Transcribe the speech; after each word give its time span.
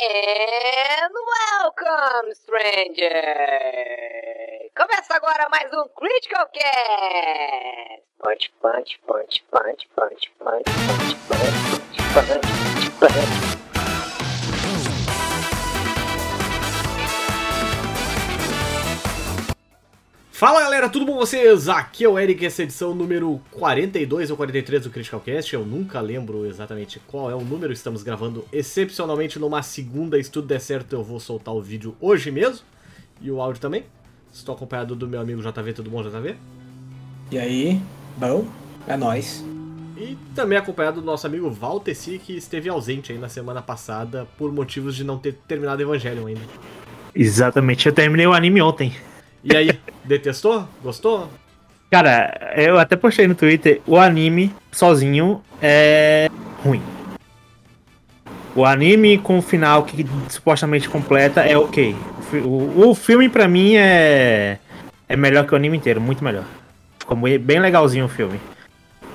And 0.00 1.12
welcome, 1.58 2.32
stranger! 2.32 3.10
Começa 4.76 5.16
agora 5.16 5.48
mais 5.50 5.72
um 5.72 5.88
Critical 5.88 6.46
Cast! 6.52 8.04
Punch, 8.20 8.52
punch, 8.62 9.00
punch, 9.08 9.44
punch, 9.50 9.88
punch, 9.96 10.30
punch, 10.38 10.70
punch, 10.78 11.16
punch, 12.14 12.40
punch, 12.54 12.90
punch. 13.00 13.57
Fala 20.38 20.60
galera, 20.60 20.88
tudo 20.88 21.04
bom 21.04 21.14
com 21.14 21.18
vocês? 21.18 21.68
Aqui 21.68 22.04
é 22.04 22.08
o 22.08 22.16
Eric, 22.16 22.46
essa 22.46 22.62
é 22.62 22.62
a 22.62 22.66
edição 22.66 22.94
número 22.94 23.40
42 23.50 24.30
ou 24.30 24.36
43 24.36 24.84
do 24.84 24.90
Critical 24.90 25.18
Cast. 25.18 25.52
Eu 25.52 25.66
nunca 25.66 26.00
lembro 26.00 26.46
exatamente 26.46 27.00
qual 27.08 27.28
é 27.28 27.34
o 27.34 27.40
número, 27.40 27.72
estamos 27.72 28.04
gravando 28.04 28.44
excepcionalmente 28.52 29.36
numa 29.36 29.64
segunda. 29.64 30.22
Se 30.22 30.30
tudo 30.30 30.46
der 30.46 30.60
certo, 30.60 30.92
eu 30.92 31.02
vou 31.02 31.18
soltar 31.18 31.52
o 31.52 31.60
vídeo 31.60 31.96
hoje 32.00 32.30
mesmo 32.30 32.64
e 33.20 33.32
o 33.32 33.42
áudio 33.42 33.60
também. 33.60 33.82
Estou 34.32 34.54
acompanhado 34.54 34.94
do 34.94 35.08
meu 35.08 35.20
amigo 35.20 35.42
JV, 35.42 35.72
tudo 35.72 35.90
bom, 35.90 36.04
JV? 36.04 36.36
E 37.32 37.36
aí, 37.36 37.82
bom? 38.16 38.46
É 38.86 38.96
nóis. 38.96 39.44
E 39.96 40.16
também 40.36 40.56
acompanhado 40.56 41.00
do 41.00 41.04
nosso 41.04 41.26
amigo 41.26 41.50
Valteci, 41.50 42.16
que 42.16 42.36
esteve 42.36 42.68
ausente 42.68 43.10
aí 43.10 43.18
na 43.18 43.28
semana 43.28 43.60
passada 43.60 44.24
por 44.38 44.52
motivos 44.52 44.94
de 44.94 45.02
não 45.02 45.18
ter 45.18 45.32
terminado 45.48 45.82
Evangelion 45.82 46.28
ainda. 46.28 46.42
Exatamente, 47.12 47.88
eu 47.88 47.92
terminei 47.92 48.28
o 48.28 48.32
anime 48.32 48.62
ontem. 48.62 48.94
E 49.42 49.56
aí, 49.56 49.78
detestou? 50.04 50.66
Gostou? 50.82 51.28
Cara, 51.90 52.52
eu 52.56 52.78
até 52.78 52.96
postei 52.96 53.26
no 53.26 53.34
Twitter, 53.34 53.80
o 53.86 53.96
anime 53.96 54.54
sozinho 54.70 55.42
é 55.62 56.28
ruim. 56.62 56.82
O 58.54 58.64
anime 58.64 59.18
com 59.18 59.38
o 59.38 59.42
final 59.42 59.84
que 59.84 60.04
supostamente 60.28 60.88
completa 60.88 61.42
é 61.42 61.56
ok. 61.56 61.94
O, 62.44 62.90
o, 62.90 62.94
filme 62.94 63.28
pra 63.28 63.48
mim 63.48 63.76
é 63.76 64.58
é 65.08 65.16
melhor 65.16 65.46
que 65.46 65.54
o 65.54 65.56
anime 65.56 65.78
inteiro, 65.78 66.00
muito 66.00 66.22
melhor. 66.22 66.44
Ficou 66.98 67.16
bem 67.16 67.60
legalzinho 67.60 68.04
o 68.04 68.08
filme. 68.08 68.38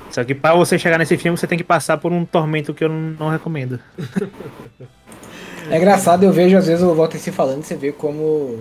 Só 0.09 0.23
que 0.23 0.33
pra 0.33 0.55
você 0.55 0.79
chegar 0.79 0.97
nesse 0.97 1.17
filme, 1.17 1.37
você 1.37 1.45
tem 1.45 1.57
que 1.57 1.63
passar 1.63 1.97
por 1.97 2.11
um 2.11 2.25
tormento 2.25 2.73
que 2.73 2.83
eu 2.83 2.89
não, 2.89 3.15
não 3.19 3.29
recomendo. 3.29 3.79
É 5.69 5.77
engraçado, 5.77 6.23
eu 6.23 6.31
vejo 6.33 6.57
às 6.57 6.67
vezes 6.67 6.83
o 6.83 6.93
Walter 6.93 7.17
se 7.17 7.31
falando, 7.31 7.63
você 7.63 7.75
vê 7.75 7.93
como 7.93 8.59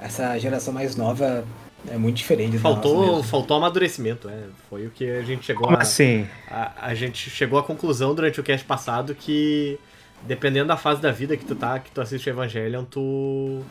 essa 0.00 0.38
geração 0.38 0.72
mais 0.72 0.96
nova 0.96 1.44
é 1.90 1.96
muito 1.96 2.16
diferente. 2.16 2.58
Faltou, 2.58 3.22
faltou 3.22 3.56
amadurecimento, 3.56 4.28
é. 4.28 4.44
Foi 4.68 4.86
o 4.86 4.90
que 4.90 5.08
a 5.08 5.22
gente 5.22 5.44
chegou 5.44 5.64
Como 5.64 5.76
a, 5.76 5.82
assim? 5.82 6.26
a. 6.50 6.88
A 6.88 6.94
gente 6.94 7.30
chegou 7.30 7.58
à 7.58 7.62
conclusão 7.62 8.14
durante 8.14 8.40
o 8.40 8.42
cast 8.42 8.64
passado 8.66 9.14
que, 9.14 9.78
dependendo 10.22 10.68
da 10.68 10.76
fase 10.76 11.00
da 11.00 11.12
vida 11.12 11.36
que 11.36 11.44
tu 11.44 11.54
tá, 11.54 11.78
que 11.78 11.90
tu 11.90 12.00
assiste 12.00 12.28
Evangelion, 12.28 12.84
tu. 12.84 13.62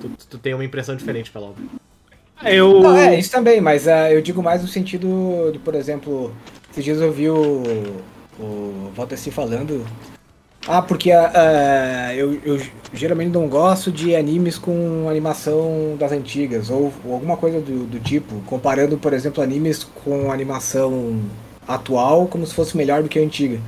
Tu, 0.00 0.08
tu 0.30 0.38
tem 0.38 0.54
uma 0.54 0.64
impressão 0.64 0.94
diferente 0.94 1.30
pela 1.30 1.46
obra. 1.46 1.62
Eu. 2.44 2.80
Não, 2.80 2.96
é, 2.96 3.18
isso 3.18 3.30
também, 3.32 3.60
mas 3.60 3.88
ah, 3.88 4.12
eu 4.12 4.22
digo 4.22 4.42
mais 4.42 4.62
no 4.62 4.68
sentido 4.68 5.50
de, 5.52 5.58
por 5.58 5.74
exemplo, 5.74 6.32
esses 6.70 6.84
dias 6.84 7.00
eu 7.00 7.12
vi 7.12 7.28
o, 7.28 7.62
o 8.38 8.92
Walter 8.94 9.16
se 9.16 9.32
falando. 9.32 9.84
Ah, 10.68 10.82
porque 10.82 11.10
ah, 11.10 12.14
eu, 12.14 12.38
eu 12.44 12.60
geralmente 12.92 13.32
não 13.32 13.48
gosto 13.48 13.90
de 13.90 14.14
animes 14.14 14.58
com 14.58 15.08
animação 15.08 15.96
das 15.98 16.12
antigas, 16.12 16.68
ou, 16.68 16.92
ou 17.04 17.14
alguma 17.14 17.38
coisa 17.38 17.58
do, 17.58 17.86
do 17.86 17.98
tipo, 17.98 18.40
comparando, 18.46 18.98
por 18.98 19.14
exemplo, 19.14 19.42
animes 19.42 19.82
com 19.82 20.30
animação 20.30 21.20
atual 21.66 22.26
como 22.26 22.46
se 22.46 22.54
fosse 22.54 22.76
melhor 22.76 23.02
do 23.02 23.08
que 23.08 23.18
a 23.18 23.22
antiga. 23.22 23.58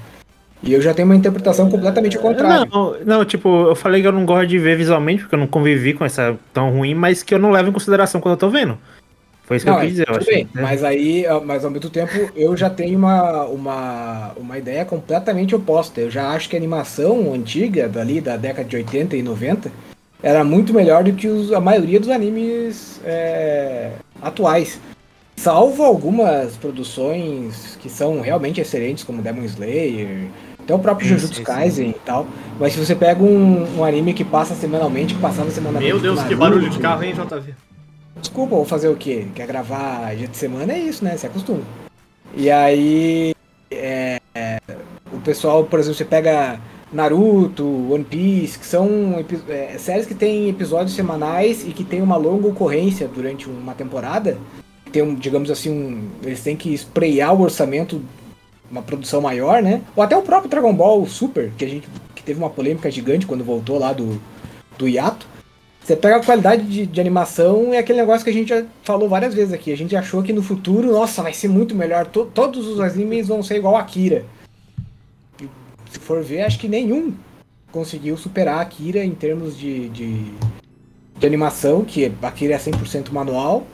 E 0.62 0.74
eu 0.74 0.82
já 0.82 0.92
tenho 0.92 1.08
uma 1.08 1.16
interpretação 1.16 1.70
completamente 1.70 2.18
ao 2.18 2.22
contrário. 2.22 2.70
Não, 2.70 2.94
não, 3.04 3.24
tipo, 3.24 3.68
eu 3.68 3.74
falei 3.74 4.02
que 4.02 4.06
eu 4.06 4.12
não 4.12 4.26
gosto 4.26 4.46
de 4.46 4.58
ver 4.58 4.76
visualmente, 4.76 5.22
porque 5.22 5.34
eu 5.34 5.38
não 5.38 5.46
convivi 5.46 5.94
com 5.94 6.04
essa 6.04 6.36
tão 6.52 6.70
ruim, 6.70 6.94
mas 6.94 7.22
que 7.22 7.34
eu 7.34 7.38
não 7.38 7.50
levo 7.50 7.70
em 7.70 7.72
consideração 7.72 8.20
quando 8.20 8.34
eu 8.34 8.38
tô 8.38 8.50
vendo. 8.50 8.76
Foi 9.50 9.56
isso 9.56 9.66
que 9.66 9.72
Não, 9.72 9.78
eu 9.78 9.82
quis 9.82 9.90
dizer, 9.90 10.08
eu 10.08 10.14
acho. 10.14 10.26
bem, 10.28 10.48
né? 10.54 10.62
mas 10.62 10.84
aí, 10.84 11.24
mas 11.44 11.64
ao 11.64 11.72
mesmo 11.72 11.90
tempo, 11.90 12.30
eu 12.36 12.56
já 12.56 12.70
tenho 12.70 12.96
uma, 12.96 13.46
uma, 13.46 14.32
uma 14.36 14.56
ideia 14.56 14.84
completamente 14.84 15.56
oposta. 15.56 16.00
Eu 16.00 16.08
já 16.08 16.28
acho 16.30 16.48
que 16.48 16.54
a 16.54 16.58
animação 16.58 17.34
antiga, 17.34 17.88
dali 17.88 18.20
da 18.20 18.36
década 18.36 18.68
de 18.68 18.76
80 18.76 19.16
e 19.16 19.24
90, 19.24 19.68
era 20.22 20.44
muito 20.44 20.72
melhor 20.72 21.02
do 21.02 21.12
que 21.14 21.26
os- 21.26 21.52
a 21.52 21.58
maioria 21.58 21.98
dos 21.98 22.10
animes 22.10 23.00
é, 23.04 23.90
atuais. 24.22 24.78
Salvo 25.36 25.82
algumas 25.82 26.56
produções 26.56 27.76
que 27.82 27.88
são 27.88 28.20
realmente 28.20 28.60
excelentes, 28.60 29.02
como 29.02 29.20
Demon 29.20 29.42
Slayer, 29.46 30.28
até 30.60 30.72
o 30.72 30.78
próprio 30.78 31.08
Sim, 31.08 31.14
Jujutsu 31.14 31.38
sim, 31.38 31.40
sim. 31.40 31.44
Kaisen 31.44 31.90
e 31.90 32.00
tal. 32.04 32.24
Mas 32.60 32.74
se 32.74 32.78
você 32.78 32.94
pega 32.94 33.20
um, 33.20 33.78
um 33.80 33.84
anime 33.84 34.14
que 34.14 34.24
passa 34.24 34.54
semanalmente, 34.54 35.12
que 35.14 35.20
passava 35.20 35.50
semanalmente. 35.50 35.92
Meu 35.92 36.00
Deus, 36.00 36.20
do 36.20 36.28
que 36.28 36.36
Naruto, 36.36 36.38
barulho 36.38 36.70
de 36.70 36.78
carro, 36.78 37.02
hein, 37.02 37.14
JV? 37.14 37.52
Desculpa, 38.16 38.54
vou 38.54 38.64
fazer 38.64 38.88
o 38.88 38.96
quê? 38.96 39.26
Quer 39.34 39.46
gravar 39.46 40.14
dia 40.16 40.28
de 40.28 40.36
semana? 40.36 40.72
É 40.72 40.78
isso, 40.78 41.04
né? 41.04 41.16
Se 41.16 41.26
acostuma. 41.26 41.62
E 42.34 42.50
aí. 42.50 43.34
é, 43.70 44.20
o 45.12 45.20
pessoal, 45.20 45.64
por 45.64 45.78
exemplo, 45.78 45.96
você 45.96 46.04
pega 46.04 46.60
Naruto, 46.92 47.64
One 47.92 48.04
Piece, 48.04 48.58
que 48.58 48.66
são 48.66 49.24
é, 49.48 49.76
séries 49.78 50.06
que 50.06 50.14
têm 50.14 50.48
episódios 50.48 50.94
semanais 50.94 51.66
e 51.66 51.72
que 51.72 51.84
tem 51.84 52.02
uma 52.02 52.16
longa 52.16 52.48
ocorrência 52.48 53.06
durante 53.06 53.48
uma 53.48 53.74
temporada. 53.74 54.38
Tem 54.90 55.02
um, 55.02 55.14
digamos 55.14 55.50
assim, 55.50 55.70
um, 55.70 56.08
eles 56.22 56.42
têm 56.42 56.56
que 56.56 56.74
esprear 56.74 57.32
o 57.32 57.42
orçamento, 57.42 58.02
uma 58.70 58.82
produção 58.82 59.20
maior, 59.20 59.62
né? 59.62 59.82
Ou 59.94 60.02
até 60.02 60.16
o 60.16 60.22
próprio 60.22 60.50
Dragon 60.50 60.74
Ball 60.74 61.06
Super, 61.06 61.52
que 61.56 61.64
a 61.64 61.68
gente 61.68 61.88
que 62.14 62.22
teve 62.22 62.38
uma 62.38 62.50
polêmica 62.50 62.90
gigante 62.90 63.26
quando 63.26 63.44
voltou 63.44 63.78
lá 63.78 63.92
do, 63.92 64.20
do 64.76 64.88
hiato. 64.88 65.26
Você 65.90 65.96
pega 65.96 66.18
a 66.18 66.24
qualidade 66.24 66.62
de, 66.62 66.86
de 66.86 67.00
animação 67.00 67.74
e 67.74 67.76
aquele 67.76 67.98
negócio 67.98 68.22
que 68.22 68.30
a 68.30 68.32
gente 68.32 68.50
já 68.50 68.64
falou 68.84 69.08
várias 69.08 69.34
vezes 69.34 69.52
aqui. 69.52 69.72
A 69.72 69.76
gente 69.76 69.96
achou 69.96 70.22
que 70.22 70.32
no 70.32 70.40
futuro, 70.40 70.92
nossa, 70.92 71.20
vai 71.20 71.32
ser 71.32 71.48
muito 71.48 71.74
melhor. 71.74 72.06
To- 72.06 72.26
todos 72.26 72.64
os 72.68 72.78
animes 72.78 73.26
vão 73.26 73.42
ser 73.42 73.56
igual 73.56 73.74
a 73.74 73.80
Akira. 73.80 74.24
E, 75.42 75.48
se 75.90 75.98
for 75.98 76.22
ver, 76.22 76.42
acho 76.42 76.60
que 76.60 76.68
nenhum 76.68 77.12
conseguiu 77.72 78.16
superar 78.16 78.58
a 78.58 78.60
Akira 78.60 79.04
em 79.04 79.10
termos 79.10 79.58
de, 79.58 79.88
de, 79.88 80.26
de 81.18 81.26
animação, 81.26 81.84
que 81.84 82.12
a 82.22 82.28
Akira 82.28 82.54
é 82.54 82.58
100% 82.58 83.10
manual, 83.10 83.66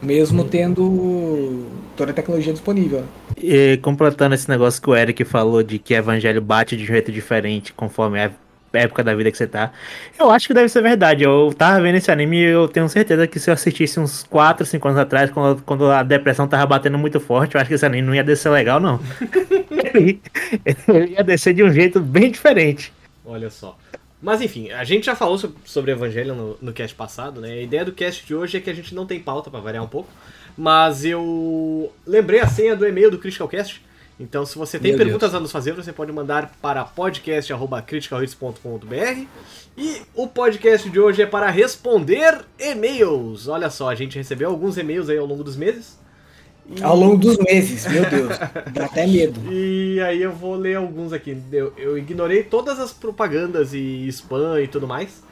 mesmo 0.00 0.44
tendo 0.44 1.66
toda 1.96 2.12
a 2.12 2.14
tecnologia 2.14 2.52
disponível. 2.52 3.02
E 3.36 3.78
completando 3.78 4.36
esse 4.36 4.48
negócio 4.48 4.80
que 4.80 4.88
o 4.88 4.94
Eric 4.94 5.24
falou 5.24 5.64
de 5.64 5.80
que 5.80 5.92
Evangelho 5.92 6.40
bate 6.40 6.76
de 6.76 6.84
um 6.84 6.86
jeito 6.86 7.10
diferente 7.10 7.72
conforme 7.72 8.20
a 8.20 8.30
época 8.72 9.04
da 9.04 9.14
vida 9.14 9.30
que 9.30 9.36
você 9.36 9.46
tá. 9.46 9.72
Eu 10.18 10.30
acho 10.30 10.46
que 10.46 10.54
deve 10.54 10.68
ser 10.68 10.82
verdade. 10.82 11.24
Eu 11.24 11.52
tava 11.56 11.80
vendo 11.80 11.96
esse 11.96 12.10
anime 12.10 12.38
e 12.38 12.44
eu 12.44 12.68
tenho 12.68 12.88
certeza 12.88 13.26
que 13.26 13.38
se 13.38 13.50
eu 13.50 13.54
assistisse 13.54 13.98
uns 14.00 14.22
4, 14.24 14.64
5 14.66 14.88
anos 14.88 15.00
atrás, 15.00 15.30
quando, 15.30 15.62
quando 15.62 15.90
a 15.90 16.02
depressão 16.02 16.46
tava 16.48 16.66
batendo 16.66 16.98
muito 16.98 17.20
forte, 17.20 17.54
eu 17.54 17.60
acho 17.60 17.68
que 17.68 17.74
esse 17.74 17.86
anime 17.86 18.06
não 18.06 18.14
ia 18.14 18.24
descer 18.24 18.50
legal, 18.50 18.80
não. 18.80 19.00
ele, 19.94 20.20
ele 20.88 21.12
ia 21.12 21.24
descer 21.24 21.54
de 21.54 21.62
um 21.62 21.72
jeito 21.72 22.00
bem 22.00 22.30
diferente. 22.30 22.92
Olha 23.24 23.50
só. 23.50 23.76
Mas 24.20 24.40
enfim, 24.40 24.70
a 24.70 24.84
gente 24.84 25.06
já 25.06 25.16
falou 25.16 25.36
so- 25.36 25.54
sobre 25.64 25.90
Evangelion 25.90 26.34
no, 26.36 26.58
no 26.62 26.72
cast 26.72 26.94
passado, 26.94 27.40
né? 27.40 27.50
A 27.50 27.62
ideia 27.62 27.84
do 27.84 27.92
cast 27.92 28.24
de 28.24 28.34
hoje 28.34 28.56
é 28.56 28.60
que 28.60 28.70
a 28.70 28.74
gente 28.74 28.94
não 28.94 29.04
tem 29.04 29.18
pauta 29.18 29.50
pra 29.50 29.58
variar 29.58 29.82
um 29.82 29.88
pouco. 29.88 30.08
Mas 30.56 31.04
eu 31.04 31.92
lembrei 32.06 32.40
a 32.40 32.46
senha 32.46 32.76
do 32.76 32.86
e-mail 32.86 33.10
do 33.10 33.18
Critical 33.18 33.48
Cast. 33.48 33.82
Então, 34.22 34.46
se 34.46 34.56
você 34.56 34.78
tem 34.78 34.92
Meu 34.92 34.98
perguntas 34.98 35.32
Deus. 35.32 35.34
a 35.34 35.40
nos 35.40 35.50
fazer, 35.50 35.72
você 35.72 35.92
pode 35.92 36.12
mandar 36.12 36.52
para 36.62 36.84
podcast.criticalhits.com.br. 36.84 39.24
E 39.76 40.02
o 40.14 40.26
podcast 40.28 40.88
de 40.88 41.00
hoje 41.00 41.22
é 41.22 41.26
para 41.26 41.50
responder 41.50 42.40
e-mails. 42.58 43.48
Olha 43.48 43.68
só, 43.70 43.88
a 43.90 43.94
gente 43.94 44.16
recebeu 44.16 44.50
alguns 44.50 44.76
e-mails 44.78 45.08
aí 45.08 45.18
ao 45.18 45.26
longo 45.26 45.42
dos 45.42 45.56
meses. 45.56 45.98
E- 46.76 46.82
Ao 46.82 46.94
longo 46.96 47.16
dos 47.16 47.36
meses, 47.38 47.86
meu 47.88 48.08
Deus, 48.08 48.38
dá 48.72 48.84
até 48.84 49.04
medo. 49.06 49.52
e 49.52 50.00
aí 50.00 50.22
eu 50.22 50.30
vou 50.32 50.54
ler 50.54 50.76
alguns 50.76 51.12
aqui. 51.12 51.36
Eu, 51.50 51.72
eu 51.76 51.98
ignorei 51.98 52.44
todas 52.44 52.78
as 52.78 52.92
propagandas 52.92 53.74
e 53.74 54.06
spam 54.08 54.60
e 54.62 54.68
tudo 54.68 54.86
mais. 54.86 55.22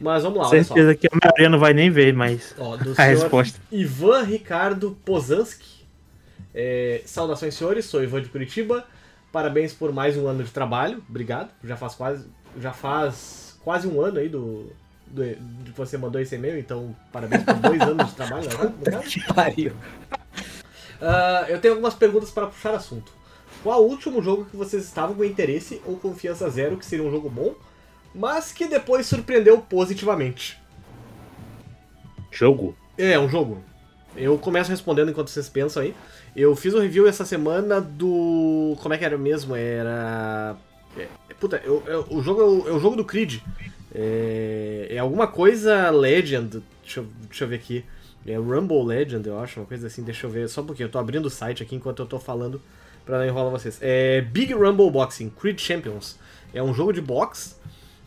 Mas 0.00 0.22
vamos 0.22 0.38
lá, 0.38 0.48
olha 0.48 0.64
só. 0.64 0.74
certeza 0.74 0.94
que 0.94 1.08
a 1.08 1.10
maioria 1.22 1.48
não 1.50 1.58
vai 1.58 1.74
nem 1.74 1.90
ver, 1.90 2.14
mas 2.14 2.54
Ó, 2.56 2.76
do 2.76 2.92
a 2.92 2.94
senhor 2.94 3.08
resposta. 3.10 3.60
Ivan 3.70 4.22
Ricardo 4.22 4.96
Pozansky. 5.04 5.77
É, 6.54 7.02
saudações, 7.04 7.54
senhores. 7.54 7.84
Sou 7.84 8.02
Ivan 8.02 8.22
de 8.22 8.28
Curitiba. 8.28 8.84
Parabéns 9.32 9.72
por 9.72 9.92
mais 9.92 10.16
um 10.16 10.26
ano 10.26 10.42
de 10.42 10.50
trabalho. 10.50 11.02
Obrigado. 11.08 11.50
Já 11.62 11.76
faz 11.76 11.94
quase, 11.94 12.26
já 12.58 12.72
faz 12.72 13.58
quase 13.62 13.86
um 13.86 14.00
ano 14.00 14.18
aí 14.18 14.28
do, 14.28 14.72
do 15.06 15.24
de 15.24 15.72
que 15.72 15.76
você 15.76 15.98
mandou 15.98 16.20
esse 16.20 16.34
e-mail. 16.34 16.58
Então, 16.58 16.96
parabéns 17.12 17.42
por 17.42 17.54
dois 17.54 17.80
anos 17.82 18.08
de 18.08 18.14
trabalho. 18.14 18.48
né? 18.90 19.02
Que 19.06 19.34
pariu. 19.34 19.72
Ah, 21.00 21.46
eu 21.48 21.60
tenho 21.60 21.74
algumas 21.74 21.94
perguntas 21.94 22.30
para 22.30 22.46
puxar 22.46 22.74
assunto. 22.74 23.12
Qual 23.62 23.82
o 23.82 23.88
último 23.88 24.22
jogo 24.22 24.44
que 24.44 24.56
vocês 24.56 24.84
estavam 24.84 25.14
com 25.14 25.24
interesse 25.24 25.80
ou 25.84 25.96
confiança 25.96 26.48
zero 26.48 26.76
que 26.76 26.86
seria 26.86 27.04
um 27.04 27.10
jogo 27.10 27.28
bom, 27.28 27.54
mas 28.14 28.52
que 28.52 28.66
depois 28.66 29.06
surpreendeu 29.06 29.60
positivamente? 29.60 30.58
Jogo. 32.30 32.76
É, 32.96 33.18
um 33.18 33.28
jogo. 33.28 33.62
Eu 34.16 34.36
começo 34.38 34.70
respondendo 34.70 35.10
enquanto 35.10 35.28
vocês 35.28 35.48
pensam 35.48 35.82
aí. 35.82 35.94
Eu 36.34 36.54
fiz 36.56 36.74
um 36.74 36.80
review 36.80 37.06
essa 37.06 37.24
semana 37.24 37.80
do. 37.80 38.76
Como 38.80 38.94
é 38.94 38.98
que 38.98 39.04
era 39.04 39.16
mesmo? 39.18 39.54
Era. 39.54 40.56
é, 40.96 41.06
puta, 41.38 41.60
eu, 41.64 41.82
eu- 41.86 42.06
o 42.10 42.22
jogo 42.22 42.40
é 42.40 42.44
o, 42.44 42.68
é 42.68 42.72
o 42.72 42.80
jogo 42.80 42.96
do 42.96 43.04
Creed. 43.04 43.40
É, 43.94 44.88
é 44.90 44.98
alguma 44.98 45.26
coisa 45.26 45.90
Legend. 45.90 46.62
Deixa 46.82 47.00
eu, 47.00 47.06
deixa 47.28 47.44
eu 47.44 47.48
ver 47.48 47.56
aqui. 47.56 47.84
É 48.26 48.36
Rumble 48.36 48.84
Legend, 48.84 49.26
eu 49.26 49.38
acho, 49.38 49.60
uma 49.60 49.66
coisa 49.66 49.86
assim. 49.86 50.02
Deixa 50.02 50.26
eu 50.26 50.30
ver 50.30 50.48
só 50.48 50.60
um 50.60 50.66
pouquinho. 50.66 50.86
Eu 50.86 50.90
tô 50.90 50.98
abrindo 50.98 51.26
o 51.26 51.30
site 51.30 51.62
aqui 51.62 51.76
enquanto 51.76 52.00
eu 52.02 52.06
tô 52.06 52.18
falando 52.18 52.60
pra 53.06 53.18
não 53.18 53.24
enrolar 53.26 53.50
vocês. 53.50 53.78
É 53.80 54.20
Big 54.20 54.52
Rumble 54.52 54.90
Boxing, 54.90 55.30
Creed 55.30 55.58
Champions. 55.60 56.16
É 56.52 56.62
um 56.62 56.74
jogo 56.74 56.92
de 56.92 57.00
boxe 57.00 57.54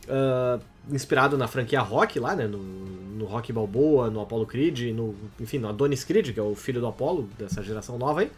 ah, 0.09 0.59
inspirado 0.89 1.37
na 1.37 1.47
franquia 1.47 1.81
Rock 1.81 2.19
lá, 2.19 2.35
né? 2.35 2.47
No, 2.47 2.57
no 2.57 3.25
Rock 3.25 3.53
Balboa, 3.53 4.09
no 4.09 4.21
Apollo 4.21 4.45
Creed, 4.45 4.93
no, 4.95 5.15
enfim, 5.39 5.59
no 5.59 5.69
Adonis 5.69 6.03
Creed, 6.03 6.33
que 6.33 6.39
é 6.39 6.43
o 6.43 6.55
filho 6.55 6.81
do 6.81 6.87
Apollo, 6.87 7.29
dessa 7.37 7.61
geração 7.61 7.97
nova 7.97 8.21
aí. 8.21 8.31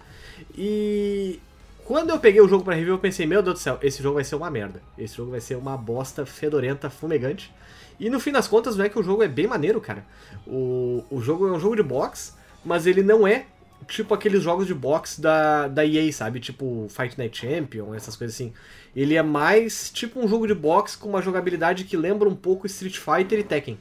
E 0.56 1.40
quando 1.86 2.10
eu 2.10 2.20
peguei 2.20 2.42
o 2.42 2.48
jogo 2.48 2.64
pra 2.64 2.76
review, 2.76 2.96
eu 2.96 3.00
pensei, 3.00 3.26
meu 3.26 3.42
Deus 3.42 3.56
do 3.56 3.60
céu, 3.60 3.78
esse 3.82 4.02
jogo 4.02 4.16
vai 4.16 4.24
ser 4.24 4.36
uma 4.36 4.50
merda. 4.50 4.82
Esse 4.98 5.16
jogo 5.16 5.32
vai 5.32 5.42
ser 5.42 5.56
uma 5.56 5.78
bosta 5.78 6.26
fedorenta, 6.26 6.90
fumegante. 6.90 7.54
E 8.00 8.10
no 8.10 8.20
fim 8.20 8.32
das 8.32 8.48
contas, 8.48 8.80
é 8.80 8.90
que 8.90 9.00
o 9.00 9.04
jogo 9.04 9.24
é 9.24 9.28
bem 9.28 9.48
maneiro, 9.48 9.80
cara. 9.80 10.06
O, 10.46 11.04
o 11.10 11.22
jogo 11.22 11.48
é 11.48 11.52
um 11.52 11.60
jogo 11.60 11.76
de 11.76 11.84
boxe, 11.84 12.34
mas 12.64 12.88
ele 12.88 13.04
não 13.04 13.28
é 13.28 13.46
tipo 13.88 14.14
aqueles 14.14 14.42
jogos 14.44 14.68
de 14.68 14.74
boxe 14.74 15.20
da, 15.22 15.68
da 15.68 15.86
EA, 15.86 16.12
sabe? 16.12 16.40
Tipo 16.40 16.88
Fight 16.90 17.18
Night 17.18 17.38
Champion, 17.38 17.94
essas 17.94 18.16
coisas 18.16 18.36
assim. 18.36 18.54
Ele 18.96 19.16
é 19.16 19.24
mais 19.24 19.90
tipo 19.90 20.20
um 20.20 20.28
jogo 20.28 20.46
de 20.48 20.54
boxe 20.54 20.98
com 20.98 21.10
uma 21.10 21.22
jogabilidade 21.22 21.84
que 21.84 21.98
lembra 21.98 22.28
um 22.30 22.36
pouco 22.36 22.66
Street 22.68 22.98
Fighter 22.98 23.40
e 23.40 23.44
Tekken. 23.44 23.78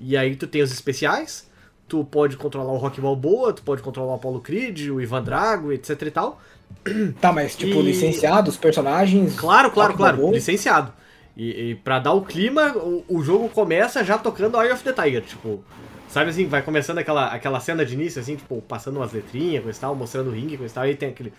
E 0.00 0.16
aí 0.16 0.34
tu 0.34 0.46
tem 0.46 0.62
os 0.62 0.72
especiais, 0.72 1.48
tu 1.86 2.04
pode 2.04 2.36
controlar 2.36 2.72
o 2.72 2.76
Rock 2.76 3.00
Balboa, 3.00 3.52
tu 3.52 3.62
pode 3.62 3.82
controlar 3.82 4.12
o 4.12 4.14
Apollo 4.16 4.40
Creed, 4.40 4.88
o 4.90 5.00
Ivan 5.00 5.22
Drago, 5.22 5.72
etc 5.72 6.02
e 6.02 6.10
tal. 6.10 6.40
Tá, 7.20 7.30
mas 7.32 7.54
tipo, 7.54 7.78
E- 7.80 7.82
licenciado, 7.82 8.48
os 8.50 8.56
personagens. 8.56 9.34
Claro, 9.38 9.70
claro, 9.70 9.90
Rock 9.92 9.98
claro, 9.98 10.16
Balboa. 10.16 10.34
licenciado. 10.34 10.92
E, 11.36 11.70
e 11.70 11.74
pra 11.76 11.98
dar 11.98 12.12
o 12.14 12.22
clima, 12.22 12.72
o, 12.76 13.04
o 13.08 13.22
jogo 13.22 13.48
começa 13.50 14.02
já 14.02 14.18
tocando 14.18 14.60
Eye 14.60 14.72
of 14.72 14.82
the 14.82 14.92
Tiger, 14.92 15.22
tipo... 15.22 15.62
Sabe 16.12 16.28
assim, 16.28 16.46
vai 16.46 16.60
começando 16.60 16.98
aquela, 16.98 17.28
aquela 17.28 17.58
cena 17.58 17.86
de 17.86 17.94
início, 17.94 18.20
assim, 18.20 18.36
tipo, 18.36 18.60
passando 18.60 18.98
umas 18.98 19.14
letrinhas, 19.14 19.62
coisa 19.62 19.78
e 19.78 19.80
tal, 19.80 19.94
mostrando 19.94 20.28
o 20.28 20.30
ringue, 20.30 20.58
coisa 20.58 20.70
e 20.70 20.74
tal, 20.74 20.84
e 20.84 20.88
aí 20.90 20.94
tem 20.94 21.08
aquele. 21.08 21.32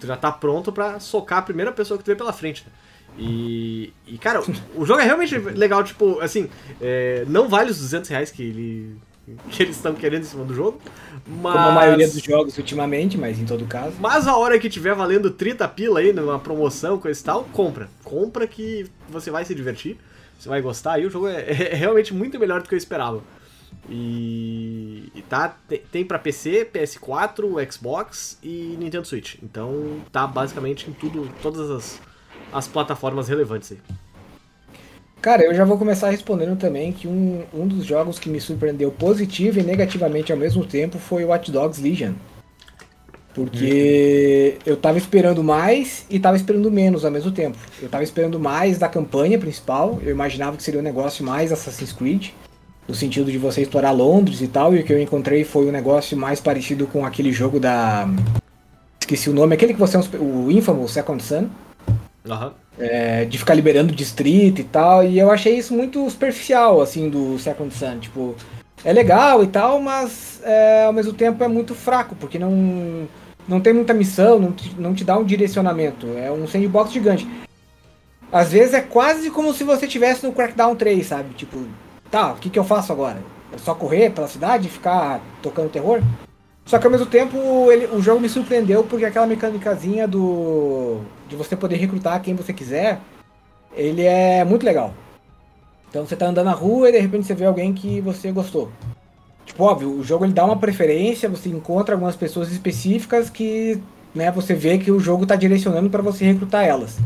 Tu 0.00 0.06
já 0.08 0.16
tá 0.16 0.32
pronto 0.32 0.72
pra 0.72 0.98
socar 0.98 1.38
a 1.38 1.42
primeira 1.42 1.70
pessoa 1.70 1.96
que 1.96 2.02
tu 2.02 2.08
vê 2.08 2.16
pela 2.16 2.32
frente, 2.32 2.64
né? 2.66 2.72
E, 3.16 3.92
e 4.08 4.18
cara, 4.18 4.42
o 4.74 4.84
jogo 4.84 4.98
é 5.00 5.04
realmente 5.04 5.38
legal, 5.38 5.84
tipo, 5.84 6.18
assim, 6.18 6.50
é, 6.80 7.24
não 7.28 7.48
vale 7.48 7.70
os 7.70 7.78
200 7.78 8.10
reais 8.10 8.32
que 8.32 8.42
ele 8.42 8.96
que 9.50 9.62
eles 9.62 9.76
estão 9.76 9.94
querendo 9.94 10.22
em 10.22 10.26
cima 10.26 10.44
do 10.44 10.54
jogo, 10.54 10.80
mas... 11.26 11.52
Como 11.52 11.68
a 11.68 11.72
maioria 11.72 12.06
dos 12.06 12.22
jogos 12.22 12.56
ultimamente, 12.58 13.18
mas 13.18 13.38
em 13.38 13.44
todo 13.44 13.64
caso. 13.66 13.96
Mas 13.98 14.26
a 14.26 14.36
hora 14.36 14.58
que 14.58 14.68
tiver 14.68 14.94
valendo 14.94 15.30
30 15.30 15.66
pila 15.68 16.00
aí 16.00 16.12
numa 16.12 16.38
promoção, 16.38 16.98
coisa 16.98 17.20
e 17.20 17.24
tal, 17.24 17.44
compra. 17.52 17.88
Compra 18.04 18.46
que 18.46 18.86
você 19.08 19.30
vai 19.30 19.44
se 19.44 19.54
divertir, 19.54 19.96
você 20.38 20.48
vai 20.48 20.60
gostar. 20.60 20.98
E 21.00 21.06
o 21.06 21.10
jogo 21.10 21.26
é, 21.26 21.40
é 21.50 21.74
realmente 21.74 22.14
muito 22.14 22.38
melhor 22.38 22.62
do 22.62 22.68
que 22.68 22.74
eu 22.74 22.78
esperava. 22.78 23.22
E, 23.88 25.10
e 25.14 25.22
tá, 25.22 25.56
tem, 25.68 25.82
tem 25.90 26.04
pra 26.04 26.18
PC, 26.18 26.68
PS4, 26.72 27.72
Xbox 27.72 28.38
e 28.42 28.76
Nintendo 28.78 29.06
Switch. 29.06 29.36
Então 29.42 30.00
tá 30.12 30.26
basicamente 30.26 30.88
em 30.88 30.92
tudo, 30.92 31.28
todas 31.42 31.70
as, 31.70 32.00
as 32.52 32.68
plataformas 32.68 33.28
relevantes 33.28 33.72
aí. 33.72 33.78
Cara, 35.20 35.42
eu 35.42 35.54
já 35.54 35.64
vou 35.64 35.76
começar 35.76 36.10
respondendo 36.10 36.56
também 36.56 36.92
que 36.92 37.08
um, 37.08 37.42
um 37.52 37.66
dos 37.66 37.84
jogos 37.84 38.18
que 38.18 38.28
me 38.28 38.40
surpreendeu 38.40 38.90
positivo 38.92 39.58
e 39.58 39.62
negativamente 39.62 40.30
ao 40.30 40.38
mesmo 40.38 40.64
tempo 40.64 40.98
foi 40.98 41.24
o 41.24 41.28
Watch 41.28 41.50
Dogs 41.50 41.82
Legion. 41.82 42.12
Porque 43.34 44.56
eu 44.64 44.76
tava 44.76 44.96
esperando 44.96 45.44
mais 45.44 46.06
e 46.08 46.18
tava 46.18 46.36
esperando 46.36 46.70
menos 46.70 47.04
ao 47.04 47.10
mesmo 47.10 47.30
tempo. 47.32 47.58
Eu 47.82 47.88
tava 47.88 48.02
esperando 48.02 48.40
mais 48.40 48.78
da 48.78 48.88
campanha 48.88 49.38
principal, 49.38 50.00
eu 50.02 50.10
imaginava 50.10 50.56
que 50.56 50.62
seria 50.62 50.80
um 50.80 50.82
negócio 50.82 51.24
mais 51.24 51.52
Assassin's 51.52 51.92
Creed, 51.92 52.30
no 52.88 52.94
sentido 52.94 53.30
de 53.30 53.36
você 53.36 53.62
explorar 53.62 53.90
Londres 53.90 54.40
e 54.40 54.48
tal, 54.48 54.74
e 54.74 54.80
o 54.80 54.84
que 54.84 54.92
eu 54.92 54.98
encontrei 54.98 55.44
foi 55.44 55.66
um 55.66 55.72
negócio 55.72 56.16
mais 56.16 56.40
parecido 56.40 56.86
com 56.86 57.04
aquele 57.04 57.32
jogo 57.32 57.60
da. 57.60 58.08
Esqueci 59.00 59.28
o 59.28 59.34
nome, 59.34 59.54
aquele 59.54 59.74
que 59.74 59.80
você 59.80 59.96
é 59.96 60.00
um, 60.00 60.46
o 60.46 60.50
Infamous 60.50 60.92
Second 60.92 61.22
Son. 61.22 61.48
Aham. 62.28 62.54
É, 62.78 63.24
de 63.24 63.38
ficar 63.38 63.54
liberando 63.54 63.94
distrito 63.94 64.60
e 64.60 64.64
tal, 64.64 65.02
e 65.02 65.18
eu 65.18 65.30
achei 65.30 65.56
isso 65.56 65.72
muito 65.72 66.08
superficial, 66.10 66.82
assim, 66.82 67.08
do 67.08 67.38
Second 67.38 67.72
Sun, 67.72 67.98
tipo, 68.00 68.34
é 68.84 68.92
legal 68.92 69.42
e 69.42 69.46
tal, 69.46 69.80
mas 69.80 70.40
é, 70.44 70.84
ao 70.84 70.92
mesmo 70.92 71.14
tempo 71.14 71.42
é 71.42 71.48
muito 71.48 71.74
fraco, 71.74 72.14
porque 72.14 72.38
não, 72.38 73.08
não 73.48 73.60
tem 73.60 73.72
muita 73.72 73.94
missão, 73.94 74.38
não 74.38 74.52
te, 74.52 74.74
não 74.78 74.94
te 74.94 75.04
dá 75.04 75.16
um 75.16 75.24
direcionamento, 75.24 76.06
é 76.18 76.30
um 76.30 76.46
sandbox 76.46 76.92
gigante. 76.92 77.26
Às 78.30 78.52
vezes 78.52 78.74
é 78.74 78.80
quase 78.80 79.30
como 79.30 79.54
se 79.54 79.64
você 79.64 79.86
tivesse 79.86 80.26
no 80.26 80.32
Crackdown 80.32 80.76
3, 80.76 81.06
sabe, 81.06 81.34
tipo, 81.34 81.64
tá, 82.10 82.32
o 82.32 82.36
que, 82.36 82.50
que 82.50 82.58
eu 82.58 82.64
faço 82.64 82.92
agora? 82.92 83.18
É 83.52 83.58
só 83.58 83.74
correr 83.74 84.10
pela 84.10 84.28
cidade 84.28 84.66
e 84.66 84.70
ficar 84.70 85.20
tocando 85.40 85.70
terror? 85.70 86.02
Só 86.66 86.78
que 86.78 86.86
ao 86.86 86.90
mesmo 86.90 87.06
tempo 87.06 87.38
ele, 87.70 87.86
o 87.86 88.02
jogo 88.02 88.20
me 88.20 88.28
surpreendeu 88.28 88.82
porque 88.82 89.04
aquela 89.04 89.26
mecânicazinha 89.26 90.06
do. 90.06 91.00
de 91.28 91.36
você 91.36 91.54
poder 91.56 91.76
recrutar 91.76 92.20
quem 92.20 92.34
você 92.34 92.52
quiser, 92.52 93.00
ele 93.72 94.02
é 94.02 94.44
muito 94.44 94.66
legal. 94.66 94.92
Então 95.88 96.04
você 96.04 96.16
tá 96.16 96.26
andando 96.26 96.46
na 96.46 96.52
rua 96.52 96.88
e 96.88 96.92
de 96.92 96.98
repente 96.98 97.26
você 97.26 97.34
vê 97.34 97.44
alguém 97.44 97.72
que 97.72 98.00
você 98.00 98.32
gostou. 98.32 98.70
Tipo, 99.44 99.62
óbvio, 99.62 99.90
o 99.90 100.02
jogo 100.02 100.24
ele 100.24 100.32
dá 100.32 100.44
uma 100.44 100.58
preferência, 100.58 101.28
você 101.28 101.48
encontra 101.48 101.94
algumas 101.94 102.16
pessoas 102.16 102.50
específicas 102.50 103.30
que 103.30 103.80
né, 104.12 104.32
você 104.32 104.52
vê 104.52 104.76
que 104.76 104.90
o 104.90 104.98
jogo 104.98 105.24
tá 105.24 105.36
direcionando 105.36 105.88
para 105.88 106.02
você 106.02 106.24
recrutar 106.24 106.64
elas. 106.64 106.98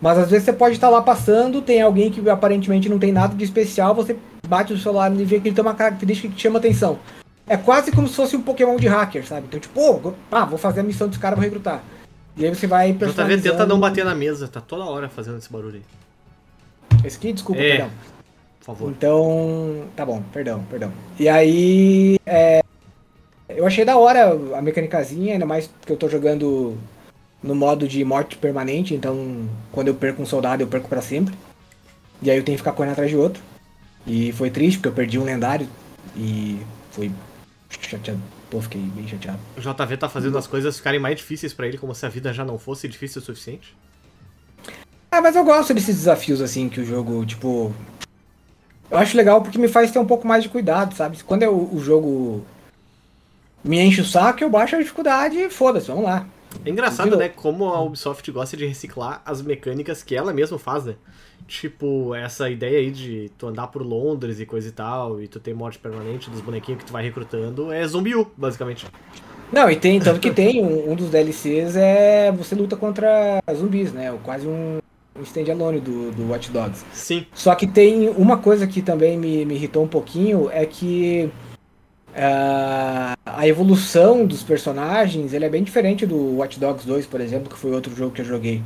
Mas 0.00 0.18
às 0.18 0.30
vezes 0.30 0.44
você 0.44 0.52
pode 0.52 0.74
estar 0.74 0.90
lá 0.90 1.00
passando, 1.00 1.62
tem 1.62 1.80
alguém 1.80 2.10
que 2.10 2.28
aparentemente 2.28 2.90
não 2.90 2.98
tem 2.98 3.10
nada 3.10 3.34
de 3.34 3.42
especial, 3.42 3.94
você 3.94 4.16
bate 4.46 4.72
o 4.72 4.78
celular 4.78 5.10
e 5.18 5.24
vê 5.24 5.40
que 5.40 5.48
ele 5.48 5.54
tem 5.54 5.64
uma 5.64 5.74
característica 5.74 6.28
que 6.28 6.34
te 6.34 6.42
chama 6.42 6.58
atenção. 6.58 6.98
É 7.48 7.56
quase 7.56 7.90
como 7.90 8.06
se 8.08 8.14
fosse 8.14 8.36
um 8.36 8.42
Pokémon 8.42 8.76
de 8.76 8.86
hacker, 8.86 9.26
sabe? 9.26 9.46
Então, 9.48 9.58
tipo, 9.60 9.74
pô, 10.00 10.12
ah, 10.30 10.44
vou 10.44 10.58
fazer 10.58 10.80
a 10.80 10.82
missão 10.82 11.08
desse 11.08 11.18
cara, 11.20 11.34
vou 11.34 11.44
recrutar. 11.44 11.82
E 12.36 12.44
aí 12.44 12.54
você 12.54 12.66
vai 12.66 12.88
JV 12.92 12.98
tenta 12.98 13.06
personalizando- 13.06 13.66
não 13.66 13.80
bater 13.80 14.04
na 14.04 14.14
mesa, 14.14 14.46
tá 14.48 14.60
toda 14.60 14.84
hora 14.84 15.08
fazendo 15.08 15.38
esse 15.38 15.50
barulho 15.50 15.76
aí. 15.76 16.98
Esse 17.04 17.16
aqui, 17.16 17.32
desculpa, 17.32 17.60
É. 17.60 17.68
perdão. 17.70 17.90
Por 18.60 18.66
favor. 18.66 18.90
Então, 18.90 19.84
tá 19.96 20.04
bom, 20.04 20.22
perdão, 20.32 20.62
perdão. 20.70 20.92
E 21.18 21.28
aí, 21.28 22.18
é, 22.26 22.60
eu 23.48 23.66
achei 23.66 23.84
da 23.84 23.96
hora 23.96 24.30
a 24.56 24.60
mecânicazinha, 24.62 25.32
ainda 25.32 25.46
mais 25.46 25.70
que 25.86 25.92
eu 25.92 25.96
tô 25.96 26.08
jogando 26.08 26.76
no 27.42 27.54
modo 27.54 27.88
de 27.88 28.04
morte 28.04 28.36
permanente, 28.36 28.94
então 28.94 29.48
quando 29.72 29.88
eu 29.88 29.94
perco 29.94 30.20
um 30.20 30.26
soldado 30.26 30.62
eu 30.62 30.66
perco 30.66 30.88
pra 30.88 31.00
sempre. 31.00 31.34
E 32.20 32.30
aí 32.30 32.36
eu 32.36 32.42
tenho 32.44 32.56
que 32.56 32.62
ficar 32.62 32.72
correndo 32.72 32.92
atrás 32.92 33.10
de 33.10 33.16
outro. 33.16 33.42
E 34.06 34.32
foi 34.32 34.50
triste 34.50 34.78
porque 34.78 34.88
eu 34.88 34.92
perdi 34.92 35.18
um 35.18 35.24
lendário 35.24 35.68
e 36.16 36.58
foi 36.90 37.10
chateado. 37.70 38.20
Pô, 38.50 38.60
fiquei 38.60 38.80
bem 38.80 39.06
chateado. 39.06 39.38
O 39.56 39.60
JV 39.60 39.96
tá 39.96 40.08
fazendo 40.08 40.38
as 40.38 40.46
coisas 40.46 40.76
ficarem 40.78 40.98
mais 41.00 41.16
difíceis 41.16 41.52
pra 41.52 41.66
ele, 41.66 41.78
como 41.78 41.94
se 41.94 42.04
a 42.06 42.08
vida 42.08 42.32
já 42.32 42.44
não 42.44 42.58
fosse 42.58 42.88
difícil 42.88 43.20
o 43.20 43.24
suficiente. 43.24 43.76
Ah, 45.10 45.20
mas 45.20 45.36
eu 45.36 45.44
gosto 45.44 45.72
desses 45.74 45.96
desafios 45.96 46.40
assim 46.40 46.68
que 46.68 46.80
o 46.80 46.84
jogo, 46.84 47.24
tipo. 47.24 47.74
Eu 48.90 48.96
acho 48.98 49.16
legal 49.16 49.42
porque 49.42 49.58
me 49.58 49.68
faz 49.68 49.90
ter 49.90 49.98
um 49.98 50.06
pouco 50.06 50.26
mais 50.26 50.42
de 50.42 50.48
cuidado, 50.48 50.94
sabe? 50.94 51.22
Quando 51.24 51.42
eu- 51.42 51.68
o 51.72 51.78
jogo 51.80 52.44
me 53.62 53.78
enche 53.80 54.00
o 54.00 54.04
saco, 54.04 54.42
eu 54.42 54.48
baixo 54.50 54.76
a 54.76 54.78
dificuldade 54.78 55.36
e 55.36 55.50
foda-se, 55.50 55.88
vamos 55.88 56.04
lá. 56.04 56.26
É 56.64 56.70
engraçado, 56.70 57.16
né? 57.16 57.28
Como 57.28 57.66
a 57.66 57.80
Ubisoft 57.80 58.30
gosta 58.30 58.56
de 58.56 58.66
reciclar 58.66 59.22
as 59.24 59.42
mecânicas 59.42 60.02
que 60.02 60.14
ela 60.14 60.32
mesma 60.32 60.58
faz, 60.58 60.84
né? 60.84 60.94
Tipo, 61.46 62.14
essa 62.14 62.50
ideia 62.50 62.78
aí 62.78 62.90
de 62.90 63.30
tu 63.38 63.46
andar 63.46 63.68
por 63.68 63.82
Londres 63.82 64.38
e 64.38 64.44
coisa 64.44 64.68
e 64.68 64.72
tal, 64.72 65.20
e 65.20 65.28
tu 65.28 65.40
ter 65.40 65.54
morte 65.54 65.78
permanente 65.78 66.28
dos 66.28 66.40
bonequinhos 66.40 66.80
que 66.80 66.86
tu 66.86 66.92
vai 66.92 67.02
recrutando, 67.02 67.72
é 67.72 67.86
zumbi 67.86 68.14
U, 68.14 68.30
basicamente. 68.36 68.86
Não, 69.50 69.70
e 69.70 69.76
tem, 69.76 69.98
tanto 69.98 70.20
que 70.20 70.30
tem, 70.30 70.62
um, 70.62 70.92
um 70.92 70.94
dos 70.94 71.08
DLCs 71.08 71.74
é 71.76 72.30
você 72.30 72.54
luta 72.54 72.76
contra 72.76 73.42
zumbis, 73.54 73.92
né? 73.92 74.14
Quase 74.22 74.46
um, 74.46 74.78
um 75.18 75.22
stand-alone 75.22 75.80
do, 75.80 76.10
do 76.12 76.30
Watch 76.30 76.50
Dogs. 76.50 76.84
Sim. 76.92 77.26
Só 77.32 77.54
que 77.54 77.66
tem 77.66 78.10
uma 78.10 78.36
coisa 78.36 78.66
que 78.66 78.82
também 78.82 79.16
me, 79.16 79.46
me 79.46 79.54
irritou 79.54 79.82
um 79.82 79.88
pouquinho, 79.88 80.50
é 80.52 80.66
que 80.66 81.30
a 82.20 83.46
evolução 83.46 84.26
dos 84.26 84.42
personagens 84.42 85.32
ele 85.32 85.44
é 85.44 85.48
bem 85.48 85.62
diferente 85.62 86.04
do 86.04 86.36
Watch 86.36 86.58
Dogs 86.58 86.86
2, 86.86 87.06
por 87.06 87.20
exemplo, 87.20 87.48
que 87.48 87.58
foi 87.58 87.72
outro 87.72 87.94
jogo 87.94 88.12
que 88.12 88.22
eu 88.22 88.26
joguei. 88.26 88.62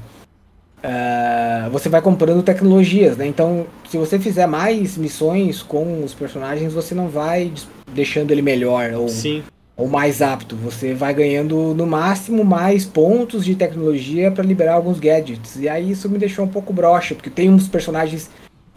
Ah, 0.82 1.68
você 1.70 1.88
vai 1.88 2.02
comprando 2.02 2.42
tecnologias, 2.42 3.16
né? 3.16 3.26
Então, 3.26 3.66
se 3.88 3.96
você 3.96 4.18
fizer 4.18 4.46
mais 4.46 4.96
missões 4.96 5.62
com 5.62 6.02
os 6.02 6.12
personagens, 6.12 6.72
você 6.72 6.94
não 6.94 7.08
vai 7.08 7.52
deixando 7.94 8.32
ele 8.32 8.42
melhor 8.42 8.92
ou, 8.94 9.08
Sim. 9.08 9.44
ou 9.76 9.86
mais 9.86 10.20
apto. 10.20 10.56
Você 10.56 10.92
vai 10.92 11.14
ganhando 11.14 11.72
no 11.74 11.86
máximo 11.86 12.44
mais 12.44 12.84
pontos 12.84 13.44
de 13.44 13.54
tecnologia 13.54 14.30
para 14.32 14.42
liberar 14.42 14.74
alguns 14.74 14.98
gadgets. 14.98 15.56
E 15.56 15.68
aí 15.68 15.92
isso 15.92 16.08
me 16.08 16.18
deixou 16.18 16.44
um 16.44 16.48
pouco 16.48 16.72
broxa, 16.72 17.14
porque 17.14 17.30
tem 17.30 17.48
uns 17.48 17.68
personagens 17.68 18.28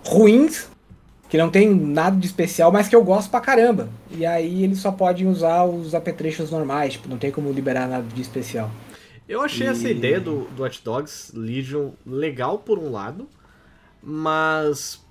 ruins 0.03 0.67
que 1.35 1.41
não 1.41 1.49
tem 1.49 1.69
nada 1.75 2.15
de 2.15 2.25
especial, 2.25 2.71
mas 2.71 2.87
que 2.87 2.95
eu 2.95 3.03
gosto 3.03 3.29
pra 3.29 3.41
caramba. 3.41 3.89
E 4.09 4.25
aí 4.25 4.63
eles 4.63 4.79
só 4.79 4.89
podem 4.89 5.27
usar 5.27 5.65
os 5.65 5.93
apetrechos 5.93 6.49
normais, 6.49 6.93
tipo, 6.93 7.09
não 7.09 7.17
tem 7.17 7.29
como 7.29 7.51
liberar 7.51 7.89
nada 7.89 8.03
de 8.13 8.21
especial. 8.21 8.71
Eu 9.27 9.41
achei 9.41 9.67
E- 9.67 9.69
essa 9.69 9.89
ideia 9.89 10.17
do, 10.19 10.45
do 10.55 10.63
Watch 10.63 10.81
Dogs 10.81 11.31
Legion 11.37 11.89
legal 12.05 12.59
por 12.59 12.79
um 12.79 12.89
lado, 12.89 13.27
mas 14.01 15.03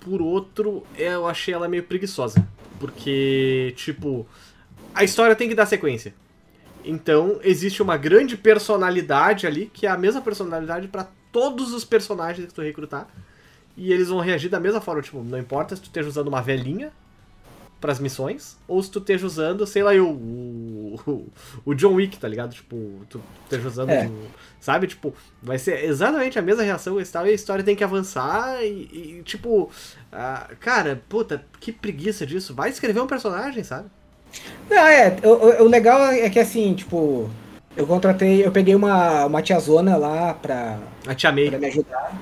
por 0.00 0.20
outro 0.20 0.82
eu 0.96 1.28
achei 1.28 1.54
ela 1.54 1.68
meio 1.68 1.84
preguiçosa. 1.84 2.44
Porque, 2.80 3.72
tipo, 3.76 4.26
a 4.94 5.04
história 5.04 5.36
tem 5.36 5.48
que 5.48 5.54
dar 5.54 5.66
sequência. 5.66 6.12
Então, 6.84 7.38
existe 7.42 7.82
uma 7.82 7.96
grande 7.96 8.36
personalidade 8.36 9.46
ali, 9.46 9.70
que 9.72 9.86
é 9.86 9.90
a 9.90 9.96
mesma 9.98 10.20
personalidade 10.20 10.88
pra 10.88 11.06
todos 11.30 11.72
os 11.72 11.84
personagens 11.84 12.46
que 12.48 12.54
tu 12.54 12.62
recrutar. 12.62 13.08
E 13.80 13.92
eles 13.92 14.08
vão 14.08 14.18
reagir 14.18 14.50
da 14.50 14.58
mesma 14.58 14.80
forma, 14.80 15.00
tipo, 15.00 15.22
não 15.22 15.38
importa 15.38 15.76
se 15.76 15.80
tu 15.82 15.84
esteja 15.84 16.08
usando 16.08 16.26
uma 16.28 16.42
velhinha 16.42 16.90
pras 17.80 18.00
missões, 18.00 18.56
ou 18.66 18.82
se 18.82 18.90
tu 18.90 18.98
esteja 18.98 19.24
usando, 19.24 19.64
sei 19.64 19.84
lá, 19.84 19.94
eu, 19.94 20.08
o, 20.08 21.30
o, 21.64 21.74
John 21.74 21.94
Wick, 21.94 22.18
tá 22.18 22.26
ligado? 22.26 22.52
Tipo, 22.52 22.76
tu 23.08 23.20
esteja 23.44 23.68
usando, 23.68 23.90
É. 23.90 24.06
o- 24.06 24.26
sabe? 24.60 24.88
Tipo, 24.88 25.14
vai 25.40 25.58
ser 25.58 25.84
exatamente 25.84 26.36
a 26.38 26.42
mesma 26.42 26.64
reação 26.64 27.00
e 27.00 27.04
tal, 27.04 27.24
e 27.24 27.30
a 27.30 27.32
história 27.32 27.62
tem 27.62 27.76
que 27.76 27.84
avançar 27.84 28.64
e, 28.64 28.66
e, 29.20 29.22
tipo, 29.24 29.70
ah, 30.12 30.48
cara, 30.58 31.00
puta, 31.08 31.44
que 31.60 31.70
preguiça 31.70 32.26
disso. 32.26 32.52
Vai 32.52 32.70
escrever 32.70 33.00
um 33.00 33.06
personagem, 33.06 33.62
sabe? 33.62 33.88
Não, 34.68 34.76
é, 34.84 35.16
o, 35.22 35.28
o- 35.28 35.62
o 35.66 35.68
legal 35.68 36.02
é 36.06 36.28
que 36.28 36.40
assim, 36.40 36.74
tipo, 36.74 37.30
eu 37.76 37.86
contratei, 37.86 38.44
eu 38.44 38.50
peguei 38.50 38.74
uma, 38.74 39.26
uma 39.26 39.40
tiazona 39.40 39.96
lá 39.96 40.34
pra, 40.34 40.80
A 41.06 41.14
Tia 41.14 41.30
May. 41.30 41.48
pra 41.48 41.58
me 41.60 41.66
ajudar. 41.66 42.12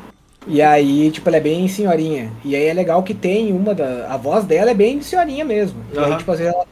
E 0.46 0.62
aí, 0.62 1.10
tipo, 1.10 1.28
ela 1.28 1.38
é 1.38 1.40
bem 1.40 1.66
senhorinha. 1.66 2.32
E 2.44 2.54
aí 2.54 2.64
é 2.64 2.72
legal 2.72 3.02
que 3.02 3.12
tem 3.12 3.52
uma 3.52 3.74
da. 3.74 4.12
A 4.12 4.16
voz 4.16 4.44
dela 4.44 4.70
é 4.70 4.74
bem 4.74 5.02
senhorinha 5.02 5.44
mesmo. 5.44 5.82
E 5.92 5.98
aí, 5.98 6.16
tipo, 6.16 6.30
às 6.30 6.38
vezes 6.38 6.54
ela. 6.54 6.66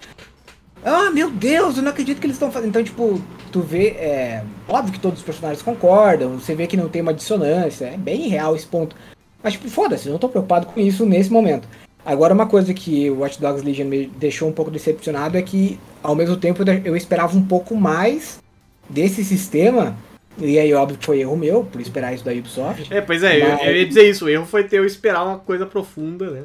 Ah, 0.85 1.11
meu 1.11 1.31
Deus, 1.31 1.77
eu 1.77 1.83
não 1.83 1.91
acredito 1.91 2.21
que 2.21 2.27
eles 2.27 2.37
estão 2.37 2.53
fazendo. 2.53 2.69
Então, 2.69 2.85
tipo, 2.85 3.21
tu 3.51 3.61
vê. 3.61 3.89
É, 3.89 4.45
óbvio 4.69 4.93
que 4.93 5.01
todos 5.01 5.19
os 5.19 5.25
personagens 5.25 5.63
concordam, 5.63 6.39
você 6.39 6.55
vê 6.55 6.67
que 6.67 6.77
não 6.77 6.89
tem 6.89 7.03
uma 7.03 7.15
dissonância. 7.15 7.87
É 7.87 7.97
bem 7.97 8.29
real 8.29 8.55
esse 8.55 8.67
ponto. 8.67 8.95
Mas, 9.43 9.55
tipo, 9.55 9.69
foda-se, 9.69 10.07
eu 10.07 10.13
não 10.13 10.19
tô 10.19 10.29
preocupado 10.29 10.67
com 10.67 10.81
isso 10.81 11.05
nesse 11.05 11.31
momento. 11.31 11.69
Agora, 12.07 12.35
uma 12.35 12.47
coisa 12.47 12.73
que 12.73 13.11
o 13.11 13.21
Watch 13.21 13.41
Dogs 13.41 13.65
Legion 13.65 13.87
me 13.87 14.07
deixou 14.07 14.49
um 14.49 14.53
pouco 14.53 14.71
decepcionado 14.71 15.37
é 15.37 15.43
que, 15.43 15.81
ao 16.03 16.15
mesmo 16.15 16.37
tempo, 16.37 16.63
eu 16.85 16.97
esperava 16.97 17.37
um 17.37 17.45
pouco 17.45 17.75
mais 17.75 18.39
desse 18.89 19.25
sistema. 19.25 19.97
E 20.39 20.59
aí, 20.59 20.73
óbvio 20.75 20.99
que 20.99 21.07
foi 21.07 21.21
erro 21.21 21.37
meu, 21.37 21.65
por 21.65 21.81
esperar 21.81 22.13
isso 22.13 22.25
da 22.25 22.33
Ubisoft. 22.33 22.93
É, 22.93 23.01
pois 23.01 23.23
é, 23.23 23.41
eu, 23.41 23.49
Mas- 23.51 23.67
eu 23.67 23.77
ia 23.77 23.87
dizer 23.87 24.09
isso. 24.11 24.25
O 24.25 24.29
erro 24.29 24.45
foi 24.47 24.65
ter 24.65 24.79
eu 24.79 24.85
esperar 24.85 25.25
uma 25.25 25.39
coisa 25.39 25.65
profunda, 25.65 26.31
né? 26.31 26.43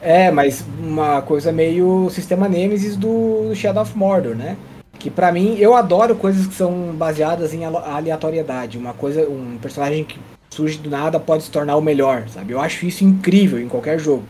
É, 0.00 0.30
mas 0.32 0.64
uma 0.80 1.22
coisa 1.22 1.52
meio 1.52 2.10
sistema 2.10 2.48
Nemesis 2.48 2.96
do 2.96 3.52
Shadow 3.54 3.82
of 3.84 3.96
Mordor, 3.96 4.34
né? 4.34 4.56
Que 4.98 5.08
pra 5.08 5.30
mim, 5.30 5.56
eu 5.58 5.74
adoro 5.76 6.16
coisas 6.16 6.46
que 6.46 6.54
são 6.54 6.92
baseadas 6.94 7.54
em 7.54 7.64
aleatoriedade. 7.64 8.76
Uma 8.76 8.92
coisa, 8.92 9.22
um 9.28 9.58
personagem 9.62 10.02
que 10.02 10.18
surge 10.50 10.78
do 10.78 10.90
nada 10.90 11.20
pode 11.20 11.44
se 11.44 11.50
tornar 11.50 11.76
o 11.76 11.80
melhor, 11.80 12.28
sabe? 12.28 12.52
Eu 12.52 12.60
acho 12.60 12.84
isso 12.84 13.04
incrível 13.04 13.60
em 13.60 13.68
qualquer 13.68 13.98
jogo. 14.00 14.24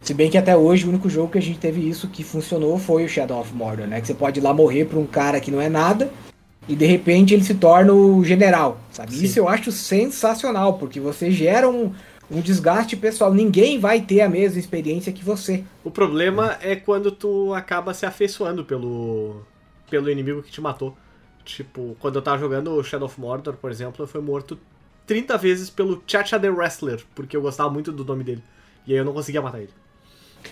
Se 0.00 0.12
bem 0.12 0.30
que 0.30 0.38
até 0.38 0.56
hoje 0.56 0.86
o 0.86 0.88
único 0.88 1.08
jogo 1.08 1.30
que 1.32 1.38
a 1.38 1.42
gente 1.42 1.58
teve 1.58 1.88
isso 1.88 2.08
que 2.08 2.24
funcionou 2.24 2.78
foi 2.78 3.04
o 3.04 3.08
Shadow 3.08 3.40
of 3.40 3.54
Mordor, 3.54 3.86
né? 3.86 4.00
Que 4.00 4.06
você 4.08 4.14
pode 4.14 4.40
ir 4.40 4.42
lá 4.42 4.52
morrer 4.52 4.86
pra 4.86 4.98
um 4.98 5.06
cara 5.06 5.38
que 5.40 5.50
não 5.50 5.60
é 5.60 5.68
nada 5.68 6.10
e 6.70 6.76
de 6.76 6.86
repente 6.86 7.34
ele 7.34 7.42
se 7.42 7.54
torna 7.54 7.92
o 7.92 8.24
general, 8.24 8.80
sabe? 8.92 9.12
Sim. 9.12 9.24
Isso 9.24 9.40
eu 9.40 9.48
acho 9.48 9.72
sensacional, 9.72 10.74
porque 10.78 11.00
você 11.00 11.28
gera 11.28 11.68
um, 11.68 11.92
um 12.30 12.40
desgaste 12.40 12.96
pessoal. 12.96 13.34
Ninguém 13.34 13.76
vai 13.76 14.00
ter 14.00 14.20
a 14.20 14.28
mesma 14.28 14.60
experiência 14.60 15.12
que 15.12 15.24
você. 15.24 15.64
O 15.82 15.90
problema 15.90 16.56
é 16.62 16.76
quando 16.76 17.10
tu 17.10 17.52
acaba 17.54 17.92
se 17.92 18.06
afeiçoando 18.06 18.64
pelo, 18.64 19.42
pelo 19.90 20.08
inimigo 20.08 20.44
que 20.44 20.52
te 20.52 20.60
matou. 20.60 20.96
Tipo, 21.44 21.96
quando 21.98 22.14
eu 22.14 22.22
tava 22.22 22.38
jogando 22.38 22.70
o 22.70 22.84
Shadow 22.84 23.06
of 23.06 23.20
Mordor, 23.20 23.54
por 23.54 23.72
exemplo, 23.72 24.04
eu 24.04 24.06
fui 24.06 24.20
morto 24.20 24.56
30 25.08 25.36
vezes 25.38 25.70
pelo 25.70 26.00
Chacha 26.06 26.38
the 26.38 26.50
Wrestler, 26.50 27.02
porque 27.16 27.36
eu 27.36 27.42
gostava 27.42 27.68
muito 27.68 27.90
do 27.90 28.04
nome 28.04 28.22
dele. 28.22 28.44
E 28.86 28.92
aí 28.92 28.98
eu 28.98 29.04
não 29.04 29.12
conseguia 29.12 29.42
matar 29.42 29.58
ele. 29.58 29.72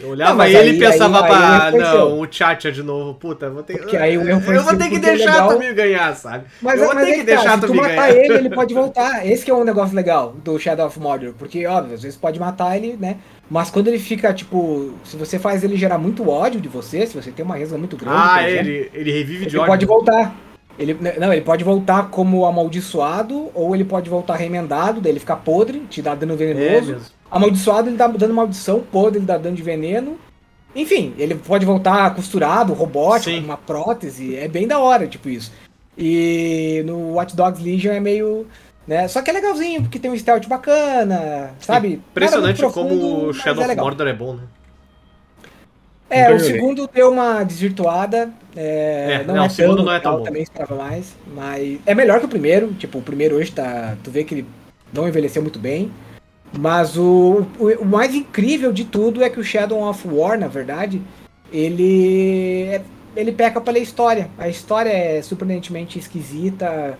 Eu 0.00 0.10
olhava 0.10 0.34
mas 0.34 0.54
ele 0.54 0.76
e 0.76 0.78
pensava, 0.78 1.24
aí- 1.24 1.32
aí 1.32 1.38
"Bah, 1.38 1.40
o 1.40 1.52
erro 1.54 1.70
foi 1.70 1.80
não, 1.80 1.92
seu." 2.08 2.20
o 2.20 2.28
Chacha 2.32 2.70
de 2.70 2.82
novo, 2.82 3.14
puta, 3.14 3.50
vou 3.50 3.62
ter 3.62 3.78
Porque 3.78 3.96
aí 3.96 4.16
o 4.16 4.28
erro 4.28 4.40
foi 4.40 4.56
Eu 4.56 4.62
vou 4.62 4.76
ter 4.76 4.88
que 4.88 4.96
é 4.96 4.98
deixar 5.00 5.48
tu 5.48 5.58
me 5.58 5.72
ganhar, 5.72 6.14
sabe? 6.14 6.44
Mas, 6.62 6.80
eu 6.80 6.86
vou 6.86 6.94
mas 6.94 7.04
ter 7.04 7.10
é 7.10 7.14
que 7.14 7.20
que 7.20 7.26
tá, 7.26 7.34
deixar 7.36 7.60
se 7.60 7.66
tu 7.66 7.74
matar 7.74 7.88
ganhar. 7.94 8.10
ele, 8.16 8.34
ele 8.34 8.50
pode 8.50 8.74
voltar. 8.74 9.26
Esse 9.26 9.44
que 9.44 9.50
é 9.50 9.54
um 9.54 9.64
negócio 9.64 9.96
legal 9.96 10.34
do 10.44 10.58
Shadow 10.58 10.86
of 10.86 10.98
Mordor. 11.00 11.32
Porque, 11.38 11.66
óbvio, 11.66 11.94
às 11.94 12.02
vezes 12.02 12.16
pode 12.16 12.38
matar 12.38 12.76
ele, 12.76 12.96
né? 13.00 13.16
Mas 13.50 13.70
quando 13.70 13.88
ele 13.88 13.98
fica, 13.98 14.32
tipo... 14.32 14.92
Se 15.04 15.16
você 15.16 15.38
faz 15.38 15.64
ele 15.64 15.76
gerar 15.76 15.98
muito 15.98 16.28
ódio 16.28 16.60
de 16.60 16.68
você, 16.68 17.06
se 17.06 17.14
você 17.16 17.30
tem 17.30 17.44
uma 17.44 17.56
resga 17.56 17.76
muito 17.78 17.96
grande, 17.96 18.16
Ah, 18.16 18.48
exemplo, 18.48 18.68
ele, 18.68 18.90
ele 18.94 19.10
revive 19.12 19.46
de 19.46 19.52
ele 19.56 19.58
ódio. 19.58 19.66
pode 19.68 19.86
voltar. 19.86 20.36
Ele, 20.78 20.96
não, 21.18 21.32
ele 21.32 21.42
pode 21.42 21.64
voltar 21.64 22.08
como 22.08 22.46
amaldiçoado, 22.46 23.50
ou 23.54 23.74
ele 23.74 23.84
pode 23.84 24.08
voltar 24.08 24.36
remendado, 24.36 25.00
daí 25.00 25.10
ele 25.12 25.18
fica 25.18 25.34
podre, 25.34 25.80
te 25.90 26.00
dá 26.00 26.14
dano 26.14 26.34
É 26.34 26.36
venenoso. 26.36 26.92
mesmo. 26.92 27.06
Amaldiçoado, 27.30 27.88
ele 27.88 27.96
dá 27.96 28.06
dando 28.06 28.34
maldição, 28.34 28.80
podre, 28.80 29.18
ele 29.18 29.26
dá 29.26 29.36
dano 29.36 29.56
de 29.56 29.62
veneno. 29.62 30.18
Enfim, 30.74 31.14
ele 31.18 31.34
pode 31.34 31.64
voltar 31.64 32.14
costurado, 32.14 32.72
robótico, 32.72 33.30
Sim. 33.30 33.40
com 33.40 33.46
uma 33.46 33.56
prótese. 33.56 34.36
É 34.36 34.48
bem 34.48 34.66
da 34.66 34.78
hora, 34.78 35.06
tipo 35.06 35.28
isso. 35.28 35.52
E 35.96 36.82
no 36.86 37.14
Watch 37.14 37.34
Dogs 37.34 37.62
Legion 37.62 37.92
é 37.92 38.00
meio. 38.00 38.46
Né? 38.86 39.06
Só 39.06 39.20
que 39.20 39.28
é 39.28 39.32
legalzinho, 39.34 39.82
porque 39.82 39.98
tem 39.98 40.10
um 40.10 40.16
stealth 40.16 40.46
bacana, 40.46 41.52
sabe? 41.60 42.00
Impressionante 42.10 42.62
muito 42.62 42.72
como 42.72 42.88
profundo, 42.88 43.24
o 43.24 43.26
mas 43.26 43.36
Shadow 43.36 43.62
é 43.62 43.66
of. 43.66 43.76
Mordor 43.76 44.06
é 44.06 44.14
bom, 44.14 44.34
né? 44.34 44.42
É, 46.10 46.32
o 46.32 46.40
segundo 46.40 46.88
deu 46.88 47.10
uma 47.10 47.44
desvirtuada. 47.44 48.30
É, 48.56 49.20
É, 49.20 49.24
não, 49.24 49.34
não, 49.34 49.44
é 49.44 49.46
o 49.46 49.50
segundo 49.50 49.76
tão 49.76 49.84
não 49.84 49.92
é 49.92 50.00
tão 50.00 50.12
legal, 50.12 50.18
bom. 50.18 50.24
Também 50.24 50.42
esperava 50.42 50.74
mais. 50.74 51.14
Mas 51.34 51.78
é 51.84 51.94
melhor 51.94 52.18
que 52.18 52.24
o 52.24 52.28
primeiro. 52.28 52.72
Tipo, 52.74 52.98
o 52.98 53.02
primeiro 53.02 53.36
hoje 53.36 53.52
tá. 53.52 53.94
Tu 54.02 54.10
vê 54.10 54.24
que 54.24 54.36
ele 54.36 54.46
não 54.90 55.06
envelheceu 55.06 55.42
muito 55.42 55.58
bem. 55.58 55.92
Mas 56.56 56.96
o, 56.96 57.46
o, 57.58 57.66
o 57.80 57.84
mais 57.84 58.14
incrível 58.14 58.72
de 58.72 58.84
tudo 58.84 59.22
é 59.22 59.28
que 59.28 59.38
o 59.40 59.44
Shadow 59.44 59.82
of 59.88 60.06
War, 60.08 60.38
na 60.38 60.48
verdade, 60.48 61.02
ele. 61.52 62.64
é- 62.70 62.82
Ele 63.16 63.32
peca 63.32 63.60
pela 63.60 63.78
história. 63.80 64.30
A 64.38 64.48
história 64.48 64.90
é 64.90 65.20
surpreendentemente 65.22 65.98
esquisita. 65.98 66.96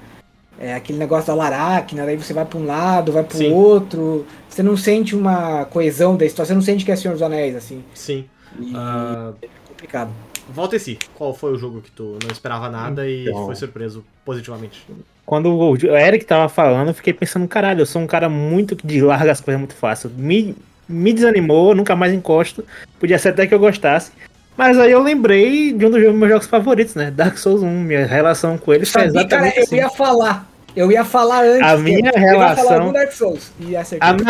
É 0.58 0.74
aquele 0.74 0.98
negócio 0.98 1.28
da 1.28 1.34
Laracna, 1.34 2.04
daí 2.04 2.16
você 2.16 2.32
vai 2.32 2.44
pra 2.44 2.58
um 2.58 2.66
lado, 2.66 3.12
vai 3.12 3.22
pro 3.22 3.38
Sim. 3.38 3.52
outro. 3.52 4.26
Você 4.48 4.60
não 4.60 4.76
sente 4.76 5.14
uma 5.14 5.64
coesão 5.66 6.16
da 6.16 6.24
história, 6.26 6.48
você 6.48 6.54
não 6.54 6.62
sente 6.62 6.84
que 6.84 6.90
é 6.90 6.96
Senhor 6.96 7.12
dos 7.14 7.22
Anéis, 7.22 7.54
assim. 7.54 7.84
Sim. 7.94 8.24
E 8.58 8.72
Ah, 8.74 9.32
é 9.40 9.46
complicado. 9.68 10.10
Volta 10.52 10.74
e 10.74 10.80
si. 10.80 10.98
Qual 11.14 11.32
foi 11.32 11.52
o 11.52 11.58
jogo 11.58 11.80
que 11.82 11.90
tu 11.92 12.18
não 12.24 12.30
esperava 12.32 12.68
nada 12.68 13.08
e 13.08 13.28
Então. 13.28 13.46
foi 13.46 13.54
surpreso 13.54 14.04
positivamente? 14.24 14.84
Quando 15.28 15.54
o 15.54 15.76
Eric 15.94 16.24
tava 16.24 16.48
falando, 16.48 16.88
eu 16.88 16.94
fiquei 16.94 17.12
pensando, 17.12 17.46
caralho, 17.46 17.82
eu 17.82 17.86
sou 17.86 18.00
um 18.00 18.06
cara 18.06 18.30
muito 18.30 18.74
que 18.74 18.98
larga 19.02 19.30
as 19.30 19.42
coisas 19.42 19.60
muito 19.60 19.74
fácil. 19.74 20.10
Me, 20.16 20.56
me 20.88 21.12
desanimou, 21.12 21.74
nunca 21.74 21.94
mais 21.94 22.14
encosto. 22.14 22.64
Podia 22.98 23.18
ser 23.18 23.28
até 23.28 23.46
que 23.46 23.52
eu 23.52 23.58
gostasse. 23.58 24.10
Mas 24.56 24.78
aí 24.78 24.90
eu 24.90 25.02
lembrei 25.02 25.74
de 25.74 25.84
um 25.84 25.90
dos 25.90 26.00
meus 26.00 26.30
jogos 26.30 26.46
favoritos, 26.46 26.94
né? 26.94 27.10
Dark 27.10 27.36
Souls 27.36 27.62
1. 27.62 27.68
Minha 27.68 28.06
relação 28.06 28.56
com 28.56 28.72
ele 28.72 28.86
foi 28.86 29.02
Sabia, 29.02 29.28
cara, 29.28 29.48
exatamente 29.48 29.56
eu 29.58 29.62
assim. 29.64 29.76
ia 29.76 29.90
falar. 29.90 30.50
Eu 30.74 30.90
ia 30.90 31.04
falar 31.04 31.44
antes. 31.44 31.62
A 31.72 31.76
minha 31.76 31.98
eu 31.98 32.04
ia 32.06 32.12
falar 32.32 32.54
relação- 32.54 32.86
do 32.86 32.92
Dark 32.94 33.12
Souls. 33.12 33.52
E. 33.60 33.76
A, 33.76 33.84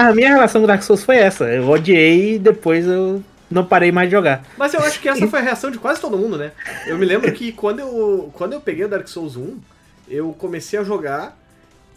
a 0.09 0.13
minha 0.13 0.31
relação 0.31 0.61
com 0.61 0.67
Dark 0.67 0.83
Souls 0.83 1.05
foi 1.05 1.19
essa. 1.19 1.45
Eu 1.45 1.69
odiei 1.69 2.35
e 2.35 2.39
depois 2.41 2.85
eu 2.85 3.23
não 3.49 3.65
parei 3.65 3.93
mais 3.93 4.09
de 4.09 4.17
jogar. 4.17 4.43
Mas 4.57 4.75
eu 4.75 4.81
acho 4.81 4.99
que 4.99 5.09
essa 5.09 5.29
foi 5.29 5.39
a 5.39 5.43
reação 5.43 5.71
de 5.71 5.79
quase 5.79 6.01
todo 6.01 6.19
mundo, 6.19 6.37
né? 6.37 6.51
Eu 6.89 6.99
me 6.99 7.07
lembro 7.07 7.31
que 7.31 7.53
quando 7.53 7.79
eu, 7.79 8.31
quando 8.35 8.55
eu 8.55 8.61
peguei 8.61 8.85
o 8.85 8.89
Dark 8.89 9.07
Souls 9.07 9.37
1, 9.37 9.59
eu 10.11 10.33
comecei 10.33 10.79
a 10.79 10.85
jogar 10.85 11.39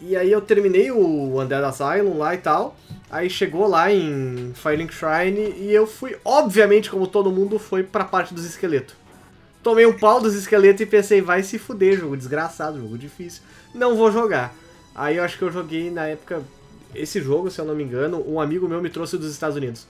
e 0.00 0.16
aí 0.16 0.32
eu 0.32 0.40
terminei 0.40 0.90
o 0.90 1.40
Undead 1.40 1.64
Asylum 1.64 2.18
lá 2.18 2.34
e 2.34 2.38
tal. 2.38 2.76
Aí 3.08 3.30
chegou 3.30 3.68
lá 3.68 3.92
em 3.92 4.52
Firelink 4.54 4.92
Shrine 4.92 5.54
e 5.58 5.72
eu 5.72 5.86
fui, 5.86 6.16
obviamente, 6.24 6.90
como 6.90 7.06
todo 7.06 7.30
mundo, 7.30 7.58
foi 7.58 7.82
pra 7.82 8.04
parte 8.04 8.34
dos 8.34 8.44
esqueletos. 8.44 8.96
Tomei 9.62 9.86
um 9.86 9.96
pau 9.96 10.20
dos 10.20 10.34
esqueletos 10.34 10.80
e 10.80 10.86
pensei, 10.86 11.20
vai 11.20 11.42
se 11.42 11.56
fuder, 11.56 12.00
jogo 12.00 12.16
desgraçado, 12.16 12.80
jogo 12.80 12.98
difícil. 12.98 13.42
Não 13.72 13.96
vou 13.96 14.10
jogar. 14.10 14.52
Aí 14.94 15.18
eu 15.18 15.24
acho 15.24 15.38
que 15.38 15.44
eu 15.44 15.52
joguei 15.52 15.90
na 15.90 16.06
época. 16.06 16.42
Esse 16.94 17.20
jogo, 17.20 17.50
se 17.50 17.60
eu 17.60 17.64
não 17.64 17.74
me 17.74 17.84
engano, 17.84 18.24
um 18.28 18.40
amigo 18.40 18.68
meu 18.68 18.82
me 18.82 18.90
trouxe 18.90 19.16
dos 19.16 19.30
Estados 19.30 19.56
Unidos. 19.56 19.86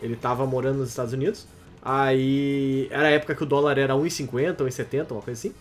Ele 0.00 0.14
tava 0.14 0.46
morando 0.46 0.78
nos 0.78 0.90
Estados 0.90 1.12
Unidos. 1.12 1.46
Aí 1.82 2.88
era 2.90 3.08
a 3.08 3.10
época 3.10 3.34
que 3.34 3.42
o 3.42 3.46
dólar 3.46 3.78
era 3.78 3.94
1,50, 3.94 4.56
1,70, 4.56 5.10
uma 5.10 5.22
coisa 5.22 5.38
assim. 5.38 5.54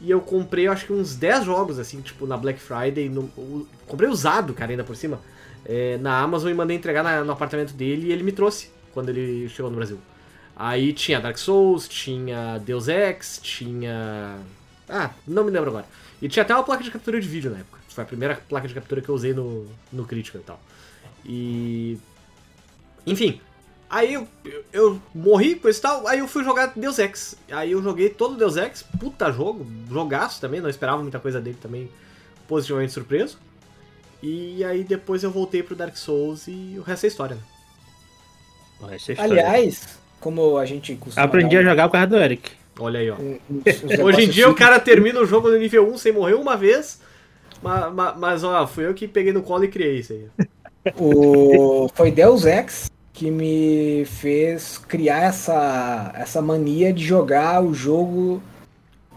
E 0.00 0.10
eu 0.10 0.20
comprei, 0.20 0.68
acho 0.68 0.86
que 0.86 0.92
uns 0.92 1.16
10 1.16 1.44
jogos, 1.44 1.78
assim, 1.78 2.00
tipo, 2.00 2.26
na 2.26 2.36
Black 2.36 2.60
Friday. 2.60 3.08
No, 3.08 3.22
o- 3.36 3.66
comprei 3.86 4.08
usado, 4.08 4.54
cara, 4.54 4.70
ainda 4.70 4.84
por 4.84 4.96
cima. 4.96 5.20
é, 5.70 5.98
na 5.98 6.18
Amazon 6.20 6.50
e 6.50 6.54
mandei 6.54 6.76
entregar 6.76 7.02
na- 7.02 7.22
no 7.24 7.32
apartamento 7.32 7.74
dele 7.74 8.06
e 8.06 8.12
ele 8.12 8.22
me 8.22 8.32
trouxe 8.32 8.70
quando 8.94 9.10
ele 9.10 9.48
chegou 9.50 9.70
no 9.70 9.76
Brasil. 9.76 9.98
Aí 10.56 10.92
tinha 10.94 11.20
Dark 11.20 11.36
Souls, 11.36 11.86
tinha 11.86 12.58
Deus 12.58 12.88
Ex, 12.88 13.38
tinha. 13.42 14.38
Ah, 14.88 15.10
não 15.26 15.44
me 15.44 15.50
lembro 15.50 15.68
agora. 15.70 15.84
E 16.22 16.28
tinha 16.28 16.42
até 16.42 16.54
uma 16.54 16.62
placa 16.64 16.82
de 16.82 16.90
captura 16.90 17.20
de 17.20 17.28
vídeo 17.28 17.50
na 17.50 17.58
época. 17.58 17.78
Foi 17.88 18.02
a 18.02 18.06
primeira 18.06 18.36
placa 18.48 18.66
de 18.66 18.72
captura 18.74 19.02
que 19.02 19.08
eu 19.10 19.14
usei 19.14 19.34
no, 19.34 19.66
no 19.92 20.04
Critical 20.06 20.40
e 20.40 20.44
tal. 20.44 20.60
E. 21.26 21.98
Enfim. 23.06 23.40
Aí 23.90 24.14
eu, 24.14 24.28
eu, 24.70 25.00
morri 25.14 25.54
com 25.54 25.68
isso 25.68 25.78
e 25.78 25.82
tal, 25.82 26.06
aí 26.06 26.18
eu 26.18 26.28
fui 26.28 26.44
jogar 26.44 26.72
Deus 26.76 26.98
Ex. 26.98 27.36
Aí 27.50 27.72
eu 27.72 27.82
joguei 27.82 28.10
todo 28.10 28.36
Deus 28.36 28.56
Ex, 28.56 28.82
puta 28.82 29.32
jogo, 29.32 29.66
jogaço 29.90 30.40
também, 30.40 30.60
não 30.60 30.68
esperava 30.68 31.00
muita 31.00 31.18
coisa 31.18 31.40
dele 31.40 31.56
também. 31.60 31.88
positivamente 32.46 32.92
surpreso. 32.92 33.38
E 34.22 34.62
aí 34.64 34.84
depois 34.84 35.22
eu 35.22 35.30
voltei 35.30 35.62
pro 35.62 35.76
Dark 35.76 35.96
Souls 35.96 36.48
e 36.48 36.74
o 36.76 36.82
resto 36.82 37.04
é 37.04 37.06
história. 37.06 37.36
Né? 38.80 38.94
Essa 38.94 39.12
é 39.12 39.14
história. 39.14 39.32
Aliás, 39.32 39.98
como 40.20 40.58
a 40.58 40.66
gente 40.66 40.94
costuma. 40.96 41.24
Aprendi 41.24 41.56
a 41.56 41.62
jogar 41.62 41.88
por 41.88 41.92
causa 41.92 42.08
do 42.08 42.16
Eric. 42.16 42.50
Olha 42.78 43.00
aí, 43.00 43.10
ó. 43.10 43.16
Hoje 44.04 44.24
em 44.24 44.28
dia 44.28 44.44
o 44.44 44.50
simples. 44.50 44.66
cara 44.66 44.78
termina 44.78 45.18
o 45.18 45.26
jogo 45.26 45.48
no 45.48 45.56
nível 45.56 45.90
1 45.90 45.98
sem 45.98 46.12
morrer 46.12 46.34
uma 46.34 46.56
vez. 46.56 47.00
Mas, 47.62 48.16
mas, 48.18 48.44
ó, 48.44 48.66
fui 48.66 48.86
eu 48.86 48.94
que 48.94 49.08
peguei 49.08 49.32
no 49.32 49.42
colo 49.42 49.64
e 49.64 49.68
criei 49.68 49.98
isso 49.98 50.12
aí. 50.12 50.28
O... 50.96 51.88
Foi 51.94 52.10
Deus 52.10 52.44
Ex 52.44 52.88
que 53.18 53.32
me 53.32 54.04
fez 54.04 54.78
criar 54.78 55.24
essa, 55.24 56.12
essa 56.14 56.40
mania 56.40 56.92
de 56.92 57.04
jogar 57.04 57.60
o 57.60 57.74
jogo 57.74 58.40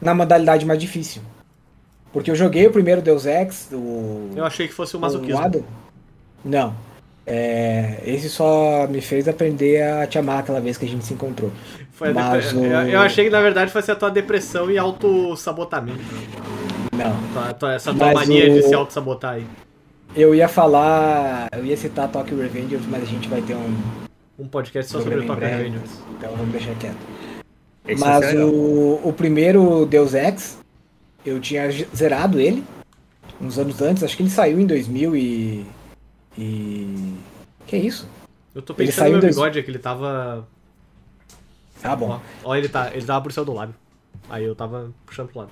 na 0.01 0.12
modalidade 0.15 0.65
mais 0.65 0.79
difícil. 0.79 1.22
Porque 2.12 2.31
eu 2.31 2.36
joguei 2.36 2.65
o 2.65 2.72
primeiro 2.72 3.00
Deus 3.00 3.27
Ex, 3.27 3.70
o. 3.72 4.31
Eu 4.36 4.43
achei 4.43 4.67
que 4.67 4.74
fosse 4.74 4.96
o 4.96 4.98
o 4.98 5.01
masoquismo. 5.01 5.38
Adam. 5.39 5.63
Não. 6.43 6.74
É, 7.27 8.01
esse 8.03 8.27
só 8.27 8.88
me 8.89 9.01
fez 9.01 9.27
aprender 9.27 9.84
a 9.84 10.08
te 10.08 10.17
amar 10.17 10.39
aquela 10.39 10.60
vez 10.60 10.77
que 10.77 10.86
a 10.86 10.89
gente 10.89 11.05
se 11.05 11.13
encontrou. 11.13 11.51
Foi 11.91 12.12
Mas 12.12 12.51
o- 12.53 12.65
eu, 12.65 13.00
achei 13.01 13.25
que 13.25 13.29
na 13.29 13.39
verdade 13.39 13.72
fosse 13.72 13.91
a 13.91 13.96
tua 13.96 14.10
depressão 14.10 14.72
e 14.72 14.79
auto-sabotamento. 14.79 16.00
Não. 16.91 17.15
Tua- 17.34 17.53
tua- 17.53 17.74
Essa 17.75 17.93
tua 17.93 18.08
Mas 18.08 18.27
mania 18.27 18.50
o- 18.51 18.53
de 18.55 18.63
se 18.63 18.74
auto-sabotar 18.74 19.36
aí. 19.36 19.46
Eu 20.15 20.35
ia 20.35 20.47
falar. 20.47 21.47
Eu 21.53 21.65
ia 21.65 21.77
citar 21.77 22.11
Tokyo 22.11 22.37
Revengers, 22.37 22.85
mas 22.87 23.03
a 23.03 23.05
gente 23.05 23.27
vai 23.29 23.41
ter 23.41 23.55
um. 23.55 23.75
Um 24.39 24.47
podcast 24.47 24.91
só 24.91 24.99
sobre 24.99 25.23
em 25.23 25.27
Tokyo 25.27 25.45
Revengers. 25.47 25.91
Então 26.17 26.31
vamos 26.35 26.51
deixar 26.51 26.75
quieto. 26.75 26.97
Esse 27.87 27.99
Mas 28.03 28.23
é 28.33 28.43
o, 28.43 28.99
o 29.03 29.13
primeiro 29.13 29.85
Deus 29.85 30.13
Ex, 30.13 30.57
eu 31.25 31.39
tinha 31.39 31.69
zerado 31.95 32.39
ele 32.39 32.63
uns 33.41 33.57
anos 33.57 33.81
antes, 33.81 34.03
acho 34.03 34.15
que 34.15 34.21
ele 34.23 34.29
saiu 34.29 34.59
em 34.59 34.65
2000 34.67 35.15
e. 35.15 35.65
e... 36.37 37.13
Que 37.65 37.77
isso? 37.77 38.07
Eu 38.53 38.61
tô 38.61 38.73
Ele 38.73 38.85
pensando 38.87 38.95
saiu 38.95 39.11
no 39.13 39.17
em 39.17 39.21
meu 39.21 39.21
dois- 39.21 39.35
bigode, 39.35 39.59
é 39.59 39.63
que 39.63 39.71
ele 39.71 39.79
tava. 39.79 40.47
Ah, 41.83 41.95
bom. 41.95 42.19
Ó, 42.43 42.49
ó, 42.49 42.55
ele, 42.55 42.69
tá, 42.69 42.91
ele 42.93 43.05
tava 43.05 43.21
pro 43.23 43.33
céu 43.33 43.43
do 43.45 43.53
lábio. 43.53 43.75
Aí 44.29 44.43
eu 44.43 44.55
tava 44.55 44.91
puxando 45.05 45.29
pro 45.29 45.39
lado. 45.39 45.51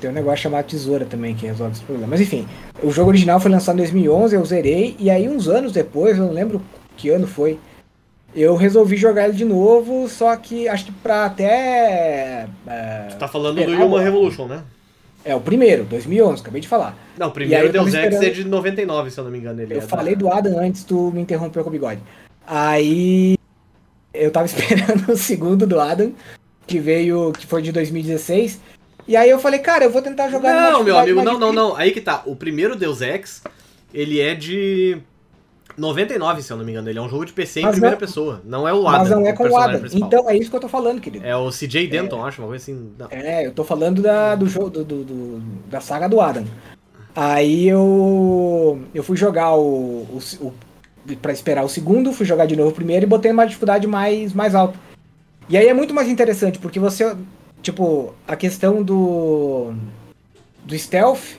Tem 0.00 0.10
um 0.10 0.12
negócio 0.12 0.42
chamado 0.42 0.66
tesoura 0.66 1.04
também 1.06 1.34
que 1.34 1.46
resolve 1.46 1.72
esse 1.72 1.82
problema. 1.82 2.08
Mas 2.10 2.20
enfim, 2.20 2.46
o 2.82 2.90
jogo 2.90 3.08
original 3.08 3.40
foi 3.40 3.50
lançado 3.50 3.76
em 3.76 3.78
2011, 3.78 4.34
eu 4.36 4.44
zerei, 4.44 4.94
e 4.98 5.10
aí 5.10 5.28
uns 5.28 5.48
anos 5.48 5.72
depois, 5.72 6.18
eu 6.18 6.26
não 6.26 6.32
lembro 6.32 6.60
que 6.96 7.08
ano 7.08 7.26
foi, 7.26 7.58
eu 8.34 8.54
resolvi 8.56 8.96
jogar 8.96 9.24
ele 9.24 9.32
de 9.32 9.44
novo, 9.44 10.06
só 10.08 10.36
que 10.36 10.68
acho 10.68 10.84
que 10.86 10.92
pra 10.92 11.24
até. 11.24 12.46
É, 12.66 13.06
Tu 13.10 13.16
tá 13.16 13.26
falando 13.26 13.56
do. 13.64 13.72
Human 13.72 14.02
Revolution, 14.02 14.46
né? 14.46 14.62
é 15.24 15.34
o 15.34 15.40
primeiro, 15.40 15.82
2011, 15.84 16.40
acabei 16.42 16.60
de 16.60 16.68
falar. 16.68 16.96
Não, 17.18 17.28
o 17.28 17.32
primeiro 17.32 17.72
Deus 17.72 17.92
Ex 17.92 18.14
é 18.22 18.30
de 18.30 18.44
99, 18.44 19.10
se 19.10 19.18
eu 19.18 19.24
não 19.24 19.30
me 19.32 19.38
engano. 19.38 19.60
Ele 19.60 19.74
Eu 19.74 19.78
é 19.78 19.80
da- 19.80 19.86
falei 19.88 20.14
do 20.14 20.30
Adam 20.32 20.58
antes, 20.58 20.84
tu 20.84 21.10
me 21.12 21.20
interrompeu 21.22 21.64
com 21.64 21.68
o 21.70 21.72
bigode. 21.72 22.00
Aí 22.46 23.36
eu 24.14 24.30
tava 24.30 24.46
esperando 24.46 25.10
o 25.10 25.16
segundo 25.16 25.66
do 25.66 25.80
Adam, 25.80 26.12
que 26.66 26.78
veio, 26.78 27.32
que 27.32 27.44
foi 27.46 27.60
de 27.60 27.72
2016. 27.72 28.60
E 29.08 29.16
aí 29.16 29.30
eu 29.30 29.38
falei, 29.38 29.60
cara, 29.60 29.84
eu 29.84 29.90
vou 29.90 30.02
tentar 30.02 30.28
jogar 30.28 30.72
Não, 30.72 30.82
meu 30.82 30.98
amigo, 30.98 31.22
não, 31.22 31.38
não, 31.38 31.52
não. 31.52 31.76
Aí 31.76 31.92
que 31.92 32.00
tá. 32.00 32.22
O 32.26 32.34
primeiro 32.34 32.74
Deus 32.74 33.00
Ex, 33.00 33.42
ele 33.94 34.20
é 34.20 34.34
de 34.34 34.98
99, 35.78 36.42
se 36.42 36.52
eu 36.52 36.56
não 36.56 36.64
me 36.64 36.72
engano. 36.72 36.88
Ele 36.88 36.98
é 36.98 37.02
um 37.02 37.08
jogo 37.08 37.24
de 37.24 37.32
PC 37.32 37.60
em 37.60 37.62
Mas 37.64 37.72
primeira 37.72 37.94
não- 37.96 38.00
pessoa. 38.00 38.40
Não 38.44 38.66
é 38.66 38.72
o 38.74 38.86
Adam. 38.88 38.98
Mas 39.00 39.10
não 39.10 39.26
é 39.26 39.32
com 39.32 39.48
o 39.48 39.56
Adam. 39.56 39.80
principal. 39.80 40.08
Então 40.08 40.30
é 40.30 40.36
isso 40.36 40.50
que 40.50 40.56
eu 40.56 40.60
tô 40.60 40.68
falando, 40.68 41.00
querido. 41.00 41.24
É 41.26 41.36
o 41.36 41.50
CJ 41.50 41.86
Denton, 41.86 42.24
acho, 42.24 42.40
uma 42.42 42.48
coisa 42.48 42.62
assim. 42.62 42.90
Não. 42.98 43.06
É, 43.10 43.46
eu 43.46 43.52
tô 43.52 43.62
falando 43.62 44.02
da, 44.02 44.34
do 44.34 44.48
jogo 44.48 44.70
do, 44.70 44.84
do- 44.84 45.04
do- 45.04 45.38
da 45.68 45.80
saga 45.80 46.08
do 46.08 46.20
Adam. 46.20 46.44
Aí 47.14 47.68
eu 47.68 48.80
eu 48.94 49.02
fui 49.02 49.16
jogar 49.16 49.54
o, 49.54 50.02
o, 50.02 50.18
o 50.40 50.54
para 51.22 51.32
esperar 51.32 51.64
o 51.64 51.68
segundo, 51.68 52.12
fui 52.12 52.26
jogar 52.26 52.46
de 52.46 52.56
novo 52.56 52.70
o 52.70 52.74
primeiro 52.74 53.06
e 53.06 53.08
botei 53.08 53.30
uma 53.30 53.46
dificuldade 53.46 53.86
mais 53.86 54.32
mais 54.32 54.54
alta. 54.54 54.78
E 55.48 55.56
aí 55.56 55.68
é 55.68 55.72
muito 55.72 55.94
mais 55.94 56.08
interessante 56.08 56.58
porque 56.58 56.80
você 56.80 57.16
tipo 57.66 58.14
a 58.28 58.36
questão 58.36 58.80
do 58.80 59.74
do 60.64 60.78
stealth 60.78 61.34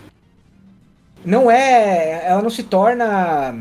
não 1.23 1.49
é 1.49 2.25
ela 2.25 2.41
não 2.41 2.49
se 2.49 2.63
torna 2.63 3.55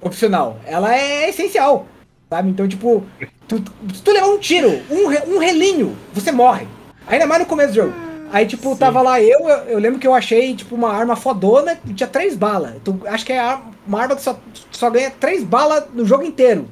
opcional, 0.00 0.58
ela 0.64 0.94
é 0.96 1.28
essencial, 1.28 1.86
sabe? 2.30 2.50
Então 2.50 2.68
tipo 2.68 3.04
tu, 3.48 3.56
se 3.92 4.02
tu 4.02 4.12
levar 4.12 4.28
um 4.28 4.38
tiro, 4.38 4.70
um, 4.88 5.34
um 5.34 5.38
relinho, 5.38 5.96
você 6.14 6.30
morre. 6.30 6.68
Ainda 7.08 7.26
mais 7.26 7.42
no 7.42 7.46
começo 7.48 7.70
do 7.72 7.74
jogo. 7.76 7.94
Aí, 8.32 8.44
tipo, 8.44 8.70
Sim. 8.72 8.76
tava 8.76 9.00
lá 9.02 9.20
eu, 9.20 9.38
eu, 9.48 9.56
eu 9.74 9.78
lembro 9.78 10.00
que 10.00 10.06
eu 10.06 10.12
achei, 10.12 10.52
tipo, 10.56 10.74
uma 10.74 10.92
arma 10.92 11.14
fodona 11.14 11.78
e 11.86 11.94
tinha 11.94 12.08
três 12.08 12.34
balas. 12.36 12.74
Tu, 12.84 13.00
acho 13.06 13.24
que 13.24 13.32
é 13.32 13.38
a- 13.38 13.60
uma 13.86 14.00
arma 14.02 14.16
que 14.16 14.22
só, 14.22 14.36
só 14.72 14.90
ganha 14.90 15.12
três 15.12 15.44
balas 15.44 15.84
no 15.94 16.04
jogo 16.04 16.24
inteiro. 16.24 16.68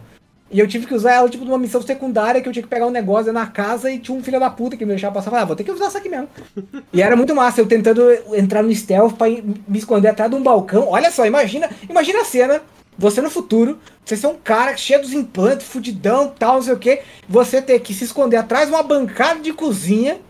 E 0.54 0.60
eu 0.60 0.68
tive 0.68 0.86
que 0.86 0.94
usar 0.94 1.14
ela, 1.14 1.28
tipo, 1.28 1.44
numa 1.44 1.58
missão 1.58 1.82
secundária 1.82 2.40
que 2.40 2.48
eu 2.48 2.52
tinha 2.52 2.62
que 2.62 2.68
pegar 2.68 2.86
um 2.86 2.90
negócio 2.90 3.32
na 3.32 3.44
casa 3.44 3.90
e 3.90 3.98
tinha 3.98 4.16
um 4.16 4.22
filho 4.22 4.38
da 4.38 4.48
puta 4.48 4.76
que 4.76 4.84
me 4.84 4.92
deixava 4.92 5.16
passar. 5.16 5.34
Ah, 5.34 5.44
vou 5.44 5.56
ter 5.56 5.64
que 5.64 5.70
usar 5.72 5.88
isso 5.88 5.98
aqui 5.98 6.08
mesmo. 6.08 6.28
e 6.94 7.02
era 7.02 7.16
muito 7.16 7.34
massa, 7.34 7.60
eu 7.60 7.66
tentando 7.66 8.00
entrar 8.32 8.62
no 8.62 8.72
stealth 8.72 9.16
pra 9.16 9.26
me 9.26 9.78
esconder 9.78 10.06
atrás 10.06 10.30
de 10.30 10.36
um 10.36 10.42
balcão. 10.44 10.86
Olha 10.88 11.10
só, 11.10 11.26
imagina, 11.26 11.68
imagina 11.90 12.20
a 12.20 12.24
cena, 12.24 12.62
você 12.96 13.20
no 13.20 13.30
futuro, 13.30 13.80
você 14.04 14.16
ser 14.16 14.28
um 14.28 14.36
cara 14.36 14.76
cheio 14.76 15.00
dos 15.00 15.12
implantes, 15.12 15.66
fudidão, 15.66 16.32
tal, 16.38 16.54
não 16.54 16.62
sei 16.62 16.74
o 16.74 16.78
que, 16.78 17.02
você 17.28 17.60
ter 17.60 17.80
que 17.80 17.92
se 17.92 18.04
esconder 18.04 18.36
atrás 18.36 18.68
de 18.68 18.74
uma 18.76 18.82
bancada 18.84 19.40
de 19.40 19.52
cozinha, 19.52 20.20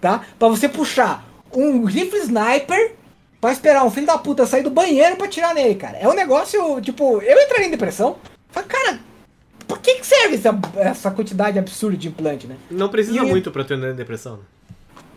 tá? 0.00 0.24
Pra 0.38 0.48
você 0.48 0.70
puxar 0.70 1.22
um 1.54 1.84
rifle 1.84 2.20
sniper 2.20 2.94
pra 3.42 3.52
esperar 3.52 3.84
um 3.84 3.90
filho 3.90 4.06
da 4.06 4.16
puta 4.16 4.46
sair 4.46 4.62
do 4.62 4.70
banheiro 4.70 5.16
pra 5.16 5.28
tirar 5.28 5.54
nele, 5.54 5.74
cara. 5.74 5.98
É 5.98 6.08
um 6.08 6.14
negócio, 6.14 6.80
tipo, 6.80 7.20
eu 7.20 7.42
entraria 7.42 7.66
em 7.66 7.70
depressão. 7.70 8.16
Falei, 8.50 8.70
cara, 8.70 9.00
por 9.66 9.78
que, 9.78 9.94
que 9.96 10.06
serve 10.06 10.34
essa, 10.36 10.58
essa 10.76 11.10
quantidade 11.10 11.58
absurda 11.58 11.96
de 11.96 12.08
implante, 12.08 12.46
né? 12.46 12.56
Não 12.70 12.88
precisa 12.88 13.18
E- 13.18 13.22
muito 13.28 13.50
pra 13.50 13.64
tu 13.64 13.74
entrar 13.74 13.90
em 13.90 13.94
depressão. 13.94 14.34
né? 14.36 14.42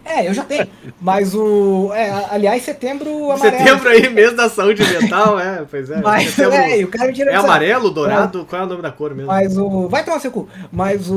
É, 0.06 0.28
eu 0.28 0.34
já 0.34 0.44
tenho. 0.44 0.66
Mas 1.00 1.36
o. 1.36 1.92
É, 1.94 2.10
aliás, 2.32 2.64
setembro 2.64 3.30
amarelo. 3.32 3.58
Setembro 3.60 3.90
aí, 3.90 4.10
mês 4.10 4.36
da 4.36 4.50
saúde 4.50 4.82
mental, 4.84 5.40
é, 5.40 5.64
pois 5.70 5.88
é. 5.92 6.02
Mas, 6.02 6.32
Setembro- 6.32 6.56
é, 6.58 6.84
o 6.84 6.88
cara 6.88 7.08
me 7.10 7.14
tira 7.14 7.32
é 7.32 7.36
amarelo, 7.36 7.92
dourado? 7.92 8.44
Qual 8.46 8.60
é 8.60 8.66
o 8.66 8.68
nome 8.68 8.82
da 8.82 8.92
cor 8.92 9.14
mesmo? 9.14 9.28
Mas 9.28 9.56
o. 9.56 9.88
Vai 9.88 10.04
tomar 10.04 10.20
seu 10.20 10.32
cu. 10.32 10.50
Mas 10.72 11.12
o. 11.12 11.16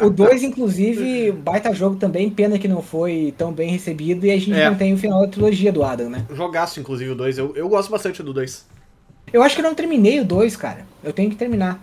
O 0.00 0.10
2, 0.10 0.42
inclusive, 0.42 1.30
baita 1.30 1.72
jogo 1.72 1.94
também. 1.94 2.28
Pena 2.28 2.58
que 2.58 2.66
não 2.66 2.82
foi 2.82 3.32
tão 3.38 3.52
bem 3.52 3.70
recebido. 3.70 4.26
E 4.26 4.32
a 4.32 4.36
gente 4.36 4.52
É. 4.54 4.68
não 4.68 4.76
tem 4.76 4.92
o 4.92 4.98
final 4.98 5.20
da 5.20 5.28
trilogia 5.28 5.70
do 5.70 5.84
Adam, 5.84 6.10
né? 6.10 6.24
Jogaço, 6.34 6.80
inclusive, 6.80 7.10
o 7.10 7.14
2. 7.14 7.38
Eu, 7.38 7.52
eu 7.54 7.68
gosto 7.68 7.88
bastante 7.90 8.20
do 8.20 8.32
2. 8.32 8.64
Eu 9.32 9.44
acho 9.44 9.54
que 9.54 9.60
eu 9.60 9.64
não 9.66 9.76
terminei 9.76 10.18
o 10.18 10.24
2, 10.24 10.56
cara. 10.56 10.84
Eu 11.04 11.12
tenho 11.12 11.30
que 11.30 11.36
terminar. 11.36 11.78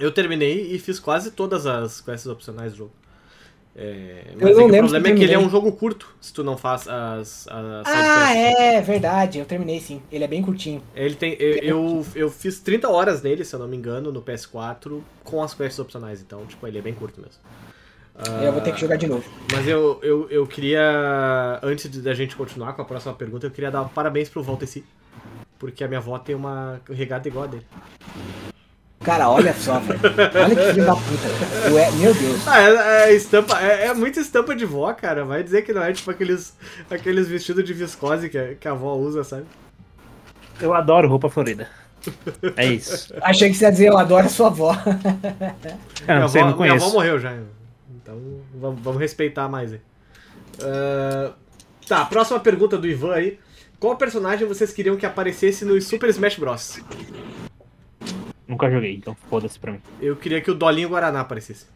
Eu 0.00 0.10
terminei 0.10 0.74
e 0.74 0.78
fiz 0.78 0.98
quase 0.98 1.30
todas 1.30 1.66
as 1.66 2.00
quests 2.00 2.26
opcionais 2.26 2.72
do 2.72 2.78
jogo. 2.78 2.92
É, 3.76 4.24
mas 4.40 4.58
é 4.58 4.62
o 4.62 4.68
problema 4.68 5.08
é 5.08 5.12
que 5.14 5.22
ele 5.22 5.32
é 5.32 5.38
um 5.38 5.48
jogo 5.48 5.70
curto, 5.72 6.12
se 6.20 6.32
tu 6.32 6.42
não 6.42 6.56
faz 6.56 6.88
as, 6.88 7.46
as 7.48 7.86
Ah, 7.86 8.34
é 8.34 8.80
verdade. 8.80 9.38
Eu 9.38 9.44
terminei 9.44 9.78
sim. 9.78 10.02
Ele 10.10 10.24
é 10.24 10.26
bem 10.26 10.42
curtinho. 10.42 10.82
Ele 10.94 11.14
tem, 11.14 11.34
eu, 11.38 11.54
eu, 11.62 12.06
eu 12.14 12.30
fiz 12.30 12.58
30 12.58 12.88
horas 12.88 13.22
nele, 13.22 13.44
se 13.44 13.54
eu 13.54 13.60
não 13.60 13.68
me 13.68 13.76
engano, 13.76 14.10
no 14.10 14.20
PS4, 14.22 15.00
com 15.22 15.42
as 15.42 15.54
quests 15.54 15.78
opcionais, 15.78 16.20
então, 16.20 16.44
tipo, 16.46 16.66
ele 16.66 16.78
é 16.78 16.82
bem 16.82 16.92
curto 16.94 17.20
mesmo. 17.20 17.40
Eu 18.42 18.52
vou 18.52 18.60
ter 18.60 18.74
que 18.74 18.80
jogar 18.80 18.96
de 18.96 19.06
novo. 19.06 19.24
Mas 19.52 19.66
eu, 19.66 19.98
eu, 20.02 20.28
eu 20.28 20.46
queria, 20.46 21.58
antes 21.62 21.88
de- 21.90 22.02
da 22.02 22.12
gente 22.12 22.36
continuar 22.36 22.74
com 22.74 22.82
a 22.82 22.84
próxima 22.84 23.14
pergunta, 23.14 23.46
eu 23.46 23.50
queria 23.50 23.70
dar 23.70 23.84
parabéns 23.84 24.28
pro 24.28 24.42
Valteci, 24.42 24.84
porque 25.58 25.82
a 25.84 25.88
minha 25.88 26.00
avó 26.00 26.18
tem 26.18 26.34
uma 26.34 26.80
regata 26.90 27.28
igual 27.28 27.44
a 27.44 27.46
dele. 27.46 27.66
Cara, 29.02 29.30
olha 29.30 29.54
só, 29.54 29.78
velho. 29.80 29.98
Olha 30.44 30.54
que 30.56 30.72
filho 30.74 30.84
da 30.86 30.94
puta. 30.94 31.28
cara. 31.28 31.70
Tu 31.70 31.78
é- 31.78 31.90
Meu 31.92 32.14
Deus. 32.14 32.46
Ah, 32.46 32.60
é, 32.62 33.10
é 33.10 33.14
estampa, 33.14 33.58
é, 33.60 33.86
é 33.86 33.94
muita 33.94 34.20
estampa 34.20 34.54
de 34.54 34.66
vó, 34.66 34.92
cara. 34.92 35.24
Vai 35.24 35.42
dizer 35.42 35.62
que 35.62 35.72
não 35.72 35.82
é 35.82 35.90
tipo 35.92 36.10
aqueles, 36.10 36.54
aqueles 36.90 37.26
vestidos 37.26 37.64
de 37.64 37.72
viscose 37.72 38.28
que, 38.28 38.36
a- 38.36 38.54
que 38.54 38.68
a 38.68 38.72
avó 38.72 38.94
usa, 38.96 39.24
sabe? 39.24 39.44
Eu 40.60 40.74
adoro 40.74 41.08
roupa 41.08 41.30
florida. 41.30 41.66
É 42.56 42.66
isso. 42.66 43.14
Achei 43.22 43.48
que 43.48 43.54
você 43.56 43.64
ia 43.64 43.70
dizer, 43.72 43.88
eu 43.88 43.96
adoro 43.96 44.26
a 44.26 44.28
sua 44.28 44.48
avó. 44.48 44.74
Minha, 46.06 46.20
não 46.20 46.28
sei, 46.28 46.42
avó, 46.42 46.50
não 46.50 46.58
minha 46.58 46.72
avó 46.72 46.78
conheço. 46.80 46.92
morreu 46.92 47.18
já. 47.18 47.34
Então 48.02 48.20
vamos, 48.54 48.80
vamos 48.82 49.00
respeitar 49.00 49.48
mais 49.48 49.72
aí. 49.72 49.80
Ah, 50.62 51.32
tá, 51.88 52.04
próxima 52.04 52.38
pergunta 52.38 52.76
do 52.76 52.86
Ivan 52.86 53.14
aí. 53.14 53.38
Qual 53.78 53.96
personagem 53.96 54.46
vocês 54.46 54.72
queriam 54.74 54.94
que 54.96 55.06
aparecesse 55.06 55.64
no 55.64 55.80
Super 55.80 56.10
Smash 56.10 56.36
Bros? 56.36 56.80
Nunca 58.50 58.68
joguei, 58.68 58.96
então 58.96 59.16
foda-se 59.28 59.56
pra 59.60 59.70
mim. 59.70 59.80
Eu 60.02 60.16
queria 60.16 60.40
que 60.40 60.50
o 60.50 60.54
Dolinho 60.54 60.88
Guaraná 60.88 61.20
aparecesse. 61.20 61.66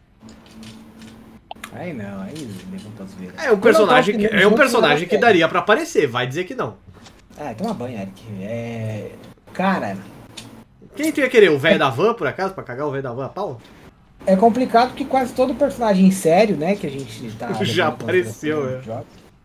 Aí 1.71 1.93
não, 1.93 2.21
aí 2.21 2.33
levantou 2.69 3.05
as 3.05 3.13
veias. 3.13 3.33
É 3.41 3.49
um 3.49 3.59
personagem 3.59 4.17
que, 4.17 4.25
é 4.25 4.45
um 4.45 4.53
personagem 4.53 5.07
que 5.07 5.17
daria 5.17 5.47
pra 5.47 5.59
aparecer, 5.59 6.05
vai 6.05 6.27
dizer 6.27 6.43
que 6.43 6.53
não. 6.53 6.75
Ah, 7.37 7.53
toma 7.57 7.73
banho, 7.73 7.97
Eric. 7.97 8.21
É. 8.41 9.11
Cara, 9.53 9.95
Quem 10.97 11.13
tu 11.13 11.21
ia 11.21 11.29
querer? 11.29 11.49
O 11.49 11.57
velho 11.57 11.79
da 11.79 11.89
van, 11.89 12.13
por 12.13 12.27
acaso, 12.27 12.53
pra 12.53 12.63
cagar 12.63 12.87
o 12.87 12.91
velho 12.91 13.03
da 13.03 13.13
van 13.13 13.25
a 13.27 13.29
pau? 13.29 13.61
é 14.27 14.35
complicado 14.35 14.89
porque 14.89 15.05
quase 15.05 15.33
todo 15.33 15.55
personagem 15.55 16.11
sério, 16.11 16.57
né, 16.57 16.75
que 16.75 16.87
a 16.87 16.89
gente 16.89 17.31
tá. 17.37 17.53
Já 17.63 17.87
apareceu, 17.87 18.67
é. 18.69 18.81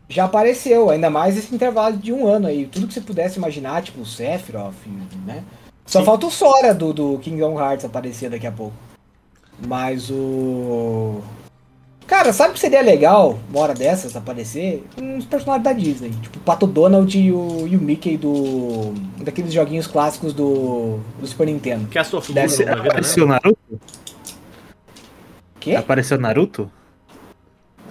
já 0.08 0.24
apareceu, 0.24 0.90
ainda 0.90 1.08
mais 1.10 1.36
esse 1.36 1.54
intervalo 1.54 1.96
de 1.96 2.12
um 2.12 2.26
ano 2.26 2.48
aí. 2.48 2.66
Tudo 2.66 2.88
que 2.88 2.94
você 2.94 3.00
pudesse 3.00 3.38
imaginar, 3.38 3.82
tipo 3.82 4.00
o 4.00 4.06
Sephiroth, 4.06 4.74
né? 5.24 5.44
Só 5.90 5.98
Sim. 5.98 6.04
falta 6.04 6.26
o 6.26 6.30
Sora 6.30 6.72
do, 6.72 6.92
do 6.92 7.18
Kingdom 7.18 7.58
Hearts 7.58 7.84
aparecer 7.84 8.30
daqui 8.30 8.46
a 8.46 8.52
pouco. 8.52 8.76
Mas 9.66 10.08
o. 10.08 11.20
Cara, 12.06 12.32
sabe 12.32 12.50
o 12.50 12.54
que 12.54 12.60
seria 12.60 12.80
legal, 12.80 13.40
uma 13.50 13.60
hora 13.60 13.74
dessas, 13.74 14.14
aparecer? 14.14 14.86
Uns 14.96 15.24
personagens 15.24 15.64
da 15.64 15.72
Disney. 15.72 16.10
Tipo 16.22 16.38
o 16.38 16.42
Pato 16.42 16.68
Donald 16.68 17.18
e 17.18 17.32
o, 17.32 17.66
e 17.66 17.76
o 17.76 17.80
Mickey 17.80 18.16
do. 18.16 18.94
daqueles 19.20 19.52
joguinhos 19.52 19.88
clássicos 19.88 20.32
do, 20.32 21.00
do 21.18 21.26
Super 21.26 21.48
Nintendo. 21.48 21.88
Deve 21.88 22.46
Blue 22.46 22.56
ser- 22.56 22.66
na 22.66 22.74
vida, 22.76 22.82
né? 22.84 22.88
Apareceu 22.90 23.26
Naruto? 23.26 23.80
Quê? 25.58 25.74
Apareceu 25.74 26.18
Naruto? 26.20 26.70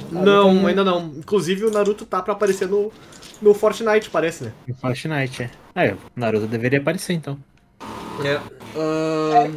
Não, 0.10 0.66
ainda 0.68 0.86
não. 0.86 1.08
Inclusive 1.18 1.66
o 1.66 1.70
Naruto 1.72 2.06
tá 2.06 2.22
pra 2.22 2.32
aparecer 2.32 2.70
no, 2.70 2.94
no 3.42 3.54
Fortnite, 3.54 4.10
parece, 4.10 4.46
né? 4.46 4.54
Em 4.70 4.74
Fortnite, 4.74 5.44
é. 5.44 5.50
Ah, 5.76 5.86
é, 5.86 5.94
o 5.94 5.98
Naruto 6.16 6.48
deveria 6.48 6.80
aparecer 6.80 7.12
então. 7.12 7.38
É. 8.26 8.36
ahn, 8.78 9.54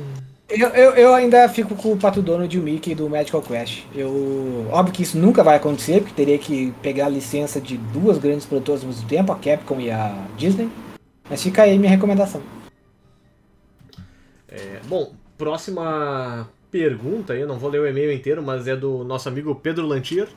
Eu, 0.49 0.69
eu, 0.69 0.91
eu 0.93 1.15
ainda 1.15 1.49
fico 1.49 1.75
com 1.75 1.93
o 1.93 1.97
Pato 1.97 2.21
Donald 2.21 2.55
e 2.55 2.61
o 2.61 2.63
Mickey 2.63 2.95
do 2.95 3.09
Magical 3.09 3.41
Quest. 3.41 3.85
Eu, 3.95 4.67
óbvio 4.71 4.95
que 4.95 5.03
isso 5.03 5.17
nunca 5.17 5.43
vai 5.43 5.57
acontecer, 5.57 6.01
porque 6.01 6.15
teria 6.15 6.39
que 6.39 6.73
pegar 6.83 7.07
a 7.07 7.09
licença 7.09 7.59
de 7.59 7.79
duas 7.79 8.19
grandes 8.19 8.45
produtoras 8.45 8.83
ao 8.83 8.89
mesmo 8.89 9.09
tempo, 9.09 9.33
a 9.33 9.37
Capcom 9.37 9.81
e 9.81 9.91
a 9.91 10.27
Disney. 10.37 10.71
Mas 11.31 11.43
fica 11.43 11.63
aí 11.63 11.79
minha 11.79 11.91
recomendação. 11.91 12.43
é, 14.47 14.81
bom, 14.87 15.15
próxima 15.39 16.49
pergunta 16.71 17.33
aí, 17.33 17.41
eu 17.41 17.49
não 17.49 17.59
vou 17.59 17.71
ler 17.71 17.81
o 17.81 17.87
e-mail 17.87 18.13
inteiro, 18.13 18.43
mas 18.43 18.69
é 18.69 18.77
do 18.77 19.05
nosso 19.05 19.29
amigo 19.29 19.55
Pedro 19.55 19.87
Lantier. 19.87 20.29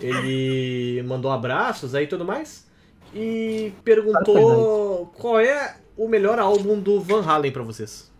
Ele 0.00 1.02
mandou 1.04 1.30
abraços 1.30 1.94
aí 1.94 2.04
e 2.04 2.08
tudo 2.08 2.26
mais. 2.26 2.68
E 3.14 3.72
perguntou 3.82 5.06
qual 5.16 5.40
é 5.40 5.76
o 5.98 6.08
melhor 6.08 6.38
álbum 6.38 6.78
do 6.80 7.00
Van 7.00 7.22
Halen 7.22 7.52
pra 7.52 7.62
vocês. 7.62 8.10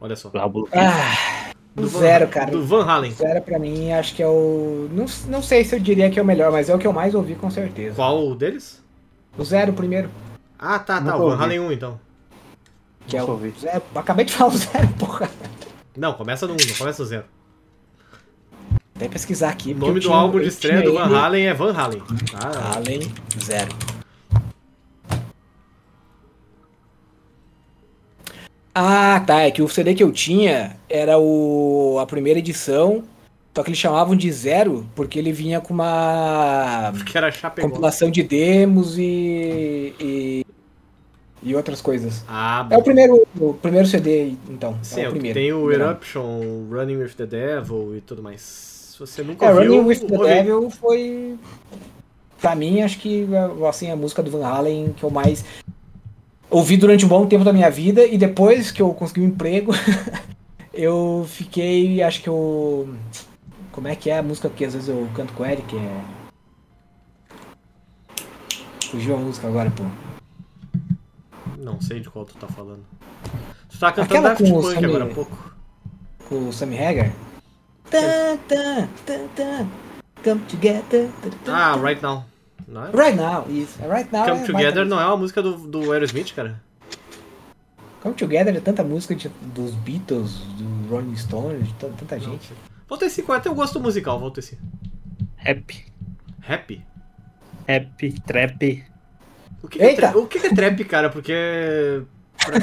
Olha 0.00 0.16
só. 0.16 0.30
O 0.34 0.38
álbum- 0.38 0.64
Ah, 0.72 1.50
Do 1.76 1.84
o 1.84 1.88
Van- 1.88 2.00
zero, 2.00 2.28
cara. 2.28 2.50
Do 2.50 2.64
Van 2.66 2.84
Halen. 2.84 3.12
Zero 3.12 3.42
pra 3.42 3.58
mim, 3.58 3.92
acho 3.92 4.14
que 4.16 4.22
é 4.22 4.26
o. 4.26 4.88
Não, 4.90 5.04
não 5.28 5.42
sei 5.42 5.62
se 5.64 5.76
eu 5.76 5.78
diria 5.80 6.10
que 6.10 6.18
é 6.18 6.22
o 6.22 6.24
melhor, 6.24 6.50
mas 6.50 6.68
é 6.68 6.74
o 6.74 6.78
que 6.78 6.86
eu 6.86 6.92
mais 6.92 7.14
ouvi 7.14 7.34
com 7.36 7.50
certeza. 7.50 7.94
Qual 7.94 8.34
deles? 8.34 8.82
O 9.38 9.44
zero 9.44 9.72
primeiro. 9.72 10.10
Ah, 10.58 10.78
tá, 10.78 10.94
tá. 10.96 11.00
Nunca 11.00 11.16
O 11.18 11.30
Van. 11.30 11.36
Halen 11.44 11.60
1, 11.60 11.72
então. 11.72 12.00
Que 13.06 13.16
é 13.16 13.22
o 13.22 13.38
zero. 13.60 13.82
Acabei 13.94 14.24
de 14.24 14.32
falar 14.32 14.50
o 14.52 14.56
zero, 14.58 14.88
porra. 14.98 15.30
Não, 15.96 16.14
começa 16.14 16.46
no 16.46 16.54
1, 16.54 16.56
não 16.68 16.74
começa 16.76 17.02
no 17.02 17.08
0. 17.08 17.24
Até 18.96 19.08
pesquisar 19.08 19.48
aqui. 19.50 19.72
O 19.72 19.78
nome 19.78 19.94
do 19.94 20.00
tinha- 20.00 20.14
álbum 20.14 20.40
de 20.40 20.48
estreia 20.48 20.82
do 20.82 20.92
Van 20.94 21.06
ele- 21.06 21.14
Halen 21.16 21.46
é 21.46 21.54
Van 21.54 21.72
Halen. 21.72 22.02
Ah, 22.34 22.76
Halen, 22.76 23.00
zero. 23.42 23.70
Ah, 28.74 29.22
tá. 29.26 29.40
É 29.42 29.50
que 29.50 29.62
o 29.62 29.68
CD 29.68 29.94
que 29.94 30.02
eu 30.02 30.12
tinha 30.12 30.76
era 30.88 31.18
o 31.18 31.98
a 32.00 32.06
primeira 32.06 32.38
edição, 32.38 33.02
só 33.54 33.62
que 33.62 33.70
eles 33.70 33.78
chamavam 33.78 34.14
de 34.14 34.30
zero 34.32 34.86
porque 34.94 35.18
ele 35.18 35.32
vinha 35.32 35.60
com 35.60 35.74
uma 35.74 36.92
que 37.04 37.16
era 37.18 37.30
Chapecó. 37.32 37.68
compilação 37.68 38.10
de 38.10 38.22
demos 38.22 38.96
e, 38.98 39.94
e 40.00 40.46
e 41.42 41.54
outras 41.56 41.80
coisas. 41.80 42.22
Ah, 42.28 42.66
É 42.70 42.74
o 42.74 42.78
bom. 42.78 42.84
primeiro 42.84 43.26
o 43.40 43.54
primeiro 43.54 43.86
CD, 43.88 44.34
então. 44.48 44.76
Sim, 44.82 45.00
é 45.00 45.04
é 45.04 45.06
o 45.06 45.08
o 45.08 45.12
primeiro. 45.12 45.38
tem 45.40 45.52
o. 45.52 45.72
Eruption, 45.72 46.66
Running 46.70 46.96
with 46.98 47.14
the 47.16 47.26
Devil 47.26 47.96
e 47.96 48.00
tudo 48.02 48.22
mais. 48.22 48.40
Se 48.42 48.98
você 49.00 49.22
nunca 49.22 49.46
É, 49.46 49.50
ouviu, 49.52 49.72
Running 49.76 49.86
with 49.88 50.00
the 50.00 50.16
ouve. 50.16 50.28
Devil 50.28 50.70
foi. 50.70 51.38
Pra 52.40 52.54
mim, 52.54 52.82
acho 52.82 52.98
que 52.98 53.26
assim, 53.68 53.90
a 53.90 53.96
música 53.96 54.22
do 54.22 54.30
Van 54.30 54.46
Halen 54.46 54.94
que 54.96 55.02
eu 55.02 55.10
mais 55.10 55.44
ouvi 56.50 56.76
durante 56.76 57.04
um 57.04 57.08
bom 57.08 57.26
tempo 57.26 57.44
da 57.44 57.52
minha 57.52 57.70
vida 57.70 58.04
e 58.04 58.18
depois 58.18 58.70
que 58.70 58.82
eu 58.82 58.92
consegui 58.92 59.20
um 59.20 59.26
emprego, 59.28 59.72
eu 60.74 61.24
fiquei. 61.28 62.02
Acho 62.02 62.22
que 62.22 62.28
eu. 62.28 62.94
Como 63.72 63.86
é 63.88 63.94
que 63.94 64.10
é 64.10 64.18
a 64.18 64.22
música 64.22 64.48
que 64.50 64.64
às 64.64 64.74
vezes 64.74 64.88
eu 64.88 65.08
canto 65.14 65.32
com 65.32 65.42
o 65.42 65.46
Eric? 65.46 65.76
É. 65.76 66.00
Fugiu 68.90 69.14
a 69.14 69.18
música 69.18 69.46
agora, 69.46 69.70
pô. 69.70 69.84
Não 71.58 71.80
sei 71.80 72.00
de 72.00 72.10
qual 72.10 72.24
tu 72.24 72.34
tá 72.34 72.48
falando. 72.48 72.84
Tu 73.70 73.78
tá 73.78 73.92
cantando 73.92 74.02
Aquela 74.18 74.28
Daft 74.30 74.50
Punk 74.50 74.74
Sammy- 74.74 74.84
agora 74.86 75.04
há 75.04 75.14
pouco. 75.14 75.54
Com 76.28 76.48
o 76.48 76.52
Sammy 76.52 76.76
Hagar. 76.78 77.12
Come 80.24 80.40
together. 80.48 81.08
Ah. 81.46 81.76
Right 81.76 82.02
Now. 82.02 82.24
Não 82.70 82.86
é? 82.86 82.90
Right 82.92 83.16
now, 83.16 83.46
isso. 83.48 83.78
É 83.82 83.88
Right 83.92 84.08
now. 84.12 84.24
Come 84.26 84.42
é 84.42 84.46
Together 84.46 84.86
não 84.86 85.00
é 85.00 85.04
uma 85.06 85.16
música 85.16 85.42
do, 85.42 85.56
do 85.56 85.92
Aerosmith, 85.92 86.32
cara? 86.34 86.60
Come 88.00 88.14
Together 88.14 88.54
é 88.56 88.60
tanta 88.60 88.82
música 88.84 89.14
de- 89.14 89.28
dos 89.42 89.74
Beatles, 89.74 90.36
do 90.56 90.88
Rolling 90.88 91.16
Stones, 91.16 91.66
de 91.66 91.74
tanta, 91.74 91.94
tanta 91.98 92.18
gente. 92.20 92.52
Valteci, 92.88 93.22
qual 93.22 93.36
é 93.38 93.40
teu 93.40 93.54
gosto 93.54 93.78
musical, 93.80 94.18
Valteci? 94.20 94.58
Rap. 95.36 95.84
Rap? 96.40 96.82
Rap, 97.68 98.12
trap. 98.26 98.84
O 99.62 99.68
que, 99.68 99.82
é, 99.82 99.86
Eita! 99.90 100.08
tra- 100.10 100.18
o 100.18 100.26
que, 100.26 100.38
é 100.38 100.54
trap, 100.54 100.84
cara? 100.84 101.10
Porque. 101.10 102.02
pra- 102.38 102.58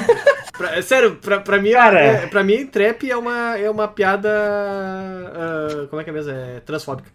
pra- 0.56 0.82
sério, 0.82 1.16
pra, 1.16 1.40
pra 1.40 1.58
mim, 1.62 1.72
Cara. 1.72 2.00
é, 2.00 2.26
pra 2.26 2.42
mim, 2.42 2.66
trap 2.66 3.08
é 3.08 3.16
uma, 3.16 3.56
é 3.58 3.70
uma 3.70 3.86
piada. 3.88 4.28
ah, 4.30 5.86
como 5.88 6.00
é 6.00 6.04
que 6.04 6.10
é 6.10 6.12
mesmo? 6.12 6.32
É 6.32 6.60
transfóbica. 6.60 7.08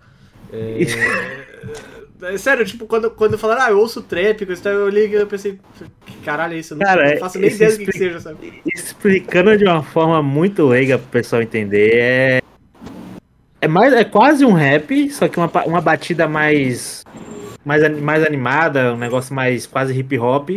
É, 0.51 0.83
é 0.83 2.02
sério, 2.37 2.65
tipo, 2.65 2.85
quando, 2.85 3.09
quando 3.11 3.37
falaram, 3.37 3.61
ah, 3.63 3.69
eu 3.71 3.79
ouço 3.79 4.01
trap, 4.01 4.41
e 4.41 4.57
tal, 4.57 4.73
eu 4.73 4.89
liguei 4.89 5.21
eu 5.21 5.27
pensei, 5.27 5.59
que 6.05 6.17
caralho 6.23 6.53
é 6.53 6.59
isso? 6.59 6.73
Eu 6.73 6.77
não, 6.77 6.85
Cara, 6.85 7.11
não 7.11 7.17
faço 7.17 7.39
nem 7.39 7.51
ideia 7.51 7.71
do 7.71 7.77
que, 7.77 7.85
que 7.85 7.97
seja, 7.97 8.19
sabe? 8.19 8.61
Explicando 8.65 9.57
de 9.57 9.65
uma 9.65 9.83
forma 9.83 10.21
muito 10.21 10.65
leiga 10.67 10.97
pro 10.97 11.07
pessoal 11.07 11.41
entender, 11.41 11.91
é. 11.93 12.41
É, 13.61 13.67
mais, 13.67 13.93
é 13.93 14.03
quase 14.03 14.43
um 14.45 14.51
rap, 14.51 15.09
só 15.11 15.27
que 15.27 15.37
uma, 15.39 15.49
uma 15.65 15.79
batida 15.79 16.27
mais, 16.27 17.03
mais. 17.63 17.81
Mais 17.99 18.25
animada, 18.25 18.93
um 18.93 18.97
negócio 18.97 19.33
mais 19.33 19.65
quase 19.65 19.97
hip 19.97 20.17
hop. 20.19 20.49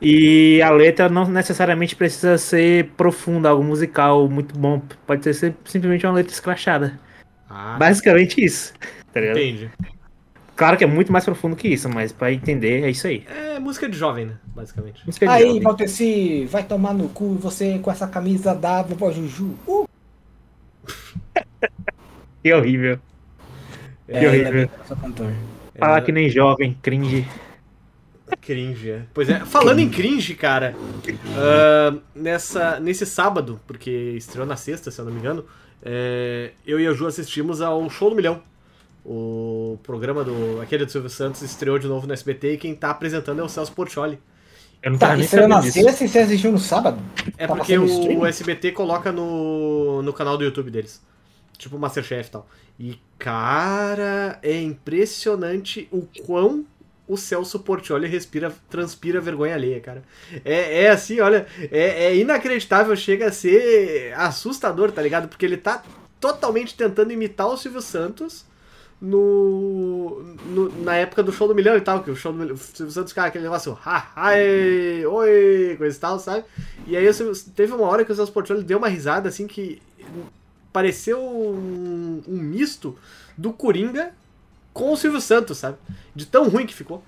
E 0.00 0.60
a 0.60 0.68
letra 0.68 1.08
não 1.08 1.26
necessariamente 1.26 1.96
precisa 1.96 2.36
ser 2.36 2.90
profunda, 2.96 3.48
algo 3.48 3.64
musical 3.64 4.28
muito 4.28 4.58
bom. 4.58 4.82
Pode 5.06 5.24
ser 5.24 5.32
sim- 5.32 5.54
simplesmente 5.64 6.04
uma 6.04 6.12
letra 6.12 6.32
escrachada. 6.32 7.00
Ah, 7.48 7.76
Basicamente 7.78 8.44
isso. 8.44 8.74
Tá 9.12 9.20
ligado? 9.20 9.38
entendi. 9.38 9.70
Claro 10.56 10.78
que 10.78 10.84
é 10.84 10.86
muito 10.86 11.12
mais 11.12 11.24
profundo 11.24 11.54
que 11.54 11.68
isso, 11.68 11.86
mas 11.88 12.12
pra 12.12 12.32
entender 12.32 12.82
é 12.82 12.90
isso 12.90 13.06
aí. 13.06 13.24
É 13.28 13.58
música 13.58 13.88
de 13.88 13.96
jovem, 13.96 14.26
né? 14.26 14.34
Basicamente. 14.46 15.04
Música 15.04 15.26
de 15.26 15.32
Aí. 15.32 15.60
Valteci, 15.60 16.46
vai 16.46 16.64
tomar 16.64 16.94
no 16.94 17.10
cu 17.10 17.34
você 17.34 17.78
com 17.78 17.90
essa 17.90 18.08
camisa 18.08 18.54
da 18.54 18.82
vovó 18.82 19.12
Juju. 19.12 19.54
Uh! 19.66 19.86
Que 22.42 22.52
horrível. 22.54 23.00
É, 24.06 24.20
Que 24.20 24.26
horrível. 24.28 24.70
cantor. 25.02 25.32
Falar 25.76 26.00
que 26.02 26.12
nem 26.12 26.30
jovem, 26.30 26.78
cringe. 26.80 27.26
Cringe, 28.40 28.90
é. 28.90 29.02
Pois 29.12 29.28
é, 29.28 29.40
falando 29.40 29.80
em 29.80 29.90
cringe, 29.90 30.34
cara, 30.36 30.76
ah, 31.36 31.98
nessa, 32.14 32.78
nesse 32.78 33.04
sábado, 33.04 33.60
porque 33.66 33.90
estreou 34.16 34.46
na 34.46 34.54
sexta, 34.54 34.92
se 34.92 35.00
eu 35.00 35.04
não 35.04 35.12
me 35.12 35.18
engano, 35.18 35.44
é, 35.82 36.52
eu 36.64 36.78
e 36.80 36.86
a 36.86 36.92
Ju 36.92 37.06
assistimos 37.06 37.60
ao 37.60 37.90
Show 37.90 38.10
do 38.10 38.16
Milhão. 38.16 38.42
O 39.08 39.78
programa 39.84 40.24
do 40.24 40.60
aquele 40.60 40.84
do 40.84 40.90
Silvio 40.90 41.10
Santos 41.10 41.42
estreou 41.42 41.78
de 41.78 41.86
novo 41.86 42.06
no 42.08 42.12
SBT 42.12 42.54
e 42.54 42.58
quem 42.58 42.74
tá 42.74 42.90
apresentando 42.90 43.40
é 43.40 43.44
o 43.44 43.48
Celso 43.48 43.72
Portioli. 43.72 44.18
Eu 44.82 44.92
não 44.92 44.98
Tá, 44.98 45.08
tava 45.08 45.16
nem 45.16 45.26
estreou 45.26 45.48
na 45.48 45.56
sabendo 45.56 45.62
disso. 45.62 45.82
sexta 45.82 46.04
e 46.04 46.08
você 46.08 46.18
assistiu 46.20 46.52
no 46.52 46.58
sábado? 46.58 47.02
É 47.36 47.46
Tá 47.46 47.54
porque 47.56 47.78
o? 47.78 48.26
SBT 48.26 48.72
coloca 48.72 49.12
no, 49.12 50.02
no 50.02 50.12
canal 50.12 50.36
do 50.36 50.44
YouTube 50.44 50.70
deles. 50.70 51.02
Tipo 51.58 51.78
Masterchef 51.78 52.28
e 52.28 52.32
tal. 52.32 52.48
E, 52.78 52.98
cara, 53.18 54.38
é 54.42 54.60
impressionante 54.60 55.88
o 55.90 56.02
quão 56.26 56.66
o 57.08 57.16
Celso 57.16 57.60
Portioli 57.60 58.08
respira, 58.08 58.52
transpira 58.68 59.20
vergonha 59.20 59.54
alheia, 59.54 59.80
cara. 59.80 60.02
É, 60.44 60.84
é 60.84 60.90
assim, 60.90 61.20
olha, 61.20 61.46
é, 61.70 62.06
é 62.06 62.16
inacreditável, 62.16 62.94
chega 62.96 63.28
a 63.28 63.32
ser 63.32 64.12
assustador, 64.16 64.90
tá 64.92 65.00
ligado? 65.00 65.28
Porque 65.28 65.46
ele 65.46 65.56
tá 65.56 65.82
totalmente 66.20 66.74
tentando 66.76 67.12
imitar 67.12 67.46
o 67.48 67.56
Silvio 67.56 67.80
Santos 67.80 68.44
no, 69.00 70.22
no- 70.46 70.82
na 70.82 70.96
época 70.96 71.22
do 71.22 71.32
show 71.32 71.46
do 71.48 71.54
milhão 71.54 71.76
e 71.76 71.80
tal, 71.80 72.02
que 72.02 72.10
o 72.10 72.16
show 72.16 72.32
do 72.32 72.38
milhão, 72.38 72.54
o 72.54 72.58
Silvio 72.58 72.92
Santos, 72.92 73.12
cara, 73.12 73.28
aquele 73.28 73.44
negócio, 73.44 73.78
ha, 73.84 74.10
ai, 74.16 75.04
oi, 75.06 75.74
coisa 75.78 75.96
e 75.96 76.00
tal, 76.00 76.18
sabe? 76.18 76.44
E 76.86 76.96
aí 76.96 77.12
Silvio- 77.12 77.34
teve 77.54 77.72
uma 77.74 77.86
hora 77.86 78.04
que 78.04 78.12
o 78.12 78.14
Celso 78.14 78.32
Portioli 78.32 78.62
deu 78.64 78.78
uma 78.78 78.88
risada 78.88 79.28
assim 79.28 79.46
que 79.46 79.82
pareceu 80.72 81.20
um, 81.20 82.22
um 82.28 82.36
misto 82.38 82.98
do 83.36 83.52
Coringa 83.52 84.14
com 84.72 84.92
o 84.92 84.96
Silvio 84.96 85.20
Santos, 85.20 85.58
sabe? 85.58 85.78
De 86.14 86.26
tão 86.26 86.48
ruim 86.48 86.66
que 86.66 86.74
ficou. 86.74 87.02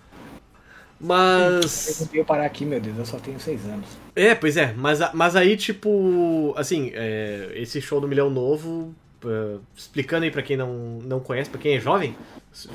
Eu 1.35 1.55
Mas. 1.61 1.65
consegui 1.89 2.23
parar 2.25 2.45
aqui, 2.47 2.65
meu 2.65 2.81
Deus, 2.81 2.99
eu 2.99 3.07
só 3.07 3.19
tenho 3.21 3.41
seis 3.41 3.65
anos. 3.67 3.99
É, 4.15 4.35
pois 4.35 4.57
é, 4.57 4.73
mas, 4.73 4.99
mas 5.15 5.37
aí, 5.37 5.57
tipo, 5.57 6.53
assim, 6.57 6.91
é, 6.93 7.53
esse 7.55 7.81
show 7.81 8.01
do 8.01 8.09
Milhão 8.09 8.29
Novo 8.29 8.95
uh, 9.25 9.61
explicando 9.77 10.25
aí 10.25 10.31
pra 10.31 10.43
quem 10.43 10.57
não, 10.57 10.99
não 11.05 11.21
conhece, 11.21 11.51
pra 11.51 11.61
quem 11.61 11.77
é 11.77 11.81
jovem, 11.81 12.17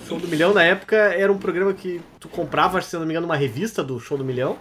Show 0.08 0.20
do 0.20 0.28
Milhão 0.28 0.54
na 0.54 0.64
época 0.64 0.96
era 0.96 1.32
um 1.32 1.38
programa 1.38 1.74
que 1.74 2.00
tu 2.20 2.30
comprava, 2.30 2.82
se 2.82 2.96
não 2.96 3.06
me 3.06 3.12
engano, 3.12 3.26
uma 3.26 3.36
revista 3.36 3.84
do 3.84 4.00
Show 4.00 4.18
do 4.18 4.24
Milhão. 4.24 4.58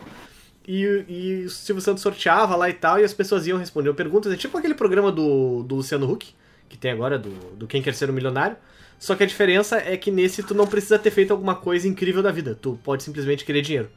E, 0.66 1.04
e 1.08 1.44
o 1.44 1.50
Silvio 1.50 1.82
Santos 1.82 2.02
sorteava 2.02 2.56
lá 2.56 2.68
e 2.70 2.72
tal, 2.72 3.00
e 3.00 3.04
as 3.04 3.12
pessoas 3.12 3.46
iam 3.46 3.58
responder 3.58 3.92
perguntas. 3.94 4.32
É 4.32 4.36
tipo 4.36 4.56
aquele 4.56 4.74
programa 4.74 5.12
do, 5.12 5.62
do 5.62 5.76
Luciano 5.76 6.10
Huck, 6.10 6.34
que 6.68 6.76
tem 6.76 6.90
agora, 6.90 7.18
do, 7.18 7.30
do 7.56 7.66
Quem 7.66 7.82
Quer 7.82 7.94
Ser 7.94 8.10
um 8.10 8.12
Milionário. 8.12 8.56
Só 8.98 9.16
que 9.16 9.24
a 9.24 9.26
diferença 9.26 9.76
é 9.78 9.96
que 9.96 10.10
nesse 10.10 10.42
tu 10.42 10.54
não 10.54 10.66
precisa 10.66 10.98
ter 10.98 11.10
feito 11.10 11.32
alguma 11.32 11.56
coisa 11.56 11.88
incrível 11.88 12.22
da 12.22 12.30
vida. 12.30 12.56
Tu 12.60 12.78
pode 12.84 13.02
simplesmente 13.02 13.44
querer 13.44 13.62
dinheiro. 13.62 13.90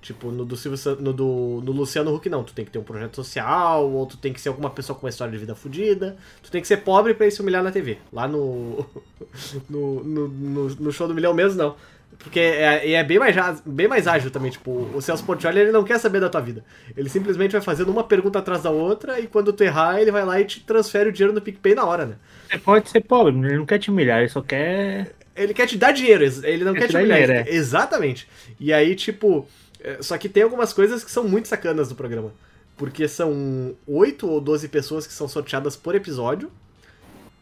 Tipo, 0.00 0.30
no 0.30 0.44
do, 0.44 0.56
Silvio, 0.56 0.78
no 1.00 1.12
do 1.12 1.60
no 1.64 1.72
Luciano 1.72 2.14
Huck, 2.14 2.28
não. 2.28 2.44
Tu 2.44 2.54
tem 2.54 2.64
que 2.64 2.70
ter 2.70 2.78
um 2.78 2.84
projeto 2.84 3.16
social, 3.16 3.90
ou 3.90 4.06
tu 4.06 4.16
tem 4.16 4.32
que 4.32 4.40
ser 4.40 4.48
alguma 4.48 4.70
pessoa 4.70 4.96
com 4.96 5.04
uma 5.04 5.10
história 5.10 5.32
de 5.32 5.38
vida 5.38 5.54
fodida. 5.54 6.16
Tu 6.42 6.50
tem 6.50 6.60
que 6.60 6.68
ser 6.68 6.78
pobre 6.78 7.14
pra 7.14 7.26
ir 7.26 7.32
se 7.32 7.40
humilhar 7.40 7.62
na 7.62 7.72
TV. 7.72 7.98
Lá 8.12 8.28
no 8.28 8.86
no, 9.68 10.04
no, 10.04 10.28
no, 10.28 10.68
no, 10.68 10.92
show 10.92 11.08
do 11.08 11.14
milhão 11.14 11.34
mesmo, 11.34 11.58
não. 11.58 11.76
Porque 12.16 12.38
é, 12.40 12.92
é 12.92 13.04
bem, 13.04 13.18
mais, 13.18 13.60
bem 13.66 13.88
mais 13.88 14.06
ágil 14.06 14.30
também. 14.30 14.50
Tipo, 14.50 14.88
o 14.94 15.02
Celso 15.02 15.24
Portioli, 15.24 15.60
ele 15.60 15.72
não 15.72 15.84
quer 15.84 15.98
saber 15.98 16.20
da 16.20 16.28
tua 16.28 16.40
vida. 16.40 16.64
Ele 16.96 17.08
simplesmente 17.08 17.52
vai 17.52 17.60
fazendo 17.60 17.90
uma 17.90 18.04
pergunta 18.04 18.38
atrás 18.38 18.62
da 18.62 18.70
outra, 18.70 19.20
e 19.20 19.26
quando 19.26 19.52
tu 19.52 19.62
errar, 19.62 20.00
ele 20.00 20.10
vai 20.10 20.24
lá 20.24 20.40
e 20.40 20.44
te 20.44 20.60
transfere 20.60 21.08
o 21.08 21.12
dinheiro 21.12 21.34
no 21.34 21.40
PicPay 21.40 21.74
na 21.74 21.84
hora, 21.84 22.06
né? 22.06 22.14
Você 22.48 22.58
pode 22.58 22.88
ser 22.88 23.00
pobre, 23.02 23.36
ele 23.36 23.58
não 23.58 23.66
quer 23.66 23.78
te 23.78 23.90
humilhar, 23.90 24.20
ele 24.20 24.28
só 24.28 24.40
quer... 24.40 25.12
Ele 25.36 25.54
quer 25.54 25.66
te 25.66 25.76
dar 25.76 25.92
dinheiro, 25.92 26.24
ele 26.42 26.64
não 26.64 26.72
quer, 26.72 26.80
quer 26.80 26.88
te, 26.88 26.96
humilhar. 26.96 27.20
Dinheiro, 27.20 27.48
é. 27.48 27.54
Exatamente. 27.54 28.28
E 28.58 28.72
aí, 28.72 28.96
tipo 28.96 29.46
é, 29.46 29.67
só 30.00 30.16
que 30.18 30.28
tem 30.28 30.42
algumas 30.42 30.72
coisas 30.72 31.04
que 31.04 31.10
são 31.10 31.24
muito 31.24 31.48
sacanas 31.48 31.88
do 31.88 31.94
programa. 31.94 32.32
Porque 32.76 33.08
são 33.08 33.74
8 33.86 34.28
ou 34.28 34.40
12 34.40 34.68
pessoas 34.68 35.06
que 35.06 35.12
são 35.12 35.28
sorteadas 35.28 35.76
por 35.76 35.94
episódio. 35.94 36.50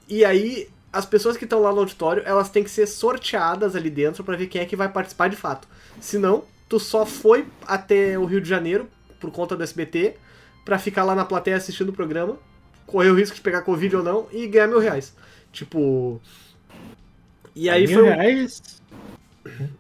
E 0.09 0.25
aí, 0.25 0.69
as 0.93 1.05
pessoas 1.05 1.37
que 1.37 1.45
estão 1.45 1.61
lá 1.61 1.73
no 1.73 1.81
auditório, 1.81 2.23
elas 2.25 2.49
têm 2.49 2.65
que 2.65 2.71
ser 2.71 2.87
sorteadas 2.87 3.77
ali 3.77 3.91
dentro 3.91 4.25
para 4.25 4.37
ver 4.37 4.47
quem 4.47 4.63
é 4.63 4.65
que 4.65 4.77
vai 4.77 4.89
participar 4.89 5.29
de 5.29 5.37
fato. 5.37 5.69
Senão, 6.01 6.45
tu 6.69 6.81
só 6.81 7.05
foi 7.05 7.47
até 7.67 8.19
o 8.19 8.25
Rio 8.25 8.41
de 8.41 8.49
Janeiro, 8.49 8.89
por 9.21 9.31
conta 9.31 9.57
do 9.57 9.63
SBT, 9.63 10.17
para 10.65 10.79
ficar 10.79 11.05
lá 11.05 11.15
na 11.15 11.25
plateia 11.25 11.57
assistindo 11.57 11.91
o 11.91 11.93
programa, 11.93 12.39
correr 12.87 13.11
o 13.11 13.15
risco 13.15 13.37
de 13.37 13.43
pegar 13.43 13.63
Covid 13.63 13.97
ou 13.97 14.03
não, 14.03 14.27
e 14.33 14.47
ganhar 14.47 14.69
mil 14.69 14.79
reais. 14.79 15.15
Tipo. 15.53 16.21
E 17.55 17.69
aí 17.69 17.87
mil 17.87 18.01
foi. 18.01 18.09
reais? 18.09 18.63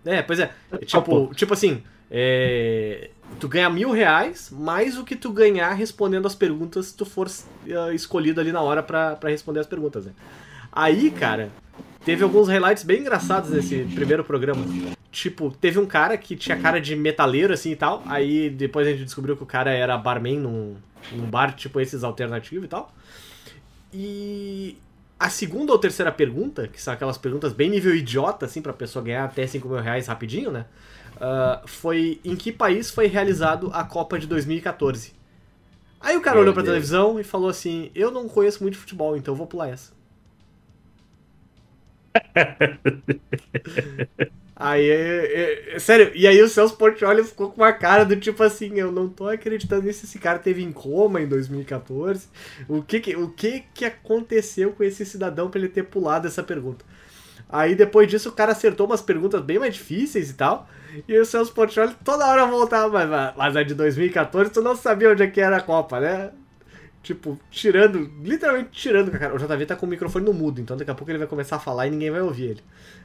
É, 0.05 0.23
pois 0.23 0.39
é. 0.39 0.53
Tipo, 0.85 1.35
tipo 1.35 1.55
assim. 1.55 1.83
É, 2.11 3.11
tu 3.41 3.49
ganha 3.49 3.69
mil 3.69 3.91
reais 3.91 4.51
mais 4.51 4.97
o 4.97 5.05
que 5.05 5.17
tu 5.17 5.33
ganhar 5.33 5.73
respondendo 5.73 6.27
as 6.27 6.35
perguntas 6.35 6.87
se 6.87 6.97
tu 6.97 7.05
for 7.05 7.27
uh, 7.27 7.93
escolhido 7.93 8.41
ali 8.41 8.53
na 8.53 8.61
hora 8.61 8.83
para 8.83 9.19
responder 9.25 9.61
as 9.61 9.67
perguntas. 9.67 10.07
Né? 10.07 10.13
Aí, 10.71 11.11
cara, 11.11 11.51
teve 12.05 12.23
alguns 12.23 12.49
highlights 12.49 12.85
bem 12.85 13.01
engraçados 13.01 13.51
nesse 13.51 13.85
primeiro 13.95 14.23
programa. 14.23 14.65
Tipo, 15.11 15.51
teve 15.51 15.79
um 15.79 15.87
cara 15.87 16.17
que 16.17 16.37
tinha 16.37 16.57
cara 16.57 16.81
de 16.81 16.95
metaleiro 16.95 17.53
assim 17.53 17.73
e 17.73 17.77
tal. 17.77 18.03
Aí 18.07 18.51
depois 18.51 18.87
a 18.87 18.91
gente 18.91 19.05
descobriu 19.05 19.37
que 19.37 19.43
o 19.43 19.47
cara 19.47 19.73
era 19.73 19.97
barman 19.97 20.39
num, 20.39 20.77
num 21.13 21.27
bar 21.27 21.55
tipo 21.55 21.81
esses 21.81 22.05
alternativos 22.05 22.67
e 22.67 22.69
tal. 22.69 22.95
E 23.93 24.77
a 25.19 25.31
segunda 25.31 25.73
ou 25.73 25.79
terceira 25.79 26.13
pergunta, 26.13 26.69
que 26.69 26.81
são 26.81 26.93
aquelas 26.93 27.17
perguntas 27.17 27.53
bem 27.53 27.71
nível 27.71 27.95
idiota, 27.95 28.45
assim, 28.45 28.61
pra 28.61 28.73
pessoa 28.73 29.03
ganhar 29.03 29.25
até 29.25 29.47
5 29.47 29.67
mil 29.67 29.81
reais 29.81 30.07
rapidinho, 30.07 30.51
né? 30.51 30.67
Uh, 31.17 31.67
foi 31.67 32.21
em 32.25 32.37
que 32.37 32.53
país 32.53 32.91
foi 32.91 33.07
realizado 33.07 33.71
a 33.73 33.85
Copa 33.85 34.19
de 34.19 34.27
2014. 34.27 35.13
Aí 36.01 36.17
o 36.17 36.21
cara 36.21 36.37
Meu 36.37 36.43
olhou 36.43 36.55
pra 36.55 36.63
Deus. 36.63 36.73
televisão 36.73 37.19
e 37.19 37.25
falou 37.25 37.49
assim: 37.49 37.91
Eu 37.95 38.11
não 38.11 38.29
conheço 38.29 38.63
muito 38.63 38.79
futebol, 38.79 39.17
então 39.17 39.35
vou 39.35 39.47
pular 39.47 39.69
essa. 39.69 39.93
aí, 44.55 44.89
é, 44.89 45.75
é, 45.75 45.79
sério, 45.79 46.13
e 46.15 46.27
aí 46.27 46.41
o 46.41 46.49
Celso 46.49 46.77
Portioli 46.77 47.23
ficou 47.25 47.51
com 47.51 47.61
uma 47.61 47.73
cara 47.73 48.05
do 48.05 48.17
tipo 48.17 48.43
assim: 48.43 48.79
Eu 48.79 48.93
não 48.93 49.09
tô 49.09 49.29
acreditando 49.29 49.87
nisso, 49.87 50.05
esse 50.05 50.19
cara 50.19 50.39
teve 50.39 50.63
em 50.63 50.73
coma 50.73 51.21
em 51.21 51.27
2014. 51.27 52.29
O 52.69 52.83
que 52.83 53.01
que, 53.01 53.17
o 53.17 53.31
que, 53.31 53.65
que 53.75 53.85
aconteceu 53.85 54.73
com 54.73 54.85
esse 54.85 55.05
cidadão 55.05 55.51
pra 55.51 55.59
ele 55.59 55.69
ter 55.69 55.85
pulado 55.85 56.27
essa 56.27 56.43
pergunta? 56.43 56.85
Aí 57.49 57.75
depois 57.75 58.09
disso 58.09 58.29
o 58.29 58.33
cara 58.33 58.53
acertou 58.53 58.87
umas 58.87 59.01
perguntas 59.01 59.41
bem 59.43 59.59
mais 59.59 59.75
difíceis 59.75 60.31
e 60.31 60.35
tal. 60.35 60.69
E 61.07 61.19
o 61.19 61.25
Celso 61.25 61.53
Portioli 61.53 61.95
toda 62.05 62.27
hora 62.27 62.47
voltava, 62.47 63.07
mas, 63.07 63.37
mas 63.37 63.57
a 63.57 63.63
de 63.63 63.75
2014 63.75 64.51
tu 64.51 64.63
não 64.63 64.75
sabia 64.75 65.11
onde 65.11 65.23
é 65.23 65.27
que 65.27 65.41
era 65.41 65.59
a 65.59 65.61
Copa, 65.61 66.01
né? 66.01 66.31
Tipo, 67.03 67.39
tirando, 67.51 68.11
literalmente 68.21 68.71
tirando. 68.73 69.13
Cara, 69.13 69.33
o 69.33 69.39
JV 69.39 69.65
tá 69.65 69.77
com 69.77 69.87
o 69.87 69.89
microfone 69.89 70.25
no 70.25 70.33
mudo, 70.33 70.61
então 70.61 70.77
daqui 70.77 70.91
a 70.91 70.95
pouco 70.95 71.11
ele 71.11 71.19
vai 71.19 71.29
começar 71.29 71.57
a 71.57 71.61
falar 71.61 71.87
e 71.87 71.91
ninguém 71.91 72.11
vai 72.11 72.21
ouvir 72.21 72.45
ele. 72.47 72.63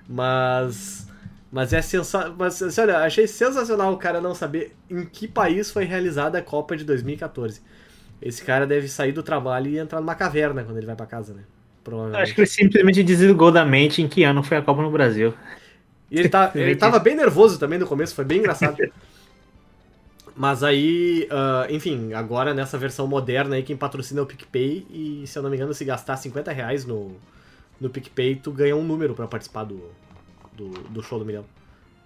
Mas. 0.09 1.07
Mas 1.51 1.71
é 1.71 1.83
sensacional. 1.83 2.35
Mas, 2.35 2.59
assim, 2.63 2.81
olha, 2.81 2.97
achei 2.99 3.27
sensacional 3.27 3.93
o 3.93 3.97
cara 3.97 4.19
não 4.19 4.33
saber 4.33 4.75
em 4.89 5.05
que 5.05 5.27
país 5.27 5.69
foi 5.69 5.83
realizada 5.83 6.39
a 6.39 6.41
Copa 6.41 6.75
de 6.75 6.83
2014. 6.83 7.61
Esse 8.19 8.43
cara 8.43 8.65
deve 8.65 8.87
sair 8.87 9.11
do 9.11 9.21
trabalho 9.21 9.67
e 9.69 9.77
entrar 9.77 9.99
numa 9.99 10.15
caverna 10.15 10.63
quando 10.63 10.77
ele 10.77 10.87
vai 10.87 10.95
para 10.95 11.05
casa, 11.05 11.35
né? 11.35 11.43
Acho 12.13 12.35
que 12.35 12.41
ele 12.41 12.47
simplesmente 12.47 13.03
desligou 13.03 13.51
da 13.51 13.65
mente 13.65 14.01
em 14.01 14.07
que 14.07 14.23
ano 14.23 14.43
foi 14.43 14.57
a 14.57 14.61
Copa 14.61 14.81
no 14.81 14.91
Brasil. 14.91 15.33
E 16.09 16.19
ele, 16.19 16.29
tá, 16.29 16.51
ele 16.55 16.75
tava 16.75 16.99
bem 16.99 17.15
nervoso 17.15 17.57
também 17.59 17.79
no 17.79 17.87
começo, 17.87 18.13
foi 18.13 18.25
bem 18.25 18.39
engraçado. 18.39 18.77
Mas 20.35 20.63
aí, 20.63 21.27
uh, 21.29 21.71
enfim, 21.73 22.13
agora 22.13 22.53
nessa 22.53 22.77
versão 22.77 23.05
moderna 23.05 23.55
aí, 23.55 23.63
quem 23.63 23.75
patrocina 23.75 24.21
é 24.21 24.23
o 24.23 24.25
PicPay. 24.25 24.85
E 24.89 25.23
se 25.27 25.37
eu 25.37 25.43
não 25.43 25.49
me 25.49 25.55
engano, 25.55 25.73
se 25.73 25.83
gastar 25.83 26.17
50 26.17 26.51
reais 26.51 26.85
no, 26.85 27.15
no 27.79 27.89
PicPay, 27.89 28.35
tu 28.35 28.51
ganha 28.51 28.75
um 28.75 28.83
número 28.83 29.13
para 29.13 29.27
participar 29.27 29.65
do, 29.65 29.91
do, 30.53 30.69
do, 30.69 31.03
show 31.03 31.19
do 31.19 31.25
milhão. 31.25 31.45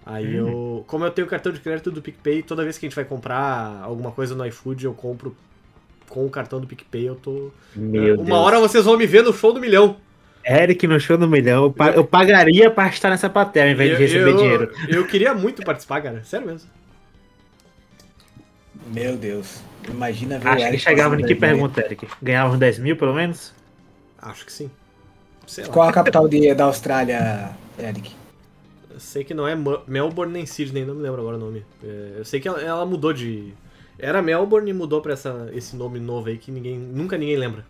Aí 0.06 0.40
hum. 0.40 0.48
eu. 0.48 0.84
Como 0.88 1.06
eu 1.06 1.12
tenho 1.12 1.28
cartão 1.28 1.52
de 1.52 1.60
crédito 1.60 1.92
do 1.92 2.02
PicPay, 2.02 2.44
toda 2.44 2.64
vez 2.64 2.78
que 2.78 2.86
a 2.86 2.90
gente 2.90 2.96
vai 2.96 3.06
comprar 3.06 3.82
alguma 3.84 4.12
coisa 4.12 4.36
no 4.36 4.46
iFood, 4.46 4.86
eu 4.86 4.94
compro 4.94 5.36
com 6.16 6.26
o 6.26 6.30
cartão 6.30 6.62
do 6.62 6.66
PicPay. 6.66 7.10
Eu 7.10 7.16
tô. 7.16 7.52
Meu 7.76 8.16
Uma 8.16 8.24
Deus. 8.24 8.38
hora 8.38 8.60
vocês 8.62 8.86
vão 8.86 8.98
me 8.98 9.06
ver 9.06 9.22
no 9.22 9.34
show 9.34 9.52
do 9.52 9.60
milhão. 9.60 9.98
Eric 10.48 10.88
no 10.88 10.98
show 10.98 11.18
do 11.18 11.28
milhão. 11.28 11.74
Eu, 11.78 11.86
eu 11.94 12.06
pagaria 12.06 12.72
pra 12.72 12.88
estar 12.88 13.10
nessa 13.10 13.30
plateia 13.30 13.66
ao 13.66 13.72
invés 13.72 13.92
eu, 13.92 13.98
de 13.98 14.04
receber 14.04 14.32
eu, 14.32 14.38
dinheiro. 14.38 14.72
Eu 14.88 15.06
queria 15.06 15.34
muito 15.34 15.62
participar, 15.64 16.02
cara. 16.02 16.24
Sério 16.24 16.48
mesmo. 16.48 16.70
Meu 18.88 19.18
Deus. 19.18 19.62
Imagina 19.90 20.40
ver 20.40 20.48
Acho 20.48 20.70
que 20.72 20.78
chegava 20.78 21.20
em 21.20 21.26
que 21.26 21.36
pergunta, 21.36 21.82
Eric? 21.82 22.08
Ganhava 22.22 22.54
uns 22.54 22.60
10 22.60 22.80
mil, 22.80 22.96
pelo 22.96 23.14
menos? 23.14 23.54
Acho 24.18 24.46
que 24.46 24.54
sim. 24.54 24.72
Qual 25.72 25.88
a 25.88 25.92
capital 25.92 26.28
de, 26.28 26.54
da 26.54 26.64
Austrália, 26.64 27.52
Eric? 27.78 28.12
Eu 28.90 29.00
sei 29.00 29.24
que 29.24 29.34
não 29.34 29.48
é 29.48 29.56
Melbourne 29.86 30.32
nem 30.32 30.46
Sydney, 30.46 30.86
não 30.86 30.96
me 30.96 31.02
lembro 31.02 31.20
agora 31.22 31.36
o 31.36 31.40
nome. 31.40 31.66
É, 31.84 32.16
eu 32.18 32.26
sei 32.26 32.40
que 32.40 32.48
ela, 32.48 32.62
ela, 32.62 32.86
mudou 32.86 33.12
de. 33.12 33.54
Era 33.98 34.22
Melbourne 34.22 34.70
e 34.70 34.74
mudou 34.74 35.02
pra 35.02 35.14
essa, 35.14 35.50
esse 35.54 35.76
nome 35.76 36.00
novo 36.00 36.28
aí 36.28 36.38
que 36.38 36.52
ninguém, 36.52 36.78
nunca 36.78 37.18
ninguém 37.18 37.38
lembra. 37.38 37.66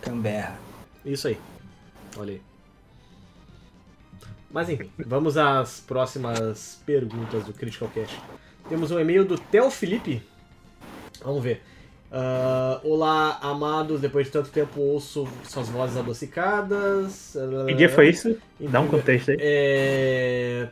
Canberra. 0.00 0.58
Isso 1.04 1.28
aí. 1.28 1.38
Olha 2.16 2.32
aí. 2.32 2.42
Mas 4.50 4.68
enfim, 4.68 4.90
vamos 5.06 5.36
às 5.36 5.80
próximas 5.80 6.80
perguntas 6.84 7.44
do 7.44 7.52
Critical 7.52 7.88
Cast. 7.88 8.20
Temos 8.68 8.90
um 8.90 8.98
e-mail 8.98 9.24
do 9.24 9.38
Theo 9.38 9.70
Felipe. 9.70 10.22
Vamos 11.22 11.42
ver. 11.42 11.62
Uh, 12.10 12.88
olá, 12.88 13.38
amados. 13.40 14.00
Depois 14.00 14.26
de 14.26 14.32
tanto 14.32 14.50
tempo 14.50 14.80
ouço 14.80 15.26
suas 15.44 15.68
vozes 15.68 15.96
adocicadas. 15.96 17.36
Que 17.66 17.74
dia 17.74 17.88
foi 17.88 18.10
isso? 18.10 18.36
Dá 18.60 18.80
um 18.80 18.88
contexto 18.88 19.30
aí. 19.30 19.36
É. 19.40 20.68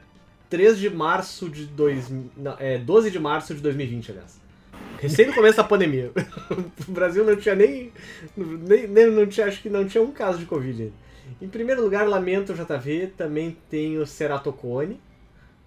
3 0.52 0.78
de 0.78 0.90
março 0.90 1.48
de 1.48 1.64
dois, 1.64 2.12
não, 2.36 2.54
é 2.58 2.76
12 2.76 3.10
de 3.10 3.18
março 3.18 3.54
de 3.54 3.62
2020, 3.62 4.10
aliás. 4.10 4.38
Recém 5.02 5.26
no 5.26 5.34
começo 5.34 5.56
da 5.56 5.64
pandemia. 5.64 6.12
o 6.88 6.92
Brasil 6.92 7.24
não 7.24 7.34
tinha 7.34 7.56
nem, 7.56 7.92
nem, 8.36 8.86
nem, 8.86 9.10
não 9.10 9.26
tinha, 9.26 9.48
acho 9.48 9.60
que 9.60 9.68
não 9.68 9.84
tinha 9.84 10.00
um 10.00 10.12
caso 10.12 10.38
de 10.38 10.46
Covid. 10.46 10.92
Em 11.40 11.48
primeiro 11.48 11.82
lugar, 11.82 12.06
lamento 12.06 12.54
JV, 12.54 13.08
também 13.16 13.56
tenho 13.68 14.06
ceratocone, 14.06 15.00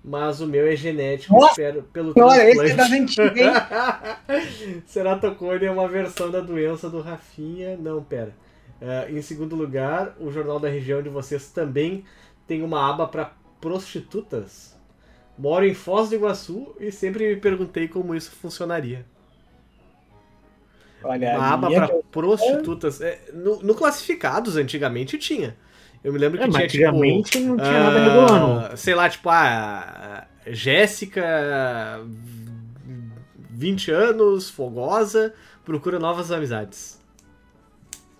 mas 0.01 0.39
o 0.39 0.47
meu 0.47 0.65
é 0.65 0.73
genético, 0.73 1.33
Nossa, 1.33 1.51
espero 1.51 1.83
pelo 1.91 2.13
Olha, 2.17 2.49
esse 2.49 2.71
é 2.71 2.75
da 2.75 2.85
antiga, 2.85 3.41
hein? 3.41 4.81
ceratocone 4.87 5.65
é 5.65 5.71
uma 5.71 5.89
versão 5.89 6.31
da 6.31 6.39
doença 6.39 6.89
do 6.89 7.01
Rafinha. 7.01 7.75
Não, 7.75 8.01
pera. 8.01 8.33
Uh, 8.81 9.17
em 9.17 9.21
segundo 9.21 9.53
lugar, 9.53 10.15
o 10.17 10.31
Jornal 10.31 10.61
da 10.61 10.69
Região 10.69 11.01
de 11.01 11.09
vocês 11.09 11.51
também 11.51 12.05
tem 12.47 12.63
uma 12.63 12.89
aba 12.89 13.05
para 13.05 13.33
prostitutas. 13.59 14.79
Moro 15.37 15.65
em 15.65 15.73
Foz 15.73 16.07
do 16.07 16.15
Iguaçu 16.15 16.73
e 16.79 16.89
sempre 16.89 17.27
me 17.27 17.35
perguntei 17.35 17.89
como 17.89 18.15
isso 18.15 18.31
funcionaria. 18.31 19.05
Olha, 21.05 21.37
uma 21.37 21.53
aba 21.53 21.71
para 21.71 21.89
prostitutas. 22.11 23.01
É, 23.01 23.19
no, 23.33 23.61
no, 23.61 23.75
classificados, 23.75 24.57
antigamente 24.57 25.17
tinha. 25.17 25.55
Eu 26.03 26.11
me 26.11 26.19
lembro 26.19 26.37
que 26.37 26.43
é, 26.43 26.49
tinha. 26.49 26.63
Antigamente 26.63 27.31
tipo, 27.31 27.45
não 27.45 27.57
tinha 27.57 27.79
uh, 27.79 27.83
nada 27.83 27.99
regulando. 27.99 28.77
Sei 28.77 28.95
lá, 28.95 29.07
tipo, 29.07 29.29
a 29.29 29.35
ah, 29.35 30.27
Jéssica, 30.47 32.01
20 33.49 33.91
anos, 33.91 34.49
fogosa, 34.49 35.33
procura 35.63 35.99
novas 35.99 36.31
amizades. 36.31 36.99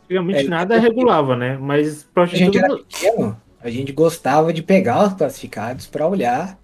Antigamente 0.03 0.45
É, 0.45 0.49
nada 0.49 0.77
regulava, 0.79 1.35
né? 1.35 1.57
Mas 1.59 2.07
A 2.15 2.25
gente 2.25 2.51
prostituta. 2.51 2.59
era 2.59 2.77
pequeno, 2.77 3.41
a 3.59 3.69
gente 3.69 3.91
gostava 3.91 4.53
de 4.53 4.61
pegar 4.61 5.07
os 5.07 5.13
classificados 5.13 5.87
pra 5.87 6.07
olhar 6.07 6.59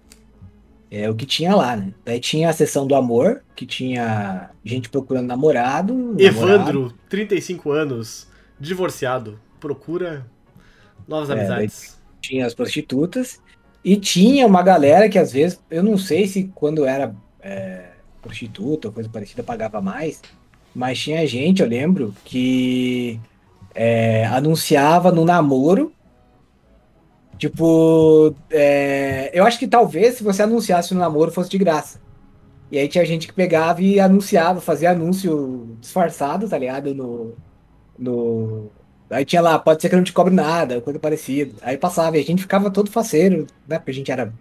é, 0.92 1.10
o 1.10 1.14
que 1.16 1.26
tinha 1.26 1.56
lá, 1.56 1.76
né? 1.76 1.94
Daí 2.04 2.20
tinha 2.20 2.50
a 2.50 2.52
seção 2.52 2.86
do 2.86 2.94
amor, 2.94 3.42
que 3.56 3.66
tinha 3.66 4.50
gente 4.64 4.90
procurando 4.90 5.26
namorado. 5.28 6.20
namorado. 6.20 6.20
Evandro, 6.22 6.94
35 7.08 7.70
anos, 7.72 8.28
divorciado, 8.60 9.40
procura 9.60 10.26
novas 11.08 11.30
É, 11.30 11.32
amizades. 11.32 12.00
tinha 12.20 12.46
as 12.46 12.54
prostitutas 12.54 13.40
e 13.84 13.96
tinha 13.96 14.46
uma 14.46 14.62
galera 14.62 15.08
que 15.08 15.18
às 15.18 15.32
vezes, 15.32 15.60
eu 15.70 15.82
não 15.82 15.98
sei 15.98 16.26
se 16.26 16.50
quando 16.54 16.84
era 16.86 17.14
é, 17.40 17.92
prostituta 18.20 18.88
ou 18.88 18.94
coisa 18.94 19.08
parecida 19.10 19.42
pagava 19.42 19.80
mais, 19.80 20.22
mas 20.74 20.98
tinha 21.00 21.26
gente, 21.26 21.62
eu 21.62 21.68
lembro, 21.68 22.14
que 22.24 23.20
é, 23.74 24.26
anunciava 24.26 25.12
no 25.12 25.24
namoro. 25.24 25.92
Tipo, 27.42 28.36
é, 28.52 29.28
eu 29.34 29.44
acho 29.44 29.58
que 29.58 29.66
talvez 29.66 30.14
se 30.14 30.22
você 30.22 30.44
anunciasse 30.44 30.94
no 30.94 31.00
namoro 31.00 31.32
fosse 31.32 31.50
de 31.50 31.58
graça. 31.58 32.00
E 32.70 32.78
aí 32.78 32.86
tinha 32.86 33.04
gente 33.04 33.26
que 33.26 33.32
pegava 33.32 33.82
e 33.82 33.98
anunciava, 33.98 34.60
fazia 34.60 34.92
anúncio 34.92 35.76
disfarçado, 35.80 36.48
tá 36.48 36.56
ligado? 36.56 36.94
No, 36.94 37.34
no, 37.98 38.70
Aí 39.10 39.24
tinha 39.24 39.42
lá, 39.42 39.58
pode 39.58 39.82
ser 39.82 39.88
que 39.88 39.96
não 39.96 40.04
te 40.04 40.12
cobre 40.12 40.32
nada, 40.32 40.80
coisa 40.80 41.00
parecida. 41.00 41.52
Aí 41.62 41.76
passava 41.76 42.16
e 42.16 42.20
a 42.20 42.24
gente 42.24 42.42
ficava 42.42 42.70
todo 42.70 42.92
faceiro, 42.92 43.48
né? 43.66 43.76
Porque 43.76 43.90
a 43.90 43.94
gente 43.94 44.12
era 44.12 44.32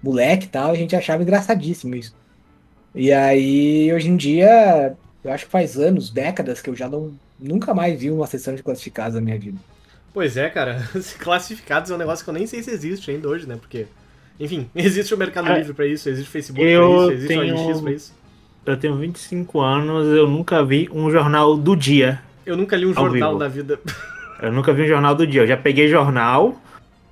moleque 0.00 0.46
e 0.46 0.50
tal, 0.50 0.70
a 0.70 0.76
gente 0.76 0.94
achava 0.94 1.24
engraçadíssimo 1.24 1.96
isso. 1.96 2.14
E 2.94 3.12
aí, 3.12 3.92
hoje 3.92 4.08
em 4.08 4.16
dia, 4.16 4.96
eu 5.24 5.32
acho 5.32 5.46
que 5.46 5.50
faz 5.50 5.76
anos, 5.76 6.10
décadas, 6.10 6.62
que 6.62 6.70
eu 6.70 6.76
já 6.76 6.88
não 6.88 7.12
nunca 7.40 7.74
mais 7.74 7.98
vi 7.98 8.08
uma 8.08 8.28
sessão 8.28 8.54
de 8.54 8.62
classificados 8.62 9.16
na 9.16 9.20
minha 9.20 9.38
vida. 9.38 9.58
Pois 10.12 10.36
é, 10.36 10.48
cara, 10.50 10.82
classificados 11.20 11.90
é 11.90 11.94
um 11.94 11.98
negócio 11.98 12.24
que 12.24 12.30
eu 12.30 12.34
nem 12.34 12.46
sei 12.46 12.62
se 12.62 12.70
existe 12.70 13.10
ainda 13.10 13.28
hoje, 13.28 13.46
né? 13.46 13.56
Porque, 13.60 13.86
enfim, 14.38 14.68
existe 14.74 15.12
o 15.14 15.16
Mercado 15.18 15.48
É. 15.50 15.58
Livre 15.58 15.72
pra 15.72 15.86
isso, 15.86 16.08
existe 16.08 16.28
o 16.28 16.30
Facebook 16.32 16.60
pra 16.60 16.68
isso, 16.70 17.10
existe 17.12 17.28
tenho- 17.28 17.54
o 17.56 17.66
OLX 17.66 17.80
pra 17.80 17.92
isso. 17.92 18.14
Eu 18.66 18.76
tenho 18.76 18.94
25 18.96 19.60
anos, 19.60 20.06
eu 20.16 20.28
nunca 20.28 20.62
vi 20.64 20.88
um 20.92 21.10
jornal 21.10 21.56
do 21.56 21.74
dia. 21.74 22.20
Eu 22.44 22.56
nunca 22.56 22.76
li 22.76 22.84
um 22.86 22.92
jornal 22.92 23.30
vivo. 23.30 23.38
na 23.38 23.48
vida. 23.48 23.80
Eu 24.42 24.50
nunca 24.50 24.72
vi 24.72 24.82
um 24.84 24.86
jornal 24.86 25.14
do 25.14 25.26
dia. 25.26 25.42
Eu 25.42 25.46
já 25.46 25.56
peguei 25.56 25.86
jornal 25.86 26.58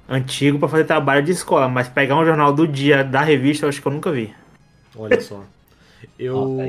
antigo 0.09 0.59
pra 0.59 0.67
fazer 0.67 0.85
trabalho 0.85 1.23
de 1.23 1.31
escola, 1.33 1.69
mas 1.69 1.87
pegar 1.87 2.17
um 2.17 2.25
jornal 2.25 2.53
do 2.55 2.67
dia 2.67 3.05
da 3.05 3.21
revista 3.21 3.67
eu 3.67 3.69
acho 3.69 3.83
que 3.83 3.87
eu 3.87 3.93
nunca 3.93 4.11
vi. 4.11 4.33
Olha 4.97 5.21
só. 5.21 5.45
Eu, 6.19 6.35
Nossa, 6.35 6.63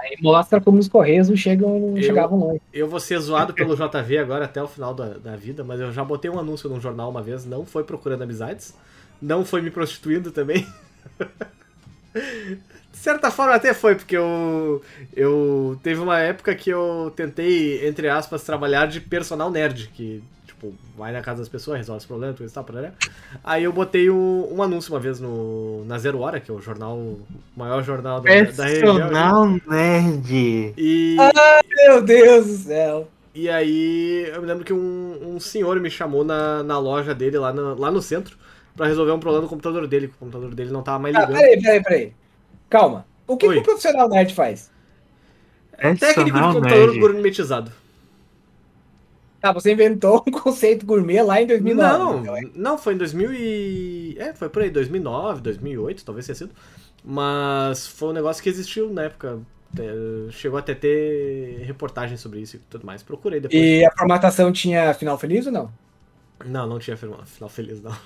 Aí 0.00 0.16
mostra 0.20 0.60
como 0.60 0.78
os 0.78 0.86
Correios 0.88 1.28
não 1.28 1.36
chegam, 1.36 1.78
não 1.78 1.96
Eu- 1.96 2.02
chegavam 2.02 2.38
longe. 2.38 2.60
eu 2.72 2.86
vou 2.88 3.00
ser 3.00 3.18
zoado 3.18 3.52
pelo 3.52 3.74
JV 3.74 4.18
agora 4.18 4.44
até 4.44 4.62
o 4.62 4.68
final 4.68 4.94
da, 4.94 5.08
da 5.18 5.34
vida, 5.36 5.64
mas 5.64 5.80
eu 5.80 5.90
já 5.92 6.04
botei 6.04 6.30
um 6.30 6.38
anúncio 6.38 6.68
num 6.68 6.80
jornal 6.80 7.10
uma 7.10 7.20
vez, 7.22 7.44
não 7.44 7.66
foi 7.66 7.82
procurando 7.82 8.22
amizades, 8.22 8.74
não 9.20 9.44
foi 9.44 9.60
me 9.60 9.70
prostituindo 9.70 10.30
também. 10.30 10.64
De 12.92 12.96
certa 13.04 13.30
forma 13.30 13.54
até 13.54 13.72
foi, 13.72 13.94
porque 13.94 14.16
eu, 14.16 14.82
eu 15.14 15.78
teve 15.82 16.00
uma 16.00 16.18
época 16.18 16.54
que 16.54 16.68
eu 16.70 17.12
tentei, 17.14 17.86
entre 17.86 18.08
aspas, 18.08 18.42
trabalhar 18.42 18.86
de 18.86 19.00
personal 19.00 19.50
nerd, 19.50 19.88
que, 19.94 20.22
tipo, 20.58 20.74
vai 20.96 21.12
na 21.12 21.20
casa 21.22 21.38
das 21.40 21.48
pessoas, 21.48 21.78
resolve 21.78 21.98
os 22.00 22.06
problemas, 22.06 22.36
coisa 22.36 22.52
e 22.52 22.54
tal, 22.54 22.64
parará. 22.64 22.92
Aí 23.44 23.64
eu 23.64 23.72
botei 23.72 24.10
um, 24.10 24.48
um 24.54 24.62
anúncio 24.62 24.92
uma 24.92 25.00
vez 25.00 25.20
no, 25.20 25.84
na 25.84 25.98
Zero 25.98 26.18
Hora, 26.20 26.40
que 26.40 26.50
é 26.50 26.54
o 26.54 26.60
jornal, 26.60 26.96
o 26.98 27.20
maior 27.56 27.82
jornal 27.82 28.20
da, 28.20 28.28
da 28.28 28.64
região. 28.66 29.60
nerd. 29.66 30.74
E, 30.76 31.16
Meu 31.76 32.02
Deus 32.02 32.46
do 32.46 32.56
céu. 32.56 33.08
e 33.34 33.48
aí 33.48 34.28
eu 34.34 34.40
me 34.40 34.46
lembro 34.48 34.64
que 34.64 34.72
um, 34.72 35.34
um 35.36 35.40
senhor 35.40 35.78
me 35.80 35.90
chamou 35.90 36.24
na, 36.24 36.62
na 36.62 36.78
loja 36.78 37.14
dele, 37.14 37.38
lá 37.38 37.52
no, 37.52 37.74
lá 37.78 37.90
no 37.90 38.02
centro, 38.02 38.36
pra 38.76 38.86
resolver 38.86 39.12
um 39.12 39.20
problema 39.20 39.42
no 39.44 39.48
computador 39.48 39.86
dele, 39.86 40.08
que 40.08 40.14
o 40.14 40.18
computador 40.18 40.54
dele 40.54 40.70
não 40.70 40.82
tava 40.82 40.98
mais 40.98 41.14
Ah, 41.14 41.20
ligando. 41.20 41.36
peraí, 41.36 41.62
peraí, 41.62 41.82
peraí. 41.82 42.12
Calma. 42.68 43.06
O 43.26 43.36
que, 43.36 43.46
que 43.46 43.58
o 43.58 43.62
profissional 43.62 44.08
nerd 44.08 44.34
faz? 44.34 44.70
Técnico 45.98 46.24
de 46.24 46.30
computador 46.54 46.98
gourmetizado. 46.98 47.72
Ah, 49.42 49.52
você 49.52 49.72
inventou 49.72 50.24
um 50.26 50.30
conceito 50.32 50.84
gourmet 50.84 51.22
lá 51.22 51.40
em 51.40 51.46
2009. 51.46 52.04
Não, 52.04 52.18
então, 52.20 52.36
é. 52.36 52.42
não, 52.54 52.76
foi 52.78 52.94
em 52.94 52.98
2000 52.98 53.32
e... 53.32 54.16
É, 54.18 54.34
foi 54.34 54.48
por 54.48 54.62
aí, 54.62 54.70
2009, 54.70 55.40
2008, 55.42 56.04
talvez 56.04 56.26
tenha 56.26 56.34
sido. 56.36 56.54
Mas 57.04 57.86
foi 57.86 58.08
um 58.08 58.12
negócio 58.12 58.42
que 58.42 58.48
existiu 58.48 58.90
na 58.92 59.04
época. 59.04 59.40
É, 59.78 60.30
Chegou 60.32 60.58
até 60.58 60.74
ter 60.74 61.62
reportagem 61.64 62.16
sobre 62.16 62.40
isso 62.40 62.56
e 62.56 62.58
tudo 62.60 62.84
mais. 62.86 63.02
Procurei 63.02 63.40
depois. 63.40 63.72
E 63.72 63.84
a 63.84 63.92
formatação 63.92 64.50
tinha 64.52 64.94
final 64.94 65.18
feliz 65.18 65.44
ou 65.46 65.52
não? 65.52 65.70
Não, 66.44 66.66
não 66.66 66.78
tinha 66.78 66.96
final 66.96 67.48
feliz, 67.48 67.80
não. 67.82 67.96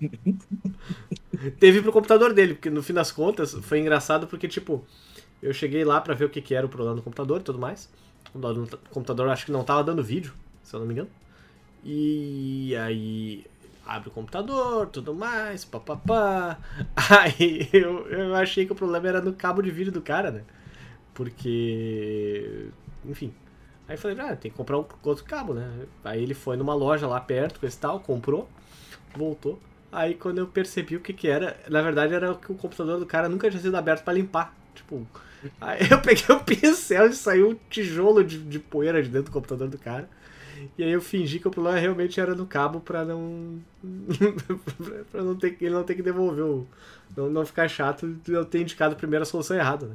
Teve 1.58 1.82
pro 1.82 1.92
computador 1.92 2.32
dele, 2.32 2.54
porque 2.54 2.70
no 2.70 2.82
fim 2.82 2.92
das 2.92 3.12
contas 3.12 3.54
foi 3.62 3.78
engraçado 3.80 4.26
porque, 4.26 4.48
tipo, 4.48 4.84
eu 5.42 5.52
cheguei 5.52 5.84
lá 5.84 6.00
pra 6.00 6.14
ver 6.14 6.26
o 6.26 6.30
que, 6.30 6.40
que 6.42 6.54
era 6.54 6.66
o 6.66 6.68
problema 6.68 6.96
do 6.96 7.02
computador 7.02 7.40
e 7.40 7.44
tudo 7.44 7.58
mais. 7.58 7.88
O 8.30 8.32
computador- 8.32 8.68
o 8.90 8.94
computador 8.94 9.28
acho 9.28 9.46
que 9.46 9.52
não 9.52 9.64
tava 9.64 9.84
dando 9.84 10.02
vídeo, 10.02 10.32
se 10.62 10.74
eu 10.74 10.80
não 10.80 10.86
me 10.86 10.94
engano. 10.94 11.10
E 11.84 12.74
aí 12.76 13.44
abre 13.86 14.08
o 14.08 14.12
computador, 14.12 14.86
tudo 14.86 15.14
mais, 15.14 15.64
papapá. 15.64 16.58
Aí 17.10 17.68
eu, 17.72 18.06
eu 18.08 18.34
achei 18.36 18.64
que 18.66 18.72
o 18.72 18.76
problema 18.76 19.08
era 19.08 19.20
no 19.20 19.32
cabo 19.32 19.62
de 19.62 19.70
vídeo 19.70 19.92
do 19.92 20.00
cara, 20.00 20.30
né? 20.30 20.42
Porque. 21.14 22.68
Enfim. 23.04 23.32
Aí 23.88 23.96
falei, 23.96 24.16
ah, 24.20 24.36
tem 24.36 24.50
que 24.50 24.56
comprar 24.56 24.78
um 24.78 24.84
outro 25.02 25.24
cabo, 25.24 25.52
né? 25.52 25.68
Aí 26.04 26.22
ele 26.22 26.34
foi 26.34 26.56
numa 26.56 26.74
loja 26.74 27.08
lá 27.08 27.20
perto, 27.20 27.58
coisa 27.58 27.76
e 27.76 27.80
tal, 27.80 27.98
comprou, 27.98 28.48
voltou. 29.16 29.58
Aí 29.90 30.14
quando 30.14 30.38
eu 30.38 30.46
percebi 30.46 30.94
o 30.94 31.00
que 31.00 31.12
que 31.12 31.26
era, 31.26 31.58
na 31.68 31.82
verdade 31.82 32.14
era 32.14 32.32
que 32.36 32.52
o 32.52 32.54
computador 32.54 33.00
do 33.00 33.06
cara 33.06 33.28
nunca 33.28 33.50
tinha 33.50 33.60
sido 33.60 33.76
aberto 33.76 34.04
pra 34.04 34.12
limpar. 34.12 34.54
Tipo, 34.76 35.04
aí 35.60 35.80
eu 35.90 35.98
peguei 36.02 36.36
o 36.36 36.38
pincel 36.38 37.06
e 37.08 37.14
saiu 37.14 37.50
um 37.50 37.56
tijolo 37.68 38.22
de, 38.22 38.38
de 38.38 38.60
poeira 38.60 39.02
de 39.02 39.08
dentro 39.08 39.32
do 39.32 39.32
computador 39.32 39.66
do 39.66 39.78
cara. 39.78 40.08
E 40.78 40.82
aí 40.84 40.90
eu 40.90 41.00
fingi 41.00 41.38
que 41.38 41.48
o 41.48 41.50
problema 41.50 41.78
realmente 41.78 42.20
era 42.20 42.34
no 42.34 42.46
cabo 42.46 42.80
pra 42.80 43.04
não. 43.04 43.58
pra 45.10 45.22
não 45.22 45.34
ter, 45.36 45.50
que- 45.52 45.64
ele 45.64 45.74
não 45.74 45.84
ter 45.84 45.94
que 45.94 46.02
devolver 46.02 46.44
o. 46.44 46.66
Não, 47.16 47.28
não 47.30 47.44
ficar 47.46 47.68
chato 47.68 48.06
de 48.24 48.32
eu 48.32 48.44
ter 48.44 48.60
indicado 48.60 48.96
primeiro 48.96 49.22
a 49.22 49.26
solução 49.26 49.56
errada, 49.56 49.86
né? 49.86 49.94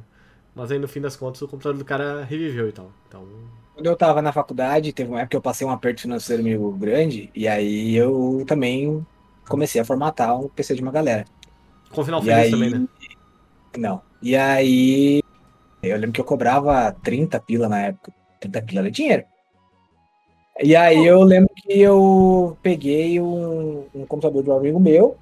Mas 0.54 0.70
aí 0.70 0.78
no 0.78 0.88
fim 0.88 1.00
das 1.00 1.16
contas 1.16 1.42
o 1.42 1.48
computador 1.48 1.78
do 1.78 1.84
cara 1.84 2.24
reviveu 2.24 2.68
e 2.68 2.72
tal. 2.72 2.90
Então. 3.08 3.26
Quando 3.74 3.86
eu 3.86 3.96
tava 3.96 4.22
na 4.22 4.32
faculdade, 4.32 4.92
teve 4.92 5.10
uma 5.10 5.18
época 5.20 5.30
que 5.32 5.36
eu 5.36 5.42
passei 5.42 5.66
um 5.66 5.70
aperto 5.70 6.00
financeiro 6.02 6.42
meio 6.42 6.70
grande, 6.72 7.30
e 7.34 7.46
aí 7.46 7.94
eu 7.94 8.42
também 8.46 9.06
comecei 9.46 9.78
a 9.80 9.84
formatar 9.84 10.38
um 10.38 10.48
PC 10.48 10.74
de 10.74 10.80
uma 10.82 10.90
galera. 10.92 11.26
Com 11.90 12.02
final 12.04 12.22
feliz 12.22 12.36
aí- 12.44 12.50
também, 12.50 12.70
né? 12.70 12.88
Não. 13.76 14.00
E 14.22 14.34
aí, 14.34 15.22
eu 15.82 15.96
lembro 15.96 16.12
que 16.12 16.20
eu 16.20 16.24
cobrava 16.24 16.90
30 17.02 17.38
pila 17.38 17.68
na 17.68 17.80
época. 17.80 18.10
30 18.40 18.62
pila 18.62 18.80
era 18.80 18.90
dinheiro. 18.90 19.24
E 20.62 20.74
aí 20.74 21.04
eu 21.06 21.22
lembro 21.22 21.50
que 21.54 21.80
eu 21.80 22.56
peguei 22.62 23.20
um, 23.20 23.84
um 23.94 24.06
computador 24.06 24.42
de 24.42 24.50
um 24.50 24.56
amigo 24.56 24.80
meu. 24.80 25.16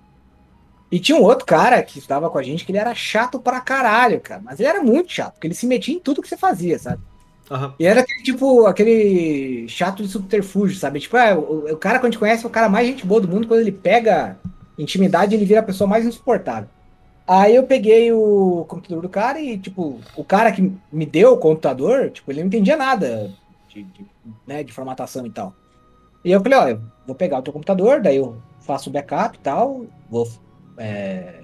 E 0.93 1.01
tinha 1.01 1.19
um 1.19 1.23
outro 1.23 1.45
cara 1.45 1.83
que 1.83 1.99
estava 1.99 2.31
com 2.31 2.39
a 2.39 2.43
gente 2.43 2.65
que 2.65 2.71
ele 2.71 2.79
era 2.79 2.95
chato 2.95 3.41
pra 3.41 3.61
caralho, 3.61 4.21
cara. 4.21 4.41
Mas 4.45 4.61
ele 4.61 4.69
era 4.69 4.83
muito 4.83 5.13
chato, 5.13 5.33
porque 5.33 5.49
ele 5.49 5.55
se 5.55 5.67
metia 5.67 5.95
em 5.95 5.99
tudo 5.99 6.23
que 6.23 6.29
você 6.29 6.37
fazia, 6.37 6.79
sabe? 6.79 7.03
Aham. 7.51 7.75
E 7.79 7.85
era 7.85 8.01
aquele 8.01 8.23
tipo, 8.23 8.67
aquele 8.67 9.67
chato 9.69 10.03
de 10.03 10.09
subterfúgio, 10.09 10.79
sabe? 10.79 11.01
Tipo, 11.01 11.17
é, 11.17 11.35
o, 11.35 11.73
o 11.73 11.77
cara, 11.77 11.99
quando 11.99 12.07
a 12.07 12.11
gente 12.11 12.19
conhece, 12.19 12.45
é 12.45 12.47
o 12.47 12.51
cara 12.51 12.69
mais 12.69 12.87
gente 12.87 13.05
boa 13.05 13.21
do 13.21 13.29
mundo. 13.29 13.49
Quando 13.49 13.61
ele 13.61 13.73
pega 13.73 14.39
intimidade, 14.79 15.35
ele 15.35 15.45
vira 15.45 15.61
a 15.61 15.65
pessoa 15.65 15.89
mais 15.89 16.07
insuportável. 16.07 16.69
Aí 17.27 17.55
eu 17.57 17.65
peguei 17.65 18.13
o 18.13 18.65
computador 18.69 19.03
do 19.03 19.09
cara 19.09 19.41
e, 19.41 19.59
tipo, 19.59 19.99
o 20.15 20.23
cara 20.25 20.53
que 20.53 20.73
me 20.93 21.07
deu 21.07 21.33
o 21.33 21.39
computador, 21.39 22.11
tipo, 22.11 22.31
ele 22.31 22.41
não 22.41 22.47
entendia 22.47 22.77
nada 22.77 23.33
de, 23.69 23.83
de, 23.83 24.07
né, 24.47 24.63
de 24.63 24.73
formatação 24.73 25.27
e 25.27 25.31
tal. 25.31 25.55
E 26.25 26.33
eu 26.33 26.41
falei, 26.41 26.73
eu 26.73 26.81
vou 27.07 27.15
pegar 27.15 27.39
o 27.39 27.43
teu 27.43 27.53
computador, 27.53 28.01
daí 28.01 28.17
eu 28.17 28.37
faço 28.61 28.89
o 28.89 28.93
backup 28.93 29.37
e 29.37 29.41
tal, 29.41 29.87
vou 30.09 30.27
é, 30.79 31.43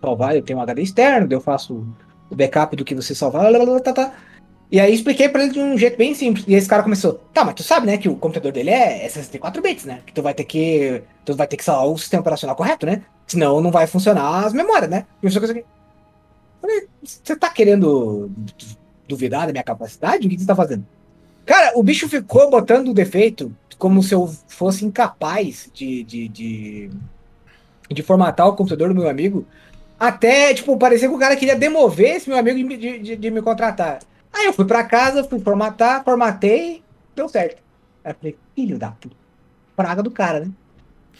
salvar, 0.00 0.34
eu 0.34 0.42
tenho 0.42 0.58
um 0.58 0.62
HD 0.62 0.82
externo, 0.82 1.28
daí 1.28 1.36
eu 1.36 1.40
faço 1.40 1.86
o 2.30 2.34
backup 2.34 2.74
do 2.74 2.84
que 2.84 2.94
você 2.94 3.14
salvar, 3.14 3.50
lá, 3.50 3.58
lá, 3.58 3.64
lá, 3.64 3.80
tá, 3.80 3.92
tá. 3.92 4.14
E 4.72 4.80
aí 4.80 4.94
expliquei 4.94 5.28
pra 5.28 5.42
ele 5.42 5.52
de 5.52 5.60
um 5.60 5.76
jeito 5.76 5.98
bem 5.98 6.14
simples. 6.14 6.46
E 6.48 6.54
esse 6.54 6.66
cara 6.66 6.82
começou, 6.82 7.20
tá, 7.34 7.44
mas 7.44 7.54
tu 7.54 7.62
sabe, 7.62 7.86
né, 7.86 7.98
que 7.98 8.08
o 8.08 8.16
computador 8.16 8.52
dele 8.52 8.70
é 8.70 9.06
64 9.06 9.60
bits, 9.60 9.84
né? 9.84 10.00
Que 10.06 10.14
tu 10.14 10.22
vai 10.22 10.32
ter 10.32 10.44
que. 10.44 11.02
Tu 11.26 11.36
vai 11.36 11.46
ter 11.46 11.58
que 11.58 11.64
salvar 11.64 11.88
o 11.88 11.98
sistema 11.98 12.22
operacional 12.22 12.56
correto, 12.56 12.86
né? 12.86 13.02
Senão 13.26 13.60
não 13.60 13.70
vai 13.70 13.86
funcionar 13.86 14.46
as 14.46 14.54
memórias, 14.54 14.88
né? 14.88 15.04
E 15.22 15.26
eu. 15.26 15.30
Falei, 15.30 16.88
você 17.02 17.36
tá 17.36 17.50
querendo 17.50 18.30
du- 18.30 18.54
duvidar 19.06 19.46
da 19.46 19.52
minha 19.52 19.62
capacidade? 19.62 20.26
O 20.26 20.30
que 20.30 20.38
você 20.38 20.46
tá 20.46 20.56
fazendo? 20.56 20.86
Cara, 21.44 21.72
o 21.76 21.82
bicho 21.82 22.08
ficou 22.08 22.50
botando 22.50 22.88
o 22.88 22.94
defeito 22.94 23.54
como 23.78 24.02
se 24.02 24.14
eu 24.14 24.28
fosse 24.48 24.84
incapaz 24.84 25.68
de, 25.74 26.04
de, 26.04 26.28
de, 26.28 26.90
de 27.90 28.02
formatar 28.02 28.46
o 28.48 28.54
computador 28.56 28.88
do 28.88 28.94
meu 28.94 29.08
amigo. 29.08 29.46
Até, 29.98 30.54
tipo, 30.54 30.76
parecia 30.76 31.08
que 31.08 31.14
o 31.14 31.18
cara 31.18 31.36
queria 31.36 31.56
demover 31.56 32.16
esse 32.16 32.28
meu 32.28 32.38
amigo 32.38 32.58
de, 32.76 32.98
de- 32.98 33.16
de 33.16 33.30
me 33.30 33.42
contratar. 33.42 34.00
Aí 34.32 34.46
eu 34.46 34.52
fui 34.52 34.64
pra 34.64 34.84
casa, 34.84 35.24
fui 35.24 35.38
formatar, 35.40 36.02
formatei, 36.04 36.82
deu 37.14 37.28
certo. 37.28 37.62
Aí 38.04 38.12
eu 38.12 38.16
falei, 38.16 38.38
filho 38.54 38.78
da 38.78 38.90
puta. 38.92 39.16
Praga 39.76 40.02
do 40.02 40.10
cara, 40.10 40.40
né? 40.40 40.50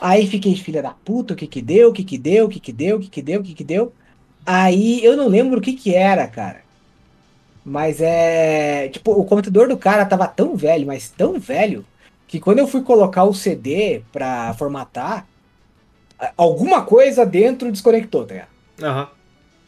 Aí 0.00 0.26
fiquei, 0.26 0.56
filha 0.56 0.82
da 0.82 0.90
puta, 0.92 1.34
o 1.34 1.36
que 1.36 1.46
que 1.46 1.62
deu, 1.62 1.90
o 1.90 1.92
que 1.92 2.04
que 2.04 2.18
deu, 2.18 2.46
o 2.46 2.48
que 2.48 2.60
que 2.60 2.72
deu, 2.72 2.96
o 2.96 3.00
que 3.00 3.08
que 3.10 3.22
deu, 3.22 3.40
o 3.40 3.44
que 3.44 3.54
que 3.54 3.64
deu. 3.64 3.92
Aí 4.44 5.04
eu 5.04 5.16
não 5.16 5.28
lembro 5.28 5.58
o 5.58 5.62
que 5.62 5.74
que 5.74 5.94
era, 5.94 6.26
cara. 6.28 6.62
Mas 7.64 8.00
é. 8.00 8.88
Tipo, 8.88 9.12
o 9.12 9.24
computador 9.24 9.68
do 9.68 9.76
cara 9.76 10.04
tava 10.04 10.26
tão 10.26 10.56
velho, 10.56 10.86
mas 10.86 11.08
tão 11.08 11.38
velho, 11.38 11.84
que 12.26 12.40
quando 12.40 12.58
eu 12.58 12.66
fui 12.66 12.82
colocar 12.82 13.24
o 13.24 13.34
CD 13.34 14.02
pra 14.12 14.52
formatar, 14.54 15.26
alguma 16.36 16.82
coisa 16.82 17.24
dentro 17.24 17.70
desconectou, 17.70 18.24
tá 18.26 18.34
ligado? 18.34 18.48
Aham. 18.82 19.08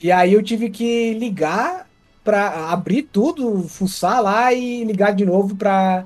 E 0.02 0.10
aí 0.12 0.32
eu 0.32 0.42
tive 0.42 0.70
que 0.70 1.14
ligar 1.14 1.88
pra 2.22 2.70
abrir 2.70 3.02
tudo, 3.02 3.62
fuçar 3.68 4.22
lá 4.22 4.52
e 4.52 4.84
ligar 4.84 5.14
de 5.14 5.24
novo 5.24 5.54
pra. 5.56 6.04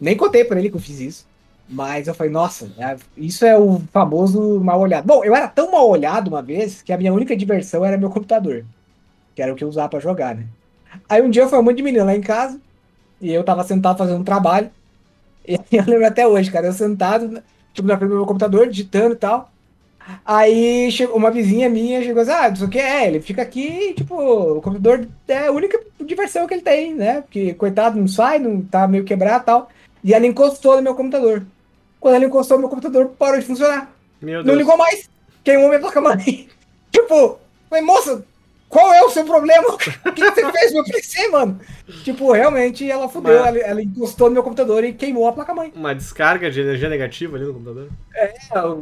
Nem 0.00 0.16
contei 0.16 0.44
pra 0.44 0.58
ele 0.58 0.68
que 0.70 0.76
eu 0.76 0.80
fiz 0.80 1.00
isso. 1.00 1.26
Mas 1.68 2.06
eu 2.06 2.14
falei, 2.14 2.30
nossa, 2.32 2.70
é- 2.78 2.96
isso 3.16 3.44
é 3.46 3.56
o 3.58 3.80
famoso 3.92 4.60
mal 4.60 4.80
olhado. 4.80 5.06
Bom, 5.06 5.24
eu 5.24 5.34
era 5.34 5.48
tão 5.48 5.70
mal 5.72 5.88
olhado 5.88 6.28
uma 6.28 6.42
vez 6.42 6.82
que 6.82 6.92
a 6.92 6.98
minha 6.98 7.12
única 7.12 7.36
diversão 7.36 7.84
era 7.84 7.96
meu 7.96 8.10
computador. 8.10 8.64
Que 9.34 9.40
era 9.40 9.52
o 9.52 9.56
que 9.56 9.64
eu 9.64 9.68
usava 9.68 9.88
pra 9.88 10.00
jogar, 10.00 10.34
né? 10.34 10.44
Aí 11.08 11.22
um 11.22 11.30
dia 11.30 11.48
foi 11.48 11.58
um 11.58 11.62
monte 11.62 11.76
de 11.76 11.82
menina 11.82 12.04
lá 12.04 12.14
em 12.14 12.20
casa. 12.20 12.60
E 13.20 13.32
eu 13.32 13.44
tava 13.44 13.64
sentado 13.64 13.98
fazendo 13.98 14.20
um 14.20 14.24
trabalho. 14.24 14.70
E 15.46 15.54
eu 15.72 15.84
lembro 15.86 16.06
até 16.06 16.26
hoje, 16.26 16.50
cara, 16.50 16.66
eu 16.66 16.72
sentado, 16.72 17.42
tipo, 17.72 17.86
na 17.86 17.96
frente 17.96 18.10
do 18.10 18.16
meu 18.16 18.26
computador, 18.26 18.68
digitando 18.68 19.14
e 19.14 19.18
tal. 19.18 19.50
Aí 20.24 20.90
chegou 20.90 21.16
uma 21.16 21.30
vizinha 21.30 21.68
minha, 21.68 22.02
chegou 22.02 22.22
assim, 22.22 22.32
ah, 22.32 22.48
isso 22.48 22.64
aqui 22.64 22.78
é, 22.78 23.06
ele 23.06 23.20
fica 23.20 23.40
aqui, 23.40 23.94
tipo, 23.94 24.14
o 24.16 24.60
computador 24.60 25.06
é 25.28 25.46
a 25.46 25.52
única 25.52 25.80
diversão 26.00 26.46
que 26.46 26.54
ele 26.54 26.62
tem, 26.62 26.94
né? 26.94 27.20
Porque, 27.20 27.54
coitado, 27.54 27.98
não 27.98 28.08
sai, 28.08 28.38
não 28.38 28.62
tá 28.62 28.88
meio 28.88 29.04
quebrado 29.04 29.42
e 29.42 29.46
tal. 29.46 29.68
E 30.02 30.12
ela 30.12 30.26
encostou 30.26 30.76
no 30.76 30.82
meu 30.82 30.94
computador. 30.94 31.44
Quando 32.00 32.16
ela 32.16 32.24
encostou 32.24 32.56
no 32.56 32.62
meu 32.62 32.68
computador, 32.68 33.12
parou 33.16 33.38
de 33.38 33.46
funcionar. 33.46 33.94
Meu 34.20 34.38
Não 34.38 34.46
Deus. 34.46 34.58
ligou 34.58 34.76
mais. 34.76 35.08
Queimou 35.44 35.68
minha 35.68 35.80
placa-mãe. 35.80 36.48
tipo, 36.90 37.38
falei, 37.70 37.84
moça, 37.84 38.24
qual 38.72 38.92
é 38.94 39.02
o 39.02 39.10
seu 39.10 39.24
problema? 39.26 39.68
O 39.74 39.76
que, 39.76 40.12
que 40.12 40.30
você 40.34 40.50
fez 40.50 40.72
no 40.72 40.82
meu 40.82 40.84
PC, 40.84 41.28
mano? 41.28 41.60
Tipo, 42.02 42.32
realmente 42.32 42.90
ela 42.90 43.06
fudeu. 43.08 43.38
Mas- 43.40 43.46
Ela, 43.54 43.58
ela 43.58 43.82
encostou 43.82 44.28
no 44.28 44.34
meu 44.34 44.42
computador 44.42 44.82
e 44.82 44.94
queimou 44.94 45.28
a 45.28 45.32
placa-mãe. 45.32 45.70
Uma 45.76 45.94
descarga 45.94 46.50
de 46.50 46.60
energia 46.60 46.88
negativa 46.88 47.36
ali 47.36 47.44
no 47.44 47.52
computador. 47.52 47.88
É, 48.14 48.32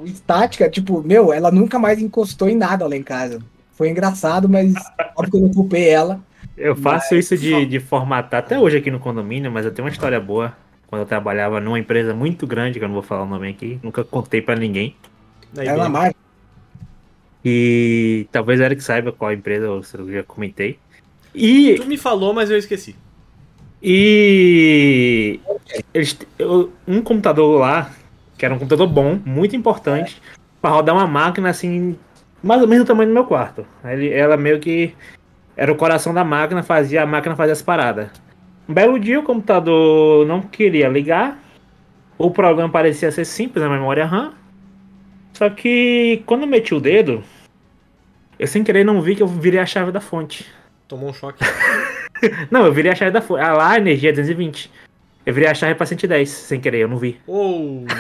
estática, 0.05 0.71
tipo, 0.71 1.03
meu, 1.03 1.33
ela 1.33 1.51
nunca 1.51 1.77
mais 1.79 2.01
encostou 2.01 2.49
em 2.49 2.55
nada 2.55 2.87
lá 2.87 2.95
em 2.97 3.03
casa. 3.03 3.41
Foi 3.73 3.89
engraçado, 3.91 4.49
mas 4.49 4.73
óbvio 5.17 5.31
que 5.31 5.37
eu 5.37 5.41
não 5.41 5.53
culpei 5.53 5.89
ela. 5.89 6.21
Eu 6.57 6.77
faço 6.77 7.17
isso 7.17 7.37
de, 7.37 7.67
de 7.67 7.81
formatar 7.81 8.41
até 8.41 8.59
hoje 8.59 8.77
aqui 8.77 8.91
no 8.91 9.01
condomínio, 9.01 9.51
mas 9.51 9.65
eu 9.65 9.73
tenho 9.73 9.87
uma 9.87 9.93
história 9.93 10.21
boa. 10.21 10.55
Quando 10.87 11.03
eu 11.03 11.07
trabalhava 11.07 11.61
numa 11.61 11.79
empresa 11.79 12.13
muito 12.15 12.47
grande, 12.47 12.79
que 12.79 12.85
eu 12.85 12.89
não 12.89 12.95
vou 12.95 13.03
falar 13.03 13.23
o 13.23 13.27
nome 13.29 13.49
aqui, 13.49 13.79
nunca 13.83 14.05
contei 14.05 14.41
pra 14.43 14.55
ninguém. 14.57 14.95
Daí 15.53 15.67
Ela 15.69 15.85
bem, 15.85 15.93
marca. 15.93 16.17
E 17.45 18.27
talvez 18.31 18.61
o 18.61 18.63
Eric 18.63 18.83
saiba 18.83 19.13
qual 19.13 19.33
empresa, 19.33 19.67
eu 19.67 19.83
já 20.13 20.23
comentei. 20.23 20.79
E 21.35 21.77
Tu 21.77 21.87
me 21.87 21.97
falou, 21.97 22.35
mas 22.35 22.51
eu 22.51 22.59
esqueci. 22.59 22.95
E 23.83 25.41
eles, 25.95 26.19
um 26.87 27.01
computador 27.01 27.59
lá, 27.59 27.91
que 28.37 28.45
era 28.45 28.55
um 28.55 28.59
computador 28.59 28.87
bom, 28.87 29.19
muito 29.25 29.57
importante, 29.57 30.21
pra 30.61 30.71
rodar 30.71 30.95
uma 30.95 31.07
máquina 31.07 31.49
assim, 31.49 31.97
mais 32.43 32.61
ou 32.61 32.69
menos 32.69 32.85
do 32.85 32.89
tamanho 32.89 33.09
do 33.09 33.15
meu 33.15 33.25
quarto. 33.25 33.67
Ele, 33.85 34.13
ela 34.13 34.37
meio 34.37 34.61
que 34.61 34.95
era 35.57 35.73
o 35.73 35.77
coração 35.77 36.13
da 36.13 36.25
máquina, 36.25 36.63
fazia 36.63 37.03
a 37.03 37.07
máquina 37.07 37.37
fazer 37.37 37.53
as 37.53 37.63
paradas. 37.63 38.11
Um 38.69 38.75
belo 38.75 38.99
dia 38.99 39.19
o 39.19 39.23
computador 39.23 40.27
não 40.27 40.43
queria 40.43 40.89
ligar. 40.89 41.39
O 42.19 42.31
problema 42.31 42.69
parecia 42.69 43.11
ser 43.11 43.25
simples, 43.25 43.65
a 43.65 43.69
memória 43.69 44.05
RAM. 44.05 44.35
Só 45.41 45.49
que 45.49 46.23
quando 46.27 46.43
eu 46.43 46.47
meti 46.47 46.75
o 46.75 46.81
dedo, 46.81 47.25
eu 48.39 48.47
sem 48.47 48.63
querer 48.63 48.85
não 48.85 49.01
vi 49.01 49.17
que 49.17 49.23
eu 49.23 49.27
virei 49.27 49.59
a 49.59 49.65
chave 49.65 49.91
da 49.91 49.99
fonte. 49.99 50.45
Tomou 50.87 51.09
um 51.09 51.15
choque. 51.15 51.43
Não, 52.51 52.67
eu 52.67 52.73
virei 52.75 52.93
a 52.93 52.95
chave 52.95 53.11
da 53.11 53.23
fonte. 53.23 53.41
Ah, 53.41 53.55
lá 53.55 53.79
energia 53.79 54.11
é 54.11 54.13
220. 54.13 54.71
Eu 55.25 55.33
virei 55.33 55.49
a 55.49 55.55
chave 55.55 55.75
pra 55.75 55.87
110, 55.87 56.29
sem 56.29 56.61
querer, 56.61 56.81
eu 56.81 56.89
não 56.89 56.99
vi. 56.99 57.19
Ou. 57.27 57.87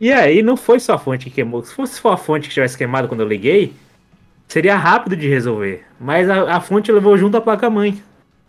E 0.00 0.12
aí, 0.12 0.42
não 0.42 0.56
foi 0.56 0.78
só 0.78 0.94
a 0.94 0.98
fonte 0.98 1.24
que 1.24 1.30
queimou. 1.32 1.62
Se 1.64 1.74
fosse 1.74 2.00
só 2.00 2.12
a 2.12 2.16
fonte 2.16 2.48
que 2.48 2.54
tivesse 2.54 2.78
queimado 2.78 3.08
quando 3.08 3.20
eu 3.20 3.28
liguei, 3.28 3.74
seria 4.46 4.76
rápido 4.76 5.16
de 5.16 5.28
resolver. 5.28 5.84
Mas 5.98 6.30
a, 6.30 6.56
a 6.56 6.60
fonte 6.60 6.92
levou 6.92 7.18
junto 7.18 7.36
a 7.36 7.40
placa-mãe. 7.40 8.00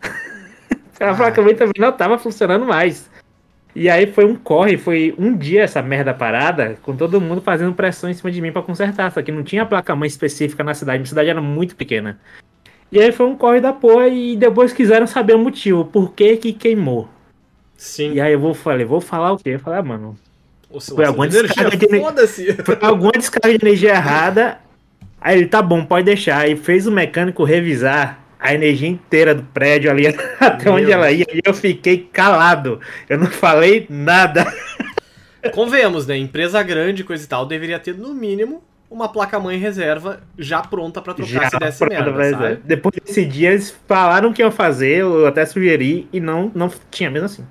a 1.00 1.14
placa-mãe 1.14 1.56
também 1.56 1.74
não 1.76 1.92
tava 1.92 2.16
funcionando 2.18 2.64
mais. 2.64 3.09
E 3.74 3.88
aí 3.88 4.06
foi 4.06 4.24
um 4.24 4.34
corre, 4.34 4.76
foi 4.76 5.14
um 5.16 5.36
dia 5.36 5.62
essa 5.62 5.80
merda 5.80 6.12
parada, 6.12 6.76
com 6.82 6.96
todo 6.96 7.20
mundo 7.20 7.40
fazendo 7.40 7.72
pressão 7.72 8.10
em 8.10 8.14
cima 8.14 8.30
de 8.30 8.40
mim 8.40 8.52
pra 8.52 8.62
consertar. 8.62 9.12
Só 9.12 9.22
que 9.22 9.30
não 9.30 9.42
tinha 9.42 9.64
placa-mãe 9.64 10.08
específica 10.08 10.64
na 10.64 10.74
cidade, 10.74 10.98
minha 10.98 11.06
cidade 11.08 11.30
era 11.30 11.40
muito 11.40 11.76
pequena. 11.76 12.18
E 12.90 13.00
aí 13.00 13.12
foi 13.12 13.26
um 13.26 13.36
corre 13.36 13.60
da 13.60 13.72
porra 13.72 14.08
e 14.08 14.36
depois 14.36 14.72
quiseram 14.72 15.06
saber 15.06 15.34
o 15.34 15.38
motivo, 15.38 15.84
por 15.84 16.12
que 16.12 16.36
que 16.36 16.52
queimou. 16.52 17.08
Sim. 17.76 18.14
E 18.14 18.20
aí 18.20 18.32
eu 18.32 18.40
vou, 18.40 18.52
falei, 18.52 18.84
vou 18.84 19.00
falar 19.00 19.32
o 19.32 19.38
quê? 19.38 19.50
Eu 19.50 19.60
falei, 19.60 19.78
ah, 19.78 19.82
mano, 19.82 20.18
Foi 20.96 21.04
alguma 21.04 21.28
de 21.28 21.36
energia. 21.36 21.64
foi 22.64 22.78
alguma 22.80 23.12
descarga 23.12 23.56
de 23.56 23.64
energia 23.64 23.90
errada. 23.90 24.58
Aí 25.20 25.38
ele, 25.38 25.46
tá 25.46 25.62
bom, 25.62 25.84
pode 25.84 26.04
deixar. 26.04 26.38
Aí 26.38 26.56
fez 26.56 26.86
o 26.86 26.92
mecânico 26.92 27.44
revisar 27.44 28.19
a 28.40 28.54
energia 28.54 28.88
inteira 28.88 29.34
do 29.34 29.42
prédio 29.42 29.90
ali 29.90 30.06
até 30.40 30.64
Meu 30.64 30.74
onde 30.74 30.90
ela 30.90 31.12
ia. 31.12 31.26
E 31.32 31.40
eu 31.44 31.52
fiquei 31.52 32.08
calado. 32.12 32.80
Eu 33.08 33.18
não 33.18 33.26
falei 33.26 33.86
nada. 33.90 34.44
Convenhamos, 35.52 36.06
né? 36.06 36.16
Empresa 36.16 36.62
grande, 36.62 37.04
coisa 37.04 37.24
e 37.24 37.26
tal, 37.26 37.46
deveria 37.46 37.78
ter 37.78 37.94
no 37.94 38.14
mínimo 38.14 38.62
uma 38.90 39.08
placa-mãe 39.08 39.56
reserva 39.56 40.20
já 40.36 40.60
pronta 40.60 41.00
pra 41.00 41.14
trocar 41.14 41.48
se 41.48 41.58
desse 41.58 41.86
merda, 41.86 42.30
sabe? 42.30 42.60
Depois 42.64 42.94
desse 42.96 43.24
dia 43.24 43.52
eles 43.52 43.70
falaram 43.86 44.32
que 44.32 44.42
iam 44.42 44.50
fazer, 44.50 44.96
eu 44.96 45.26
até 45.26 45.46
sugeri 45.46 46.08
e 46.12 46.18
não, 46.18 46.50
não 46.54 46.68
tinha 46.90 47.08
mesmo 47.08 47.26
assim. 47.26 47.46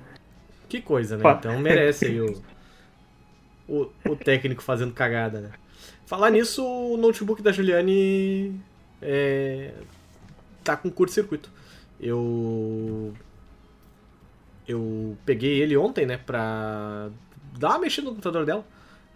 Que 0.68 0.82
coisa, 0.82 1.16
né? 1.16 1.22
Então 1.38 1.58
merece 1.58 2.04
aí 2.06 2.20
o, 2.20 2.42
o, 3.66 3.88
o 4.06 4.16
técnico 4.16 4.62
fazendo 4.62 4.92
cagada, 4.92 5.40
né? 5.40 5.50
Falar 6.04 6.30
nisso, 6.30 6.62
o 6.62 6.96
notebook 6.98 7.40
da 7.40 7.52
Juliane 7.52 8.60
é, 9.00 9.70
tá 10.64 10.76
com 10.76 10.90
curto-circuito. 10.90 11.50
Eu. 12.00 13.12
Eu 14.66 15.16
peguei 15.24 15.60
ele 15.60 15.76
ontem, 15.76 16.06
né, 16.06 16.16
pra 16.16 17.10
dar 17.58 17.70
uma 17.70 17.80
mexida 17.80 18.04
no 18.04 18.10
computador 18.12 18.46
dela. 18.46 18.64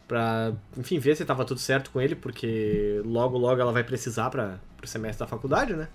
Pra, 0.09 0.53
enfim, 0.77 0.99
ver 0.99 1.17
se 1.17 1.25
tava 1.25 1.45
tudo 1.45 1.61
certo 1.61 1.91
com 1.91 2.01
ele, 2.01 2.15
porque 2.15 3.01
logo, 3.05 3.39
logo 3.39 3.61
ela 3.61 3.73
vai 3.73 3.83
precisar 3.85 4.29
para 4.31 4.59
pro 4.77 4.87
semestre 4.87 5.21
da 5.21 5.27
faculdade, 5.27 5.75
né? 5.75 5.89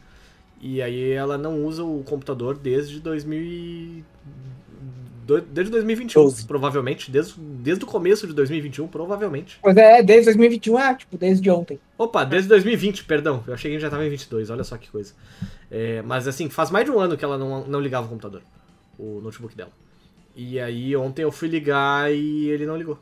E 0.60 0.82
aí 0.82 1.12
ela 1.12 1.38
não 1.38 1.64
usa 1.64 1.84
o 1.84 2.04
computador 2.04 2.58
desde 2.58 3.00
2000 3.00 3.42
e... 3.42 4.06
do- 5.36 5.42
Desde 5.42 5.72
2021, 5.72 6.24
Doze. 6.24 6.46
provavelmente. 6.46 7.12
Desde, 7.12 7.34
desde 7.40 7.84
o 7.84 7.88
começo 7.88 8.26
de 8.28 8.34
2021, 8.34 8.88
provavelmente. 8.88 9.60
Pois 9.62 9.76
é, 9.78 10.02
desde 10.04 10.26
2021, 10.26 10.78
ah, 10.78 10.94
tipo, 10.96 11.18
desde 11.18 11.50
ontem. 11.50 11.80
Opa, 11.98 12.24
desde 12.24 12.50
2020, 12.50 13.04
perdão. 13.06 13.44
Eu 13.48 13.54
achei 13.54 13.70
que 13.72 13.78
a 13.78 13.80
gente 13.80 13.82
já 13.84 13.90
tava 13.90 14.06
em 14.06 14.10
22, 14.10 14.50
olha 14.50 14.64
só 14.64 14.78
que 14.78 14.90
coisa. 14.90 15.14
É, 15.72 16.02
mas 16.02 16.28
assim, 16.28 16.50
faz 16.50 16.72
mais 16.72 16.86
de 16.86 16.92
um 16.92 17.00
ano 17.00 17.16
que 17.18 17.24
ela 17.24 17.38
não, 17.38 17.66
não 17.68 17.80
ligava 17.80 18.06
o 18.06 18.10
computador, 18.10 18.42
o 18.98 19.20
notebook 19.22 19.56
dela. 19.56 19.72
E 20.36 20.60
aí 20.60 20.96
ontem 20.96 21.24
eu 21.24 21.32
fui 21.32 21.48
ligar 21.48 22.12
e 22.14 22.50
ele 22.50 22.66
não 22.66 22.76
ligou. 22.78 22.98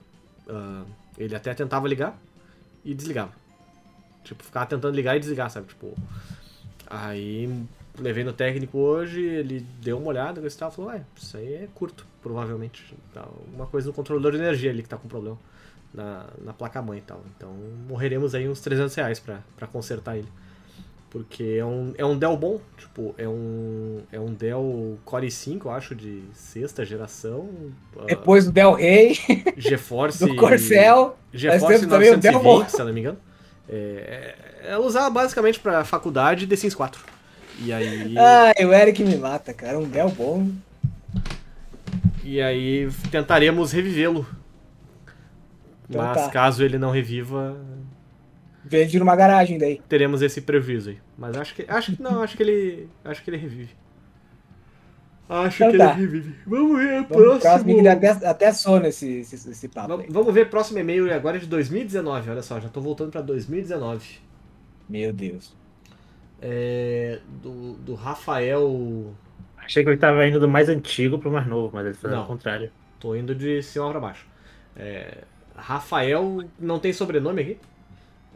Ah, 0.50 0.84
ele 1.18 1.36
até 1.36 1.54
tentava 1.54 1.88
ligar 1.88 2.18
e 2.84 2.94
desligava. 2.94 3.32
Tipo, 4.24 4.44
ficava 4.44 4.66
tentando 4.66 4.96
ligar 4.96 5.16
e 5.16 5.20
desligar, 5.20 5.50
sabe? 5.50 5.68
Tipo. 5.68 5.94
Aí 6.90 7.50
levei 8.00 8.24
no 8.24 8.32
técnico 8.34 8.78
hoje, 8.78 9.22
ele 9.24 9.66
deu 9.82 9.98
uma 9.98 10.08
olhada 10.10 10.46
e 10.46 10.52
tal, 10.52 10.72
falou, 10.72 10.92
ué, 10.92 11.02
isso 11.16 11.36
aí 11.38 11.54
é 11.56 11.68
curto, 11.74 12.06
provavelmente. 12.28 12.94
Tá, 13.14 13.22
Alguma 13.22 13.66
coisa 13.68 13.88
no 13.88 13.94
controlador 13.94 14.32
de 14.34 14.38
energia 14.38 14.70
ali 14.70 14.84
que 14.84 14.90
tá 14.90 14.98
com 14.98 15.08
problema 15.08 15.38
na, 15.94 16.26
na 16.44 16.54
placa-mãe 16.54 17.00
e 17.00 17.02
tal. 17.02 17.22
Então 17.36 17.54
morreremos 17.88 18.36
aí 18.36 18.48
uns 18.50 18.60
300 18.60 18.94
reais 18.96 19.20
pra, 19.20 19.40
pra 19.56 19.66
consertar 19.68 20.18
ele. 20.18 20.28
Porque 21.10 21.56
é 21.58 21.64
um, 21.66 21.94
é 21.98 22.06
um 22.06 22.18
Dell 22.18 22.36
bom, 22.36 22.60
tipo, 22.78 23.16
é 23.18 23.28
um, 23.28 24.02
é 24.12 24.20
um 24.20 24.34
Dell 24.34 25.00
Core 25.06 25.28
i5, 25.28 25.62
eu 25.66 25.72
acho, 25.72 25.96
de 25.96 26.22
sexta 26.34 26.84
geração. 26.86 27.50
ah, 27.98 28.04
Depois 28.08 28.46
do 28.46 28.52
Del 28.52 28.74
Rey, 28.74 29.18
GeForce. 29.56 30.20
do 30.28 30.36
Corcel. 30.36 31.18
GeForce 31.34 31.66
Mas 31.66 31.88
também 31.88 32.12
o 32.14 32.18
Dell 32.18 32.34
920, 32.34 32.70
se 32.70 32.82
eu 32.82 32.86
não 32.86 32.94
me 32.94 33.00
engano. 33.00 33.18
É, 33.70 34.36
é- 34.66 34.68
ela 34.72 34.86
usava 34.86 35.10
basicamente 35.10 35.62
pra 35.62 35.86
faculdade 35.86 36.46
The 36.46 36.58
Sims 36.58 36.76
4. 36.76 37.02
E 37.62 37.72
aí, 37.72 38.14
Ai, 38.18 38.66
o 38.66 38.74
Eric 38.74 39.02
me 39.04 39.16
mata, 39.16 39.54
cara. 39.54 39.80
Um 39.80 39.88
Del 39.88 40.10
bom. 40.10 40.50
E 42.34 42.42
aí 42.42 42.90
tentaremos 43.12 43.72
revivê-lo. 43.72 44.26
Então 45.90 46.02
Mas 46.02 46.18
tá. 46.26 46.30
caso 46.30 46.64
ele 46.64 46.78
não 46.78 46.92
reviva, 46.92 47.58
Vende 48.64 49.00
numa 49.00 49.16
garagem 49.16 49.58
daí. 49.58 49.82
teremos 49.88 50.22
esse 50.22 50.42
prejuízo 50.42 50.90
aí. 50.90 51.00
Mas 51.18 51.38
acho 51.38 51.56
que 51.56 51.66
acho 51.68 51.96
que 51.96 52.02
não, 52.02 52.22
acho 52.22 52.36
que 52.36 52.44
ele 52.44 52.90
acho 53.04 53.24
que 53.24 53.30
ele 53.30 53.38
revive. 53.38 53.76
Acho 55.30 55.64
Então 55.64 55.72
que 55.72 55.78
tá. 55.78 55.94
ele 55.98 56.08
vive. 56.08 56.36
Vamos 56.46 56.78
ver 56.80 57.06
Vamos 57.10 57.40
próximo, 57.40 57.76
próximo. 57.76 57.90
até, 57.90 58.10
até 58.10 58.54
sono 58.54 58.86
esse, 58.88 59.20
esse, 59.20 59.50
esse 59.50 59.68
papo 59.68 59.90
Vamos 59.90 60.06
vamos 60.10 60.34
ver 60.34 60.50
próximo 60.50 60.80
e-mail 60.80 61.14
agora 61.14 61.38
é 61.38 61.40
de 61.40 61.46
2019. 61.48 62.30
Olha 62.30 62.42
só, 62.42 62.60
já 62.60 62.70
tô 62.70 62.80
voltando 62.82 63.12
pra 63.12 63.22
2019. 63.22 64.20
Meu 64.90 65.12
Deus. 65.14 65.54
É, 66.42 67.20
do, 67.42 67.74
do 67.74 67.94
Rafael. 67.96 69.14
Achei 69.68 69.84
que 69.84 69.90
ele 69.90 69.98
tava 69.98 70.26
indo 70.26 70.40
do 70.40 70.48
mais 70.48 70.70
antigo 70.70 71.20
pro 71.20 71.30
mais 71.30 71.46
novo, 71.46 71.72
mas 71.74 71.86
ele 71.86 71.94
fez 71.94 72.12
Não. 72.14 72.24
o 72.24 72.26
contrário. 72.26 72.72
Tô 73.00 73.14
indo 73.16 73.36
de 73.36 73.62
cima 73.62 73.90
pra 73.92 74.00
baixo. 74.00 74.26
É, 74.76 75.26
Rafael 75.56 76.44
não 76.58 76.80
tem 76.80 76.94
sobrenome 76.94 77.42
aqui. 77.42 77.58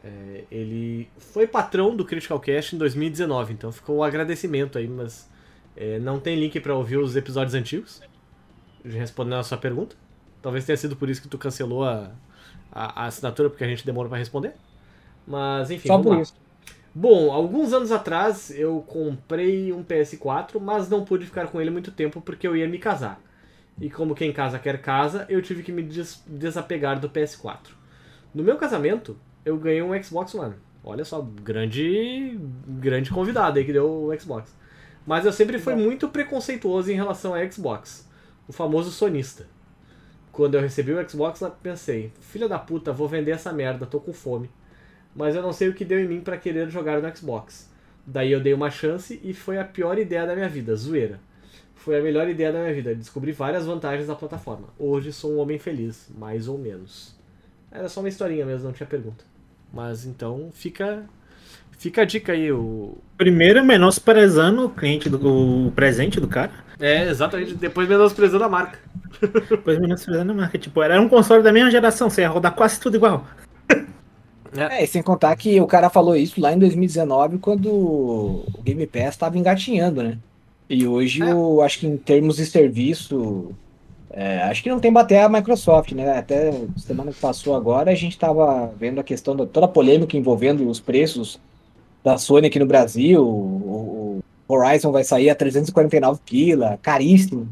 É, 0.03 0.43
ele 0.51 1.07
foi 1.17 1.47
patrão 1.47 1.95
do 1.95 2.03
Critical 2.03 2.39
Cast 2.39 2.75
em 2.75 2.77
2019, 2.77 3.53
então 3.53 3.71
ficou 3.71 3.97
o 3.97 4.03
agradecimento 4.03 4.77
aí, 4.77 4.87
mas 4.87 5.29
é, 5.77 5.99
não 5.99 6.19
tem 6.19 6.37
link 6.37 6.59
pra 6.59 6.75
ouvir 6.75 6.97
os 6.97 7.15
episódios 7.15 7.53
antigos. 7.55 8.01
Respondendo 8.83 9.35
a 9.39 9.43
sua 9.43 9.57
pergunta. 9.57 9.95
Talvez 10.41 10.65
tenha 10.65 10.75
sido 10.75 10.95
por 10.95 11.07
isso 11.09 11.21
que 11.21 11.27
tu 11.29 11.37
cancelou 11.37 11.85
a, 11.85 12.11
a, 12.71 13.03
a 13.03 13.05
assinatura, 13.05 13.49
porque 13.49 13.63
a 13.63 13.67
gente 13.67 13.85
demorou 13.85 14.09
pra 14.09 14.17
responder. 14.17 14.53
Mas 15.25 15.71
enfim, 15.71 15.87
Só 15.87 15.93
vamos 15.93 16.07
por 16.07 16.15
lá. 16.15 16.21
isso. 16.21 16.33
Bom, 16.93 17.31
alguns 17.31 17.71
anos 17.71 17.91
atrás 17.91 18.51
eu 18.51 18.81
comprei 18.85 19.71
um 19.71 19.81
PS4, 19.83 20.59
mas 20.59 20.89
não 20.89 21.05
pude 21.05 21.25
ficar 21.25 21.47
com 21.47 21.61
ele 21.61 21.69
muito 21.69 21.91
tempo 21.91 22.19
porque 22.21 22.45
eu 22.45 22.55
ia 22.55 22.67
me 22.67 22.77
casar. 22.77 23.21
E 23.79 23.89
como 23.89 24.13
quem 24.13 24.33
casa 24.33 24.59
quer 24.59 24.81
casa, 24.81 25.25
eu 25.29 25.41
tive 25.41 25.63
que 25.63 25.71
me 25.71 25.81
des- 25.83 26.21
desapegar 26.27 26.99
do 26.99 27.09
PS4. 27.09 27.75
No 28.35 28.43
meu 28.43 28.57
casamento, 28.57 29.17
eu 29.45 29.57
ganhei 29.57 29.81
um 29.81 30.01
Xbox 30.03 30.35
One. 30.35 30.55
Olha 30.83 31.05
só, 31.05 31.21
grande 31.21 32.37
grande 32.67 33.09
convidado 33.11 33.57
aí 33.57 33.65
que 33.65 33.73
deu 33.73 33.89
o 33.89 34.19
Xbox. 34.19 34.53
Mas 35.05 35.25
eu 35.25 35.31
sempre 35.31 35.59
fui 35.59 35.75
muito 35.75 36.09
preconceituoso 36.09 36.91
em 36.91 36.95
relação 36.95 37.33
a 37.33 37.49
Xbox. 37.49 38.07
O 38.47 38.53
famoso 38.53 38.91
sonista. 38.91 39.47
Quando 40.31 40.55
eu 40.55 40.61
recebi 40.61 40.93
o 40.93 41.09
Xbox, 41.09 41.41
eu 41.41 41.51
pensei, 41.51 42.11
filha 42.19 42.47
da 42.49 42.59
puta, 42.59 42.91
vou 42.91 43.07
vender 43.07 43.31
essa 43.31 43.51
merda, 43.53 43.85
tô 43.85 43.99
com 43.99 44.13
fome 44.13 44.49
mas 45.15 45.35
eu 45.35 45.41
não 45.41 45.53
sei 45.53 45.69
o 45.69 45.73
que 45.73 45.85
deu 45.85 45.99
em 45.99 46.07
mim 46.07 46.21
pra 46.21 46.37
querer 46.37 46.69
jogar 46.69 47.01
no 47.01 47.15
Xbox. 47.15 47.69
Daí 48.05 48.31
eu 48.31 48.39
dei 48.39 48.53
uma 48.53 48.69
chance 48.69 49.19
e 49.23 49.33
foi 49.33 49.57
a 49.57 49.63
pior 49.63 49.97
ideia 49.97 50.25
da 50.25 50.35
minha 50.35 50.49
vida, 50.49 50.75
zoeira. 50.75 51.19
Foi 51.75 51.97
a 51.97 52.01
melhor 52.01 52.29
ideia 52.29 52.51
da 52.51 52.59
minha 52.59 52.73
vida, 52.73 52.93
descobri 52.93 53.31
várias 53.31 53.65
vantagens 53.65 54.07
da 54.07 54.15
plataforma. 54.15 54.67
Hoje 54.77 55.11
sou 55.11 55.33
um 55.33 55.39
homem 55.39 55.57
feliz, 55.57 56.09
mais 56.15 56.47
ou 56.47 56.57
menos. 56.57 57.15
Era 57.71 57.89
só 57.89 58.01
uma 58.01 58.09
historinha 58.09 58.45
mesmo, 58.45 58.65
não 58.65 58.73
tinha 58.73 58.87
pergunta. 58.87 59.23
Mas 59.73 60.05
então 60.05 60.49
fica 60.53 61.03
fica 61.77 62.01
a 62.01 62.05
dica 62.05 62.33
aí, 62.33 62.51
o 62.51 62.97
Primeiro, 63.17 63.63
menosprezando 63.63 64.65
o 64.65 64.69
cliente 64.69 65.09
do 65.09 65.67
o 65.67 65.71
presente 65.71 66.19
do 66.19 66.27
cara. 66.27 66.51
É, 66.79 67.07
exatamente, 67.07 67.55
depois 67.55 67.87
menosprezando 67.87 68.43
a 68.43 68.49
marca. 68.49 68.79
Depois 69.49 69.79
menosprezando 69.79 70.31
a 70.31 70.35
marca. 70.35 70.57
Tipo, 70.57 70.81
era 70.81 70.99
um 70.99 71.07
console 71.07 71.43
da 71.43 71.51
mesma 71.53 71.71
geração, 71.71 72.09
você 72.09 72.21
ia 72.21 72.29
rodar 72.29 72.53
quase 72.53 72.79
tudo 72.79 72.95
igual. 72.95 73.25
É, 74.55 74.83
e 74.83 74.87
sem 74.87 75.01
contar 75.01 75.35
que 75.35 75.59
o 75.61 75.67
cara 75.67 75.89
falou 75.89 76.15
isso 76.15 76.39
lá 76.41 76.51
em 76.51 76.59
2019, 76.59 77.37
quando 77.37 77.67
o 77.71 78.45
Game 78.63 78.85
Pass 78.85 79.09
estava 79.09 79.37
engatinhando, 79.37 80.03
né? 80.03 80.17
E 80.69 80.85
hoje, 80.87 81.21
É. 81.23 81.31
eu 81.31 81.61
acho 81.61 81.79
que 81.79 81.87
em 81.87 81.97
termos 81.97 82.35
de 82.37 82.45
serviço, 82.45 83.51
é, 84.09 84.41
acho 84.43 84.61
que 84.63 84.69
não 84.69 84.79
tem 84.79 84.91
bater 84.91 85.19
a 85.19 85.29
Microsoft, 85.29 85.91
né? 85.93 86.17
Até 86.17 86.51
semana 86.77 87.11
que 87.11 87.19
passou 87.19 87.55
agora, 87.55 87.91
a 87.91 87.95
gente 87.95 88.13
estava 88.13 88.67
vendo 88.77 88.99
a 88.99 89.03
questão 89.03 89.35
da 89.35 89.45
toda 89.45 89.65
a 89.65 89.69
polêmica 89.69 90.17
envolvendo 90.17 90.67
os 90.69 90.79
preços 90.79 91.39
da 92.03 92.17
Sony 92.17 92.47
aqui 92.47 92.59
no 92.59 92.65
Brasil. 92.65 93.23
O, 93.23 94.21
o 94.47 94.53
Horizon 94.53 94.91
vai 94.91 95.03
sair 95.03 95.29
a 95.29 95.35
349 95.35 96.19
pila, 96.25 96.77
caríssimo. 96.81 97.47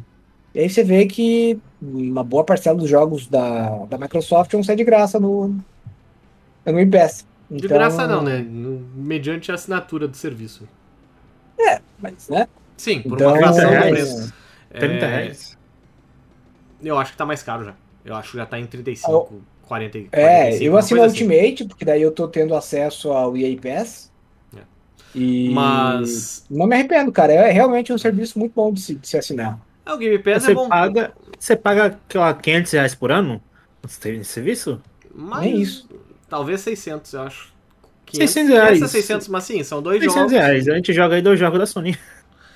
E 0.53 0.59
aí 0.59 0.69
você 0.69 0.83
vê 0.83 1.05
que 1.05 1.57
uma 1.81 2.23
boa 2.23 2.43
parcela 2.43 2.77
dos 2.77 2.89
jogos 2.89 3.27
da, 3.27 3.69
da 3.85 3.97
Microsoft 3.97 4.51
vão 4.51 4.63
sair 4.63 4.75
de 4.75 4.83
graça 4.83 5.19
no, 5.19 5.55
no 6.71 6.77
Game 6.77 6.91
Pass. 6.91 7.25
De 7.49 7.65
Então, 7.65 7.77
graça 7.77 8.07
não, 8.07 8.23
né? 8.23 8.39
No- 8.39 8.79
Mediante 8.95 9.51
a 9.51 9.55
assinatura 9.55 10.07
do 10.07 10.15
serviço. 10.15 10.67
Mas, 11.97 12.29
né? 12.29 12.47
Sim, 12.77 13.01
por 13.01 13.15
Então, 13.15 13.29
uma 13.29 13.37
fração 13.37 13.69
do 13.71 13.89
preço. 13.89 14.33
30 14.71 15.05
É, 15.05 15.07
reais. 15.07 15.57
Eu 16.81 16.97
acho 16.97 17.11
que 17.11 17.17
tá 17.17 17.25
mais 17.25 17.43
caro 17.43 17.65
já. 17.65 17.75
Eu 18.05 18.15
acho 18.15 18.31
que 18.31 18.37
já 18.37 18.45
tá 18.45 18.57
em 18.59 18.65
35, 18.65 19.41
40, 19.63 20.09
45. 20.11 20.15
É, 20.15 20.57
eu 20.63 20.77
assino 20.77 21.01
o 21.01 21.03
assim. 21.03 21.23
Ultimate, 21.23 21.65
porque 21.65 21.83
daí 21.85 22.01
eu 22.01 22.11
tô 22.11 22.27
tendo 22.27 22.55
acesso 22.55 23.11
ao 23.11 23.35
EA 23.35 23.59
Pass. 23.59 24.09
É. 24.55 24.61
E 25.13 25.49
Mas 25.53 26.45
não 26.49 26.65
me 26.67 26.75
arrependo, 26.75 27.11
cara. 27.11 27.33
É 27.33 27.51
realmente 27.51 27.91
um 27.91 27.97
serviço 27.97 28.39
muito 28.39 28.53
bom 28.53 28.71
de 28.71 28.79
se, 28.81 28.95
de 28.95 29.07
se 29.07 29.17
assinar. 29.17 29.59
é, 29.85 29.91
o 29.93 29.97
Game 29.97 30.19
Pass 30.19 30.43
Você 30.43 30.51
é 30.51 30.55
bom. 30.55 30.69
paga, 30.69 31.13
você 31.37 31.55
paga 31.55 31.99
sei 32.09 32.19
lá, 32.21 32.33
500 32.33 32.71
reais 32.71 32.95
por 32.95 33.11
ano 33.11 33.41
nesse 33.83 34.23
serviço? 34.25 34.81
Mas, 35.13 35.41
Nem 35.41 35.61
isso. 35.61 35.89
Talvez 36.29 36.61
600, 36.61 37.13
eu 37.13 37.21
acho. 37.21 37.53
600 38.13 38.49
reais. 38.49 38.77
500 38.79 38.83
a 38.83 38.87
600, 38.87 39.27
mas 39.27 39.43
sim, 39.43 39.63
são 39.63 39.81
dois 39.81 39.99
600 39.99 40.15
jogos. 40.15 40.31
reais. 40.31 40.67
A 40.67 40.75
gente 40.75 40.93
joga 40.93 41.15
aí 41.15 41.21
dois 41.21 41.39
jogos 41.39 41.59
da 41.59 41.65
Sony. 41.65 41.97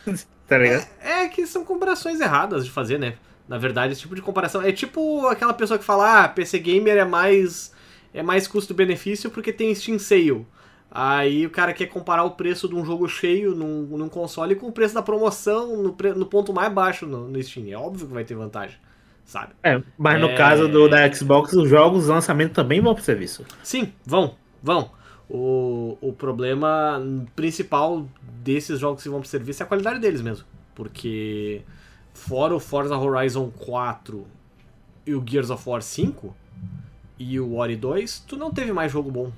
tá 0.47 0.57
ligado? 0.57 0.87
É 1.01 1.27
que 1.27 1.45
são 1.45 1.65
comparações 1.65 2.19
erradas 2.19 2.65
de 2.65 2.71
fazer, 2.71 2.99
né? 2.99 3.15
Na 3.47 3.57
verdade, 3.57 3.93
esse 3.93 4.01
tipo 4.01 4.15
de 4.15 4.21
comparação. 4.21 4.61
É 4.61 4.71
tipo 4.71 5.27
aquela 5.27 5.53
pessoa 5.53 5.77
que 5.77 5.85
fala, 5.85 6.23
ah, 6.23 6.29
PC 6.29 6.59
Gamer 6.59 6.97
é 6.97 7.05
mais. 7.05 7.73
É 8.13 8.21
mais 8.21 8.47
custo-benefício 8.47 9.31
porque 9.31 9.51
tem 9.51 9.73
Steam 9.73 9.97
Sale. 9.97 10.45
Aí 10.95 11.47
o 11.47 11.49
cara 11.49 11.73
quer 11.73 11.87
comparar 11.87 12.23
o 12.23 12.31
preço 12.31 12.69
de 12.69 12.75
um 12.75 12.85
jogo 12.85 13.09
cheio 13.09 13.55
num, 13.55 13.81
num 13.97 14.07
console 14.07 14.55
com 14.55 14.67
o 14.67 14.71
preço 14.71 14.93
da 14.93 15.01
promoção 15.01 15.75
no, 15.75 15.97
no 16.15 16.25
ponto 16.27 16.53
mais 16.53 16.71
baixo 16.71 17.07
no, 17.07 17.27
no 17.27 17.41
Steam. 17.41 17.65
É 17.67 17.75
óbvio 17.75 18.05
que 18.05 18.13
vai 18.13 18.23
ter 18.23 18.35
vantagem, 18.35 18.77
sabe? 19.25 19.53
É, 19.63 19.81
mas 19.97 20.19
no 20.21 20.27
É. 20.29 20.35
caso 20.35 20.67
do, 20.67 20.87
da 20.89 21.11
Xbox, 21.11 21.53
os 21.53 21.69
jogos, 21.69 22.07
lançamento 22.07 22.53
também 22.53 22.81
vão 22.81 22.93
pro 22.93 23.03
serviço. 23.03 23.45
Sim, 23.63 23.93
vão, 24.05 24.35
vão. 24.61 24.91
O, 25.29 25.97
o 26.01 26.13
problema 26.13 27.01
principal 27.35 28.05
desses 28.21 28.79
jogos 28.79 29.01
que 29.01 29.09
vão 29.09 29.19
pro 29.21 29.29
serviço 29.29 29.63
é 29.63 29.65
a 29.65 29.67
qualidade 29.67 29.99
deles 29.99 30.21
mesmo. 30.21 30.45
Porque 30.75 31.61
fora 32.13 32.53
o 32.55 32.59
Forza 32.59 32.97
Horizon 32.97 33.49
4 33.51 34.27
e 35.05 35.13
o 35.15 35.23
Gears 35.25 35.49
of 35.49 35.67
War 35.67 35.81
5 35.81 36.35
e 37.17 37.39
o 37.39 37.55
Ori 37.55 37.75
2, 37.75 38.19
tu 38.27 38.35
não 38.37 38.51
teve 38.51 38.73
mais 38.73 38.91
jogo 38.91 39.09
bom. 39.11 39.31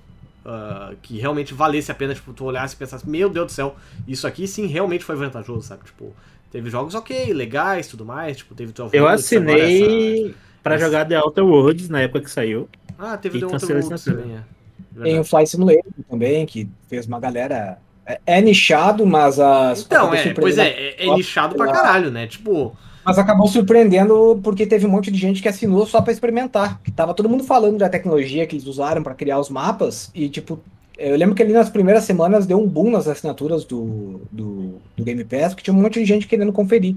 ah, 0.45 0.93
que 1.01 1.17
realmente 1.19 1.53
valesse 1.53 1.91
a 1.91 1.95
pena, 1.95 2.13
tipo, 2.13 2.31
tu 2.33 2.45
olhasse 2.45 2.75
e 2.75 2.77
pensasse, 2.77 3.07
meu 3.09 3.29
Deus 3.29 3.47
do 3.47 3.51
céu, 3.51 3.75
isso 4.07 4.27
aqui 4.27 4.47
sim 4.47 4.67
realmente 4.67 5.03
foi 5.03 5.15
vantajoso, 5.15 5.67
sabe? 5.67 5.83
Tipo, 5.85 6.13
teve 6.55 6.69
jogos 6.69 6.95
ok, 6.95 7.33
legais, 7.33 7.85
tudo 7.85 8.05
mais, 8.05 8.37
tipo, 8.37 8.55
teve 8.55 8.71
12 8.71 8.95
Eu 8.95 9.09
assinei 9.09 10.33
pra 10.63 10.75
essa- 10.75 10.85
jogar 10.85 11.05
The 11.05 11.19
Outer 11.19 11.43
Worlds 11.45 11.89
na 11.89 11.99
época 11.99 12.21
que 12.21 12.31
saiu. 12.31 12.69
Ah, 12.97 13.17
teve 13.17 13.39
The 13.39 13.45
Outer 13.45 13.71
Worlds 13.71 14.03
também, 14.05 14.37
é. 14.37 15.03
Tem 15.03 15.19
o 15.19 15.25
Flight 15.25 15.49
Simulator 15.49 15.91
também, 16.09 16.45
que 16.45 16.69
fez 16.87 17.05
uma 17.05 17.19
galera. 17.19 17.77
É, 18.05 18.21
é 18.25 18.41
nichado, 18.41 19.05
mas 19.05 19.37
as. 19.37 19.81
Então, 19.81 20.13
é, 20.13 20.33
pois 20.33 20.57
é, 20.57 20.69
é, 20.69 21.05
é 21.07 21.13
nichado 21.13 21.55
pra 21.55 21.69
caralho, 21.73 22.09
né? 22.09 22.25
Tipo, 22.25 22.73
Mas 23.03 23.19
acabou 23.19 23.47
surpreendendo 23.47 24.39
porque 24.41 24.65
teve 24.65 24.85
um 24.85 24.89
monte 24.89 25.11
de 25.11 25.19
gente 25.19 25.41
que 25.41 25.49
assinou 25.49 25.85
só 25.85 26.01
pra 26.01 26.13
experimentar. 26.13 26.79
Que 26.81 26.89
tava 26.91 27.13
todo 27.13 27.27
mundo 27.27 27.43
falando 27.43 27.77
da 27.77 27.89
tecnologia 27.89 28.47
que 28.47 28.55
eles 28.55 28.65
usaram 28.65 29.03
pra 29.03 29.13
criar 29.13 29.39
os 29.39 29.49
mapas. 29.49 30.09
E, 30.15 30.29
tipo, 30.29 30.59
eu 30.97 31.15
lembro 31.17 31.35
que 31.35 31.43
ali 31.43 31.51
nas 31.51 31.69
primeiras 31.69 32.05
semanas 32.05 32.45
deu 32.45 32.59
um 32.59 32.67
boom 32.67 32.91
nas 32.91 33.07
assinaturas 33.07 33.65
do, 33.65 34.21
do, 34.31 34.75
do 34.95 35.03
Game 35.03 35.23
Pass, 35.25 35.53
que 35.53 35.61
tinha 35.61 35.73
um 35.73 35.81
monte 35.81 35.99
de 35.99 36.05
gente 36.05 36.27
querendo 36.27 36.53
conferir. 36.53 36.95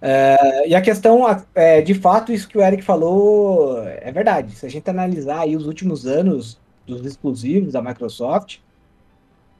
É, 0.00 0.68
e 0.68 0.74
a 0.74 0.80
questão, 0.80 1.24
é, 1.54 1.80
de 1.80 1.94
fato, 1.94 2.32
isso 2.32 2.48
que 2.48 2.58
o 2.58 2.62
Eric 2.62 2.82
falou 2.82 3.78
é 3.86 4.10
verdade. 4.10 4.54
Se 4.56 4.66
a 4.66 4.68
gente 4.68 4.88
analisar 4.90 5.40
aí 5.40 5.56
os 5.56 5.66
últimos 5.66 6.06
anos 6.06 6.60
dos 6.86 7.06
exclusivos 7.06 7.72
da 7.72 7.82
Microsoft, 7.82 8.58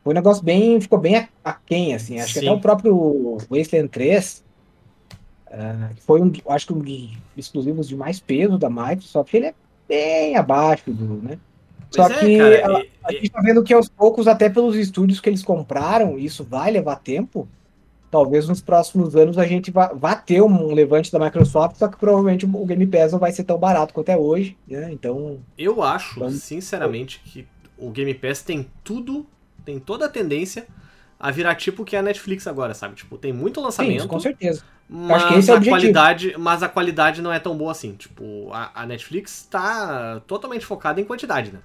foi 0.02 0.12
um 0.12 0.16
negócio 0.16 0.42
bem. 0.42 0.80
ficou 0.80 0.98
bem 0.98 1.28
aquém, 1.44 1.94
assim. 1.94 2.18
Acho 2.18 2.34
que 2.34 2.40
Sim. 2.40 2.48
até 2.48 2.56
o 2.56 2.60
próprio 2.60 3.38
Wasteland 3.48 3.88
3, 3.88 4.44
é, 5.50 5.94
que 5.94 6.02
foi 6.02 6.20
um, 6.20 6.32
acho 6.48 6.66
que 6.66 6.72
um 6.72 6.80
dos 6.80 7.10
exclusivos 7.36 7.88
de 7.88 7.96
mais 7.96 8.18
peso 8.18 8.58
da 8.58 8.68
Microsoft, 8.68 9.32
ele 9.34 9.46
é 9.46 9.54
bem 9.86 10.36
abaixo 10.36 10.90
do, 10.90 11.22
né? 11.22 11.38
Só 11.94 12.08
é, 12.08 12.08
que 12.08 12.36
cara, 12.36 12.66
a, 12.78 12.82
e- 12.82 12.90
a 13.04 13.12
gente 13.12 13.30
tá 13.30 13.40
vendo 13.42 13.62
que 13.62 13.74
aos 13.74 13.88
poucos, 13.88 14.26
até 14.28 14.48
pelos 14.48 14.76
estúdios 14.76 15.20
que 15.20 15.28
eles 15.28 15.42
compraram, 15.42 16.18
isso 16.18 16.44
vai 16.44 16.70
levar 16.70 16.96
tempo. 16.96 17.48
Talvez 18.10 18.48
nos 18.48 18.60
próximos 18.60 19.16
anos 19.16 19.38
a 19.38 19.46
gente 19.46 19.70
vá, 19.70 19.92
vá 19.94 20.14
ter 20.14 20.42
um 20.42 20.72
levante 20.74 21.10
da 21.10 21.18
Microsoft, 21.18 21.76
só 21.76 21.88
que 21.88 21.96
provavelmente 21.96 22.44
o 22.46 22.66
Game 22.66 22.86
Pass 22.86 23.12
não 23.12 23.18
vai 23.18 23.32
ser 23.32 23.44
tão 23.44 23.58
barato 23.58 23.94
quanto 23.94 24.10
é 24.10 24.16
hoje, 24.16 24.56
né? 24.68 24.92
Então, 24.92 25.40
eu 25.56 25.82
acho, 25.82 26.20
Vamos- 26.20 26.42
sinceramente, 26.42 27.20
que 27.24 27.46
o 27.78 27.90
Game 27.90 28.12
Pass 28.14 28.42
tem 28.42 28.70
tudo, 28.84 29.26
tem 29.64 29.78
toda 29.78 30.06
a 30.06 30.08
tendência 30.08 30.66
a 31.18 31.30
virar 31.30 31.54
tipo 31.54 31.84
que 31.84 31.96
é 31.96 31.98
a 32.00 32.02
Netflix 32.02 32.46
agora, 32.46 32.74
sabe? 32.74 32.96
Tipo, 32.96 33.16
tem 33.18 33.32
muito 33.32 33.60
sim, 33.60 33.64
lançamento, 33.66 33.98
isso 33.98 34.08
com 34.08 34.20
certeza. 34.20 34.64
mas 34.88 35.16
acho 35.16 35.26
que 35.26 35.34
esse 35.34 35.50
é 35.50 35.54
o 35.54 35.56
objetivo. 35.56 35.70
qualidade, 35.70 36.34
mas 36.38 36.62
a 36.62 36.68
qualidade 36.68 37.22
não 37.22 37.32
é 37.32 37.38
tão 37.38 37.56
boa 37.56 37.72
assim. 37.72 37.94
Tipo, 37.94 38.50
a, 38.52 38.82
a 38.82 38.86
Netflix 38.86 39.46
tá 39.50 40.20
totalmente 40.26 40.66
focada 40.66 41.00
em 41.00 41.04
quantidade, 41.04 41.52
né? 41.52 41.60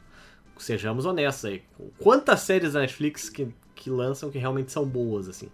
Sejamos 0.59 1.05
honestos 1.05 1.45
aí. 1.45 1.63
Quantas 1.99 2.41
séries 2.41 2.73
da 2.73 2.81
Netflix 2.81 3.29
que 3.29 3.47
que 3.77 3.89
lançam 3.89 4.29
que 4.29 4.37
realmente 4.37 4.71
são 4.71 4.85
boas, 4.85 5.29
assim. 5.29 5.47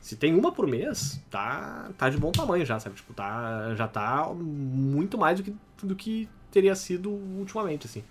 Se 0.00 0.16
tem 0.16 0.34
uma 0.34 0.52
por 0.52 0.66
mês, 0.66 1.20
tá, 1.30 1.90
tá 1.96 2.10
de 2.10 2.18
bom 2.18 2.30
tamanho 2.30 2.66
já, 2.66 2.78
sabe? 2.78 2.96
Tipo, 2.96 3.14
tá, 3.14 3.74
já 3.74 3.88
tá 3.88 4.28
muito 4.34 5.16
mais 5.16 5.38
do 5.38 5.44
que, 5.44 5.54
do 5.82 5.96
que 5.96 6.28
teria 6.50 6.74
sido 6.74 7.10
ultimamente, 7.10 7.86
assim. 7.86 8.04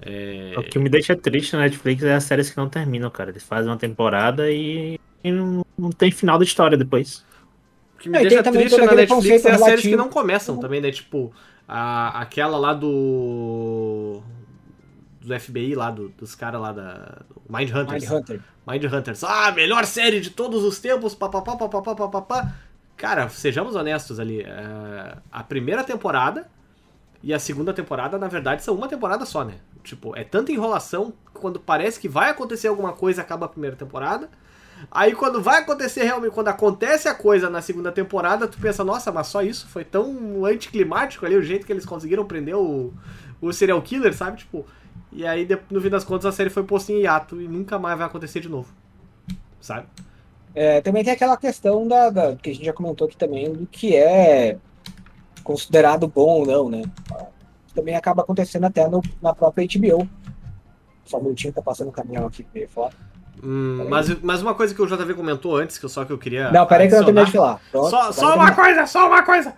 É... 0.00 0.54
O 0.56 0.62
que 0.62 0.78
me 0.78 0.88
deixa 0.88 1.14
triste 1.14 1.54
na 1.54 1.62
Netflix 1.62 2.02
é 2.02 2.14
as 2.14 2.24
séries 2.24 2.48
que 2.50 2.56
não 2.56 2.68
terminam, 2.68 3.10
cara. 3.10 3.30
Eles 3.30 3.42
fazem 3.42 3.70
uma 3.70 3.76
temporada 3.76 4.50
e, 4.50 4.98
e 5.22 5.30
não, 5.30 5.64
não 5.76 5.90
tem 5.90 6.10
final 6.10 6.38
da 6.38 6.44
história 6.44 6.78
depois. 6.78 7.24
O 7.94 7.98
que 7.98 8.08
me 8.08 8.18
É, 8.18 8.22
deixa 8.22 8.42
triste 8.42 8.80
na 8.80 8.94
Netflix 8.94 9.44
é 9.44 9.52
as 9.52 9.60
séries 9.60 9.82
que 9.82 9.96
não 9.96 10.08
começam 10.08 10.58
também, 10.58 10.80
né? 10.80 10.90
Tipo, 10.90 11.32
a, 11.68 12.20
aquela 12.20 12.56
lá 12.56 12.72
do. 12.72 14.22
Do 15.20 15.38
FBI 15.38 15.74
lá, 15.74 15.90
do- 15.90 16.08
dos 16.10 16.34
caras 16.34 16.60
lá 16.60 16.72
da. 16.72 17.18
Mind 17.48 17.70
Hunters. 17.70 18.02
Mind 18.08 18.10
Hunter. 18.10 18.40
Mind 18.66 18.84
Hunters. 18.84 19.22
Ah, 19.24 19.52
melhor 19.52 19.84
série 19.84 20.20
de 20.20 20.30
todos 20.30 20.64
os 20.64 20.78
tempos. 20.78 21.14
Papapá, 21.14 21.56
papapá, 21.56 21.94
papapá. 21.94 22.54
Cara, 22.96 23.28
sejamos 23.28 23.74
honestos 23.74 24.18
ali. 24.18 24.40
é, 24.42 25.16
a 25.30 25.42
primeira 25.42 25.84
temporada 25.84 26.48
e 27.22 27.34
a 27.34 27.38
segunda 27.38 27.72
temporada, 27.74 28.16
na 28.18 28.28
verdade, 28.28 28.62
são 28.62 28.74
uma 28.74 28.88
temporada 28.88 29.26
só, 29.26 29.44
né? 29.44 29.54
Tipo, 29.84 30.16
é 30.16 30.24
tanta 30.24 30.52
enrolação 30.52 31.10
que 31.10 31.40
quando 31.40 31.60
parece 31.60 32.00
que 32.00 32.08
vai 32.08 32.30
acontecer 32.30 32.68
alguma 32.68 32.92
coisa, 32.92 33.20
acaba 33.22 33.44
a 33.46 33.48
primeira 33.48 33.76
temporada. 33.76 34.28
Aí 34.90 35.14
quando 35.14 35.42
vai 35.42 35.60
acontecer 35.60 36.04
realmente, 36.04 36.32
quando 36.32 36.48
acontece 36.48 37.06
a 37.08 37.14
coisa 37.14 37.50
na 37.50 37.60
segunda 37.60 37.92
temporada, 37.92 38.48
tu 38.48 38.56
pensa, 38.58 38.82
nossa, 38.82 39.12
mas 39.12 39.26
só 39.26 39.42
isso 39.42 39.66
foi 39.68 39.84
tão 39.84 40.46
anticlimático 40.46 41.26
ali, 41.26 41.36
o 41.36 41.42
jeito 41.42 41.66
que 41.66 41.72
eles 41.72 41.84
conseguiram 41.84 42.24
prender 42.24 42.56
o, 42.56 42.92
o 43.42 43.52
serial 43.52 43.80
killer, 43.82 44.14
sabe? 44.14 44.38
Tipo, 44.38 44.66
e 45.12 45.26
aí 45.26 45.46
no 45.70 45.80
fim 45.80 45.88
das 45.90 46.04
contas 46.04 46.26
a 46.26 46.32
série 46.32 46.50
foi 46.50 46.62
posta 46.64 46.92
em 46.92 47.00
hiato 47.02 47.40
e 47.40 47.48
nunca 47.48 47.78
mais 47.78 47.96
vai 47.98 48.06
acontecer 48.06 48.40
de 48.40 48.48
novo. 48.48 48.72
Sabe? 49.60 49.86
É, 50.54 50.80
também 50.80 51.04
tem 51.04 51.12
aquela 51.12 51.36
questão 51.36 51.86
da, 51.86 52.10
da- 52.10 52.36
que 52.36 52.50
a 52.50 52.52
gente 52.54 52.64
já 52.64 52.72
comentou 52.72 53.06
aqui 53.06 53.16
também, 53.16 53.52
do 53.52 53.66
que 53.66 53.94
é 53.94 54.56
considerado 55.44 56.08
bom 56.08 56.40
ou 56.40 56.46
não, 56.46 56.68
né? 56.68 56.82
Também 57.74 57.94
acaba 57.94 58.22
acontecendo 58.22 58.64
até 58.64 58.88
no- 58.88 59.02
na 59.22 59.34
própria 59.34 59.64
HBO. 59.66 60.08
Só 61.04 61.18
um 61.18 61.22
minutinho, 61.22 61.52
tá 61.52 61.62
passando 61.62 61.88
um 61.88 61.92
caminhão 61.92 62.26
aqui 62.26 62.46
meio 62.54 62.68
fora. 62.68 62.92
Hum, 63.42 63.86
mas, 63.88 64.20
mas 64.22 64.42
uma 64.42 64.54
coisa 64.54 64.74
que 64.74 64.82
o 64.82 64.86
JV 64.86 65.14
comentou 65.14 65.56
antes, 65.56 65.78
que 65.78 65.84
eu- 65.84 65.88
só 65.88 66.04
que 66.04 66.12
eu 66.12 66.18
queria. 66.18 66.50
Não, 66.50 66.66
peraí 66.66 66.88
que 66.88 66.94
eu 66.94 66.98
não 66.98 67.04
terminei 67.06 67.26
de 67.26 67.36
falar. 67.36 67.60
Pronto, 67.70 67.90
Só, 67.90 68.12
só 68.12 68.34
uma 68.34 68.54
coisa, 68.54 68.86
só 68.86 69.06
uma 69.08 69.22
coisa! 69.22 69.54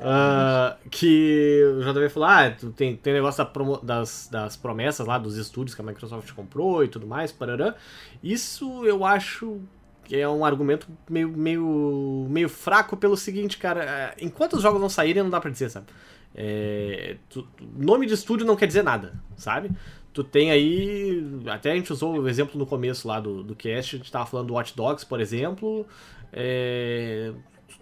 Ah, 0.00 0.76
que 0.90 1.62
o 1.78 1.80
JV 1.82 2.08
falou: 2.10 2.28
ah, 2.28 2.50
tem, 2.76 2.96
tem 2.96 3.12
negócio 3.14 3.38
da 3.38 3.46
promo- 3.50 3.80
das, 3.82 4.28
das 4.30 4.56
promessas 4.56 5.06
lá 5.06 5.18
dos 5.18 5.36
estúdios 5.36 5.74
que 5.74 5.80
a 5.80 5.84
Microsoft 5.84 6.30
comprou 6.32 6.84
e 6.84 6.88
tudo 6.88 7.06
mais, 7.06 7.32
parará. 7.32 7.74
Isso 8.22 8.84
eu 8.84 9.04
acho 9.04 9.60
que 10.04 10.16
é 10.16 10.28
um 10.28 10.44
argumento 10.44 10.86
meio, 11.08 11.28
meio, 11.28 12.26
meio 12.30 12.48
fraco 12.48 12.96
pelo 12.96 13.16
seguinte, 13.16 13.56
cara. 13.58 13.84
é, 13.84 14.14
Enquanto 14.24 14.54
os 14.54 14.62
jogos 14.62 14.80
não 14.80 14.88
saírem, 14.88 15.22
não 15.22 15.30
dá 15.30 15.40
pra 15.40 15.50
dizer, 15.50 15.70
sabe? 15.70 15.86
É, 16.34 17.16
tu- 17.28 17.46
nome 17.76 18.06
de 18.06 18.14
estúdio 18.14 18.46
não 18.46 18.56
quer 18.56 18.66
dizer 18.66 18.82
nada, 18.84 19.14
sabe? 19.36 19.70
Tu 20.12 20.22
tem 20.24 20.50
aí. 20.50 21.24
Até 21.46 21.72
a 21.72 21.74
gente 21.74 21.92
usou 21.92 22.18
o 22.20 22.28
exemplo 22.28 22.58
no 22.58 22.66
começo 22.66 23.08
lá 23.08 23.20
do, 23.20 23.42
do 23.42 23.54
cast, 23.56 23.96
a 23.96 23.98
gente 23.98 24.12
tava 24.12 24.26
falando 24.26 24.48
do 24.48 24.54
Watch 24.54 24.76
Dogs, 24.76 25.04
por 25.06 25.20
exemplo. 25.20 25.86
É, 26.32 27.32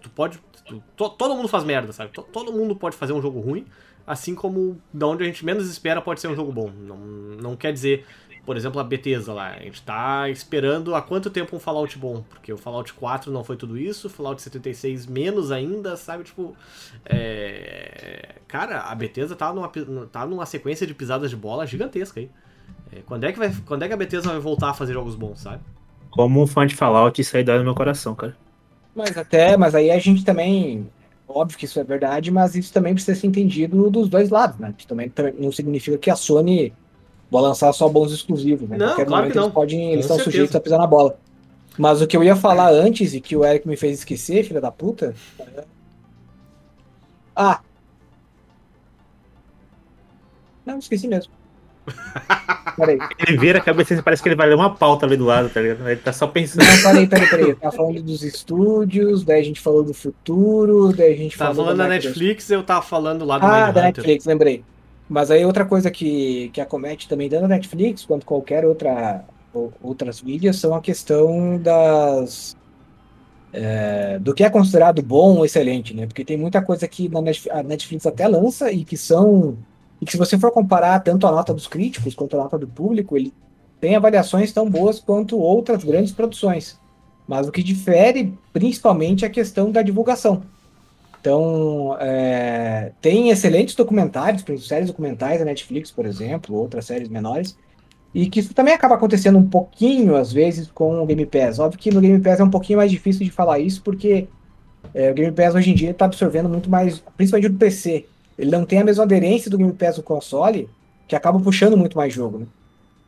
tu 0.01 0.09
pode. 0.09 0.39
tu- 0.65 0.83
to- 0.95 1.09
todo 1.09 1.35
mundo 1.35 1.47
faz 1.47 1.63
merda, 1.63 1.91
sabe? 1.93 2.11
To- 2.11 2.23
todo 2.23 2.51
mundo 2.51 2.75
pode 2.75 2.95
fazer 2.95 3.13
um 3.13 3.21
jogo 3.21 3.39
ruim, 3.39 3.65
assim 4.05 4.35
como 4.35 4.79
da 4.93 5.07
onde 5.07 5.23
a 5.23 5.25
gente 5.25 5.45
menos 5.45 5.69
espera 5.69 6.01
pode 6.01 6.19
ser 6.21 6.27
um 6.27 6.35
jogo 6.35 6.51
bom. 6.51 6.69
Não, 6.69 6.97
não 6.97 7.55
quer 7.55 7.71
dizer, 7.73 8.05
por 8.45 8.55
exemplo, 8.57 8.79
a 8.79 8.83
Bethesda 8.83 9.33
lá. 9.33 9.49
A 9.49 9.59
gente 9.59 9.81
tá 9.81 10.29
esperando 10.29 10.93
há 10.95 11.01
quanto 11.01 11.29
tempo 11.29 11.55
um 11.55 11.59
Fallout 11.59 11.97
bom? 11.97 12.23
Porque 12.29 12.51
o 12.53 12.57
Fallout 12.57 12.93
4 12.93 13.31
não 13.31 13.43
foi 13.43 13.55
tudo 13.57 13.77
isso, 13.77 14.07
o 14.07 14.09
Fallout 14.09 14.41
76 14.41 15.05
menos 15.05 15.51
ainda, 15.51 15.95
sabe? 15.97 16.23
Tipo. 16.23 16.55
é, 17.05 18.35
Cara, 18.47 18.81
a 18.83 18.95
Bethesda 18.95 19.35
tá 19.35 19.51
numa, 19.53 19.69
tá 20.11 20.25
numa 20.25 20.45
sequência 20.45 20.87
de 20.87 20.93
pisadas 20.93 21.29
de 21.29 21.35
bola 21.35 21.65
gigantesca 21.67 22.19
aí. 22.19 22.29
É, 22.91 23.01
Quando 23.05 23.25
é, 23.25 23.31
que 23.33 23.39
vai, 23.39 23.53
quando 23.65 23.83
é 23.83 23.87
que 23.87 23.93
a 23.93 23.97
Bethesda 23.97 24.29
vai 24.29 24.39
voltar 24.39 24.69
a 24.69 24.73
fazer 24.73 24.93
jogos 24.93 25.15
bons, 25.15 25.39
sabe? 25.41 25.61
Como 26.09 26.41
um 26.41 26.47
fã 26.47 26.65
de 26.65 26.73
Fallout, 26.75 27.19
isso 27.19 27.35
aí 27.35 27.43
dói 27.43 27.57
no 27.57 27.63
meu 27.65 27.75
coração, 27.75 28.15
cara. 28.15 28.35
Mas 28.97 29.15
até, 29.15 29.55
mas 29.55 29.75
aí 29.75 29.91
a 29.91 29.99
gente 29.99 30.25
também, 30.25 30.89
óbvio 31.27 31.55
que 31.55 31.65
isso 31.65 31.79
é 31.79 31.83
verdade, 31.83 32.31
mas 32.31 32.55
isso 32.55 32.73
também 32.73 32.95
precisa 32.95 33.19
ser 33.19 33.27
entendido 33.27 33.91
dos 33.91 34.09
dois 34.09 34.31
lados, 34.31 34.57
né? 34.59 34.73
Isso 34.75 34.87
também, 34.87 35.07
também 35.07 35.35
não 35.37 35.51
significa 35.51 35.97
que 35.99 36.09
a 36.09 36.15
Sony 36.15 36.73
vai 37.29 37.41
lançar 37.43 37.71
só 37.73 37.87
bons 37.87 38.11
exclusivos, 38.11 38.67
né? 38.67 38.77
Não, 38.77 38.87
Qualquer 38.87 39.05
claro 39.05 39.21
momento 39.21 39.33
que 39.33 39.37
não. 39.37 39.45
Eles, 39.45 39.53
podem, 39.53 39.91
eles 39.93 40.05
estão 40.05 40.17
sujeitos 40.19 40.55
a 40.55 40.59
pisar 40.59 40.79
na 40.79 40.87
bola. 40.87 41.15
Mas 41.77 42.01
o 42.01 42.07
que 42.07 42.17
eu 42.17 42.23
ia 42.23 42.35
falar 42.35 42.71
antes 42.71 43.13
e 43.13 43.21
que 43.21 43.35
o 43.35 43.45
Eric 43.45 43.67
me 43.67 43.77
fez 43.77 43.99
esquecer, 43.99 44.43
filha 44.43 44.59
da 44.59 44.71
puta. 44.71 45.13
é- 45.39 45.63
Ah! 47.35 47.61
Não, 50.65 50.79
esqueci 50.79 51.07
mesmo. 51.07 51.36
Peraí. 52.75 52.97
Ele 53.27 53.37
vira 53.37 53.57
a 53.57 53.61
cabeça 53.61 53.93
e 53.95 54.01
parece 54.01 54.21
que 54.21 54.29
ele 54.29 54.35
vai 54.35 54.47
ler 54.47 54.55
uma 54.55 54.75
pauta 54.75 55.05
ali 55.05 55.17
do 55.17 55.25
lado, 55.25 55.49
tá 55.49 55.59
ligado? 55.61 55.87
Ele 55.87 55.99
tá 55.99 56.13
só 56.13 56.27
pensando. 56.27 56.63
Não, 56.65 56.81
peraí, 56.83 57.07
peraí, 57.07 57.29
peraí. 57.29 57.55
Tá 57.55 57.71
falando 57.71 58.01
dos 58.03 58.23
estúdios, 58.23 59.23
daí 59.23 59.41
a 59.41 59.43
gente 59.43 59.59
falou 59.59 59.83
do 59.83 59.93
futuro, 59.93 60.93
daí 60.95 61.13
a 61.13 61.17
gente 61.17 61.37
Tava 61.37 61.51
falou 61.55 61.65
falando 61.65 61.79
da. 61.79 61.87
Netflix, 61.87 62.49
eu 62.51 62.61
tava 62.63 62.81
falando 62.83 63.25
lá 63.25 63.39
do 63.39 63.45
Ah, 63.45 63.49
Mind 63.49 63.61
da 63.61 63.67
Hunter. 63.67 63.83
Netflix, 63.83 64.25
lembrei. 64.25 64.63
Mas 65.09 65.31
aí 65.31 65.43
outra 65.45 65.65
coisa 65.65 65.89
que, 65.89 66.49
que 66.53 66.61
acomete 66.61 67.07
também 67.07 67.29
tanto 67.29 67.45
a 67.45 67.47
Netflix 67.47 68.05
quanto 68.05 68.25
qualquer 68.25 68.65
outra 68.65 69.23
ou- 69.53 69.71
outras 69.81 70.21
mídias 70.21 70.57
são 70.57 70.75
a 70.75 70.81
questão 70.81 71.57
das 71.57 72.55
é, 73.53 74.19
do 74.19 74.33
que 74.33 74.43
é 74.43 74.49
considerado 74.49 75.01
bom 75.01 75.37
ou 75.37 75.45
excelente, 75.45 75.93
né? 75.93 76.05
Porque 76.05 76.25
tem 76.25 76.37
muita 76.37 76.61
coisa 76.61 76.87
que 76.87 77.07
na 77.09 77.21
Netf- 77.21 77.49
a 77.49 77.63
Netflix 77.63 78.05
até 78.05 78.27
lança 78.27 78.71
e 78.71 78.83
que 78.83 78.97
são 78.97 79.57
e 80.01 80.05
que 80.05 80.11
se 80.11 80.17
você 80.17 80.37
for 80.37 80.51
comparar 80.51 80.99
tanto 80.99 81.25
a 81.27 81.31
nota 81.31 81.53
dos 81.53 81.67
críticos 81.67 82.13
quanto 82.15 82.35
a 82.35 82.43
nota 82.43 82.57
do 82.57 82.67
público, 82.67 83.17
ele 83.17 83.33
tem 83.79 83.95
avaliações 83.95 84.51
tão 84.51 84.69
boas 84.69 84.99
quanto 84.99 85.37
outras 85.37 85.83
grandes 85.83 86.11
produções. 86.11 86.79
Mas 87.27 87.47
o 87.47 87.51
que 87.51 87.61
difere 87.61 88.33
principalmente 88.53 89.25
é 89.25 89.27
a 89.27 89.31
questão 89.31 89.71
da 89.71 89.81
divulgação. 89.81 90.43
Então, 91.19 91.97
é, 91.99 92.91
tem 93.01 93.29
excelentes 93.29 93.75
documentários, 93.75 94.43
séries 94.65 94.87
documentais 94.87 95.39
da 95.39 95.45
Netflix, 95.45 95.91
por 95.91 96.05
exemplo, 96.05 96.55
outras 96.55 96.85
séries 96.85 97.09
menores, 97.09 97.57
e 98.13 98.29
que 98.29 98.39
isso 98.39 98.53
também 98.53 98.73
acaba 98.73 98.95
acontecendo 98.95 99.37
um 99.37 99.47
pouquinho, 99.47 100.15
às 100.15 100.31
vezes, 100.31 100.71
com 100.71 101.01
o 101.01 101.05
Game 101.05 101.25
Pass. 101.25 101.59
Óbvio 101.59 101.79
que 101.79 101.91
no 101.91 101.99
Game 101.99 102.19
Pass 102.21 102.39
é 102.39 102.43
um 102.43 102.49
pouquinho 102.49 102.77
mais 102.77 102.89
difícil 102.89 103.25
de 103.25 103.31
falar 103.31 103.59
isso, 103.59 103.81
porque 103.83 104.27
é, 104.93 105.11
o 105.11 105.13
Game 105.13 105.31
Pass 105.33 105.53
hoje 105.53 105.71
em 105.71 105.75
dia 105.75 105.91
está 105.91 106.05
absorvendo 106.05 106.47
muito 106.47 106.69
mais, 106.69 107.03
principalmente 107.17 107.51
do 107.51 107.57
PC. 107.57 108.05
Ele 108.37 108.51
não 108.51 108.65
tem 108.65 108.79
a 108.79 108.83
mesma 108.85 109.03
aderência 109.03 109.49
do 109.49 109.57
Game 109.57 109.73
Pass 109.73 109.97
no 109.97 110.03
console, 110.03 110.69
que 111.07 111.15
acaba 111.15 111.39
puxando 111.39 111.77
muito 111.77 111.97
mais 111.97 112.13
jogo, 112.13 112.39
né? 112.39 112.47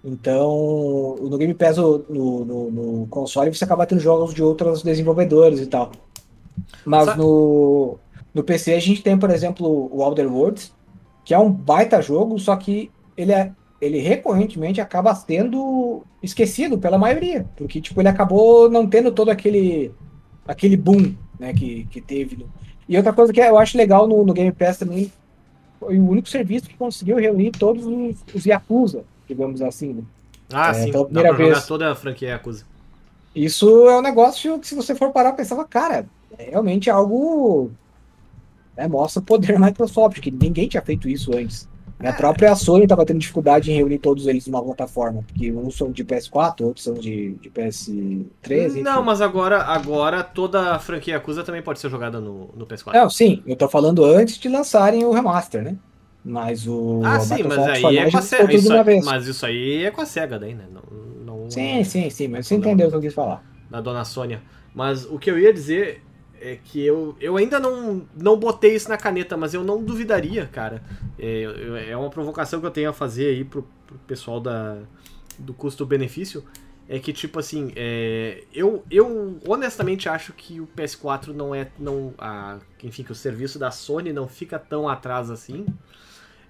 Então, 0.04 1.18
no 1.22 1.38
Game 1.38 1.54
Pass 1.54 1.78
no, 1.78 2.00
no- 2.10 2.72
no- 2.72 3.08
console 3.08 3.54
você 3.54 3.64
acaba 3.66 3.86
tendo 3.86 4.00
jogos 4.02 4.34
de 4.34 4.42
outros 4.42 4.82
desenvolvedores 4.82 5.60
e 5.60 5.68
tal. 5.68 5.92
Mas 6.86 7.16
no, 7.16 7.98
no 8.34 8.44
PC 8.44 8.74
a 8.74 8.80
gente 8.80 9.02
tem, 9.04 9.18
por 9.18 9.30
exemplo, 9.30 9.68
o 9.92 10.02
Outer 10.02 10.32
Worlds, 10.32 10.74
que 11.26 11.34
é 11.34 11.40
um 11.40 11.52
baita 11.52 12.02
jogo, 12.02 12.40
só 12.40 12.56
que 12.56 12.90
ele, 13.18 13.32
é, 13.34 13.52
ele 13.82 14.00
recorrentemente 14.00 14.80
acaba 14.82 15.14
sendo 15.14 16.04
esquecido 16.24 16.78
pela 16.78 16.98
maioria, 16.98 17.46
porque 17.58 17.82
tipo, 17.82 18.00
ele 18.02 18.08
acabou 18.10 18.70
não 18.70 18.88
tendo 18.88 19.12
todo 19.12 19.30
aquele, 19.30 19.92
aquele 20.48 20.78
boom 20.78 21.14
né, 21.40 21.54
que, 21.54 21.86
que 21.86 22.02
teve. 22.02 22.46
E 22.90 22.98
outra 22.98 23.14
coisa 23.14 23.32
que 23.34 23.40
eu 23.40 23.58
acho 23.60 23.78
legal 23.78 24.08
no, 24.08 24.26
no 24.26 24.34
Game 24.34 24.52
Pass 24.52 24.80
também, 24.80 25.14
foi 25.80 26.00
o 26.00 26.10
único 26.10 26.30
serviço 26.30 26.68
que 26.70 26.78
conseguiu 26.78 27.18
reunir 27.18 27.52
todos 27.52 27.86
os, 27.86 28.18
os 28.34 28.46
Yakuza, 28.46 29.06
digamos 29.28 29.62
assim. 29.62 29.94
né? 29.94 30.04
Ah, 30.52 30.74
É, 30.74 30.74
sim. 30.74 30.92
Dá 30.92 31.06
primeira 31.06 31.30
pra 31.30 31.38
jogar 31.38 31.62
vez. 31.62 31.68
toda 31.68 31.92
a 31.92 31.96
franquia 31.96 32.30
Yakuza. 32.30 32.66
Isso 33.36 33.88
é 33.90 33.98
um 33.98 34.02
negócio 34.02 34.60
que, 34.60 34.68
se 34.68 34.76
você 34.76 34.96
for 34.96 35.12
parar, 35.14 35.34
pensava, 35.34 35.66
cara, 35.66 36.10
é 36.38 36.50
realmente 36.52 36.90
algo. 36.90 37.72
né, 38.76 38.88
mostra 38.88 39.22
o 39.22 39.26
poder 39.26 39.54
da 39.60 39.60
Microsoft, 39.68 40.20
que 40.20 40.32
ninguém 40.32 40.68
tinha 40.68 40.82
feito 40.82 41.08
isso 41.08 41.36
antes. 41.38 41.70
A 42.02 42.14
própria 42.14 42.56
Sony 42.56 42.84
estava 42.84 43.06
tendo 43.06 43.20
dificuldade 43.20 43.72
em 43.72 43.76
reunir 43.76 44.00
todos 44.00 44.26
eles 44.26 44.48
numa 44.48 44.64
plataforma, 44.64 45.22
porque 45.28 45.52
uns 45.52 45.76
são 45.76 45.92
de 45.92 46.04
PS4, 46.06 46.62
outros 46.62 46.84
são 46.86 46.94
de, 46.94 47.34
de 47.36 47.50
PS3. 47.50 48.68
enfim. 48.68 48.82
Não, 48.84 49.04
mas 49.04 49.22
agora, 49.22 49.64
agora 49.64 50.24
toda 50.24 50.76
a 50.76 50.80
franquia 50.80 51.16
Yakuza 51.16 51.44
também 51.44 51.62
pode 51.62 51.80
ser 51.80 51.90
jogada 51.90 52.22
no, 52.22 52.50
no 52.56 52.66
PS4. 52.66 52.94
Não, 52.94 53.10
sim, 53.10 53.44
eu 53.46 53.56
tô 53.56 53.68
falando 53.68 54.06
antes 54.06 54.38
de 54.38 54.48
lançarem 54.48 55.04
o 55.04 55.12
remaster, 55.12 55.62
né? 55.62 55.76
Mas 56.24 56.68
o. 56.68 57.02
ah, 57.04 57.20
sim, 57.20 57.44
mas 57.44 57.58
aí 57.60 57.98
é 57.98 58.12
com 58.12 58.18
a 58.18 58.22
SEGA. 58.22 58.54
Isso, 58.54 58.74
aí- 58.74 59.02
mas 59.02 59.28
isso 59.28 59.46
aí 59.46 59.84
é 59.86 59.92
com 59.92 60.02
a 60.02 60.06
SEGA 60.06 60.40
daí, 60.40 60.54
né? 60.54 60.66
Não, 60.72 60.82
não, 61.44 61.50
Sim, 61.50 61.84
sim, 61.84 62.10
sim, 62.10 62.28
mas 62.28 62.48
você 62.48 62.56
entendeu 62.56 62.88
o 62.88 62.92
que 62.92 62.98
eu 62.98 63.02
quis 63.02 63.14
falar. 63.14 63.44
da 63.70 63.82
dona 63.82 64.04
Sônia. 64.06 64.42
Mas 64.74 65.06
o 65.06 65.18
que 65.18 65.30
eu 65.32 65.40
ia 65.40 65.54
dizer 65.54 66.02
é 66.42 66.60
que 66.64 66.84
eu, 66.84 67.16
eu 67.20 67.38
ainda 67.38 67.60
não, 67.60 68.08
não 68.16 68.38
botei 68.38 68.76
isso 68.76 68.90
na 68.90 68.98
caneta, 68.98 69.36
mas 69.36 69.54
eu 69.54 69.64
não 69.64 69.84
duvidaria, 69.84 70.46
cara. 70.48 70.84
É, 71.18 71.90
é 71.90 71.98
uma 71.98 72.10
provocação 72.10 72.60
que 72.60 72.66
eu 72.66 72.72
tenho 72.72 72.90
a 72.90 72.94
fazer 72.94 73.28
aí 73.28 73.44
pro, 73.44 73.68
pro 73.86 73.98
pessoal 74.00 74.40
da, 74.40 74.78
do 75.38 75.54
custo-benefício. 75.54 76.44
é 76.88 77.00
que, 77.00 77.14
tipo 77.14 77.40
assim, 77.40 77.72
é, 77.76 78.44
eu, 78.54 78.84
eu 78.90 79.40
honestamente 79.48 80.10
acho 80.10 80.34
que 80.34 80.60
o 80.60 80.68
PS4 80.76 81.28
não 81.28 81.54
é. 81.54 81.68
Não, 81.78 82.14
a, 82.18 82.60
enfim, 82.84 83.04
que 83.04 83.12
o 83.12 83.16
serviço 83.16 83.60
da 83.60 83.72
Sony 83.72 84.14
não 84.14 84.28
fica 84.28 84.58
tão 84.58 84.88
atrás 84.88 85.30
assim. 85.30 85.66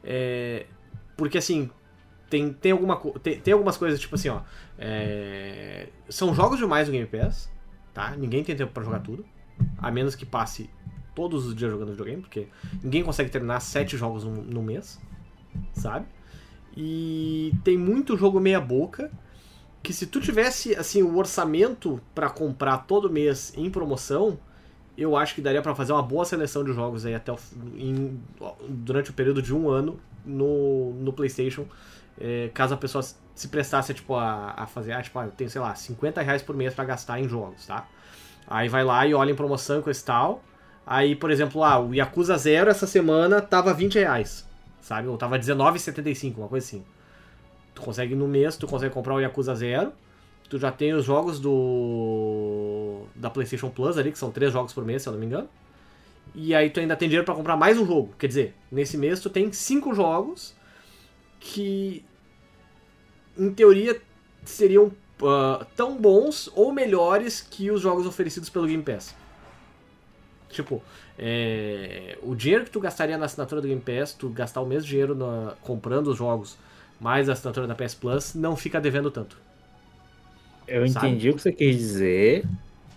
É, 0.03 0.65
porque 1.17 1.37
assim, 1.37 1.69
tem, 2.29 2.53
tem, 2.53 2.71
alguma, 2.71 2.97
tem, 3.21 3.39
tem 3.39 3.53
algumas 3.53 3.75
coisas, 3.75 3.99
tipo 3.99 4.15
assim, 4.15 4.29
ó. 4.29 4.41
é, 4.77 5.89
são 6.07 6.33
jogos 6.33 6.59
demais 6.59 6.87
no 6.87 6.93
Game 6.93 7.07
Pass, 7.07 7.51
tá? 7.93 8.15
Ninguém 8.15 8.43
tem 8.43 8.55
tempo 8.55 8.71
pra 8.71 8.83
jogar 8.83 8.99
tudo. 8.99 9.25
A 9.77 9.91
menos 9.91 10.15
que 10.15 10.25
passe 10.25 10.69
todos 11.15 11.45
os 11.45 11.55
dias 11.55 11.71
jogando 11.71 11.89
videogame, 11.91 12.21
porque 12.21 12.47
ninguém 12.83 13.03
consegue 13.03 13.29
terminar 13.29 13.59
sete 13.59 13.97
jogos 13.97 14.23
no, 14.23 14.31
no 14.43 14.61
mês, 14.63 14.99
sabe? 15.73 16.05
E 16.75 17.53
tem 17.63 17.77
muito 17.77 18.17
jogo 18.17 18.39
meia 18.39 18.61
boca 18.61 19.11
que 19.81 19.93
se 19.93 20.07
tu 20.07 20.19
tivesse 20.19 20.75
assim 20.75 21.01
o 21.03 21.17
orçamento 21.17 22.01
pra 22.13 22.29
comprar 22.29 22.79
todo 22.79 23.09
mês 23.09 23.53
em 23.55 23.69
promoção, 23.69 24.37
eu 24.97 25.15
acho 25.15 25.35
que 25.35 25.41
daria 25.41 25.61
pra 25.61 25.73
fazer 25.75 25.93
uma 25.93 26.03
boa 26.03 26.25
seleção 26.25 26.63
de 26.63 26.73
jogos 26.73 27.05
aí 27.05 27.15
até 27.15 27.31
o, 27.31 27.37
em- 27.75 28.19
durante 28.67 29.11
o 29.11 29.13
período 29.13 29.41
de 29.41 29.55
um 29.55 29.69
ano 29.69 29.99
no, 30.25 30.93
no 30.95 31.13
PlayStation, 31.13 31.65
é, 32.19 32.49
caso 32.53 32.73
a 32.73 32.77
pessoa 32.77 33.03
se 33.33 33.47
prestasse 33.47 33.93
tipo 33.93 34.15
a, 34.15 34.53
a 34.57 34.67
fazer, 34.67 34.91
ah, 34.91 35.01
tipo, 35.01 35.17
ah, 35.17 35.25
eu 35.25 35.31
tenho 35.31 35.49
sei 35.49 35.61
lá 35.61 35.73
50 35.75 36.21
reais 36.21 36.41
por 36.41 36.55
mês 36.55 36.73
pra 36.73 36.83
gastar 36.83 37.19
em 37.21 37.27
jogos, 37.29 37.65
tá? 37.65 37.87
Aí 38.49 38.67
vai 38.67 38.83
lá 38.83 39.05
e 39.05 39.13
olha 39.13 39.31
em 39.31 39.35
promoção 39.35 39.81
com 39.81 39.89
esse 39.91 40.03
tal. 40.03 40.43
Aí, 40.85 41.15
por 41.15 41.29
exemplo, 41.29 41.63
ah, 41.63 41.79
o 41.79 41.93
Yakuza 41.93 42.35
Zero 42.35 42.69
essa 42.71 42.87
semana 42.87 43.41
tava 43.41 43.73
20 43.73 43.99
reais, 43.99 44.47
sabe? 44.81 45.07
Ou 45.07 45.17
tava 45.17 45.35
R$19,75, 45.35 46.37
uma 46.37 46.47
coisa 46.47 46.65
assim. 46.65 46.83
Tu 47.75 47.81
consegue 47.81 48.15
no 48.15 48.27
mês, 48.27 48.57
tu 48.57 48.65
consegue 48.65 48.91
comprar 48.91 49.13
o 49.13 49.19
Yakuza 49.19 49.53
Zero. 49.53 49.93
Tu 50.49 50.57
já 50.57 50.71
tem 50.71 50.93
os 50.93 51.05
jogos 51.05 51.39
do 51.39 53.03
da 53.15 53.29
PlayStation 53.29 53.69
Plus 53.69 53.99
ali, 53.99 54.11
que 54.11 54.17
são 54.17 54.31
três 54.31 54.51
jogos 54.51 54.73
por 54.73 54.83
mês, 54.83 55.03
se 55.03 55.09
eu 55.09 55.13
não 55.13 55.19
me 55.19 55.27
engano. 55.27 55.47
E 56.33 56.55
aí 56.55 56.71
tu 56.71 56.79
ainda 56.79 56.95
tem 56.95 57.07
dinheiro 57.07 57.25
pra 57.25 57.35
comprar 57.35 57.55
mais 57.55 57.77
um 57.77 57.85
jogo. 57.85 58.15
Quer 58.17 58.27
dizer, 58.27 58.55
nesse 58.71 58.97
mês 58.97 59.19
tu 59.19 59.29
tem 59.29 59.51
cinco 59.51 59.93
jogos 59.93 60.55
que 61.39 62.03
em 63.37 63.51
teoria 63.51 64.01
seriam 64.43 64.91
ah, 65.23 65.65
tão 65.75 65.97
bons 65.97 66.49
ou 66.55 66.71
melhores 66.73 67.41
que 67.41 67.71
os 67.71 67.81
jogos 67.81 68.05
oferecidos 68.05 68.49
pelo 68.49 68.67
Game 68.67 68.83
Pass. 68.83 69.15
Tipo, 70.49 70.81
é, 71.17 72.17
o 72.23 72.33
dinheiro 72.35 72.65
que 72.65 72.71
tu 72.71 72.79
gastaria 72.79 73.17
na 73.17 73.25
assinatura 73.25 73.61
do 73.61 73.67
Game 73.67 73.81
Pass, 73.81 74.13
tu 74.13 74.29
gastar 74.29 74.61
o 74.61 74.65
mesmo 74.65 74.87
dinheiro 74.87 75.13
na- 75.13 75.53
comprando 75.61 76.07
os 76.07 76.17
jogos 76.17 76.57
mais 76.99 77.29
a 77.29 77.33
assinatura 77.33 77.67
da 77.67 77.75
PS 77.75 77.95
Plus, 77.95 78.33
não 78.33 78.55
fica 78.55 78.81
devendo 78.81 79.11
tanto. 79.11 79.37
Eu 80.67 80.85
Sabe? 80.87 81.07
entendi 81.07 81.29
o 81.29 81.35
que 81.35 81.41
você 81.41 81.51
quis 81.51 81.77
dizer, 81.77 82.45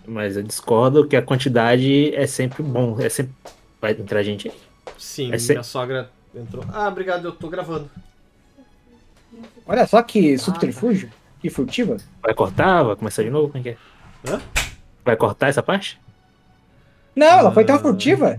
mas 0.06 0.36
eu 0.36 0.42
discordo 0.42 1.06
que 1.06 1.16
a 1.16 1.22
quantidade 1.22 2.14
é 2.14 2.26
sempre 2.26 2.62
bom. 2.62 2.98
É 3.00 3.08
sempre. 3.08 3.32
Vai 3.80 3.92
entrar 3.92 4.22
gente 4.22 4.48
aí. 4.48 4.54
Sim, 4.98 5.32
É 5.32 5.38
se- 5.38 5.52
minha 5.52 5.62
sogra 5.62 6.10
entrou. 6.34 6.64
Ah, 6.72 6.88
obrigado, 6.88 7.24
eu 7.26 7.32
tô 7.32 7.48
gravando. 7.48 7.90
Olha 9.66 9.86
só 9.86 10.02
que 10.02 10.34
Ah, 10.34 10.38
subterfúgio, 10.38 11.10
que 11.42 11.50
furtiva. 11.50 11.96
Vai 12.22 12.32
cortar? 12.34 12.82
Vai 12.84 12.96
começar 12.96 13.22
de 13.22 13.30
novo? 13.30 13.48
Como 13.48 13.58
é 13.58 13.62
que 13.62 13.68
é? 13.70 13.76
Hã? 14.32 14.40
Vai 15.04 15.16
cortar 15.16 15.48
essa 15.48 15.62
parte? 15.62 16.00
Não, 17.14 17.26
ela 17.40 17.52
foi 17.52 17.64
Ah. 17.64 17.66
tão 17.66 17.78
furtiva. 17.80 18.38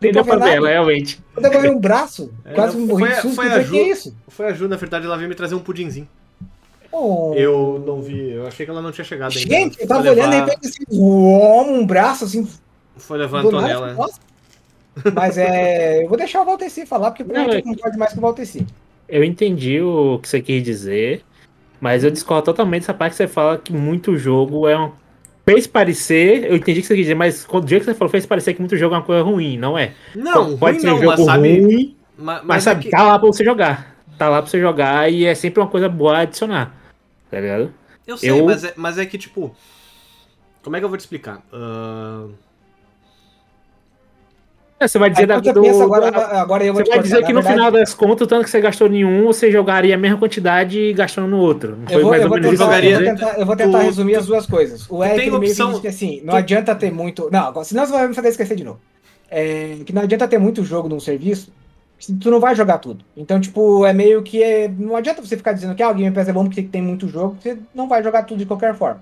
Nem 0.00 0.12
deu 0.12 0.24
pra 0.24 0.36
ver 0.36 0.56
ela, 0.56 0.68
realmente. 0.68 1.20
Eu 1.36 1.42
devolvi 1.42 1.68
um 1.70 1.78
braço, 1.80 2.32
É, 2.44 2.52
quase 2.52 2.76
não, 2.76 2.86
morri 2.86 3.06
foi 3.06 3.14
de 3.14 3.20
susto. 3.22 3.34
foi 3.36 3.48
a 3.52 3.60
Ju- 3.62 3.70
que 3.72 3.78
isso? 3.82 4.16
Foi 4.28 4.46
a 4.46 4.52
Ju, 4.52 4.68
na 4.68 4.76
verdade, 4.76 5.06
ela 5.06 5.16
veio 5.16 5.28
me 5.28 5.34
trazer 5.34 5.54
um 5.54 5.60
pudinzinho. 5.60 6.08
Oh. 6.92 7.32
Eu 7.36 7.82
não 7.86 8.00
vi, 8.00 8.30
eu 8.32 8.46
achei 8.46 8.64
que 8.64 8.70
ela 8.70 8.80
não 8.82 8.90
tinha 8.92 9.04
chegado 9.04 9.32
ainda. 9.36 9.40
Gente, 9.54 9.72
eu 9.74 9.78
Foi 9.78 9.86
tava 9.88 10.00
levar- 10.02 10.28
olhando 10.28 10.34
e 10.34 10.40
repente 10.50 10.66
assim, 10.68 10.84
um 10.90 11.86
braço 11.86 12.24
assim. 12.24 12.48
Foi 12.96 13.18
levar 13.18 13.38
a 13.38 13.40
Antonella. 13.42 13.94
nossa. 13.94 14.18
Mas 15.14 15.38
é. 15.38 16.02
Eu 16.02 16.08
vou 16.08 16.16
deixar 16.18 16.42
o 16.42 16.44
Valteci 16.44 16.84
falar, 16.86 17.10
porque 17.12 17.22
Não, 17.24 17.52
eu 17.52 17.62
concordo 17.62 17.96
mais 17.98 18.12
com 18.12 18.18
o 18.18 18.22
Valteci. 18.22 18.66
Eu 19.08 19.22
entendi 19.22 19.80
o 19.80 20.18
que 20.18 20.28
você 20.28 20.40
quis 20.42 20.62
dizer, 20.62 21.22
mas 21.80 22.04
eu 22.04 22.10
discordo 22.10 22.44
totalmente 22.46 22.82
dessa 22.82 22.94
parte 22.94 23.12
que 23.12 23.16
você 23.18 23.28
fala 23.28 23.58
que 23.58 23.72
muito 23.72 24.16
jogo 24.16 24.66
é 24.68 24.78
um. 24.78 24.90
Fez 25.48 25.66
parecer, 25.66 26.44
eu 26.50 26.56
entendi 26.56 26.80
o 26.80 26.82
que 26.82 26.88
você 26.88 26.94
quis 26.94 27.04
dizer, 27.04 27.14
mas 27.14 27.44
quando 27.46 27.64
o 27.64 27.66
dia 27.66 27.78
que 27.78 27.86
você 27.86 27.94
falou 27.94 28.10
fez 28.10 28.26
parecer 28.26 28.52
que 28.52 28.60
muito 28.60 28.76
jogo 28.76 28.94
é 28.94 28.98
uma 28.98 29.04
coisa 29.04 29.22
ruim, 29.22 29.56
não 29.56 29.78
é? 29.78 29.92
Não, 30.14 30.58
Pode 30.58 30.80
ser 30.80 30.86
não, 30.88 31.00
jogo 31.00 31.24
sabe. 31.24 31.60
ruim, 31.62 31.96
ma- 32.18 32.34
Mas, 32.34 32.44
mas, 32.44 32.56
é 32.56 32.60
sabe, 32.70 32.82
que- 32.82 32.90
tá 32.90 33.02
lá 33.02 33.18
pra 33.18 33.26
você 33.26 33.42
jogar. 33.42 33.96
Tá 34.18 34.28
lá 34.28 34.42
pra 34.42 34.50
você 34.50 34.60
jogar 34.60 35.10
e 35.10 35.24
é 35.24 35.34
sempre 35.34 35.60
uma 35.60 35.68
coisa 35.68 35.88
boa 35.88 36.18
a 36.18 36.20
adicionar. 36.20 36.74
Tá 37.30 37.40
ligado? 37.40 37.72
Eu 38.06 38.16
sei, 38.18 38.30
Eu- 38.30 38.44
Mas, 38.44 38.64
é, 38.64 38.72
mas 38.76 38.98
é 38.98 39.06
que, 39.06 39.16
tipo. 39.16 39.54
Como 40.62 40.76
é 40.76 40.80
que 40.80 40.84
eu 40.84 40.88
vou 40.88 40.98
te 40.98 41.02
explicar? 41.02 41.40
É, 41.52 42.28
Você 44.80 44.96
vai 44.98 45.10
dizer 45.10 45.26
da, 45.26 45.40
do- 45.40 45.60
pensa 45.60 45.82
agora, 45.82 46.10
da- 46.10 46.40
agora 46.40 46.64
eu 46.64 46.72
vou 46.72 46.80
Você 46.84 46.90
te 46.90 46.94
vai 46.94 47.02
dizer 47.02 47.16
que 47.24 47.32
no 47.32 47.40
verdade, 47.42 47.54
final 47.56 47.70
das 47.72 47.94
contas, 47.94 48.26
o 48.26 48.28
tanto 48.28 48.44
que 48.44 48.50
você 48.50 48.60
gastou 48.60 48.86
em 48.86 49.04
um, 49.04 49.24
você 49.26 49.50
jogaria 49.50 49.94
a 49.96 49.98
mesma 49.98 50.18
quantidade 50.18 50.92
gastando 50.92 51.26
no 51.26 51.38
outro. 51.38 51.76
Não 51.76 51.90
Eu 51.90 52.02
vou, 52.02 52.14
eu 52.14 52.30
que 52.30 52.40
tentar, 52.40 52.82
eu 52.84 52.94
vou 52.94 53.04
tentar, 53.16 53.38
eu 53.40 53.46
vou 53.46 53.56
tentar 53.56 53.78
Tu- 53.80 53.84
resumir 53.84 54.14
as 54.14 54.26
duas 54.26 54.46
coisas. 54.46 54.86
O 54.88 55.02
Eric 55.02 55.18
meio 55.18 55.30
que 55.40 55.46
opção- 55.48 55.68
disse 55.70 55.80
que 55.80 55.88
assim, 55.88 56.20
não 56.22 56.34
tu- 56.34 56.36
adianta 56.36 56.74
ter 56.76 56.92
muito. 56.92 57.28
Não, 57.32 57.64
senão 57.64 57.84
você 57.86 57.92
vai 57.92 58.06
me 58.08 58.14
fazer 58.14 58.28
esquecer 58.28 58.54
de 58.54 58.62
novo. 58.62 58.78
É, 59.30 59.78
que 59.84 59.92
não 59.92 60.02
adianta 60.02 60.28
ter 60.28 60.38
muito 60.38 60.64
jogo 60.64 60.88
num 60.88 61.00
serviço, 61.00 61.52
se 61.98 62.14
tu 62.14 62.30
não 62.30 62.38
vai 62.38 62.54
jogar 62.54 62.78
tudo. 62.78 63.04
Então, 63.16 63.40
tipo, 63.40 63.84
é 63.84 63.92
meio 63.92 64.22
que. 64.22 64.40
é- 64.42 64.68
não 64.68 64.94
adianta 64.94 65.20
você 65.20 65.36
ficar 65.36 65.54
dizendo 65.54 65.74
que 65.74 65.82
ah, 65.82 65.90
o 65.90 65.94
Game 65.94 66.14
Pass 66.14 66.28
é 66.28 66.32
bom 66.32 66.44
porque 66.44 66.62
tem 66.62 66.80
muito 66.80 67.08
jogo, 67.08 67.36
você 67.42 67.58
não 67.74 67.88
vai 67.88 68.00
jogar 68.02 68.22
tudo 68.22 68.38
de 68.38 68.46
qualquer 68.46 68.74
forma. 68.76 69.00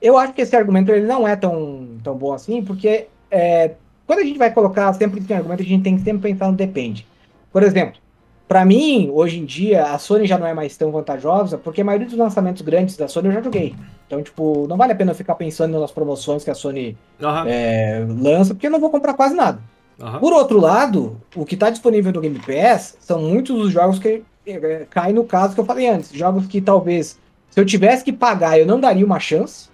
Eu 0.00 0.16
acho 0.16 0.32
que 0.32 0.40
esse 0.40 0.56
argumento 0.56 0.90
ele 0.90 1.06
não 1.06 1.28
é 1.28 1.36
tão, 1.36 1.88
tão 2.02 2.16
bom 2.16 2.32
assim, 2.32 2.62
porque 2.64 3.06
é, 3.30 3.72
quando 4.10 4.18
a 4.18 4.24
gente 4.24 4.40
vai 4.40 4.50
colocar 4.50 4.92
sempre 4.94 5.20
tem 5.20 5.36
argumento, 5.36 5.62
a 5.62 5.64
gente 5.64 5.84
tem 5.84 5.96
que 5.96 6.02
sempre 6.02 6.32
pensar 6.32 6.48
no 6.50 6.56
depende. 6.56 7.06
Por 7.52 7.62
exemplo, 7.62 8.00
Pra 8.48 8.64
mim, 8.64 9.08
hoje 9.12 9.38
em 9.38 9.44
dia, 9.44 9.84
a 9.84 9.96
Sony 9.96 10.26
já 10.26 10.36
não 10.36 10.44
é 10.44 10.52
mais 10.52 10.76
tão 10.76 10.90
vantajosa, 10.90 11.56
porque 11.56 11.82
a 11.82 11.84
maioria 11.84 12.08
dos 12.08 12.18
lançamentos 12.18 12.62
grandes 12.62 12.96
da 12.96 13.06
Sony 13.06 13.28
eu 13.28 13.34
já 13.34 13.40
joguei. 13.40 13.76
Então, 14.08 14.20
tipo, 14.20 14.66
não 14.66 14.76
vale 14.76 14.92
a 14.92 14.96
pena 14.96 15.12
eu 15.12 15.14
ficar 15.14 15.36
pensando 15.36 15.78
nas 15.78 15.92
promoções 15.92 16.42
que 16.42 16.50
a 16.50 16.54
Sony 16.56 16.98
Aham, 17.22 17.44
é, 17.46 18.04
lança, 18.08 18.52
porque 18.52 18.66
eu 18.66 18.72
não 18.72 18.80
vou 18.80 18.90
comprar 18.90 19.14
quase 19.14 19.36
nada. 19.36 19.60
aham. 20.02 20.18
Por 20.18 20.32
outro 20.32 20.58
lado, 20.58 21.16
o 21.36 21.46
que 21.46 21.54
está 21.54 21.70
disponível 21.70 22.12
no 22.12 22.20
Game 22.20 22.40
Pass 22.40 22.96
são 22.98 23.22
muitos 23.22 23.56
dos 23.56 23.70
jogos 23.70 24.00
que 24.00 24.24
é, 24.44 24.84
caem 24.90 25.14
no 25.14 25.22
caso 25.22 25.54
que 25.54 25.60
eu 25.60 25.64
falei 25.64 25.86
antes. 25.86 26.10
Jogos 26.10 26.48
que 26.48 26.60
talvez, 26.60 27.20
se 27.48 27.60
eu 27.60 27.64
tivesse 27.64 28.02
que 28.02 28.12
pagar, 28.12 28.58
eu 28.58 28.66
não 28.66 28.80
daria 28.80 29.06
uma 29.06 29.20
chance, 29.20 29.69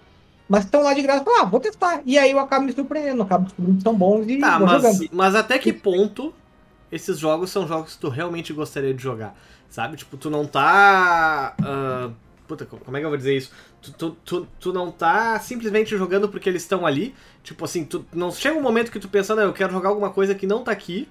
mas 0.48 0.64
estão 0.64 0.82
lá 0.82 0.94
de 0.94 1.02
graça. 1.02 1.24
Ah, 1.40 1.44
vou 1.44 1.60
testar. 1.60 2.00
E 2.04 2.18
aí 2.18 2.30
eu 2.30 2.38
acabo 2.38 2.64
me 2.66 2.72
surpreendendo, 2.72 3.22
acabo 3.22 3.44
descobrindo 3.44 3.78
que 3.78 3.82
são 3.82 3.94
bons 3.94 4.26
e 4.28 4.38
Tá, 4.38 4.58
vou 4.58 4.66
mas, 4.68 4.82
jogando. 4.82 5.08
mas 5.12 5.34
até 5.34 5.58
que 5.58 5.72
ponto 5.72 6.32
esses 6.90 7.18
jogos 7.18 7.50
são 7.50 7.66
jogos 7.66 7.94
que 7.94 8.00
tu 8.00 8.08
realmente 8.08 8.52
gostaria 8.52 8.94
de 8.94 9.02
jogar? 9.02 9.36
Sabe? 9.68 9.96
Tipo, 9.96 10.16
tu 10.16 10.30
não 10.30 10.46
tá. 10.46 11.54
ah, 11.62 12.10
puta, 12.46 12.64
como 12.64 12.96
é 12.96 13.00
que 13.00 13.06
eu 13.06 13.10
vou 13.10 13.18
dizer 13.18 13.36
isso? 13.36 13.50
Tu, 13.82 13.92
tu, 13.92 14.10
tu, 14.24 14.48
tu 14.60 14.72
não 14.72 14.90
tá 14.90 15.38
simplesmente 15.40 15.96
jogando 15.96 16.28
porque 16.28 16.48
eles 16.48 16.62
estão 16.62 16.86
ali. 16.86 17.14
Tipo 17.42 17.64
assim, 17.64 17.84
tu 17.84 18.04
não 18.14 18.30
chega 18.30 18.56
um 18.56 18.62
momento 18.62 18.90
que 18.92 18.98
tu 19.00 19.08
pensa, 19.08 19.34
não, 19.34 19.42
eu 19.42 19.52
quero 19.52 19.72
jogar 19.72 19.88
alguma 19.88 20.10
coisa 20.10 20.34
que 20.34 20.46
não 20.46 20.62
tá 20.62 20.70
aqui. 20.70 21.08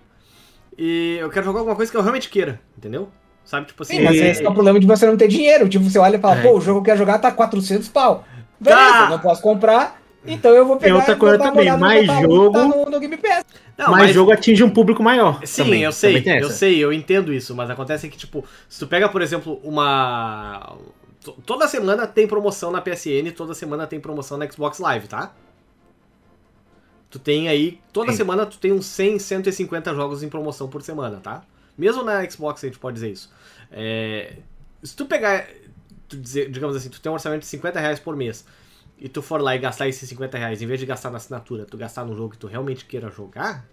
E 0.78 1.18
eu 1.20 1.30
quero 1.30 1.46
jogar 1.46 1.60
alguma 1.60 1.76
coisa 1.76 1.92
que 1.92 1.98
eu 1.98 2.02
realmente 2.02 2.30
queira, 2.30 2.60
entendeu? 2.78 3.10
Sabe? 3.46 3.68
Tipo 3.68 3.84
assim. 3.84 3.98
Sim, 3.98 4.04
mas 4.04 4.16
esse 4.18 4.44
é 4.44 4.50
o 4.50 4.54
problema 4.54 4.80
de 4.80 4.88
você 4.88 5.06
não 5.06 5.16
ter 5.16 5.28
dinheiro. 5.28 5.70
Tipo, 5.70 5.86
você 5.90 6.00
olha 6.00 6.18
e 6.18 6.20
fala, 6.20 6.38
É. 6.38 6.42
pô, 6.42 6.58
o 6.58 6.62
jogo 6.62 6.80
que 6.82 6.90
eu 6.90 6.94
quero 6.96 6.98
jogar 7.00 7.20
tá 7.20 7.32
400 7.32 7.88
pau. 7.90 8.26
Beleza, 8.60 8.82
Tá. 8.92 9.10
não 9.10 9.20
posso 9.20 9.42
comprar, 9.42 10.02
então 10.26 10.52
eu 10.52 10.66
vou 10.66 10.78
pegar 10.78 10.96
outra 10.96 11.14
e 11.14 11.18
coisa 11.18 11.38
também, 11.38 11.78
mais 11.78 12.06
jogo- 12.08 12.52
tá 12.52 12.68
no, 12.68 12.86
no 12.86 13.00
Game 13.00 13.18
Pass. 13.18 13.46
Não, 13.78 13.92
mas, 13.92 14.12
jogo 14.14 14.32
atinge 14.32 14.64
um 14.64 14.70
público 14.70 15.04
maior. 15.04 15.42
Sim, 15.46 15.64
também. 15.66 15.84
eu 15.84 15.92
sei, 15.92 16.24
eu 16.26 16.50
sei, 16.50 16.80
eu 16.80 16.94
entendo 16.94 17.34
isso, 17.34 17.54
mas 17.54 17.70
acontece 17.70 18.08
que, 18.08 18.18
tipo, 18.18 18.46
se 18.70 18.80
tu 18.80 18.88
pega, 18.88 19.10
por 19.10 19.22
exemplo, 19.22 19.60
uma. 19.64 20.78
to- 21.22 21.36
Toda 21.46 21.68
semana 21.68 22.08
tem 22.08 22.26
promoção 22.28 22.72
na 22.72 22.80
PSN, 22.82 23.32
toda 23.36 23.54
semana 23.54 23.86
tem 23.86 24.00
promoção 24.00 24.38
na 24.38 24.50
Xbox 24.50 24.80
Live, 24.80 25.08
tá? 25.10 25.34
Tu 27.10 27.20
tem 27.20 27.48
aí, 27.48 27.80
toda 27.94 28.12
Sim. 28.12 28.18
semana 28.18 28.46
tu 28.46 28.58
tem 28.58 28.72
uns 28.74 28.86
100, 28.86 29.20
150 29.20 29.94
jogos 29.94 30.24
em 30.24 30.30
promoção 30.30 30.68
por 30.68 30.82
semana, 30.82 31.20
tá? 31.22 31.44
Mesmo 31.78 32.04
na 32.04 32.28
Xbox 32.30 32.64
a 32.64 32.68
gente 32.68 32.80
pode 32.80 32.96
dizer 32.96 33.10
isso. 33.12 33.32
É, 33.72 34.38
se 34.84 34.96
tu 34.96 35.06
pegar, 35.06 35.46
tu 36.16 36.22
dizer, 36.22 36.50
digamos 36.50 36.76
assim, 36.76 36.90
tu 36.90 37.02
tem 37.02 37.12
um 37.12 37.14
orçamento 37.14 37.42
de 37.42 37.48
50 37.48 37.80
reais 37.80 38.00
por 38.00 38.16
mês, 38.16 38.46
e 38.98 39.10
tu 39.10 39.22
for 39.22 39.42
lá 39.42 39.56
e 39.56 39.60
gastar 39.60 39.88
esses 39.88 40.08
50 40.08 40.38
reais, 40.38 40.62
em 40.62 40.66
vez 40.66 40.80
de 40.80 40.86
gastar 40.86 41.10
na 41.10 41.18
assinatura, 41.18 41.66
tu 41.66 41.78
gastar 41.78 42.06
no 42.06 42.16
jogo 42.16 42.32
que 42.32 42.38
tu 42.38 42.48
realmente 42.48 42.86
queira 42.86 43.10
jogar, 43.10 43.66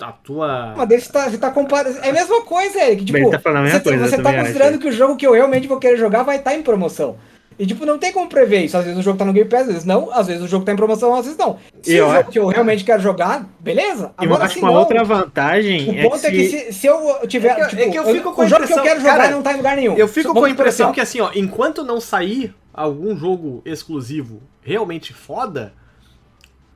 a 0.00 0.12
tua... 0.12 0.74
Mas 0.76 0.88
daí 0.88 1.00
você 1.00 1.12
tá, 1.12 1.30
você 1.30 1.38
tá 1.38 1.50
comparando. 1.50 1.98
É 1.98 2.10
a 2.10 2.12
mesma 2.12 2.42
coisa, 2.42 2.82
Eric. 2.82 3.04
Tipo, 3.04 3.18
Ele 3.18 3.30
tá 3.30 3.38
falando 3.38 3.58
a 3.58 3.62
mesma 3.62 3.78
você, 3.78 3.84
coisa, 3.84 4.08
você 4.08 4.22
tá 4.22 4.34
considerando 4.34 4.70
acho. 4.70 4.78
que 4.80 4.88
o 4.88 4.92
jogo 4.92 5.16
que 5.16 5.26
eu 5.26 5.32
realmente 5.32 5.68
vou 5.68 5.78
querer 5.78 5.96
jogar 5.96 6.24
vai 6.24 6.38
estar 6.38 6.54
em 6.54 6.62
promoção. 6.62 7.16
E, 7.58 7.66
tipo, 7.66 7.84
não 7.86 7.98
tem 7.98 8.12
como 8.12 8.28
prever 8.28 8.64
isso. 8.64 8.76
Às 8.76 8.84
vezes 8.84 8.98
o 8.98 9.02
jogo 9.02 9.18
tá 9.18 9.24
no 9.24 9.32
Game 9.32 9.48
Pass, 9.48 9.62
às 9.62 9.66
vezes 9.68 9.84
não. 9.84 10.10
Às 10.12 10.26
vezes 10.26 10.42
o 10.42 10.48
jogo 10.48 10.64
tá 10.64 10.72
em 10.72 10.76
promoção, 10.76 11.14
às 11.14 11.24
vezes 11.24 11.38
não. 11.38 11.58
Se 11.82 11.94
Eu 11.94 12.08
o 12.08 12.12
jogo 12.14 12.30
que 12.30 12.38
eu 12.38 12.46
realmente 12.46 12.84
quero 12.84 13.02
jogar, 13.02 13.46
beleza. 13.60 14.12
E 14.20 14.24
eu 14.24 14.30
Agora, 14.30 14.44
acho 14.44 14.54
que 14.54 14.60
uma 14.60 14.70
não, 14.72 14.78
outra 14.78 15.04
vantagem 15.04 15.90
o 15.90 15.94
é 15.98 16.02
ponto 16.08 16.26
é 16.26 16.30
que 16.30 16.48
se, 16.48 16.72
se 16.72 16.86
eu 16.86 17.26
tiver. 17.28 17.48
É 17.50 17.54
que 17.54 17.60
eu- 17.62 17.68
tipo, 17.68 17.82
é 17.82 17.88
que 17.90 17.98
eu 17.98 18.04
fico 18.06 18.32
com 18.32 18.42
a 18.42 18.44
o 18.44 18.48
jogo 18.48 18.66
que 18.66 18.72
eu 18.72 18.76
impressão- 18.76 18.84
quero 18.84 19.00
jogar 19.00 19.16
cara, 19.18 19.30
não 19.30 19.42
tá 19.42 19.52
em 19.52 19.56
lugar 19.56 19.76
nenhum. 19.76 19.96
Eu 19.96 20.08
fico 20.08 20.28
Vamos 20.28 20.40
com 20.40 20.46
a 20.46 20.50
impressão 20.50 20.92
que 20.92 21.00
assim, 21.00 21.20
ó, 21.20 21.30
enquanto 21.34 21.84
não 21.84 22.00
sair 22.00 22.54
algum 22.72 23.16
jogo 23.16 23.62
exclusivo 23.64 24.40
realmente 24.62 25.12
foda, 25.12 25.72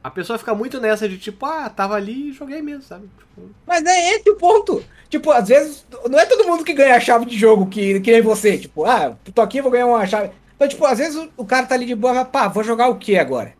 a 0.03 0.11
pessoa 0.11 0.39
fica 0.39 0.55
muito 0.55 0.81
nessa 0.81 1.09
de 1.09 1.19
tipo, 1.19 1.45
ah, 1.47 1.69
tava 1.69 1.95
ali 1.95 2.31
e 2.31 2.33
joguei 2.33 2.63
mesmo, 2.63 2.83
sabe? 2.83 3.09
Tipo, 3.19 3.49
Mas 3.67 3.85
é 3.85 4.11
esse 4.15 4.31
o 4.31 4.37
ponto. 4.37 4.83
Tipo, 5.09 5.31
às 5.33 5.49
vezes, 5.49 5.85
não 6.09 6.19
é 6.19 6.27
todo 6.27 6.47
mundo 6.47 6.65
que 6.65 6.73
ganha 6.73 6.95
a 6.97 7.01
chave 7.01 7.25
de 7.27 7.37
jogo 7.37 7.67
que, 7.67 7.99
que 8.01 8.13
nem 8.13 8.23
você. 8.23 8.57
Tipo, 8.59 8.85
ah, 8.85 9.17
tô 9.35 9.41
aqui, 9.43 9.61
vou 9.61 9.71
ganhar 9.71 9.87
uma 9.87 10.07
chave. 10.07 10.31
Então, 10.57 10.67
tipo, 10.67 10.85
às 10.87 10.99
vezes 10.99 11.29
o, 11.37 11.45
cara 11.45 11.67
tá 11.67 11.75
ali 11.75 11.85
de 11.87 11.95
boa, 11.95 12.15
mas, 12.15 12.29
pá, 12.29 12.49
vou 12.49 12.65
jogar 12.65 12.89
o 12.89 12.97
que 12.97 13.17
agora? 13.19 13.53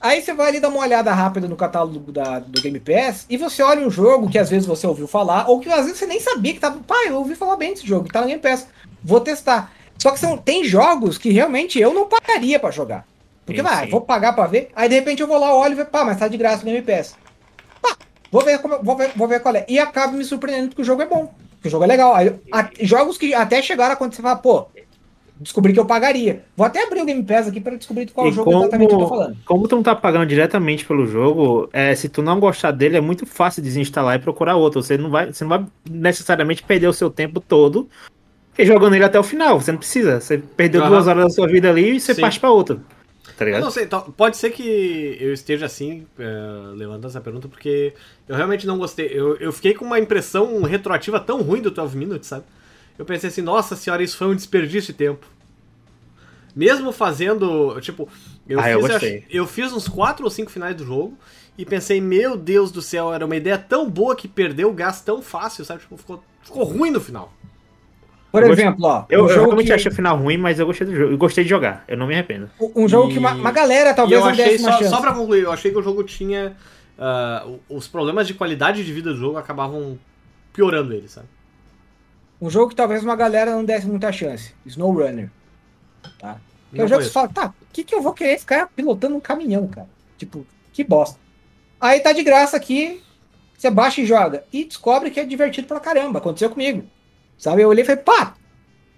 Aí 0.00 0.20
você 0.20 0.34
vai 0.34 0.48
ali 0.48 0.60
dar 0.60 0.68
uma 0.68 0.80
olhada 0.80 1.10
rápida 1.14 1.48
no 1.48 1.56
catálogo 1.56 2.12
da, 2.12 2.38
do 2.38 2.60
Game 2.60 2.78
Pass 2.78 3.24
e 3.30 3.38
você 3.38 3.62
olha 3.62 3.86
um 3.86 3.90
jogo 3.90 4.28
que 4.28 4.38
às 4.38 4.50
vezes 4.50 4.66
você 4.66 4.86
ouviu 4.86 5.08
falar, 5.08 5.48
ou 5.48 5.58
que 5.60 5.70
às 5.70 5.86
vezes 5.86 5.96
você 5.98 6.06
nem 6.06 6.20
sabia 6.20 6.52
que 6.52 6.60
tava. 6.60 6.78
Pá, 6.80 7.04
eu 7.06 7.16
ouvi 7.16 7.34
falar 7.34 7.56
bem 7.56 7.72
desse 7.72 7.86
jogo, 7.86 8.04
que 8.04 8.12
tá 8.12 8.20
no 8.20 8.26
Game 8.26 8.40
Pass. 8.40 8.66
Vou 9.02 9.20
testar. 9.20 9.72
Só 9.96 10.10
que 10.10 10.18
são, 10.18 10.36
tem 10.36 10.62
jogos 10.64 11.16
que 11.16 11.30
realmente 11.30 11.78
eu 11.80 11.94
não 11.94 12.06
pagaria 12.06 12.60
pra 12.60 12.70
jogar. 12.70 13.06
Porque, 13.46 13.60
Sim, 13.62 13.66
vai, 13.66 13.84
sim. 13.86 13.90
vou 13.90 14.02
pagar 14.02 14.34
pra 14.34 14.46
ver. 14.46 14.70
Aí 14.76 14.88
de 14.90 14.94
repente 14.94 15.22
eu 15.22 15.26
vou 15.26 15.38
lá, 15.38 15.54
olho 15.54 15.72
e 15.72 15.76
vejo, 15.76 15.88
pá, 15.88 16.04
mas 16.04 16.18
tá 16.18 16.28
de 16.28 16.36
graça 16.36 16.64
no 16.64 16.70
Game 16.70 16.82
Pass. 16.82 17.16
Pá, 17.80 17.96
vou 18.30 18.44
ver, 18.44 18.58
como, 18.58 18.82
vou 18.82 18.96
ver, 18.96 19.12
vou 19.16 19.26
ver 19.28 19.40
qual 19.40 19.54
é. 19.56 19.64
E 19.66 19.78
acabo 19.78 20.16
me 20.18 20.24
surpreendendo 20.24 20.68
porque 20.68 20.82
o 20.82 20.84
jogo 20.84 21.00
é 21.00 21.06
bom. 21.06 21.32
Porque 21.54 21.68
o 21.68 21.70
jogo 21.70 21.84
é 21.84 21.86
legal. 21.86 22.14
Aí, 22.14 22.34
a- 22.52 22.68
jogos 22.80 23.16
que 23.16 23.32
até 23.32 23.62
chegaram 23.62 23.92
a 23.92 23.94
acontecer, 23.94 24.20
fala, 24.20 24.36
pô, 24.36 24.66
descobri 25.44 25.72
que 25.72 25.78
eu 25.78 25.86
pagaria. 25.86 26.42
Vou 26.56 26.66
até 26.66 26.82
abrir 26.84 27.00
o 27.02 27.04
Game 27.04 27.22
Pass 27.22 27.46
aqui 27.46 27.60
pra 27.60 27.76
descobrir 27.76 28.10
qual 28.10 28.26
E 28.26 28.32
jogo 28.32 28.50
exatamente 28.50 28.92
eu 28.92 28.98
tô 28.98 29.06
falando. 29.06 29.36
como 29.44 29.68
tu 29.68 29.76
não 29.76 29.82
tá 29.84 29.94
pagando 29.94 30.26
diretamente 30.26 30.84
pelo 30.84 31.06
jogo, 31.06 31.68
é, 31.72 31.94
se 31.94 32.08
tu 32.08 32.20
não 32.22 32.40
gostar 32.40 32.72
dele, 32.72 32.96
é 32.96 33.00
muito 33.00 33.24
fácil 33.24 33.62
desinstalar 33.62 34.16
e 34.16 34.18
procurar 34.18 34.56
outro. 34.56 34.82
Você 34.82 34.98
não 34.98 35.10
vai, 35.10 35.32
você 35.32 35.44
não 35.44 35.48
vai 35.50 35.64
necessariamente 35.88 36.62
perder 36.64 36.88
o 36.88 36.92
seu 36.92 37.08
tempo 37.10 37.38
todo 37.40 37.88
jogando 38.58 38.94
ele 38.94 39.04
até 39.04 39.18
o 39.18 39.22
final. 39.22 39.60
Você 39.60 39.70
não 39.70 39.78
precisa. 39.78 40.20
Você 40.20 40.38
perdeu 40.38 40.80
Aham. 40.80 40.90
duas 40.90 41.06
horas 41.06 41.24
da 41.24 41.30
sua 41.30 41.46
vida 41.46 41.70
ali 41.70 41.96
e 41.96 42.00
você 42.00 42.14
Sim. 42.14 42.20
parte 42.20 42.40
pra 42.40 42.50
outro. 42.50 42.80
Tá 43.36 43.44
Eu 43.46 43.60
não 43.60 43.70
sei, 43.70 43.86
tal- 43.86 44.12
pode 44.16 44.36
ser 44.36 44.50
que 44.50 45.16
eu 45.20 45.32
esteja 45.32 45.66
assim, 45.66 46.06
é, 46.18 46.24
levantando 46.76 47.08
essa 47.08 47.20
pergunta, 47.20 47.48
porque 47.48 47.92
eu 48.28 48.36
realmente 48.36 48.64
não 48.66 48.78
gostei. 48.78 49.08
Eu, 49.12 49.36
eu 49.38 49.50
fiquei 49.52 49.74
com 49.74 49.84
uma 49.84 49.98
impressão 49.98 50.62
retroativa 50.62 51.18
tão 51.18 51.42
ruim 51.42 51.60
do 51.60 51.70
12 51.70 51.96
Minutes, 51.96 52.28
sabe? 52.28 52.44
Eu 52.96 53.04
pensei 53.04 53.28
assim, 53.28 53.42
nossa 53.42 53.74
senhora, 53.74 54.04
isso 54.04 54.16
foi 54.16 54.28
um 54.28 54.36
desperdício 54.36 54.92
de 54.92 54.98
tempo. 54.98 55.26
Mesmo 56.54 56.92
fazendo, 56.92 57.80
tipo, 57.80 58.08
eu, 58.48 58.60
Ah, 58.60 58.70
eu 58.70 58.80
fiz, 58.80 58.90
gostei. 58.90 59.18
acho- 59.18 59.26
eu 59.30 59.46
fiz 59.46 59.72
uns 59.72 59.88
4 59.88 60.24
ou 60.24 60.30
5 60.30 60.50
finais 60.50 60.76
do 60.76 60.84
jogo 60.84 61.18
e 61.58 61.64
pensei, 61.66 62.00
meu 62.00 62.36
Deus 62.36 62.70
do 62.70 62.80
céu, 62.80 63.12
era 63.12 63.26
uma 63.26 63.34
ideia 63.36 63.58
tão 63.58 63.90
boa 63.90 64.14
que 64.14 64.28
perdeu 64.28 64.70
o 64.70 64.72
gás 64.72 65.00
tão 65.00 65.20
fácil, 65.20 65.64
sabe? 65.64 65.80
Tipo, 65.80 65.96
ficou, 65.96 66.22
ficou 66.42 66.62
ruim 66.64 66.90
no 66.90 67.00
final. 67.00 67.32
Por 68.30 68.42
Eu 68.42 68.48
gosto- 68.48 68.60
exemplo, 68.60 68.84
ó, 68.86 69.04
Eu, 69.08 69.24
um 69.24 69.28
eu 69.28 69.34
realmente 69.44 69.66
que, 69.66 69.72
achei 69.72 69.90
o 69.90 69.94
final 69.94 70.16
ruim, 70.16 70.36
mas 70.36 70.58
eu 70.58 70.66
gostei 70.66 70.86
do 70.86 70.94
jogo. 70.94 71.12
Eu 71.12 71.18
gostei 71.18 71.44
de 71.44 71.50
jogar. 71.50 71.84
Eu 71.88 71.96
não 71.96 72.06
me 72.06 72.14
arrependo. 72.14 72.50
um 72.74 72.88
jogo 72.88 73.08
que 73.08 73.14
E- 73.14 73.18
uma, 73.18 73.32
uma 73.32 73.52
galera 73.52 73.94
talvez 73.94 74.18
eu 74.20 74.24
não 74.24 74.32
achei, 74.32 74.44
desse 74.44 74.62
uma 74.64 74.72
só, 74.72 74.78
chance. 74.78 74.90
só 74.90 75.00
pra 75.00 75.12
concluir, 75.12 75.42
eu 75.44 75.52
achei 75.52 75.70
que 75.70 75.78
o 75.78 75.82
jogo 75.82 76.02
tinha. 76.04 76.56
ah, 76.96 77.44
os 77.68 77.88
problemas 77.88 78.26
de 78.28 78.34
qualidade 78.34 78.84
de 78.84 78.92
vida 78.92 79.12
do 79.12 79.16
jogo 79.18 79.36
acabavam 79.36 79.98
piorando 80.52 80.92
ele, 80.94 81.08
sabe? 81.08 81.26
Um 82.40 82.48
jogo 82.48 82.68
que 82.70 82.76
talvez 82.76 83.02
uma 83.02 83.16
galera 83.16 83.50
não 83.52 83.64
desse 83.64 83.86
muita 83.86 84.12
chance. 84.12 84.52
SnowRunner. 84.66 85.28
Tá? 86.18 86.40
Que 86.70 86.76
é 86.76 86.78
Não 86.78 86.84
um 86.84 86.88
jogo 86.88 87.00
conheço. 87.00 87.08
você 87.08 87.12
fala, 87.12 87.28
tá, 87.28 87.46
o 87.48 87.72
que, 87.72 87.84
que 87.84 87.94
eu 87.94 88.02
vou 88.02 88.12
querer 88.12 88.38
ficar 88.38 88.68
pilotando 88.68 89.16
um 89.16 89.20
caminhão, 89.20 89.66
cara? 89.68 89.88
Tipo, 90.18 90.46
que 90.72 90.82
bosta. 90.84 91.18
Aí 91.80 92.00
tá 92.00 92.12
de 92.12 92.22
graça 92.22 92.56
aqui, 92.56 93.02
você 93.56 93.70
baixa 93.70 94.00
e 94.00 94.06
joga. 94.06 94.44
E 94.52 94.64
descobre 94.64 95.10
que 95.10 95.20
é 95.20 95.24
divertido 95.24 95.66
pra 95.66 95.80
caramba. 95.80 96.18
Aconteceu 96.18 96.50
comigo. 96.50 96.84
Sabe? 97.38 97.62
Eu 97.62 97.68
olhei 97.68 97.82
e 97.82 97.86
falei, 97.86 98.02
pá, 98.02 98.34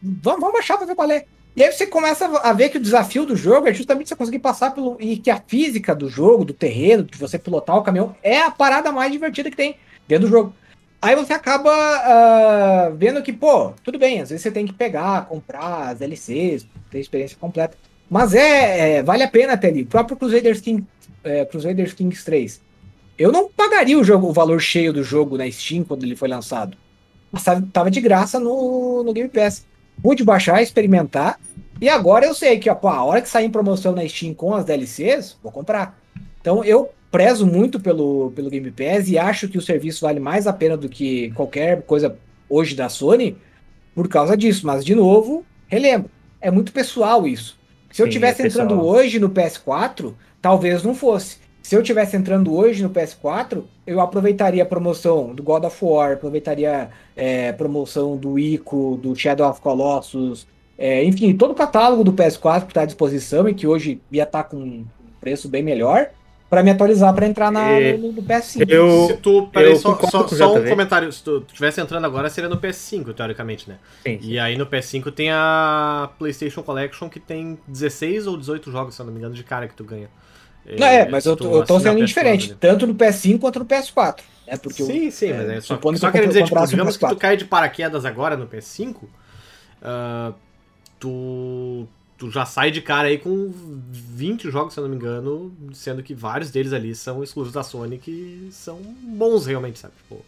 vamos, 0.02 0.40
vamos 0.40 0.52
baixar 0.52 0.76
pra 0.76 0.86
ver 0.86 0.94
qual 0.94 1.10
é. 1.10 1.24
E 1.56 1.64
aí 1.64 1.72
você 1.72 1.86
começa 1.86 2.26
a 2.26 2.52
ver 2.52 2.68
que 2.68 2.76
o 2.76 2.80
desafio 2.80 3.24
do 3.24 3.34
jogo 3.34 3.66
é 3.66 3.72
justamente 3.72 4.08
você 4.08 4.16
conseguir 4.16 4.40
passar 4.40 4.72
pelo. 4.72 4.96
E 5.00 5.16
que 5.16 5.30
a 5.30 5.40
física 5.46 5.94
do 5.94 6.08
jogo, 6.08 6.44
do 6.44 6.52
terreno, 6.52 7.02
de 7.02 7.16
você 7.16 7.38
pilotar 7.38 7.76
o 7.76 7.82
caminhão, 7.82 8.14
é 8.22 8.42
a 8.42 8.50
parada 8.50 8.92
mais 8.92 9.10
divertida 9.10 9.50
que 9.50 9.56
tem 9.56 9.76
dentro 10.06 10.28
do 10.28 10.30
jogo. 10.30 10.54
Aí 11.06 11.14
você 11.14 11.32
acaba 11.32 11.70
ah, 11.70 12.90
vendo 12.96 13.22
que, 13.22 13.32
pô, 13.32 13.72
tudo 13.84 13.96
bem, 13.96 14.20
às 14.20 14.30
vezes 14.30 14.42
você 14.42 14.50
tem 14.50 14.66
que 14.66 14.72
pegar, 14.72 15.26
comprar 15.26 15.90
as 15.90 16.00
DLCs, 16.00 16.66
ter 16.90 16.98
experiência 16.98 17.38
completa. 17.40 17.78
Mas 18.10 18.34
é, 18.34 18.96
é, 18.96 19.02
vale 19.04 19.22
a 19.22 19.28
pena 19.28 19.56
ter 19.56 19.68
ali. 19.68 19.82
O 19.82 19.86
próprio 19.86 20.16
Crusaders, 20.16 20.60
King, 20.60 20.84
é, 21.22 21.44
Crusaders 21.44 21.92
Kings 21.92 22.24
3. 22.24 22.60
Eu 23.16 23.30
não 23.30 23.48
pagaria 23.48 23.96
o 23.96 24.02
jogo, 24.02 24.26
o 24.26 24.32
valor 24.32 24.60
cheio 24.60 24.92
do 24.92 25.04
jogo 25.04 25.38
na 25.38 25.48
Steam 25.48 25.84
quando 25.84 26.02
ele 26.02 26.16
foi 26.16 26.26
lançado. 26.26 26.76
Mas 27.30 27.44
tava, 27.44 27.68
tava 27.72 27.88
de 27.88 28.00
graça 28.00 28.40
no, 28.40 29.04
no 29.04 29.12
Game 29.12 29.28
Pass. 29.28 29.64
Pude 30.02 30.24
baixar, 30.24 30.60
experimentar. 30.60 31.38
E 31.80 31.88
agora 31.88 32.26
eu 32.26 32.34
sei 32.34 32.58
que, 32.58 32.68
ó, 32.68 32.74
pô, 32.74 32.88
a 32.88 33.04
hora 33.04 33.22
que 33.22 33.28
sair 33.28 33.46
em 33.46 33.50
promoção 33.50 33.94
na 33.94 34.08
Steam 34.08 34.34
com 34.34 34.52
as 34.52 34.64
DLCs, 34.64 35.38
vou 35.40 35.52
comprar. 35.52 35.96
Então 36.40 36.64
eu 36.64 36.90
prezo 37.10 37.46
muito 37.46 37.80
pelo, 37.80 38.32
pelo 38.34 38.50
Game 38.50 38.70
Pass 38.70 39.08
e 39.08 39.18
acho 39.18 39.48
que 39.48 39.58
o 39.58 39.62
serviço 39.62 40.04
vale 40.04 40.20
mais 40.20 40.46
a 40.46 40.52
pena 40.52 40.76
do 40.76 40.88
que 40.88 41.30
qualquer 41.32 41.82
coisa 41.82 42.16
hoje 42.48 42.74
da 42.74 42.88
Sony 42.88 43.36
por 43.94 44.08
causa 44.08 44.36
disso. 44.36 44.66
Mas, 44.66 44.84
de 44.84 44.94
novo, 44.94 45.44
relembro, 45.66 46.10
é 46.40 46.50
muito 46.50 46.72
pessoal 46.72 47.26
isso. 47.26 47.58
Se 47.90 48.02
eu 48.02 48.06
Sim, 48.06 48.12
tivesse 48.12 48.42
é 48.42 48.46
entrando 48.46 48.84
hoje 48.84 49.18
no 49.18 49.30
PS4, 49.30 50.12
talvez 50.42 50.82
não 50.82 50.94
fosse. 50.94 51.38
Se 51.62 51.74
eu 51.74 51.82
tivesse 51.82 52.16
entrando 52.16 52.54
hoje 52.54 52.82
no 52.82 52.90
PS4, 52.90 53.64
eu 53.84 54.00
aproveitaria 54.00 54.62
a 54.62 54.66
promoção 54.66 55.34
do 55.34 55.42
God 55.42 55.64
of 55.64 55.84
War, 55.84 56.12
aproveitaria 56.12 56.90
é, 57.16 57.52
promoção 57.52 58.16
do 58.16 58.38
Ico, 58.38 58.96
do 59.02 59.16
Shadow 59.16 59.50
of 59.50 59.60
Colossus, 59.60 60.46
é, 60.78 61.02
enfim, 61.04 61.34
todo 61.36 61.52
o 61.52 61.54
catálogo 61.54 62.04
do 62.04 62.12
PS4 62.12 62.62
que 62.62 62.70
está 62.70 62.82
à 62.82 62.86
disposição 62.86 63.48
e 63.48 63.54
que 63.54 63.66
hoje 63.66 64.00
ia 64.12 64.22
estar 64.22 64.44
com 64.44 64.56
um 64.56 64.86
preço 65.20 65.48
bem 65.48 65.62
melhor, 65.62 66.10
para 66.56 66.62
me 66.62 66.70
atualizar 66.70 67.12
para 67.14 67.26
entrar 67.26 67.52
na, 67.52 67.68
É, 67.68 67.98
no, 67.98 68.12
no 68.12 68.22
PS5. 68.22 68.66
eu- 68.70 69.06
se 69.08 69.16
tu. 69.18 69.46
Peraí, 69.48 69.72
eu 69.72 69.76
só, 69.76 69.94
só, 70.08 70.26
só 70.26 70.54
um 70.56 70.64
comentário. 70.66 71.12
Se 71.12 71.22
tu 71.22 71.44
estivesse 71.46 71.82
entrando 71.82 72.06
agora, 72.06 72.30
seria 72.30 72.48
no 72.48 72.56
PS5, 72.56 73.12
teoricamente, 73.12 73.68
né? 73.68 73.76
Sim, 74.02 74.18
sim. 74.18 74.30
E 74.30 74.38
aí 74.38 74.56
no 74.56 74.64
PS5 74.64 75.12
tem 75.12 75.30
a 75.30 76.08
PlayStation 76.18 76.62
Collection 76.62 77.10
que 77.10 77.20
tem 77.20 77.58
16 77.68 78.26
ou 78.26 78.38
18 78.38 78.72
jogos, 78.72 78.94
se 78.94 79.02
eu 79.02 79.04
não 79.04 79.12
me 79.12 79.18
engano, 79.18 79.34
de 79.34 79.44
cara 79.44 79.68
que 79.68 79.74
tu 79.74 79.84
ganha. 79.84 80.08
Não, 80.78 80.86
é, 80.86 81.06
mas 81.10 81.26
eu, 81.26 81.32
eu 81.32 81.36
tô 81.66 81.78
sendo 81.78 81.98
PS4, 81.98 82.00
indiferente, 82.00 82.50
né? 82.52 82.56
tanto 82.58 82.86
no 82.86 82.94
PS5 82.94 83.38
quanto 83.38 83.58
no 83.58 83.66
PS4. 83.66 84.20
É 84.46 84.56
porque 84.56 84.80
eu- 84.80 84.86
Sim, 84.86 85.10
sim, 85.10 85.26
é, 85.28 85.32
mas 85.36 85.50
é 85.50 85.60
só, 85.60 85.78
só 85.94 86.06
eu 86.08 86.12
querendo 86.12 86.28
dizer, 86.28 86.44
tipo, 86.44 86.66
digamos 86.66 86.96
que 86.96 87.06
tu 87.06 87.14
PS4. 87.14 87.18
cai 87.18 87.36
de 87.36 87.44
paraquedas 87.44 88.06
agora 88.06 88.34
no 88.34 88.46
PS5, 88.46 89.02
ah, 89.82 90.32
tu, 90.98 91.86
tu 92.18 92.30
já 92.30 92.46
sai 92.46 92.70
de 92.70 92.80
cara 92.82 93.08
aí 93.08 93.18
com 93.18 93.52
20 93.90 94.50
jogos, 94.50 94.74
se 94.74 94.80
eu 94.80 94.84
não 94.84 94.90
me 94.90 94.96
engano, 94.96 95.52
sendo 95.72 96.02
que 96.02 96.14
vários 96.14 96.50
deles 96.50 96.72
ali 96.72 96.94
são 96.94 97.22
exclusivos 97.22 97.54
da 97.54 97.62
Sony, 97.62 97.98
que 97.98 98.48
são 98.52 98.78
bons 99.02 99.46
realmente, 99.46 99.78
sabe? 99.78 99.94
Tipo, 99.96 100.24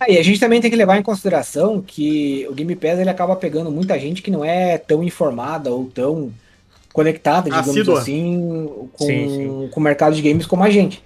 Ah, 0.00 0.10
e 0.10 0.16
a 0.18 0.22
gente 0.22 0.38
também 0.38 0.60
tem 0.60 0.70
que 0.70 0.76
levar 0.76 0.96
em 0.98 1.02
consideração 1.02 1.82
que 1.82 2.46
o 2.48 2.54
Game 2.54 2.74
Pass 2.76 2.98
ele 3.00 3.10
acaba 3.10 3.34
pegando 3.36 3.70
muita 3.70 3.98
gente 3.98 4.22
que 4.22 4.30
não 4.30 4.44
é 4.44 4.78
tão 4.78 5.02
informada 5.02 5.70
ou 5.72 5.86
tão 5.90 6.32
conectada, 6.92 7.50
digamos 7.50 7.70
Assídua. 7.70 7.98
assim, 8.00 8.68
com, 8.92 9.06
Sim, 9.06 9.28
sim. 9.28 9.68
com 9.70 9.80
o 9.80 9.82
mercado 9.82 10.14
de 10.14 10.22
games 10.22 10.46
como 10.46 10.62
a 10.64 10.70
gente. 10.70 11.02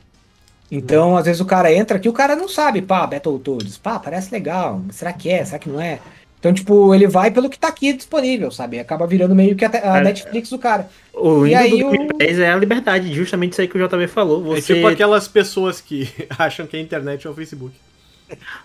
Então, 0.71 1.17
às 1.19 1.27
vezes 1.27 1.41
o 1.41 1.45
cara 1.47 1.73
entra 1.73 1.99
aqui, 1.99 2.09
o 2.09 2.13
cara 2.15 2.35
não 2.35 2.49
sabe, 2.49 2.81
pá, 2.83 3.07
Battletoads, 3.07 3.77
pá, 3.79 3.99
parece 3.99 4.33
legal, 4.33 4.83
será 4.91 5.13
que 5.13 5.29
é, 5.31 5.45
será 5.45 5.59
que 5.59 5.69
não 5.69 5.81
é? 5.81 6.01
Então, 6.43 6.53
tipo, 6.53 6.93
ele 6.93 7.07
vai 7.07 7.31
pelo 7.31 7.49
que 7.49 7.57
tá 7.57 7.69
aqui 7.69 7.93
disponível, 7.93 8.51
sabe? 8.51 8.81
Acaba 8.81 9.07
virando 9.07 9.33
meio 9.33 9.55
que 9.55 9.65
a, 9.65 9.71
É. 9.73 10.01
Netflix 10.01 10.51
do 10.51 10.59
cara. 10.59 10.89
O 11.15 11.47
E 11.47 11.55
aí 11.55 11.71
do 11.79 11.87
o- 11.87 11.91
Game 11.93 12.09
Pass 12.09 12.37
é 12.37 12.51
a 12.51 12.57
liberdade, 12.57 13.15
justamente 13.15 13.53
isso 13.53 13.61
aí 13.61 13.69
que 13.69 13.79
o 13.79 13.89
JB 13.89 14.09
falou. 14.09 14.43
É 14.57 14.61
Você, 14.61 14.75
tipo 14.75 14.89
aquelas 14.89 15.29
pessoas 15.29 15.81
que 15.81 16.09
acham 16.37 16.67
que 16.67 16.77
a 16.77 16.81
internet 16.81 17.29
é 17.29 17.31
o 17.31 17.35
Facebook. 17.35 17.73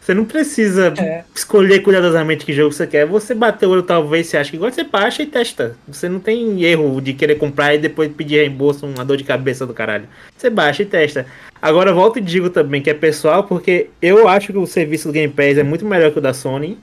você 0.01 0.13
não 0.15 0.25
precisa 0.25 0.91
É. 0.97 1.23
escolher 1.35 1.81
cuidadosamente 1.81 2.45
que 2.47 2.51
jogo 2.53 2.71
você 2.73 2.87
quer. 2.87 3.05
Você 3.05 3.35
bateu 3.35 3.69
o 3.69 3.73
olho, 3.73 3.83
talvez 3.83 4.25
você 4.25 4.37
acha 4.37 4.49
que 4.49 4.57
gosta, 4.57 4.81
você 4.81 4.89
baixa 4.89 5.21
e 5.21 5.27
testa. 5.27 5.77
Você 5.87 6.09
não 6.09 6.19
tem 6.19 6.63
erro 6.63 6.99
de 6.99 7.13
querer 7.13 7.35
comprar 7.35 7.75
e 7.75 7.77
depois 7.77 8.11
pedir 8.11 8.37
reembolso, 8.37 8.87
uma 8.87 9.05
dor 9.05 9.17
de 9.17 9.23
cabeça 9.23 9.67
do 9.67 9.73
caralho. 9.73 10.07
Você 10.35 10.49
baixa 10.49 10.81
e 10.81 10.85
testa. 10.87 11.27
Agora 11.61 11.93
volto 11.93 12.17
e 12.17 12.21
digo 12.21 12.49
também 12.49 12.81
que 12.81 12.89
é 12.89 12.93
pessoal, 12.95 13.43
porque 13.43 13.89
eu 14.01 14.27
acho 14.27 14.51
que 14.51 14.57
o 14.57 14.65
serviço 14.65 15.09
do 15.09 15.13
Game 15.13 15.31
Pass 15.31 15.57
é 15.59 15.63
muito 15.63 15.85
melhor 15.85 16.11
que 16.11 16.17
o 16.17 16.21
da 16.21 16.33
Sony. 16.33 16.79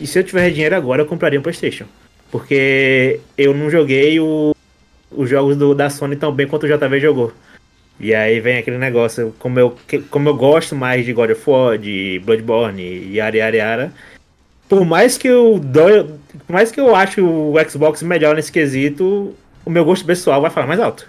E 0.00 0.06
se 0.06 0.18
eu 0.18 0.24
tiver 0.24 0.50
dinheiro 0.50 0.76
agora, 0.76 1.02
eu 1.02 1.06
compraria 1.06 1.38
um 1.38 1.42
PlayStation. 1.42 1.86
Porque 2.30 3.20
eu 3.36 3.54
não 3.54 3.70
joguei 3.70 4.20
o- 4.20 4.54
os 5.10 5.28
jogos 5.28 5.56
do- 5.56 5.74
da 5.74 5.88
Sony 5.90 6.16
tão 6.16 6.32
bem 6.32 6.46
quanto 6.46 6.64
o 6.64 6.68
JV 6.68 7.00
jogou. 7.00 7.32
E 7.98 8.14
aí 8.14 8.38
vem 8.38 8.58
aquele 8.58 8.78
negócio, 8.78 9.34
como 9.38 9.58
eu, 9.58 9.76
como 10.10 10.28
eu 10.28 10.34
gosto 10.34 10.76
mais 10.76 11.04
de 11.04 11.12
God 11.12 11.30
of 11.30 11.42
War, 11.50 11.76
de 11.78 12.20
Bloodborne 12.24 12.80
e 12.82 13.16
yara 13.16 13.36
yara 13.36 13.92
por 14.68 14.84
mais 14.84 15.16
que 15.16 15.26
eu 15.26 15.58
dou, 15.58 16.04
por 16.46 16.52
mais 16.52 16.70
que 16.70 16.78
eu 16.78 16.94
acho 16.94 17.24
o 17.24 17.54
Xbox 17.68 18.02
melhor 18.02 18.36
nesse 18.36 18.52
quesito, 18.52 19.34
o 19.64 19.70
meu 19.70 19.84
gosto 19.84 20.04
pessoal 20.04 20.42
vai 20.42 20.50
falar 20.50 20.66
mais 20.66 20.78
alto. 20.78 21.08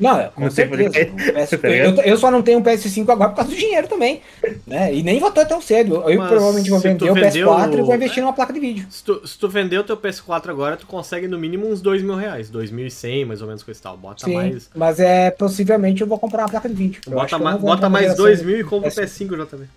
Não, 0.00 0.28
com 0.30 0.40
Não 0.42 0.50
certeza. 0.50 0.90
PS 0.90 1.50
Tá 1.60 1.68
eu, 1.68 1.94
eu 2.02 2.16
só 2.16 2.30
não 2.30 2.42
tenho 2.42 2.58
um 2.58 2.62
PS5 2.62 3.08
agora 3.10 3.30
por 3.30 3.36
causa 3.36 3.50
do 3.50 3.56
dinheiro 3.56 3.86
também. 3.88 4.22
Né? 4.66 4.94
E 4.94 5.02
nem 5.02 5.18
vou 5.20 5.30
ter 5.30 5.46
tão 5.46 5.60
cedo. 5.60 5.96
Eu 6.08 6.18
Mas 6.18 6.28
provavelmente 6.28 6.70
vou 6.70 6.78
vender 6.80 7.10
o 7.10 7.14
vendeu 7.14 7.48
PS4 7.48 7.78
e 7.78 7.80
o- 7.82 7.84
vou 7.86 7.94
investir 7.94 8.22
numa 8.22 8.32
placa 8.32 8.52
de 8.52 8.60
vídeo. 8.60 8.86
Se 8.90 9.04
tu, 9.04 9.26
se 9.26 9.38
tu 9.38 9.48
vender 9.48 9.78
o 9.78 9.84
teu 9.84 9.96
PS4 9.96 10.48
agora, 10.50 10.76
tu 10.76 10.86
consegue 10.86 11.28
no 11.28 11.38
mínimo 11.38 11.66
uns 11.68 11.80
2 11.82 12.02
mil 12.02 12.14
reais. 12.16 12.50
2.100, 12.50 13.26
mais 13.26 13.42
ou 13.42 13.48
menos, 13.48 13.62
coisa 13.62 13.78
e 13.78 13.82
tal. 13.82 13.96
Bota 13.96 14.24
Sim, 14.24 14.34
mais. 14.34 14.70
mas 14.74 14.98
é 15.00 15.30
possivelmente 15.30 16.00
eu 16.00 16.06
vou 16.06 16.18
comprar 16.18 16.42
uma 16.44 16.48
placa 16.48 16.68
de 16.68 16.74
vídeo. 16.74 17.00
Bota, 17.06 17.38
ma- 17.38 17.58
bota 17.58 17.88
mais 17.88 18.14
2 18.16 18.42
mil 18.42 18.58
e 18.60 18.64
compra 18.64 18.88
o 18.88 18.92
PS5. 18.92 19.28
PS5 19.28 19.36
já 19.36 19.46
também. 19.46 19.68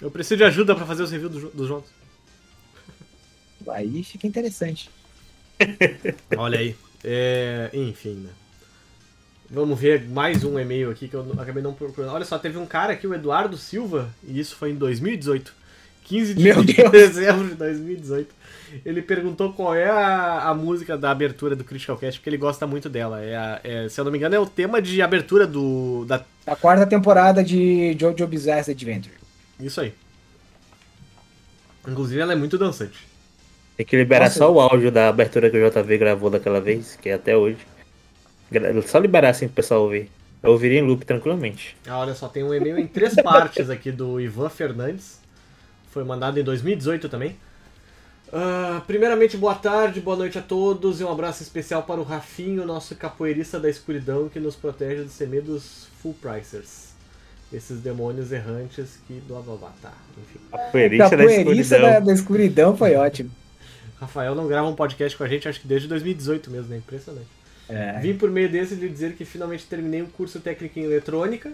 Eu 0.00 0.10
preciso 0.10 0.36
de 0.36 0.44
ajuda 0.44 0.74
pra 0.74 0.84
fazer 0.86 1.02
os 1.02 1.10
reviews 1.10 1.32
do 1.32 1.48
dos 1.50 1.66
jogos. 1.68 1.88
Aí 3.68 4.02
fica 4.04 4.26
interessante. 4.26 4.88
Olha 6.36 6.58
aí. 6.58 6.76
É, 7.02 7.70
enfim, 7.72 8.14
né? 8.24 8.30
Vamos 9.48 9.78
ver 9.78 10.02
mais 10.08 10.42
um 10.42 10.58
e-mail 10.58 10.90
aqui 10.90 11.06
que 11.08 11.14
eu 11.14 11.24
acabei 11.38 11.62
não 11.62 11.72
procurando. 11.72 12.12
Olha 12.12 12.24
só, 12.24 12.38
teve 12.38 12.58
um 12.58 12.66
cara 12.66 12.92
aqui, 12.92 13.06
o 13.06 13.14
Eduardo 13.14 13.56
Silva, 13.56 14.08
e 14.26 14.38
isso 14.40 14.56
foi 14.56 14.70
em 14.70 14.74
2018. 14.74 15.52
15 16.04 16.34
de 16.34 16.42
Meu 16.44 16.62
Deus. 16.64 16.90
dezembro 16.90 17.48
de 17.48 17.54
2018. 17.54 18.34
Ele 18.84 19.02
perguntou 19.02 19.52
qual 19.52 19.74
é 19.74 19.88
a, 19.88 20.48
a 20.48 20.54
música 20.54 20.96
da 20.96 21.10
abertura 21.10 21.54
do 21.56 21.64
Critical 21.64 21.96
Cast, 21.96 22.18
porque 22.20 22.28
ele 22.30 22.36
gosta 22.36 22.66
muito 22.66 22.88
dela. 22.88 23.22
É, 23.22 23.36
a- 23.36 23.60
é, 23.62 23.88
se 23.88 24.00
eu 24.00 24.04
não 24.04 24.10
me 24.12 24.18
engano, 24.18 24.34
é 24.34 24.38
o 24.40 24.46
tema 24.46 24.82
de 24.82 25.00
abertura 25.02 25.46
do. 25.46 26.04
Da, 26.06 26.24
A 26.46 26.56
quarta 26.56 26.86
temporada 26.86 27.42
de 27.42 27.96
Jojo 27.98 28.26
Bizarre 28.26 28.70
Adventure. 28.70 29.14
isso 29.60 29.80
aí. 29.80 29.92
Inclusive, 31.88 32.20
ela 32.20 32.32
é 32.32 32.36
muito 32.36 32.58
dançante. 32.58 33.06
Tem 33.76 33.86
que 33.86 33.96
liberar 33.96 34.26
Nossa. 34.26 34.38
só 34.38 34.52
o 34.52 34.60
áudio 34.60 34.90
da 34.90 35.08
abertura 35.08 35.50
que 35.50 35.56
o 35.56 35.70
JV 35.70 35.98
gravou 35.98 36.30
daquela 36.30 36.60
vez, 36.60 36.96
que 37.00 37.08
é 37.08 37.14
até 37.14 37.36
hoje. 37.36 37.58
Só 38.86 38.98
liberar 38.98 39.30
assim 39.30 39.46
pro 39.46 39.56
pessoal 39.56 39.82
ouvir. 39.82 40.10
Eu 40.42 40.52
ouviria 40.52 40.78
em 40.78 40.82
loop 40.82 41.04
tranquilamente. 41.04 41.76
Ah, 41.86 41.98
olha 41.98 42.14
só, 42.14 42.28
tem 42.28 42.44
um 42.44 42.54
e-mail 42.54 42.78
em 42.78 42.86
três 42.86 43.14
partes 43.16 43.68
aqui 43.68 43.90
do 43.90 44.20
Ivan 44.20 44.48
Fernandes. 44.48 45.20
Foi 45.90 46.04
mandado 46.04 46.38
em 46.38 46.44
2018 46.44 47.08
também. 47.08 47.36
Ah, 48.32 48.82
primeiramente, 48.86 49.36
boa 49.36 49.54
tarde, 49.54 50.00
boa 50.00 50.16
noite 50.16 50.38
a 50.38 50.42
todos 50.42 51.00
e 51.00 51.04
um 51.04 51.10
abraço 51.10 51.42
especial 51.42 51.82
para 51.82 52.00
o 52.00 52.04
Rafinho, 52.04 52.64
nosso 52.66 52.94
capoeirista 52.96 53.58
da 53.58 53.70
escuridão 53.70 54.28
que 54.28 54.38
nos 54.38 54.56
protege 54.56 55.02
dos 55.02 55.16
temidos 55.16 55.86
full 56.02 56.14
pricers. 56.14 56.86
Esses 57.52 57.80
demônios 57.80 58.32
errantes 58.32 58.98
que 59.06 59.20
blá 59.26 59.40
blá 59.40 59.54
blá, 59.54 59.72
tá, 59.80 59.92
enfim. 60.18 60.40
Capoeirista 60.50 61.10
da 61.10 61.16
Capoeirista 61.16 61.78
da, 61.78 61.82
escuridão. 61.82 62.04
da 62.04 62.12
escuridão 62.12 62.76
foi 62.76 62.96
ótimo. 62.96 63.30
Rafael 64.00 64.34
não 64.34 64.48
grava 64.48 64.68
um 64.68 64.74
podcast 64.74 65.16
com 65.16 65.24
a 65.24 65.28
gente, 65.28 65.48
acho 65.48 65.60
que 65.60 65.68
desde 65.68 65.86
2018 65.88 66.50
mesmo, 66.50 66.68
né? 66.68 66.78
Impressionante. 66.78 67.28
É. 67.68 67.98
Vim 68.00 68.14
por 68.14 68.30
meio 68.30 68.48
desse 68.48 68.74
lhe 68.74 68.88
dizer 68.88 69.14
que 69.14 69.24
finalmente 69.24 69.66
terminei 69.66 70.02
um 70.02 70.06
curso 70.06 70.40
técnico 70.40 70.78
em 70.78 70.84
eletrônica 70.84 71.52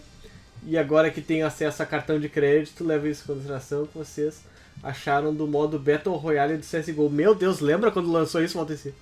e 0.66 0.78
agora 0.78 1.10
que 1.10 1.20
tenho 1.20 1.46
acesso 1.46 1.82
a 1.82 1.86
cartão 1.86 2.20
de 2.20 2.28
crédito, 2.28 2.84
levo 2.84 3.08
isso 3.08 3.22
em 3.24 3.34
consideração 3.34 3.86
que 3.86 3.96
vocês 3.96 4.44
acharam 4.82 5.34
do 5.34 5.46
modo 5.46 5.78
Battle 5.78 6.16
Royale 6.16 6.56
do 6.56 6.64
CSGO. 6.64 7.10
Meu 7.10 7.34
Deus, 7.34 7.60
lembra 7.60 7.90
quando 7.90 8.10
lançou 8.10 8.42
isso, 8.42 8.56
Valteci? 8.56 8.94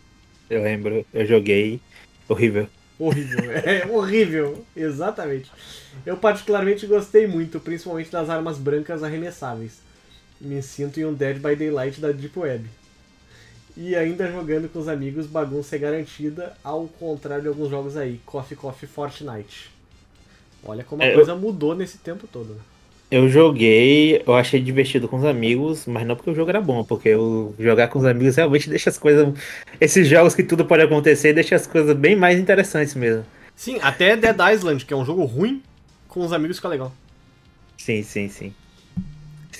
Eu 0.48 0.62
lembro, 0.62 1.04
eu 1.12 1.26
joguei. 1.26 1.80
Horrível. 2.28 2.68
Horrível, 2.98 3.50
é 3.64 3.86
horrível, 3.86 4.64
exatamente. 4.76 5.50
Eu 6.04 6.16
particularmente 6.16 6.86
gostei 6.86 7.26
muito, 7.26 7.58
principalmente 7.61 8.11
das 8.11 8.28
armas 8.28 8.58
brancas 8.58 9.02
arremessáveis. 9.02 9.80
Me 10.40 10.62
sinto 10.62 11.00
em 11.00 11.04
um 11.04 11.14
Dead 11.14 11.36
by 11.36 11.56
Daylight 11.56 12.00
da 12.00 12.12
Deep 12.12 12.38
Web. 12.38 12.64
E 13.76 13.94
ainda 13.94 14.30
jogando 14.30 14.68
com 14.68 14.78
os 14.78 14.88
amigos, 14.88 15.26
bagunça 15.26 15.76
é 15.76 15.78
garantida, 15.78 16.56
ao 16.62 16.86
contrário 16.86 17.42
de 17.42 17.48
alguns 17.48 17.70
jogos 17.70 17.96
aí, 17.96 18.20
Coffee 18.26 18.56
Coffee 18.56 18.88
Fortnite. 18.88 19.70
Olha 20.62 20.84
como 20.84 21.02
a 21.02 21.06
É, 21.06 21.10
eu- 21.12 21.16
coisa 21.16 21.34
mudou 21.34 21.74
nesse 21.74 21.98
tempo 21.98 22.26
todo. 22.26 22.54
né? 22.54 22.60
Eu 23.10 23.28
joguei, 23.28 24.22
eu 24.24 24.34
achei 24.34 24.60
divertido 24.60 25.08
com 25.08 25.16
os 25.16 25.24
amigos, 25.24 25.84
mas 25.86 26.06
não 26.06 26.14
porque 26.14 26.30
o 26.30 26.34
jogo 26.34 26.50
era 26.50 26.60
bom, 26.60 26.84
porque 26.84 27.08
eu 27.08 27.54
jogar 27.58 27.88
com 27.88 27.98
os 27.98 28.04
amigos 28.04 28.36
realmente 28.36 28.68
deixa 28.70 28.88
as 28.88 28.98
coisas. 28.98 29.34
Esses 29.80 30.06
jogos 30.06 30.32
que 30.34 30.44
tudo 30.44 30.64
pode 30.64 30.82
acontecer, 30.84 31.32
deixa 31.32 31.56
as 31.56 31.66
coisas 31.66 31.96
bem 31.96 32.14
mais 32.14 32.38
interessantes 32.38 32.94
mesmo. 32.94 33.24
Sim, 33.56 33.78
até 33.82 34.16
Dead 34.16 34.36
Island, 34.54 34.84
que 34.84 34.94
é 34.94 34.96
um 34.96 35.04
jogo 35.04 35.24
ruim, 35.24 35.60
com 36.06 36.20
os 36.24 36.32
amigos 36.32 36.56
fica 36.58 36.68
legal. 36.68 36.92
Sim, 37.76 38.02
sim, 38.02 38.28
sim. 38.28 38.54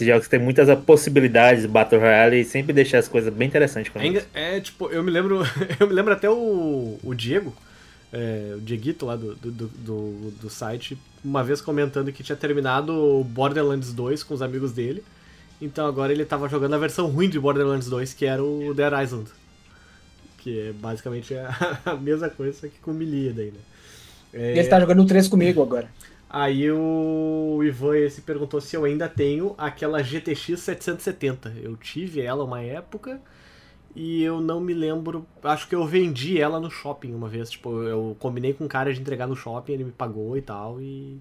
Esses 0.01 0.07
jogos 0.07 0.29
têm 0.29 0.41
muitas 0.41 0.67
possibilidades, 0.81 1.67
Battle 1.67 2.01
Royale, 2.01 2.41
e 2.41 2.45
sempre 2.45 2.73
deixa 2.73 2.97
as 2.97 3.07
coisas 3.07 3.31
bem 3.33 3.49
interessantes 3.49 3.93
com 3.93 3.99
É, 4.01 4.23
é, 4.33 4.61
tipo, 4.61 4.89
eu 4.89 5.03
me 5.03 5.11
lembro. 5.11 5.43
Eu 5.79 5.87
me 5.87 5.93
lembro 5.93 6.15
até 6.15 6.29
o, 6.31 6.99
o 7.03 7.15
Diego, 7.15 7.55
é, 8.11 8.55
o 8.57 8.61
Dieguito 8.61 9.05
lá 9.05 9.15
do, 9.15 9.35
do, 9.35 9.51
do, 9.51 9.67
do- 9.69 10.31
do 10.41 10.49
site, 10.51 10.97
uma 11.23 11.45
vez 11.45 11.61
comentando 11.61 12.11
que 12.13 12.23
tinha 12.23 12.35
terminado 12.35 12.95
o 12.95 13.23
Borderlands 13.23 13.93
2 13.93 14.23
com 14.23 14.33
os 14.33 14.41
amigos 14.41 14.73
dele. 14.73 15.05
Então 15.61 15.87
agora 15.87 16.11
ele 16.11 16.25
tava 16.25 16.49
jogando 16.49 16.73
a 16.75 16.79
versão 16.79 17.07
ruim 17.09 17.29
de 17.29 17.39
Borderlands 17.39 17.89
2, 17.91 18.15
que 18.15 18.25
era 18.25 18.43
o 18.43 18.73
Dead 18.73 18.93
Island. 19.05 19.29
Que 20.39 20.69
é 20.69 20.73
basicamente 20.73 21.35
a, 21.35 21.79
a 21.85 21.95
mesma 21.97 22.31
coisa, 22.31 22.59
só 22.59 22.67
que 22.69 22.79
com 22.81 22.93
melee 22.95 23.33
daí, 23.35 23.51
né? 23.51 23.61
É, 24.33 24.59
Ele 24.59 24.69
tá 24.69 24.81
jogando 24.81 25.03
o 25.03 25.07
3 25.07 25.29
comigo 25.29 25.61
agora. 25.63 25.89
Aí 26.33 26.71
o 26.71 27.61
Ivan 27.65 27.97
esse 27.99 28.23
perguntou 28.23 28.61
se 28.61 28.77
eu 28.77 28.85
ainda 28.85 29.09
tenho 29.09 29.53
aquela 29.59 30.01
GTX 30.01 30.61
770. 30.61 31.55
Eu 31.61 31.77
tive 31.77 32.21
ela 32.21 32.45
uma 32.45 32.63
época 32.63 33.21
e 33.97 34.23
eu 34.23 34.41
não 34.41 34.61
me 34.61 34.73
lembro. 34.73 35.27
Acho 35.43 35.67
que 35.69 35.75
eu 35.75 35.85
vendi 35.85 36.41
ela 36.41 36.61
no 36.61 36.71
shopping 36.71 37.13
uma 37.13 37.29
vez. 37.29 37.51
Tipo, 37.51 37.83
eu 37.83 38.17
combinei 38.21 38.55
com 38.55 38.65
um 38.65 38.69
cara 38.69 38.95
de 38.95 39.01
entregar 39.01 39.27
no 39.27 39.35
shopping, 39.35 39.73
ele 39.73 39.85
me 39.85 39.91
pagou 39.91 40.37
e 40.37 40.43
tal, 40.43 40.81
e, 40.81 41.19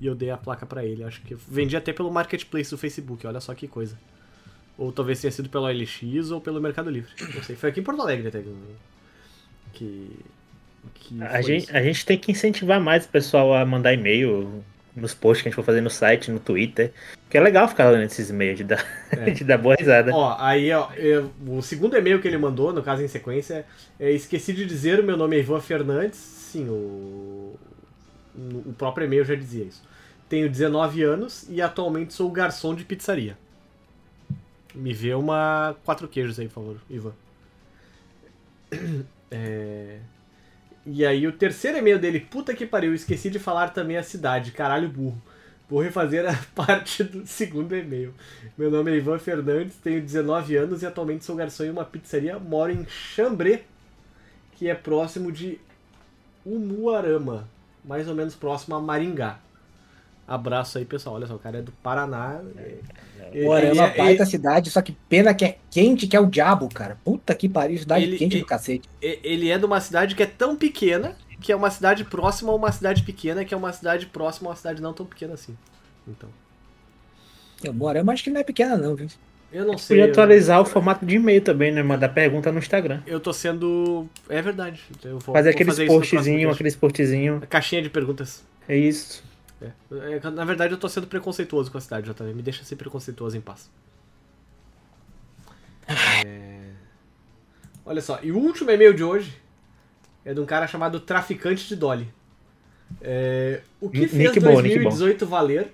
e 0.00 0.06
eu 0.06 0.14
dei 0.14 0.30
a 0.30 0.36
placa 0.36 0.64
pra 0.64 0.84
ele. 0.84 1.02
Acho 1.02 1.20
que 1.22 1.34
vendi 1.34 1.76
até 1.76 1.92
pelo 1.92 2.10
marketplace 2.10 2.70
do 2.70 2.78
Facebook, 2.78 3.26
olha 3.26 3.40
só 3.40 3.52
que 3.54 3.66
coisa. 3.66 3.98
Ou 4.78 4.92
talvez 4.92 5.20
tenha 5.20 5.32
sido 5.32 5.48
pelo 5.48 5.64
OLX 5.64 6.30
ou 6.30 6.40
pelo 6.40 6.60
Mercado 6.60 6.90
Livre. 6.90 7.10
Não 7.34 7.42
sei. 7.42 7.56
Foi 7.56 7.70
aqui 7.70 7.80
em 7.80 7.82
Porto 7.82 8.00
Alegre 8.00 8.28
até 8.28 8.44
que. 9.72 10.10
A 11.30 11.40
gente, 11.42 11.76
a 11.76 11.82
gente 11.82 12.04
tem 12.06 12.18
que 12.18 12.30
incentivar 12.32 12.80
mais 12.80 13.04
o 13.04 13.08
pessoal 13.08 13.54
a 13.54 13.64
mandar 13.64 13.92
e-mail 13.94 14.62
nos 14.96 15.14
posts 15.14 15.42
que 15.42 15.48
a 15.48 15.50
gente 15.50 15.56
for 15.56 15.64
fazer 15.64 15.80
no 15.80 15.90
site, 15.90 16.30
no 16.30 16.40
Twitter. 16.40 16.92
Que 17.30 17.36
é 17.36 17.40
legal 17.40 17.68
ficar 17.68 17.90
lendo 17.90 18.04
esses 18.04 18.30
e-mails 18.30 18.56
de 18.58 18.64
dar, 18.64 18.84
É. 19.12 19.30
de 19.30 19.44
dar 19.44 19.58
boa 19.58 19.74
risada. 19.78 20.12
Ó, 20.14 20.36
aí, 20.38 20.72
ó, 20.72 20.90
eu- 20.94 21.30
o 21.46 21.62
segundo 21.62 21.96
e-mail 21.96 22.20
que 22.20 22.26
ele 22.26 22.38
mandou, 22.38 22.72
no 22.72 22.82
caso 22.82 23.02
em 23.02 23.08
sequência, 23.08 23.64
é 24.00 24.10
esqueci 24.10 24.52
de 24.52 24.64
dizer, 24.64 24.98
o 24.98 25.02
meu 25.04 25.16
nome 25.16 25.36
é 25.36 25.40
Ivan 25.40 25.60
Fernandes. 25.60 26.16
Sim, 26.18 26.68
o, 26.68 27.54
o 28.66 28.72
próprio 28.76 29.04
e-mail 29.04 29.24
já 29.24 29.34
dizia 29.34 29.64
isso. 29.64 29.82
Tenho 30.28 30.48
19 30.48 31.02
anos 31.02 31.46
e 31.48 31.60
atualmente 31.62 32.12
sou 32.14 32.30
garçom 32.30 32.74
de 32.74 32.84
pizzaria. 32.84 33.36
Me 34.74 34.92
vê 34.92 35.14
uma 35.14 35.74
quatro 35.84 36.06
queijos 36.08 36.38
aí, 36.38 36.46
por 36.48 36.54
favor, 36.54 36.76
Ivan. 36.90 37.12
É, 39.30 39.98
E 40.90 41.04
aí 41.04 41.26
o 41.26 41.32
terceiro 41.32 41.76
e-mail 41.76 41.98
dele, 41.98 42.18
puta 42.18 42.54
que 42.54 42.64
pariu, 42.64 42.94
esqueci 42.94 43.28
de 43.28 43.38
falar 43.38 43.74
também 43.74 43.98
a 43.98 44.02
cidade, 44.02 44.52
caralho 44.52 44.88
burro. 44.88 45.20
Vou 45.68 45.82
refazer 45.82 46.26
a 46.26 46.34
parte 46.56 47.04
do 47.04 47.26
segundo 47.26 47.76
e-mail. 47.76 48.14
Meu 48.56 48.70
nome 48.70 48.92
é 48.92 48.96
Ivan 48.96 49.18
Fernandes, 49.18 49.76
tenho 49.76 50.00
19 50.00 50.56
anos 50.56 50.80
e 50.80 50.86
atualmente 50.86 51.26
sou 51.26 51.36
garçom 51.36 51.64
em 51.64 51.70
uma 51.70 51.84
pizzaria, 51.84 52.38
moro 52.38 52.72
em 52.72 52.86
Xambré, 52.86 53.64
que 54.52 54.66
é 54.66 54.74
próximo 54.74 55.30
de 55.30 55.60
Umuarama, 56.42 57.46
mais 57.84 58.08
ou 58.08 58.14
menos 58.14 58.34
próximo 58.34 58.74
a 58.74 58.80
Maringá. 58.80 59.38
Abraço 60.28 60.76
aí, 60.76 60.84
pessoal. 60.84 61.16
Olha 61.16 61.26
só, 61.26 61.34
o 61.34 61.38
cara 61.38 61.58
é 61.58 61.62
do 61.62 61.72
Paraná. 61.72 62.40
É 62.56 62.80
ele 63.32 63.72
uma 63.72 63.86
é- 63.86 63.96
baita 63.96 64.26
cidade, 64.26 64.70
só 64.70 64.82
que 64.82 64.92
pena 65.08 65.32
que 65.34 65.44
é 65.44 65.58
quente 65.70 66.06
que 66.06 66.14
é 66.14 66.20
o 66.20 66.26
diabo, 66.26 66.68
cara. 66.68 66.98
Puta 67.02 67.34
que 67.34 67.48
pariu, 67.48 67.78
cidade 67.78 68.04
Ele- 68.04 68.18
quente 68.18 68.34
ele- 68.36 68.42
do 68.42 68.46
cacete. 68.46 68.88
Ele 69.00 69.48
é 69.50 69.56
de 69.58 69.64
uma 69.64 69.80
cidade 69.80 70.14
que 70.14 70.22
é 70.22 70.26
tão 70.26 70.54
pequena 70.54 71.16
que 71.40 71.50
é 71.52 71.56
uma 71.56 71.70
cidade 71.70 72.04
próxima 72.04 72.52
a 72.52 72.54
uma 72.54 72.70
cidade 72.72 73.02
pequena, 73.04 73.44
que 73.44 73.54
é 73.54 73.56
uma 73.56 73.72
cidade 73.72 74.06
próxima 74.06 74.48
a 74.48 74.50
uma 74.50 74.56
cidade 74.56 74.82
não 74.82 74.92
tão 74.92 75.06
pequena 75.06 75.34
assim. 75.34 75.56
Então, 76.06 76.28
Eu 77.62 77.72
moro, 77.72 78.04
mas 78.04 78.14
acho 78.14 78.24
que 78.24 78.30
não 78.30 78.40
é 78.40 78.44
pequena 78.44 78.76
não, 78.76 78.94
viu? 78.94 79.08
eu 79.52 79.64
não 79.64 79.78
sei. 79.78 79.96
Podia 79.96 80.08
eu- 80.08 80.12
atualizar 80.12 80.60
o 80.60 80.64
formato 80.64 81.06
de 81.06 81.16
e-mail 81.16 81.40
também, 81.40 81.72
né? 81.72 81.82
Mandar 81.82 82.08
pergunta 82.10 82.52
no 82.52 82.58
Instagram. 82.58 83.00
Eu 83.06 83.18
tô 83.20 83.32
sendo. 83.32 84.06
É 84.28 84.42
verdade. 84.42 84.82
Eu 85.04 85.18
vou, 85.20 85.34
Fazer 85.34 85.50
vou 85.50 85.54
aqueles 85.54 85.74
fazer 85.74 85.86
próximo 85.86 86.10
postzinhos, 86.10 86.42
cast. 86.42 86.54
aqueles 86.54 86.76
postzinhos. 86.76 87.42
A 87.42 87.46
caixinha 87.46 87.82
de 87.82 87.88
perguntas. 87.90 88.44
É 88.68 88.76
isso. 88.76 89.22
É. 89.60 89.72
É, 90.16 90.30
Na 90.30 90.44
verdade, 90.44 90.72
eu 90.74 90.78
tô 90.78 90.88
sendo 90.88 91.06
preconceituoso 91.06 91.70
com 91.70 91.78
a 91.78 91.80
cidade, 91.80 92.10
JV. 92.10 92.32
Me 92.34 92.42
deixa 92.42 92.64
ser 92.64 92.76
preconceituoso 92.76 93.36
em 93.36 93.40
paz. 93.40 93.70
É... 96.24 96.70
Olha 97.84 98.02
só, 98.02 98.20
e 98.22 98.30
o 98.30 98.36
último 98.36 98.70
e-mail 98.70 98.92
de 98.92 99.02
hoje 99.02 99.34
é 100.24 100.34
de 100.34 100.40
um 100.40 100.46
cara 100.46 100.66
chamado 100.66 101.00
Traficante 101.00 101.66
de 101.66 101.74
Dolly. 101.74 102.12
É, 103.00 103.62
O 103.80 103.88
que 103.88 104.06
fez 104.06 104.34
Nick 104.34 104.40
2018 104.40 105.26
valer 105.26 105.72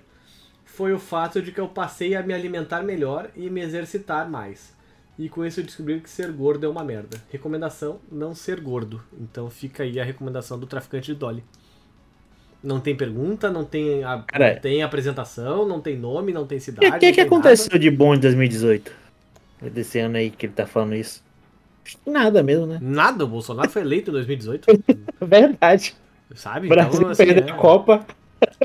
foi 0.63 0.93
o 0.93 0.99
fato 0.99 1.41
de 1.41 1.51
que 1.51 1.59
eu 1.59 1.67
passei 1.67 2.15
a 2.15 2.23
me 2.23 2.33
alimentar 2.33 2.83
melhor 2.83 3.29
e 3.35 3.49
me 3.49 3.61
exercitar 3.61 4.29
mais. 4.29 4.73
E 5.17 5.29
com 5.29 5.45
isso 5.45 5.61
eu 5.61 5.63
descobri 5.63 5.99
que 6.01 6.09
ser 6.09 6.31
gordo 6.31 6.65
é 6.65 6.69
uma 6.69 6.83
merda. 6.83 7.17
Recomendação: 7.31 7.99
não 8.11 8.35
ser 8.35 8.59
gordo. 8.59 9.01
Então 9.19 9.49
fica 9.49 9.83
aí 9.83 9.99
a 9.99 10.03
recomendação 10.03 10.59
do 10.59 10.67
traficante 10.67 11.07
de 11.07 11.15
Dolly. 11.15 11.43
Não 12.65 12.79
tem 12.79 12.95
pergunta, 12.95 13.51
não 13.51 13.63
tem, 13.63 14.03
a, 14.03 14.23
Cara, 14.25 14.53
não 14.55 14.59
tem 14.59 14.81
apresentação, 14.81 15.67
não 15.67 15.79
tem 15.79 15.95
nome, 15.95 16.33
não 16.33 16.47
tem 16.47 16.57
O 16.57 16.61
cidade. 16.61 16.91
que, 16.93 16.99
que, 16.99 17.13
que 17.13 17.21
aconteceu 17.21 17.77
de 17.77 17.91
bom 17.91 18.15
em 18.15 18.19
2018? 18.19 18.91
Desse 19.71 19.99
ano 19.99 20.17
aí 20.17 20.31
que 20.31 20.47
ele 20.47 20.53
tá 20.53 20.65
falando 20.65 20.95
isso. 20.95 21.23
Nada 22.05 22.41
mesmo, 22.41 22.65
né? 22.65 22.79
Nada. 22.81 23.11
Nada, 23.11 23.23
o 23.23 23.27
Bolsonaro 23.27 23.69
foi 23.69 23.83
eleito 23.83 24.09
em 24.09 24.13
2018. 24.13 24.65
Verdade. 25.21 25.95
sabe? 26.33 26.65
O 26.65 26.69
Brasil 26.69 26.99
Então, 27.01 27.09
assim, 27.09 27.25
perdeu 27.25 27.47
é. 27.47 27.51
a 27.51 27.55
Copa. 27.61 28.05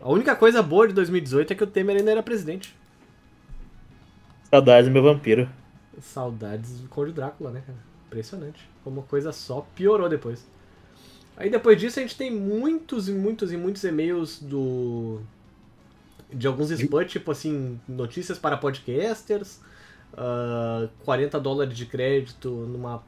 A 0.00 0.08
única 0.08 0.34
coisa 0.34 0.62
boa 0.62 0.88
de 0.88 0.94
2018 0.94 1.52
é 1.52 1.56
que 1.56 1.62
o 1.64 1.66
Temer 1.66 1.96
ainda 1.96 2.10
era 2.10 2.22
presidente. 2.22 2.74
Saudades 4.50 4.88
do 4.88 4.92
meu 4.92 5.02
vampiro. 5.02 5.48
Saudades 6.00 6.80
do 6.80 6.88
Conde 6.88 7.12
Drácula, 7.12 7.50
né, 7.50 7.62
cara? 7.66 7.78
Impressionante. 8.06 8.68
Como 8.82 9.00
a 9.00 9.04
coisa 9.04 9.30
só 9.30 9.66
piorou 9.74 10.08
depois. 10.08 10.46
Aí 11.40 11.48
depois 11.50 11.80
disso 11.80 11.98
a 11.98 12.02
gente 12.02 12.16
tem 12.16 12.30
muitos 12.30 13.08
e 13.08 13.12
muitos 13.12 13.50
e 13.50 13.56
muitos 13.56 13.82
e-mails 13.82 14.40
do. 14.42 15.20
De 16.32 16.46
alguns 16.46 16.70
spams, 16.70 17.10
tipo 17.10 17.30
assim, 17.32 17.80
notícias 17.88 18.38
para 18.38 18.56
podcasters, 18.56 19.58
ah, 20.16 20.86
40 21.04 21.40
dólares 21.40 21.76
de 21.76 21.86
crédito 21.86 22.50
numa. 22.50 23.02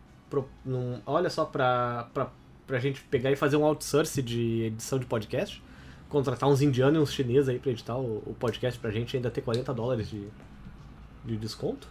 num- 0.64 0.98
olha 1.06 1.28
só, 1.30 1.44
pra, 1.44 2.08
pra, 2.14 2.32
pra 2.66 2.78
gente 2.80 3.02
pegar 3.02 3.30
e 3.30 3.36
fazer 3.36 3.56
um 3.58 3.64
outsource 3.64 4.20
de 4.22 4.62
edição 4.62 4.98
de 4.98 5.04
podcast. 5.06 5.62
Contratar 6.08 6.48
uns 6.48 6.60
indianos 6.62 6.98
e 6.98 7.02
uns 7.02 7.12
chineses 7.12 7.48
aí 7.48 7.58
pra 7.58 7.70
editar 7.70 7.96
o, 7.96 8.22
o 8.26 8.34
podcast 8.38 8.78
pra 8.80 8.90
gente 8.90 9.14
ainda 9.16 9.30
ter 9.30 9.40
40 9.42 9.72
dólares 9.74 10.08
de, 10.10 10.26
de 11.24 11.36
desconto. 11.36 11.86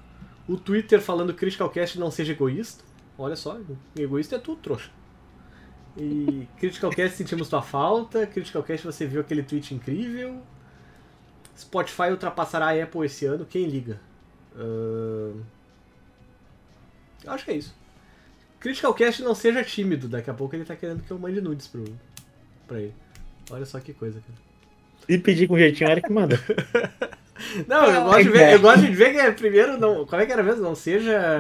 O 0.48 0.58
Twitter 0.58 1.00
falando 1.02 1.34
Criticalcast 1.34 1.98
não 2.00 2.10
seja 2.12 2.34
egoísta. 2.34 2.84
Olha 3.18 3.36
só, 3.36 3.60
egoísta 3.96 4.36
é 4.36 4.40
tu, 4.40 4.56
trouxa. 4.56 4.90
E 5.98 6.48
Criticalcast 6.58 7.18
sentimos 7.18 7.50
tua 7.50 7.62
falta. 7.62 8.26
Criticalcast 8.26 8.86
você 8.86 9.06
viu 9.06 9.22
aquele 9.22 9.44
tweet 9.44 9.74
incrível. 9.74 10.42
Spotify 11.58 12.10
ultrapassará 12.12 12.68
a 12.68 12.84
Apple 12.84 13.06
esse 13.06 13.26
ano, 13.26 13.46
quem 13.46 13.66
liga? 13.68 14.00
Ahn, 14.56 15.42
Acho 17.28 17.46
que 17.46 17.52
é 17.52 17.56
isso. 17.56 17.76
Criticalcast 18.60 19.22
não 19.22 19.36
seja 19.36 19.64
tímido, 19.64 20.08
daqui 20.08 20.30
a 20.30 20.34
pouco 20.34 20.56
ele 20.56 20.66
tá 20.66 20.76
querendo 20.76 21.04
que 21.04 21.12
eu 21.12 21.20
mande 21.20 21.42
nudes 21.42 21.68
pro... 21.68 21.84
pra 22.68 22.80
ele. 22.80 22.94
Olha 23.50 23.66
só 23.66 23.80
que 23.80 23.94
coisa, 23.94 24.20
cara. 24.20 24.40
Se 25.08 25.18
pedir 25.18 25.48
com 25.48 25.58
jeitinho, 25.58 25.90
era 25.90 26.02
que 26.02 26.12
manda. 26.12 26.40
Não, 27.68 27.86
eu 27.86 28.04
gosto, 28.04 28.24
de 28.24 28.30
ver, 28.30 28.54
eu 28.54 28.60
gosto 28.60 28.82
de 28.82 28.96
ver 28.96 29.12
que 29.14 29.18
é 29.18 29.32
primeiro 29.32 29.78
não. 29.78 30.06
Como 30.06 30.22
é 30.22 30.26
que 30.28 30.32
era 30.32 30.44
mesmo? 30.44 30.62
Não 30.62 30.76
seja. 30.76 31.40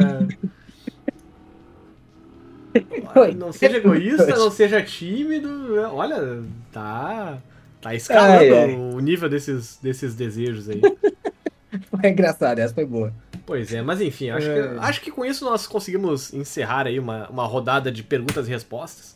Oi. 3.15 3.33
Não 3.33 3.51
seja 3.51 3.77
egoísta, 3.77 4.25
não 4.27 4.51
seja 4.51 4.81
tímido. 4.81 5.49
Olha, 5.93 6.43
tá. 6.71 7.37
Tá 7.81 7.95
escalando 7.95 8.33
Ai, 8.39 8.53
ai. 8.53 8.75
o 8.75 8.99
nível 8.99 9.27
desses, 9.27 9.79
desses 9.81 10.13
desejos 10.15 10.69
aí. 10.69 10.81
Foi 11.89 12.09
engraçado, 12.09 12.59
essa 12.59 12.73
foi 12.73 12.85
boa. 12.85 13.13
Pois 13.45 13.73
é, 13.73 13.81
mas 13.81 14.01
enfim, 14.01 14.29
acho, 14.29 14.47
É. 14.49 14.67
que, 14.73 14.79
acho 14.79 15.01
que 15.01 15.09
com 15.11 15.23
isso 15.25 15.45
nós 15.45 15.65
conseguimos 15.65 16.33
encerrar 16.33 16.85
aí 16.85 16.99
uma, 16.99 17.27
uma 17.29 17.45
rodada 17.45 17.89
de 17.91 18.03
perguntas 18.03 18.47
e 18.47 18.51
respostas. 18.51 19.15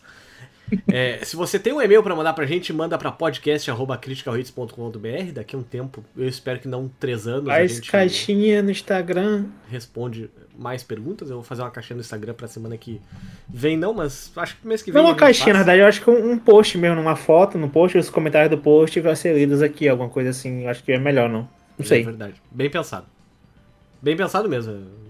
É, 0.91 1.19
se 1.23 1.35
você 1.35 1.59
tem 1.59 1.73
um 1.73 1.81
e-mail 1.81 2.01
pra 2.01 2.15
mandar 2.15 2.33
pra 2.33 2.45
gente, 2.45 2.71
manda 2.73 2.97
pra 2.97 3.11
podcast.criticalhits.com.br. 3.11 5.31
Daqui 5.33 5.55
a 5.55 5.59
um 5.59 5.63
tempo, 5.63 6.03
eu 6.17 6.27
espero 6.27 6.59
que 6.59 6.67
não 6.67 6.89
três 6.99 7.27
anos, 7.27 7.47
a 7.49 7.53
Faz 7.53 7.75
gente 7.75 7.91
caixinha 7.91 8.61
no 8.61 8.71
Instagram. 8.71 9.45
responde 9.69 10.29
mais 10.57 10.83
perguntas. 10.83 11.29
Eu 11.29 11.35
vou 11.37 11.43
fazer 11.43 11.61
uma 11.61 11.71
caixinha 11.71 11.95
no 11.95 12.01
Instagram 12.01 12.33
pra 12.33 12.47
semana 12.47 12.77
que 12.77 13.01
vem, 13.47 13.77
não, 13.77 13.93
mas 13.93 14.31
acho 14.35 14.57
que 14.57 14.67
mês 14.67 14.81
que 14.81 14.91
vem. 14.91 15.01
Não 15.01 15.09
a 15.09 15.13
uma 15.13 15.17
caixinha, 15.17 15.53
na 15.53 15.59
faz. 15.59 15.65
verdade, 15.65 15.81
eu 15.81 15.87
acho 15.87 16.01
que 16.01 16.09
um 16.09 16.37
post 16.37 16.77
mesmo, 16.77 16.99
uma 17.01 17.15
foto 17.15 17.57
no 17.57 17.69
post, 17.69 17.97
os 17.97 18.09
comentários 18.09 18.49
do 18.49 18.57
post 18.57 18.99
vai 19.01 19.15
ser 19.15 19.35
lidos 19.35 19.61
aqui, 19.61 19.87
alguma 19.87 20.09
coisa 20.09 20.29
assim. 20.31 20.63
eu 20.63 20.69
Acho 20.69 20.83
que 20.83 20.91
é 20.91 20.99
melhor, 20.99 21.29
não. 21.29 21.41
Não 21.41 21.49
É 21.79 21.83
sei. 21.83 22.03
verdade. 22.03 22.41
Bem 22.49 22.69
pensado. 22.69 23.05
Bem 24.01 24.15
pensado 24.15 24.47
mesmo. 24.47 25.05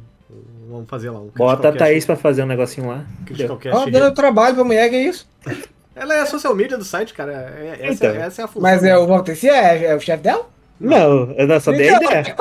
Vamos 0.68 0.90
fazer 0.90 1.12
lá 1.12 1.20
um 1.20 1.30
Bota 1.36 1.70
a 1.70 1.72
Thaís 1.72 2.06
pra 2.08 2.16
fazer 2.16 2.42
um 2.44 2.48
negocinho 2.48 2.88
lá. 2.88 3.06
Criticalcast 3.28 3.88
Ó, 3.88 3.92
dando 3.92 4.16
trabalho 4.16 4.56
pra 4.56 4.64
mulher, 4.64 4.90
que 4.90 4.96
é 4.96 5.04
isso? 5.08 5.28
Ela 5.96 6.14
é 6.16 6.20
a 6.22 6.26
social 6.26 6.54
media 6.54 6.78
do 6.78 6.84
site, 6.84 7.14
cara. 7.14 7.32
É- 7.32 7.78
essa, 7.88 8.06
Então. 8.08 8.22
essa 8.22 8.42
é 8.42 8.46
a 8.46 8.48
função. 8.48 8.62
Mas 8.62 8.84
é 8.84 8.98
o 8.98 9.08
Valteci 9.08 9.48
é, 9.50 9.86
é 9.86 9.96
o 9.96 10.00
chefe 10.00 10.24
dela? 10.24 10.50
Não, 10.78 11.32
eu 11.32 11.48
não 11.48 11.58
só 11.58 11.72
dei 11.72 11.88
a 11.90 11.96
ideia. 11.96 12.36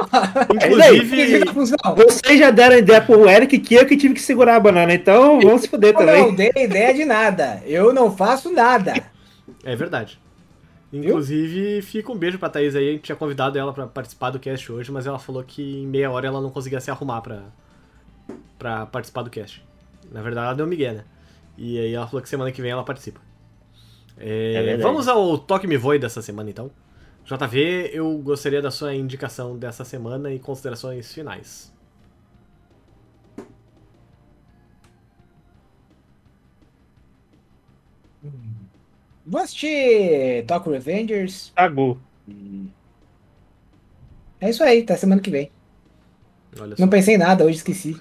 Inclusive, 0.53 1.41
Que 1.45 1.53
função? 1.53 1.77
Vocês 1.97 2.39
já 2.39 2.51
deram 2.51 2.77
ideia 2.77 3.01
pro 3.01 3.29
Eric 3.31 3.59
que 3.61 3.75
eu 3.77 3.87
que 3.87 3.97
tive 3.97 4.15
que 4.15 4.21
segurar 4.21 4.57
a 4.57 4.61
banana, 4.61 4.93
então 4.93 5.41
vamos 5.41 5.63
se 5.63 5.69
fuder 5.69 5.95
Eu 5.95 6.01
não 6.05 6.07
também. 6.35 6.35
dei 6.35 6.65
ideia 6.65 6.93
de 6.93 7.05
nada. 7.05 7.63
Eu 7.65 7.93
não 7.93 8.11
faço 8.15 8.53
nada. 8.53 8.93
é 9.65 9.77
verdade. 9.77 10.19
Inclusive, 10.93 11.83
fica 11.83 12.11
um 12.13 12.17
beijo 12.17 12.39
pra 12.39 12.49
Thaís 12.49 12.75
aí. 12.75 12.89
A 12.89 12.93
gente 12.93 13.03
tinha 13.03 13.17
convidado 13.17 13.59
ela 13.59 13.73
pra 13.73 13.87
participar 13.87 14.31
do 14.31 14.39
cast 14.41 14.71
hoje, 14.71 14.91
mas 14.93 15.07
ela 15.07 15.19
falou 15.19 15.43
que 15.45 15.83
em 15.83 15.87
meia 15.87 16.11
hora 16.11 16.27
ela 16.27 16.41
não 16.41 16.51
conseguia 16.51 16.81
se 16.81 16.91
arrumar 16.91 17.21
pra, 17.21 17.41
pra 18.59 18.87
participar 18.87 19.23
do 19.23 19.31
cast. 19.31 19.65
Na 20.13 20.23
verdade, 20.23 20.47
ela 20.47 20.57
deu 20.57 20.67
um 20.67 20.69
migué, 20.69 20.93
né? 20.93 21.05
E 21.57 21.79
aí 21.79 21.95
ela 21.95 22.07
falou 22.07 22.23
que 22.23 22.29
semana 22.29 22.51
que 22.51 22.61
vem 22.61 22.71
ela 22.71 22.85
participa. 22.85 23.21
É, 24.17 24.75
É 24.75 24.77
vamos 24.77 25.09
ao 25.09 25.39
Toque 25.39 25.67
Me 25.67 25.77
Voe 25.77 25.99
dessa 25.99 26.23
semana, 26.23 26.51
então. 26.51 26.71
JV, 27.25 27.91
eu 27.93 28.19
gostaria 28.19 28.61
da 28.61 28.71
sua 28.71 28.95
indicação 28.95 29.57
dessa 29.57 29.85
semana 29.85 30.33
e 30.33 30.39
considerações 30.39 31.13
finais. 31.13 31.73
Vou 39.27 39.41
assistir 39.41 40.45
Talk 40.47 40.69
Revengers. 40.69 41.51
Tagu. 41.55 41.99
É 44.41 44.51
isso 44.51 44.63
aí, 44.63 44.83
tá 44.83 44.97
semana 44.97 45.23
que 45.23 45.31
vem. 45.31 45.51
Olha 46.61 46.77
só. 46.77 46.83
Não 46.83 46.91
pensei 46.91 47.15
em 47.15 47.19
nada, 47.19 47.45
hoje 47.45 47.57
esqueci. 47.57 48.01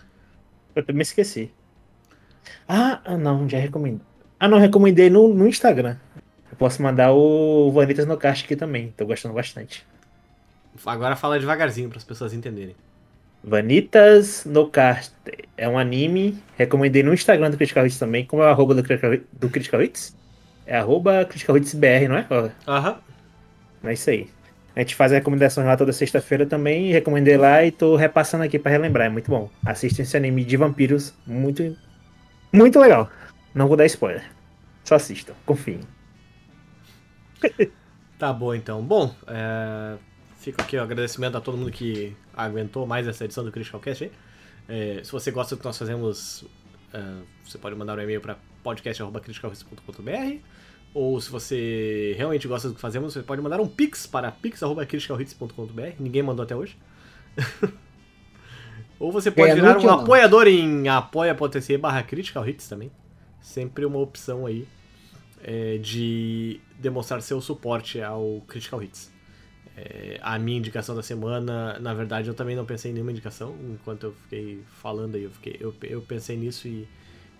Eu 0.75 0.85
também 0.85 1.01
esqueci. 1.01 1.51
Ah, 2.67 3.01
ah, 3.05 3.17
não, 3.17 3.47
já 3.47 3.57
recomendei. 3.57 4.01
Ah, 4.39 4.47
não, 4.47 4.57
recomendei 4.57 5.09
no, 5.09 5.33
no 5.33 5.47
Instagram. 5.47 5.95
Eu 6.51 6.57
posso 6.57 6.81
mandar 6.81 7.13
o 7.13 7.71
Vanitas 7.71 8.05
no 8.05 8.17
Caixa 8.17 8.45
aqui 8.45 8.55
também, 8.55 8.93
tô 8.95 9.05
gostando 9.05 9.33
bastante. 9.33 9.85
Agora 10.85 11.15
fala 11.15 11.39
devagarzinho 11.39 11.89
para 11.89 11.97
as 11.97 12.03
pessoas 12.03 12.33
entenderem. 12.33 12.75
Vanitas 13.43 14.45
no 14.45 14.69
Cast 14.69 15.13
é 15.57 15.67
um 15.67 15.77
anime. 15.77 16.37
Recomendei 16.57 17.03
no 17.03 17.13
Instagram 17.13 17.51
do 17.51 17.57
Critical 17.57 17.85
Hits 17.85 17.99
também. 17.99 18.25
Como 18.25 18.41
é 18.41 18.45
o 18.45 18.49
arroba 18.49 18.73
do 18.73 18.81
do 19.33 19.49
Critical 19.49 19.83
Hits? 19.83 20.15
É 20.65 20.77
arroba 20.77 21.25
Critical 21.25 21.57
Hits 21.57 21.73
BR, 21.73 22.07
não 22.07 22.17
é? 22.17 22.25
Aham. 22.67 22.97
É 23.83 23.93
isso 23.93 24.09
aí. 24.09 24.29
A 24.75 24.79
gente 24.79 24.95
faz 24.95 25.11
a 25.11 25.15
recomendação 25.15 25.65
lá 25.65 25.75
toda 25.75 25.91
sexta-feira 25.91 26.45
também. 26.45 26.91
Recomendei 26.91 27.35
lá 27.35 27.63
e 27.63 27.71
tô 27.71 27.97
repassando 27.97 28.43
aqui 28.43 28.57
pra 28.57 28.71
relembrar. 28.71 29.07
É 29.07 29.09
muito 29.09 29.29
bom. 29.29 29.49
Assistam 29.65 30.03
esse 30.03 30.15
anime 30.15 30.45
de 30.45 30.55
vampiros. 30.55 31.13
Muito, 31.27 31.75
muito 32.53 32.79
legal. 32.79 33.09
Não 33.53 33.67
vou 33.67 33.75
dar 33.75 33.85
spoiler. 33.85 34.29
Só 34.83 34.95
assistam. 34.95 35.33
Confiem. 35.45 35.81
Tá 38.23 38.31
bom 38.31 38.53
então. 38.53 38.81
Bom, 38.81 39.13
é, 39.27 39.97
fica 40.37 40.61
aqui 40.61 40.77
o 40.77 40.81
agradecimento 40.81 41.35
a 41.35 41.41
todo 41.41 41.57
mundo 41.57 41.69
que 41.69 42.15
aguentou 42.33 42.87
mais 42.87 43.05
essa 43.05 43.25
edição 43.25 43.43
do 43.43 43.51
Critical 43.51 43.81
Cast. 43.81 44.09
É, 44.69 45.01
se 45.03 45.11
você 45.11 45.29
gosta 45.29 45.55
do 45.55 45.59
que 45.59 45.65
nós 45.65 45.77
fazemos, 45.77 46.45
é, 46.93 47.03
você 47.43 47.57
pode 47.57 47.75
mandar 47.75 47.97
um 47.97 48.01
e-mail 48.01 48.21
para 48.21 48.37
podcast.criticalhits.com.br 48.63 50.37
ou 50.93 51.19
se 51.19 51.29
você 51.29 52.13
realmente 52.17 52.47
gosta 52.47 52.69
do 52.69 52.75
que 52.75 52.79
fazemos, 52.79 53.13
você 53.13 53.23
pode 53.23 53.41
mandar 53.41 53.59
um 53.59 53.67
pix 53.67 54.07
para 54.07 54.31
pix.criticalhits.com.br. 54.31 55.95
Ninguém 55.99 56.23
mandou 56.23 56.43
até 56.43 56.55
hoje. 56.55 56.77
ou 59.03 59.11
você 59.11 59.29
pode 59.29 59.49
Ganha 59.49 59.55
virar 59.55 59.77
um 59.79 59.89
apoiador 60.03 60.47
em 60.47 60.87
apoia.se 60.87 61.77
barra 61.77 62.01
Critical 62.03 62.47
Hits 62.47 62.69
também. 62.69 62.89
Sempre 63.41 63.83
uma 63.85 63.99
opção 63.99 64.45
aí 64.45 64.65
é, 65.43 65.77
de 65.77 66.61
demonstrar 66.79 67.21
seu 67.21 67.41
suporte 67.41 68.01
ao 68.01 68.41
Critical 68.47 68.81
Hits. 68.81 69.11
É, 69.75 70.19
a 70.21 70.39
minha 70.39 70.57
indicação 70.57 70.95
da 70.95 71.03
semana, 71.03 71.77
na 71.79 71.93
verdade, 71.93 72.29
eu 72.29 72.33
também 72.33 72.55
não 72.55 72.63
pensei 72.63 72.91
em 72.91 72.93
nenhuma 72.93 73.11
indicação. 73.11 73.53
Enquanto 73.73 74.03
eu 74.05 74.13
fiquei 74.13 74.61
falando 74.81 75.15
aí, 75.15 75.23
eu, 75.23 75.31
fiquei, 75.31 75.57
eu, 75.59 75.73
eu 75.83 76.01
pensei 76.01 76.37
nisso 76.37 76.67
e, 76.67 76.87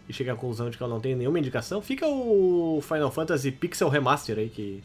e 0.10 0.14
cheguei 0.14 0.34
à 0.34 0.36
conclusão 0.36 0.70
de 0.70 0.78
que 0.78 0.84
eu 0.84 0.88
não 0.90 1.00
tenho 1.00 1.16
nenhuma 1.18 1.40
indicação. 1.40 1.82
Fica 1.82 2.06
o 2.08 2.82
Final 2.82 3.10
Fantasy 3.10 3.52
Pixel 3.52 3.88
Remaster 3.88 4.38
aí, 4.38 4.50
que 4.50 4.84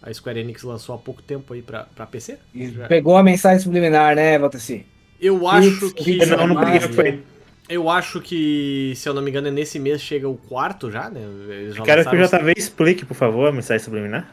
a 0.00 0.12
Square 0.14 0.38
Enix 0.38 0.62
lançou 0.62 0.94
há 0.94 0.98
pouco 0.98 1.22
tempo 1.22 1.54
aí 1.54 1.62
pra, 1.62 1.84
pra 1.84 2.06
PC. 2.06 2.38
Já- 2.54 2.86
Pegou 2.86 3.16
a 3.16 3.22
mensagem 3.22 3.58
subliminar, 3.58 4.14
né, 4.14 4.38
Valteci? 4.38 4.86
Eu 5.24 5.48
acho 5.48 5.90
que. 5.94 6.24
Não, 6.26 6.46
não 6.46 6.56
peguei, 6.62 6.80
foi. 6.80 7.22
Eu 7.66 7.88
acho 7.88 8.20
que, 8.20 8.92
se 8.94 9.08
eu 9.08 9.14
não 9.14 9.22
me 9.22 9.30
engano, 9.30 9.48
é 9.48 9.50
nesse 9.50 9.78
mês 9.78 10.02
chega 10.02 10.28
o 10.28 10.36
quarto 10.36 10.90
já, 10.90 11.08
né? 11.08 11.22
Eles 11.48 11.74
já 11.74 11.82
Quero 11.82 12.04
que 12.04 12.14
o 12.14 12.26
JV 12.26 12.52
explique, 12.54 13.06
por 13.06 13.14
favor, 13.14 13.48
a 13.48 13.52
mensagem 13.52 13.82
subliminar. 13.82 14.30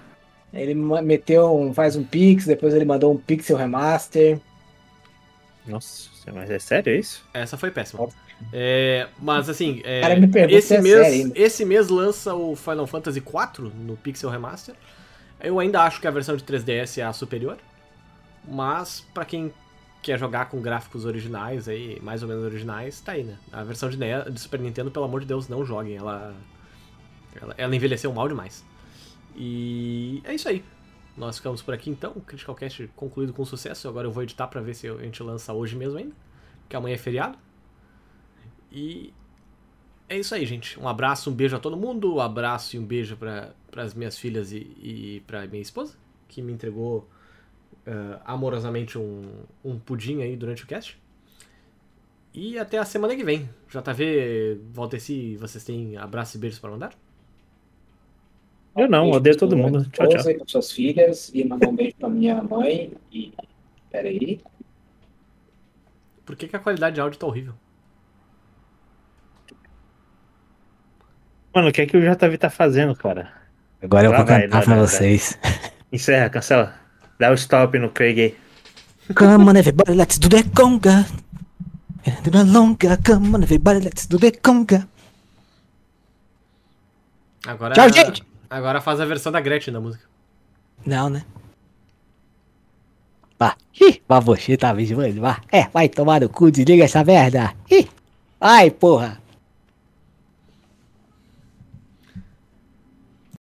Ele 0.54 0.74
meteu 0.74 1.58
um, 1.58 1.74
faz 1.74 1.96
um 1.96 2.04
pix, 2.04 2.46
depois 2.46 2.74
ele 2.74 2.84
mandou 2.84 3.14
um 3.14 3.16
pixel 3.16 3.56
remaster. 3.56 4.38
Nossa, 5.66 6.10
mas 6.34 6.52
é 6.52 6.60
sério 6.60 6.94
isso? 6.94 7.24
Essa 7.34 7.56
foi 7.56 7.72
péssima. 7.72 8.10
É, 8.52 9.08
mas 9.18 9.48
assim, 9.48 9.82
é, 9.86 10.02
Cara, 10.02 10.20
esse, 10.50 10.68
se 10.68 10.76
é 10.76 10.82
mês, 10.82 11.32
esse 11.34 11.64
mês 11.64 11.88
lança 11.88 12.36
o 12.36 12.54
Final 12.54 12.86
Fantasy 12.86 13.20
IV 13.20 13.72
no 13.74 13.96
Pixel 13.96 14.30
Remaster. 14.30 14.76
Eu 15.42 15.58
ainda 15.58 15.84
acho 15.84 16.02
que 16.02 16.08
a 16.08 16.12
versão 16.12 16.36
de 16.36 16.44
3DS 16.44 16.98
é 16.98 17.04
a 17.04 17.14
superior. 17.14 17.58
Mas 18.46 19.06
pra 19.14 19.24
quem 19.24 19.54
quer 20.02 20.18
jogar 20.18 20.50
com 20.50 20.60
gráficos 20.62 21.06
originais 21.06 21.68
aí, 21.68 22.00
mais 22.02 22.24
ou 22.24 22.30
menos 22.30 22.44
originais, 22.44 23.00
tá 23.02 23.14
aí, 23.14 23.24
né? 23.24 23.38
A 23.52 23.64
versão 23.64 23.90
de, 23.90 23.98
de 23.98 24.40
Super 24.40 24.60
Nintendo, 24.60 24.90
pelo 24.90 25.06
amor 25.06 25.22
de 25.22 25.28
Deus, 25.28 25.48
não 25.48 25.64
joguem. 25.64 25.96
Ela, 25.96 26.36
ela, 27.40 27.54
ela 27.58 27.76
envelheceu 27.76 28.12
mal 28.12 28.28
demais. 28.28 28.66
E 29.36 30.22
é 30.24 30.34
isso 30.34 30.50
aí. 30.50 30.64
Nós 31.16 31.38
ficamos 31.38 31.62
por 31.62 31.74
aqui 31.74 31.90
então. 31.90 32.14
Critical 32.26 32.56
Cast 32.56 32.88
concluído 32.96 33.34
com 33.34 33.46
sucesso. 33.46 33.88
Agora 33.88 34.08
eu 34.08 34.12
vou 34.12 34.24
editar 34.24 34.48
pra 34.48 34.62
ver 34.62 34.74
se 34.74 34.88
a 34.88 34.98
gente 34.98 35.22
lança 35.22 35.54
hoje 35.54 35.76
mesmo 35.76 35.98
ainda. 35.98 36.16
Porque 36.62 36.76
amanhã 36.76 36.96
é 36.96 36.98
feriado. 36.98 37.38
E 38.72 39.14
é 40.10 40.18
isso 40.18 40.34
aí, 40.34 40.46
gente. 40.46 40.80
Um 40.80 40.88
abraço, 40.88 41.30
um 41.30 41.34
beijo 41.34 41.56
a 41.56 41.60
todo 41.60 41.78
mundo. 41.78 42.16
Um 42.16 42.20
abraço 42.20 42.76
e 42.76 42.80
um 42.80 42.86
beijo 42.86 43.16
para 43.18 43.54
as 43.78 43.94
minhas 43.94 44.18
filhas 44.18 44.52
e, 44.52 44.58
e 44.82 45.24
para 45.28 45.46
minha 45.48 45.62
esposa, 45.62 45.96
que 46.28 46.42
me 46.42 46.52
entregou 46.52 47.08
eh, 47.86 48.20
amorosamente 48.26 48.98
um, 48.98 49.24
um 49.64 49.80
pudim 49.80 50.22
aí 50.22 50.36
durante 50.36 50.64
o 50.64 50.68
cast. 50.68 51.00
E 52.34 52.58
até 52.58 52.78
a 52.78 52.86
semana 52.86 53.16
que 53.16 53.24
vem. 53.24 53.50
JV, 53.70 54.62
Valteci, 54.72 55.36
vocês 55.38 55.64
têm 55.64 55.98
abraços 55.98 56.36
e 56.36 56.38
beijos 56.38 56.60
para 56.60 56.72
mandar? 56.72 56.94
Eu 58.76 58.90
não, 58.90 59.04
Beijo 59.04 59.18
odeio 59.18 59.38
todo 59.38 59.58
mundo. 59.58 59.84
Tchau, 59.92 60.08
tchau. 60.08 60.24
pra 60.24 60.46
suas 60.48 60.72
filhas 60.72 61.30
e 61.34 61.44
mandar 61.44 61.68
um 61.68 61.76
beijo 61.76 61.96
pra 61.98 62.10
minha 62.10 62.42
mãe 62.42 62.94
e. 63.12 63.34
Peraí. 63.90 64.40
Por 66.26 66.38
que, 66.38 66.48
que 66.48 66.56
a 66.56 66.60
qualidade 66.60 66.96
de 66.96 67.02
áudio 67.02 67.20
tá 67.20 67.28
horrível? 67.28 67.54
Mano, 71.54 71.68
o 71.68 71.72
que 71.74 71.82
é 71.82 71.86
que 71.86 71.98
o 71.98 72.02
JV 72.02 72.38
tá 72.38 72.50
fazendo, 72.50 72.96
cara? 72.96 73.34
Agora 73.82 74.08
eu 74.08 74.16
vou 74.16 74.26
cantar 74.26 74.64
pra 74.64 74.76
vai, 74.76 74.80
vocês. 74.80 75.38
Encerra, 75.92 76.30
cancela. 76.30 76.81
Dá 77.22 77.30
o 77.30 77.36
stop 77.36 77.78
no 77.78 77.92
Craig 77.92 78.20
aí. 78.20 78.36
Come 79.14 79.52
on 79.52 79.56
everybody, 79.56 79.94
let's 79.94 80.18
do 80.18 80.28
the 80.28 80.42
conga. 80.56 81.06
Do 82.24 82.32
the 82.32 82.44
longa, 82.44 82.98
come 82.98 83.36
on 83.36 83.44
everybody, 83.44 83.80
let's 83.80 84.08
do 84.08 84.18
the 84.18 84.32
conga. 84.32 84.88
Agora, 87.46 87.76
Tchau, 87.76 87.94
gente! 87.94 88.24
Agora 88.50 88.82
faz 88.82 89.00
a 89.00 89.06
versão 89.06 89.32
da 89.32 89.40
Gretchen 89.40 89.72
da 89.72 89.80
música. 89.80 90.04
Não, 90.84 91.12
né? 91.12 91.24
Vá. 93.38 93.56
Ih, 93.80 94.02
mas 94.08 94.24
você 94.24 94.58
tá 94.58 94.74
visualizando. 94.74 95.22
Vá. 95.22 95.42
É, 95.52 95.68
vai 95.68 95.90
tomar 95.90 96.22
no 96.22 96.30
cu, 96.30 96.50
desliga 96.50 96.86
essa 96.86 97.04
merda. 97.04 97.54
Ih, 97.70 97.88
vai, 98.40 98.72
porra. 98.72 99.21